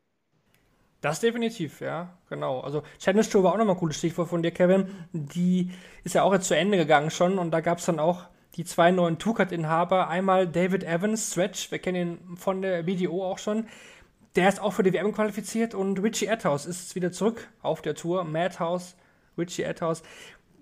Das 1.00 1.20
definitiv, 1.20 1.80
ja, 1.80 2.18
genau. 2.28 2.60
Also 2.60 2.82
Challenge 2.98 3.28
Tour 3.28 3.44
war 3.44 3.52
auch 3.52 3.58
nochmal 3.58 3.76
ein 3.76 3.78
cooles 3.78 3.98
Stichwort 3.98 4.28
von 4.28 4.42
dir, 4.42 4.50
Kevin. 4.50 4.88
Die 5.12 5.70
ist 6.04 6.14
ja 6.14 6.22
auch 6.22 6.32
jetzt 6.32 6.48
zu 6.48 6.56
Ende 6.56 6.78
gegangen 6.78 7.10
schon 7.10 7.38
und 7.38 7.50
da 7.50 7.60
gab 7.60 7.78
es 7.78 7.86
dann 7.86 8.00
auch 8.00 8.24
die 8.56 8.64
zwei 8.64 8.90
neuen 8.90 9.18
Tourcard-Inhaber. 9.18 10.08
Einmal 10.08 10.48
David 10.48 10.84
Evans, 10.84 11.30
Stretch, 11.32 11.70
wir 11.70 11.78
kennen 11.78 12.18
ihn 12.28 12.36
von 12.36 12.62
der 12.62 12.82
BDO 12.82 13.24
auch 13.24 13.38
schon. 13.38 13.66
Der 14.34 14.48
ist 14.48 14.60
auch 14.60 14.72
für 14.72 14.82
die 14.82 14.92
WM 14.92 15.12
qualifiziert 15.12 15.74
und 15.74 16.02
Richie 16.02 16.28
Atthaus 16.28 16.66
ist 16.66 16.94
wieder 16.94 17.12
zurück 17.12 17.48
auf 17.62 17.82
der 17.82 17.94
Tour. 17.94 18.24
Madhouse, 18.24 18.96
Richie 19.38 19.66
Atthaus. 19.66 20.02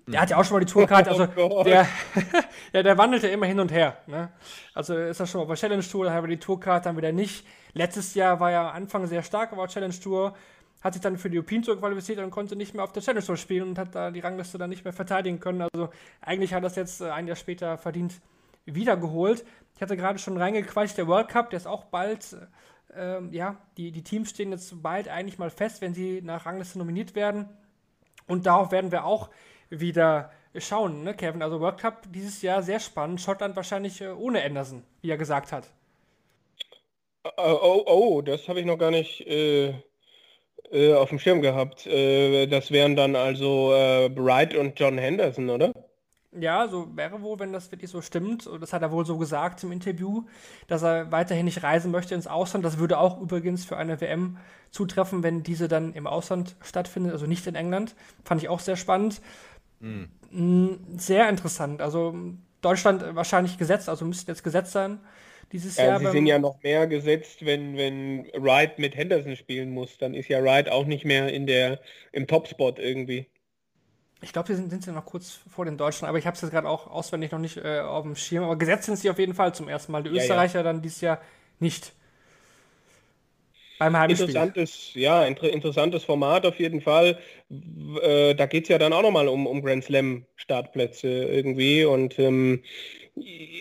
Der 0.07 0.21
hat 0.21 0.29
ja 0.29 0.37
auch 0.37 0.45
schon 0.45 0.57
mal 0.57 0.65
die 0.65 0.71
Tourcard, 0.71 1.07
also 1.07 1.27
Oh 1.37 1.63
der, 1.63 1.87
ja, 2.73 2.83
der 2.83 2.97
wandelt 2.97 3.23
ja 3.23 3.29
immer 3.29 3.47
hin 3.47 3.59
und 3.59 3.71
her. 3.71 3.97
Ne? 4.05 4.29
Also 4.73 4.95
ist 4.95 5.19
er 5.19 5.25
schon 5.25 5.41
mal 5.41 5.47
bei 5.47 5.55
Challenge 5.55 5.83
Tour, 5.83 6.05
dann 6.05 6.13
haben 6.13 6.23
wir 6.27 6.35
die 6.35 6.39
Tourcard, 6.39 6.85
dann 6.85 6.95
wieder 6.95 7.11
nicht. 7.11 7.45
Letztes 7.73 8.13
Jahr 8.13 8.39
war 8.39 8.51
er 8.51 8.61
am 8.61 8.75
Anfang 8.75 9.07
sehr 9.07 9.23
stark 9.23 9.51
auf 9.51 9.57
der 9.57 9.67
Challenge 9.67 9.99
Tour, 9.99 10.35
hat 10.81 10.93
sich 10.93 11.01
dann 11.01 11.17
für 11.17 11.31
die 11.31 11.37
European 11.37 11.63
Tour 11.63 11.79
qualifiziert 11.79 12.19
und 12.19 12.29
konnte 12.29 12.55
nicht 12.55 12.75
mehr 12.75 12.83
auf 12.83 12.91
der 12.91 13.01
Challenge 13.01 13.25
Tour 13.25 13.37
spielen 13.37 13.69
und 13.69 13.79
hat 13.79 13.95
da 13.95 14.11
die 14.11 14.19
Rangliste 14.19 14.59
dann 14.59 14.69
nicht 14.69 14.83
mehr 14.83 14.93
verteidigen 14.93 15.39
können. 15.39 15.67
Also 15.73 15.89
eigentlich 16.21 16.53
hat 16.53 16.59
er 16.59 16.69
das 16.69 16.75
jetzt 16.75 17.01
äh, 17.01 17.09
ein 17.09 17.25
Jahr 17.25 17.35
später 17.35 17.79
verdient 17.79 18.21
wiedergeholt. 18.65 19.43
Ich 19.75 19.81
hatte 19.81 19.97
gerade 19.97 20.19
schon 20.19 20.37
reingequatscht, 20.37 20.97
der 20.97 21.07
World 21.07 21.29
Cup, 21.29 21.49
der 21.49 21.57
ist 21.57 21.67
auch 21.67 21.85
bald, 21.85 22.33
äh, 22.93 23.17
ähm, 23.17 23.33
ja, 23.33 23.57
die, 23.77 23.91
die 23.91 24.03
Teams 24.03 24.29
stehen 24.29 24.51
jetzt 24.51 24.83
bald 24.83 25.07
eigentlich 25.07 25.39
mal 25.39 25.49
fest, 25.49 25.81
wenn 25.81 25.95
sie 25.95 26.21
nach 26.21 26.45
Rangliste 26.45 26.77
nominiert 26.77 27.15
werden. 27.15 27.49
Und 28.27 28.45
darauf 28.45 28.71
werden 28.71 28.91
wir 28.91 29.05
auch 29.05 29.29
wieder 29.69 30.31
schauen, 30.57 31.03
ne, 31.03 31.13
Kevin? 31.13 31.41
Also 31.41 31.59
World 31.59 31.77
Cup 31.77 32.03
dieses 32.13 32.41
Jahr 32.41 32.61
sehr 32.63 32.79
spannend. 32.79 33.21
Schottland 33.21 33.55
wahrscheinlich 33.55 34.01
äh, 34.01 34.09
ohne 34.09 34.43
Anderson, 34.43 34.83
wie 35.01 35.11
er 35.11 35.17
gesagt 35.17 35.51
hat. 35.51 35.67
Oh, 37.37 37.59
oh, 37.61 37.83
oh, 37.87 38.21
das 38.21 38.47
habe 38.47 38.59
ich 38.59 38.65
noch 38.65 38.77
gar 38.77 38.91
nicht 38.91 39.21
äh, 39.27 39.73
äh, 40.71 40.93
auf 40.93 41.09
dem 41.09 41.19
Schirm 41.19 41.41
gehabt. 41.41 41.85
Äh, 41.87 42.47
das 42.47 42.71
wären 42.71 42.95
dann 42.95 43.15
also 43.15 43.73
äh, 43.73 44.09
Bright 44.09 44.55
und 44.55 44.79
John 44.79 44.97
Henderson, 44.97 45.49
oder? 45.49 45.71
Ja, 46.37 46.67
so 46.67 46.95
wäre 46.97 47.21
wohl, 47.21 47.39
wenn 47.39 47.53
das 47.53 47.71
wirklich 47.71 47.89
so 47.91 48.01
stimmt. 48.01 48.45
Und 48.47 48.59
das 48.61 48.73
hat 48.73 48.81
er 48.81 48.91
wohl 48.91 49.05
so 49.05 49.17
gesagt 49.17 49.63
im 49.63 49.71
Interview, 49.71 50.25
dass 50.67 50.83
er 50.83 51.11
weiterhin 51.11 51.45
nicht 51.45 51.63
reisen 51.63 51.91
möchte 51.91 52.13
ins 52.15 52.27
Ausland. 52.27 52.65
Das 52.65 52.77
würde 52.77 52.97
auch 52.99 53.21
übrigens 53.21 53.63
für 53.65 53.77
eine 53.77 54.01
WM 54.01 54.37
zutreffen, 54.71 55.23
wenn 55.23 55.43
diese 55.43 55.67
dann 55.69 55.93
im 55.93 56.07
Ausland 56.07 56.55
stattfindet, 56.61 57.13
also 57.13 57.25
nicht 57.25 57.47
in 57.47 57.55
England. 57.55 57.95
Fand 58.25 58.41
ich 58.41 58.49
auch 58.49 58.59
sehr 58.59 58.75
spannend. 58.75 59.21
Mm, 60.31 60.97
Sehr 60.97 61.29
interessant. 61.29 61.81
Also 61.81 62.15
Deutschland 62.61 63.03
wahrscheinlich 63.15 63.57
gesetzt, 63.57 63.89
also 63.89 64.05
müsste 64.05 64.31
jetzt 64.31 64.43
gesetzt 64.43 64.71
sein 64.73 64.99
dieses 65.51 65.77
Ja, 65.77 65.81
Jahr. 65.81 65.99
sie 65.99 66.07
sind 66.07 66.25
ja 66.25 66.39
noch 66.39 66.61
mehr 66.63 66.87
gesetzt, 66.87 67.45
wenn, 67.45 67.75
wenn 67.77 68.25
Wright 68.33 68.79
mit 68.79 68.95
Henderson 68.95 69.35
spielen 69.35 69.71
muss. 69.71 69.97
Dann 69.97 70.13
ist 70.13 70.29
ja 70.29 70.41
Wright 70.43 70.69
auch 70.69 70.85
nicht 70.85 71.03
mehr 71.05 71.33
in 71.33 71.47
der, 71.47 71.81
im 72.13 72.27
Topspot 72.27 72.79
irgendwie. 72.79 73.29
Ich 74.25 74.33
glaube, 74.33 74.47
sie 74.47 74.55
sind, 74.55 74.71
sind 74.71 74.83
sie 74.83 74.91
noch 74.91 75.05
kurz 75.05 75.39
vor 75.49 75.65
den 75.65 75.77
Deutschen, 75.77 76.05
aber 76.07 76.17
ich 76.17 76.25
habe 76.25 76.35
es 76.35 76.41
jetzt 76.41 76.49
gerade 76.51 76.67
auch 76.67 76.87
auswendig 76.87 77.31
noch 77.31 77.39
nicht 77.39 77.57
äh, 77.57 77.79
auf 77.79 78.03
dem 78.03 78.15
Schirm. 78.15 78.43
Aber 78.43 78.55
gesetzt 78.57 78.85
sind 78.85 78.97
sie 78.97 79.09
auf 79.11 79.19
jeden 79.19 79.35
Fall 79.35 79.53
zum 79.53 79.69
ersten 79.69 79.91
Mal. 79.91 80.03
Die 80.03 80.09
Ja, 80.09 80.23
ja. 80.23 80.23
Österreicher 80.23 80.63
dann 80.63 80.81
dieses 80.81 81.01
Jahr 81.01 81.21
nicht. 81.59 81.93
Beim 83.77 83.95
Heimspiel. 83.95 84.41
Interessantes, 84.41 84.91
ja, 84.95 85.25
inter 85.25 85.49
interessantes 85.51 86.03
Format 86.05 86.45
auf 86.45 86.59
jeden 86.59 86.81
Fall. 86.81 87.19
Äh, 88.01 88.33
da 88.33 88.45
geht 88.47 88.63
es 88.63 88.69
ja 88.69 88.77
dann 88.79 88.93
auch 88.93 89.03
nochmal 89.03 89.27
um, 89.27 89.45
um 89.45 89.61
Grand 89.61 89.83
Slam 89.83 90.25
Startplätze 90.37 91.07
irgendwie. 91.07 91.85
Und 91.85 92.17
ähm, 92.17 92.63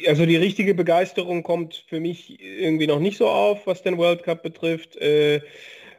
also 0.06 0.24
die 0.24 0.36
richtige 0.36 0.74
Begeisterung 0.74 1.42
kommt 1.42 1.84
für 1.88 2.00
mich 2.00 2.40
irgendwie 2.40 2.86
noch 2.86 3.00
nicht 3.00 3.18
so 3.18 3.28
auf, 3.28 3.66
was 3.66 3.82
den 3.82 3.98
World 3.98 4.22
Cup 4.22 4.42
betrifft. 4.42 4.96
Äh, 4.96 5.36
ja, 5.36 5.42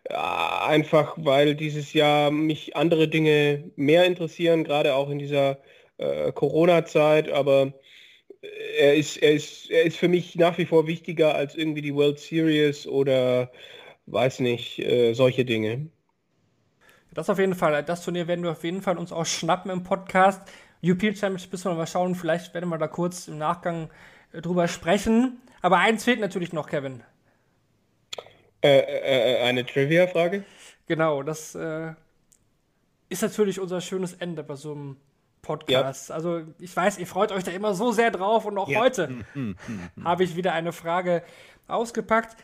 einfach 0.09 1.15
weil 1.17 1.55
dieses 1.55 1.93
Jahr 1.93 2.31
mich 2.31 2.75
andere 2.75 3.07
Dinge 3.07 3.71
mehr 3.75 4.05
interessieren, 4.05 4.63
gerade 4.63 4.95
auch 4.95 5.09
in 5.09 5.19
dieser 5.19 5.57
äh, 5.97 6.31
Corona-Zeit. 6.31 7.29
Aber 7.31 7.73
er 8.77 8.95
ist, 8.95 9.17
er 9.17 9.33
ist, 9.33 9.69
er 9.71 9.83
ist 9.83 9.97
für 9.97 10.07
mich 10.07 10.35
nach 10.35 10.57
wie 10.57 10.65
vor 10.65 10.87
wichtiger 10.87 11.35
als 11.35 11.55
irgendwie 11.55 11.81
die 11.81 11.95
World 11.95 12.19
Series 12.19 12.87
oder 12.87 13.51
weiß 14.05 14.39
nicht, 14.41 14.79
äh, 14.79 15.13
solche 15.13 15.45
Dinge. 15.45 15.87
Das 17.13 17.29
auf 17.29 17.39
jeden 17.39 17.55
Fall. 17.55 17.81
Das 17.83 18.03
Turnier 18.03 18.27
werden 18.27 18.43
wir 18.43 18.51
auf 18.51 18.63
jeden 18.63 18.81
Fall 18.81 18.97
uns 18.97 19.11
auch 19.11 19.25
schnappen 19.25 19.71
im 19.71 19.83
Podcast. 19.83 20.41
European 20.83 21.15
Championship 21.15 21.51
müssen 21.51 21.71
wir 21.71 21.75
mal 21.75 21.87
schauen. 21.87 22.13
Vielleicht 22.13 22.53
werden 22.53 22.69
wir 22.69 22.77
da 22.77 22.87
kurz 22.87 23.27
im 23.27 23.37
Nachgang 23.37 23.89
äh, 24.33 24.41
drüber 24.41 24.67
sprechen. 24.67 25.41
Aber 25.61 25.77
eins 25.77 26.03
fehlt 26.03 26.19
natürlich 26.19 26.53
noch, 26.53 26.69
Kevin. 26.69 27.01
Äh, 28.65 29.37
äh, 29.37 29.41
eine 29.43 29.65
Trivia-Frage? 29.65 30.43
Genau, 30.87 31.23
das 31.23 31.55
äh, 31.55 31.93
ist 33.09 33.21
natürlich 33.21 33.59
unser 33.59 33.81
schönes 33.81 34.13
Ende 34.13 34.43
bei 34.43 34.55
so 34.55 34.71
einem 34.73 34.97
Podcast. 35.41 36.11
Also 36.11 36.41
ich 36.59 36.75
weiß, 36.75 36.97
ihr 36.97 37.07
freut 37.07 37.31
euch 37.31 37.43
da 37.43 37.51
immer 37.51 37.73
so 37.75 37.91
sehr 37.91 38.11
drauf 38.11 38.45
und 38.45 38.57
auch 38.57 38.67
Ja. 38.69 38.79
heute 38.79 39.09
habe 40.03 40.23
ich 40.23 40.35
wieder 40.35 40.53
eine 40.53 40.71
Frage 40.71 41.21
ausgepackt. 41.67 42.35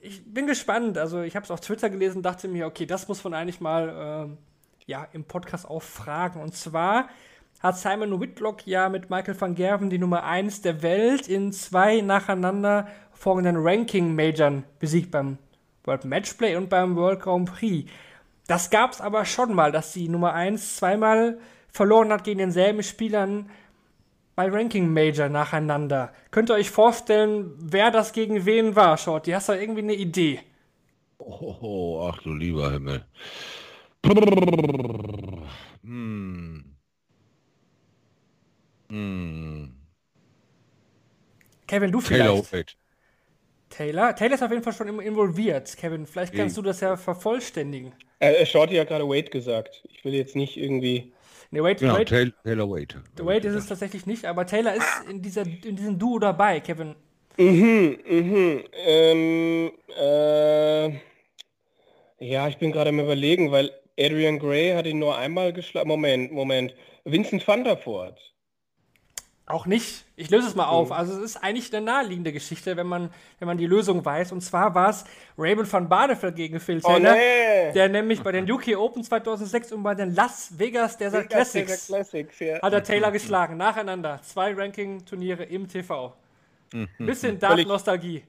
Ich 0.00 0.24
bin 0.24 0.46
gespannt. 0.46 0.98
Also 0.98 1.22
ich 1.22 1.36
habe 1.36 1.44
es 1.44 1.50
auf 1.50 1.60
Twitter 1.60 1.90
gelesen, 1.90 2.22
dachte 2.22 2.48
mir, 2.48 2.66
okay, 2.66 2.86
das 2.86 3.06
muss 3.06 3.22
man 3.22 3.34
eigentlich 3.34 3.60
mal 3.60 4.26
ähm, 4.28 4.38
ja, 4.86 5.06
im 5.12 5.24
Podcast 5.24 5.68
auch 5.68 5.82
fragen. 5.82 6.40
Und 6.40 6.54
zwar 6.56 7.08
hat 7.60 7.76
Simon 7.78 8.20
Whitlock 8.20 8.66
ja 8.66 8.88
mit 8.88 9.10
Michael 9.10 9.40
van 9.40 9.54
Gerven 9.54 9.90
die 9.90 9.98
Nummer 9.98 10.24
1 10.24 10.62
der 10.62 10.82
Welt 10.82 11.28
in 11.28 11.52
zwei 11.52 12.00
nacheinander 12.00 12.88
folgenden 13.20 13.58
Ranking-Majern 13.58 14.64
besiegt 14.78 15.10
beim 15.10 15.36
World 15.84 16.06
Matchplay 16.06 16.56
und 16.56 16.70
beim 16.70 16.96
World 16.96 17.20
Grand 17.20 17.52
Prix. 17.52 17.88
Das 18.46 18.70
gab 18.70 18.92
es 18.92 19.02
aber 19.02 19.26
schon 19.26 19.54
mal, 19.54 19.72
dass 19.72 19.92
die 19.92 20.08
Nummer 20.08 20.32
1 20.32 20.76
zweimal 20.76 21.38
verloren 21.70 22.10
hat 22.12 22.24
gegen 22.24 22.38
denselben 22.38 22.82
Spielern 22.82 23.50
bei 24.36 24.48
Ranking 24.48 24.90
Major 24.90 25.28
nacheinander. 25.28 26.14
Könnt 26.30 26.48
ihr 26.48 26.54
euch 26.54 26.70
vorstellen, 26.70 27.52
wer 27.58 27.90
das 27.90 28.14
gegen 28.14 28.46
wen 28.46 28.74
war? 28.74 28.96
Schaut, 28.96 29.26
die 29.26 29.34
hast 29.34 29.50
du 29.50 29.52
irgendwie 29.52 29.82
eine 29.82 29.94
Idee. 29.94 30.40
Oh, 31.18 32.10
ach 32.10 32.22
du 32.22 32.32
lieber 32.32 32.72
Himmel. 32.72 33.04
Hm. 35.82 36.64
Hm. 38.88 39.74
Kevin, 41.66 41.92
du 41.92 42.00
vielleicht. 42.00 42.79
Taylor? 43.80 44.14
Taylor 44.14 44.34
ist 44.34 44.42
auf 44.42 44.50
jeden 44.50 44.62
Fall 44.62 44.74
schon 44.74 45.00
involviert. 45.00 45.74
Kevin, 45.78 46.06
vielleicht 46.06 46.34
kannst 46.34 46.54
Mhm. 46.54 46.62
du 46.62 46.68
das 46.68 46.80
ja 46.82 46.98
vervollständigen. 46.98 47.94
Äh, 48.18 48.44
Shorty 48.44 48.76
hat 48.76 48.88
gerade 48.88 49.08
Wade 49.08 49.30
gesagt. 49.30 49.82
Ich 49.88 50.04
will 50.04 50.12
jetzt 50.12 50.36
nicht 50.36 50.58
irgendwie. 50.58 51.14
Nee, 51.50 51.62
Wade, 51.62 51.76
Genau, 51.76 51.94
Wade, 51.94 52.04
Taylor, 52.04 52.32
Taylor 52.44 52.70
Wade. 52.70 53.02
Wade 53.16 53.48
ist 53.48 53.54
es 53.54 53.66
tatsächlich 53.68 54.04
nicht, 54.04 54.26
aber 54.26 54.46
Taylor 54.46 54.74
ist 54.74 54.86
in, 55.08 55.22
dieser, 55.22 55.46
in 55.46 55.76
diesem 55.76 55.98
Duo 55.98 56.18
dabei, 56.18 56.60
Kevin. 56.60 56.94
Mhm, 57.38 57.96
mhm. 58.06 58.64
Ähm, 58.86 59.70
äh, 59.98 60.90
ja, 62.18 62.48
ich 62.48 62.58
bin 62.58 62.72
gerade 62.72 62.90
am 62.90 63.00
überlegen, 63.00 63.50
weil 63.50 63.70
Adrian 63.98 64.38
Gray 64.38 64.72
hat 64.74 64.84
ihn 64.86 64.98
nur 64.98 65.16
einmal 65.16 65.54
geschlagen. 65.54 65.88
Moment, 65.88 66.32
Moment. 66.32 66.74
Vincent 67.04 67.48
van 67.48 67.64
der 67.64 67.78
Voort. 67.78 68.29
Auch 69.50 69.66
nicht. 69.66 70.04
Ich 70.14 70.30
löse 70.30 70.46
es 70.46 70.54
mal 70.54 70.66
Mhm. 70.66 70.70
auf. 70.70 70.92
Also 70.92 71.12
es 71.18 71.22
ist 71.32 71.36
eigentlich 71.38 71.74
eine 71.74 71.84
naheliegende 71.84 72.32
Geschichte, 72.32 72.76
wenn 72.76 72.86
man, 72.86 73.10
wenn 73.40 73.48
man 73.48 73.58
die 73.58 73.66
Lösung 73.66 74.04
weiß. 74.04 74.30
Und 74.30 74.42
zwar 74.42 74.74
war 74.76 74.90
es 74.90 75.04
Raymond 75.36 75.72
van 75.72 75.88
Barneveld 75.88 76.36
gegen 76.36 76.60
Phil 76.60 76.80
Oh 76.84 76.88
Taylor, 76.88 77.14
nee! 77.14 77.72
der 77.72 77.88
nämlich 77.88 78.22
bei 78.22 78.30
den 78.30 78.48
UK 78.48 78.76
Open 78.76 79.02
2006 79.02 79.72
und 79.72 79.82
bei 79.82 79.96
den 79.96 80.14
Las 80.14 80.56
Vegas 80.56 80.96
Desert 80.96 81.24
Vegas 81.24 81.52
Classics 81.52 81.66
Desert 81.66 81.86
Classics, 81.88 82.38
ja. 82.38 82.62
hat 82.62 82.72
er 82.72 82.84
Taylor 82.84 83.10
geschlagen. 83.10 83.56
Nacheinander. 83.56 84.20
Zwei 84.22 84.54
Ranking-Turniere 84.54 85.42
im 85.44 85.66
TV. 85.66 86.14
Mhm. 86.72 86.88
Bisschen 86.98 87.38
Dart-Nostalgie. 87.40 88.22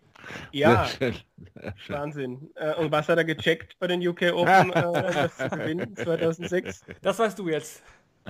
Ja. 0.51 0.87
Wahnsinn. 1.87 2.49
Äh, 2.55 2.73
und 2.75 2.91
was 2.91 3.07
hat 3.09 3.17
er 3.19 3.25
gecheckt 3.25 3.77
bei 3.79 3.85
den 3.87 4.05
UK 4.07 4.33
Open, 4.33 4.71
äh, 4.73 4.81
das 5.13 5.37
zu 5.37 5.49
gewinnen 5.49 5.95
2006? 5.95 6.81
Das 7.01 7.19
weißt 7.19 7.37
du 7.37 7.47
jetzt. 7.49 7.83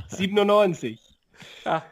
97. 0.10 1.00
Ja, 1.66 1.84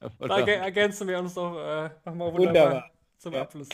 da 0.18 0.36
ergä- 0.36 0.52
ergänzen 0.62 1.08
wir 1.08 1.18
uns 1.18 1.34
doch 1.34 1.56
äh, 1.58 1.90
nochmal 2.04 2.32
wunderbar, 2.32 2.38
Wunderbar. 2.38 2.90
zum 3.18 3.32
Ja. 3.34 3.42
Abschluss. 3.42 3.68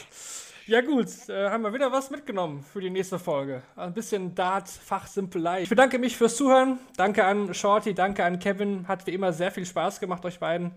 Ja 0.66 0.80
gut, 0.80 1.08
äh, 1.28 1.50
haben 1.50 1.62
wir 1.62 1.74
wieder 1.74 1.92
was 1.92 2.08
mitgenommen 2.10 2.62
für 2.64 2.80
die 2.80 2.88
nächste 2.88 3.18
Folge. 3.18 3.62
Ein 3.76 3.92
bisschen 3.92 4.34
Dart, 4.34 4.66
Fachsimpelei. 4.68 5.60
Ich 5.62 5.68
bedanke 5.68 5.98
mich 5.98 6.16
fürs 6.16 6.36
Zuhören. 6.36 6.78
Danke 6.96 7.24
an 7.26 7.52
Shorty, 7.52 7.92
danke 7.92 8.24
an 8.24 8.38
Kevin. 8.38 8.88
Hat 8.88 9.06
wie 9.06 9.12
immer 9.12 9.32
sehr 9.34 9.50
viel 9.50 9.66
Spaß 9.66 10.00
gemacht, 10.00 10.24
euch 10.24 10.38
beiden. 10.38 10.72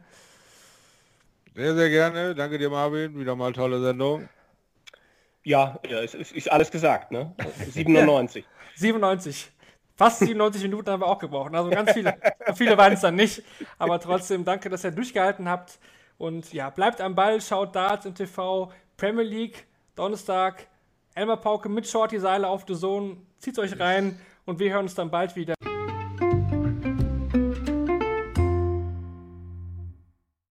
Sehr, 1.55 1.73
sehr 1.73 1.89
gerne. 1.89 2.35
Danke 2.35 2.57
dir, 2.57 2.69
Marvin. 2.69 3.17
Wieder 3.17 3.35
mal 3.37 3.53
tolle 3.53 3.81
Sendung. 3.81 4.27
Ja, 5.43 5.79
ja 5.89 6.01
es 6.01 6.13
ist, 6.13 6.33
ist 6.33 6.51
alles 6.51 6.69
gesagt, 6.69 7.11
ne? 7.11 7.33
97. 7.71 8.45
97. 8.75 9.49
Fast 9.97 10.19
97 10.19 10.61
Minuten 10.61 10.91
haben 10.91 11.01
wir 11.01 11.07
auch 11.07 11.17
gebraucht. 11.17 11.53
Also 11.55 11.71
ganz 11.71 11.91
viele, 11.91 12.15
viele 12.53 12.77
waren 12.77 12.93
es 12.93 13.01
dann 13.01 13.15
nicht. 13.15 13.41
Aber 13.79 13.99
trotzdem 13.99 14.45
danke, 14.45 14.69
dass 14.69 14.83
ihr 14.83 14.91
durchgehalten 14.91 15.49
habt. 15.49 15.79
Und 16.19 16.53
ja, 16.53 16.69
bleibt 16.69 17.01
am 17.01 17.15
Ball, 17.15 17.41
schaut 17.41 17.75
Darts 17.75 18.05
im 18.05 18.13
TV, 18.13 18.71
Premier 18.95 19.23
League, 19.23 19.65
Donnerstag, 19.95 20.67
Elmar 21.15 21.37
Pauke 21.37 21.67
mit 21.67 21.87
Shorty 21.87 22.19
Seile 22.19 22.47
auf 22.47 22.63
The 22.67 22.75
Zone. 22.75 23.17
Zieht 23.39 23.57
euch 23.57 23.79
rein 23.79 24.19
und 24.45 24.59
wir 24.59 24.71
hören 24.71 24.83
uns 24.83 24.93
dann 24.93 25.09
bald 25.09 25.35
wieder. 25.35 25.55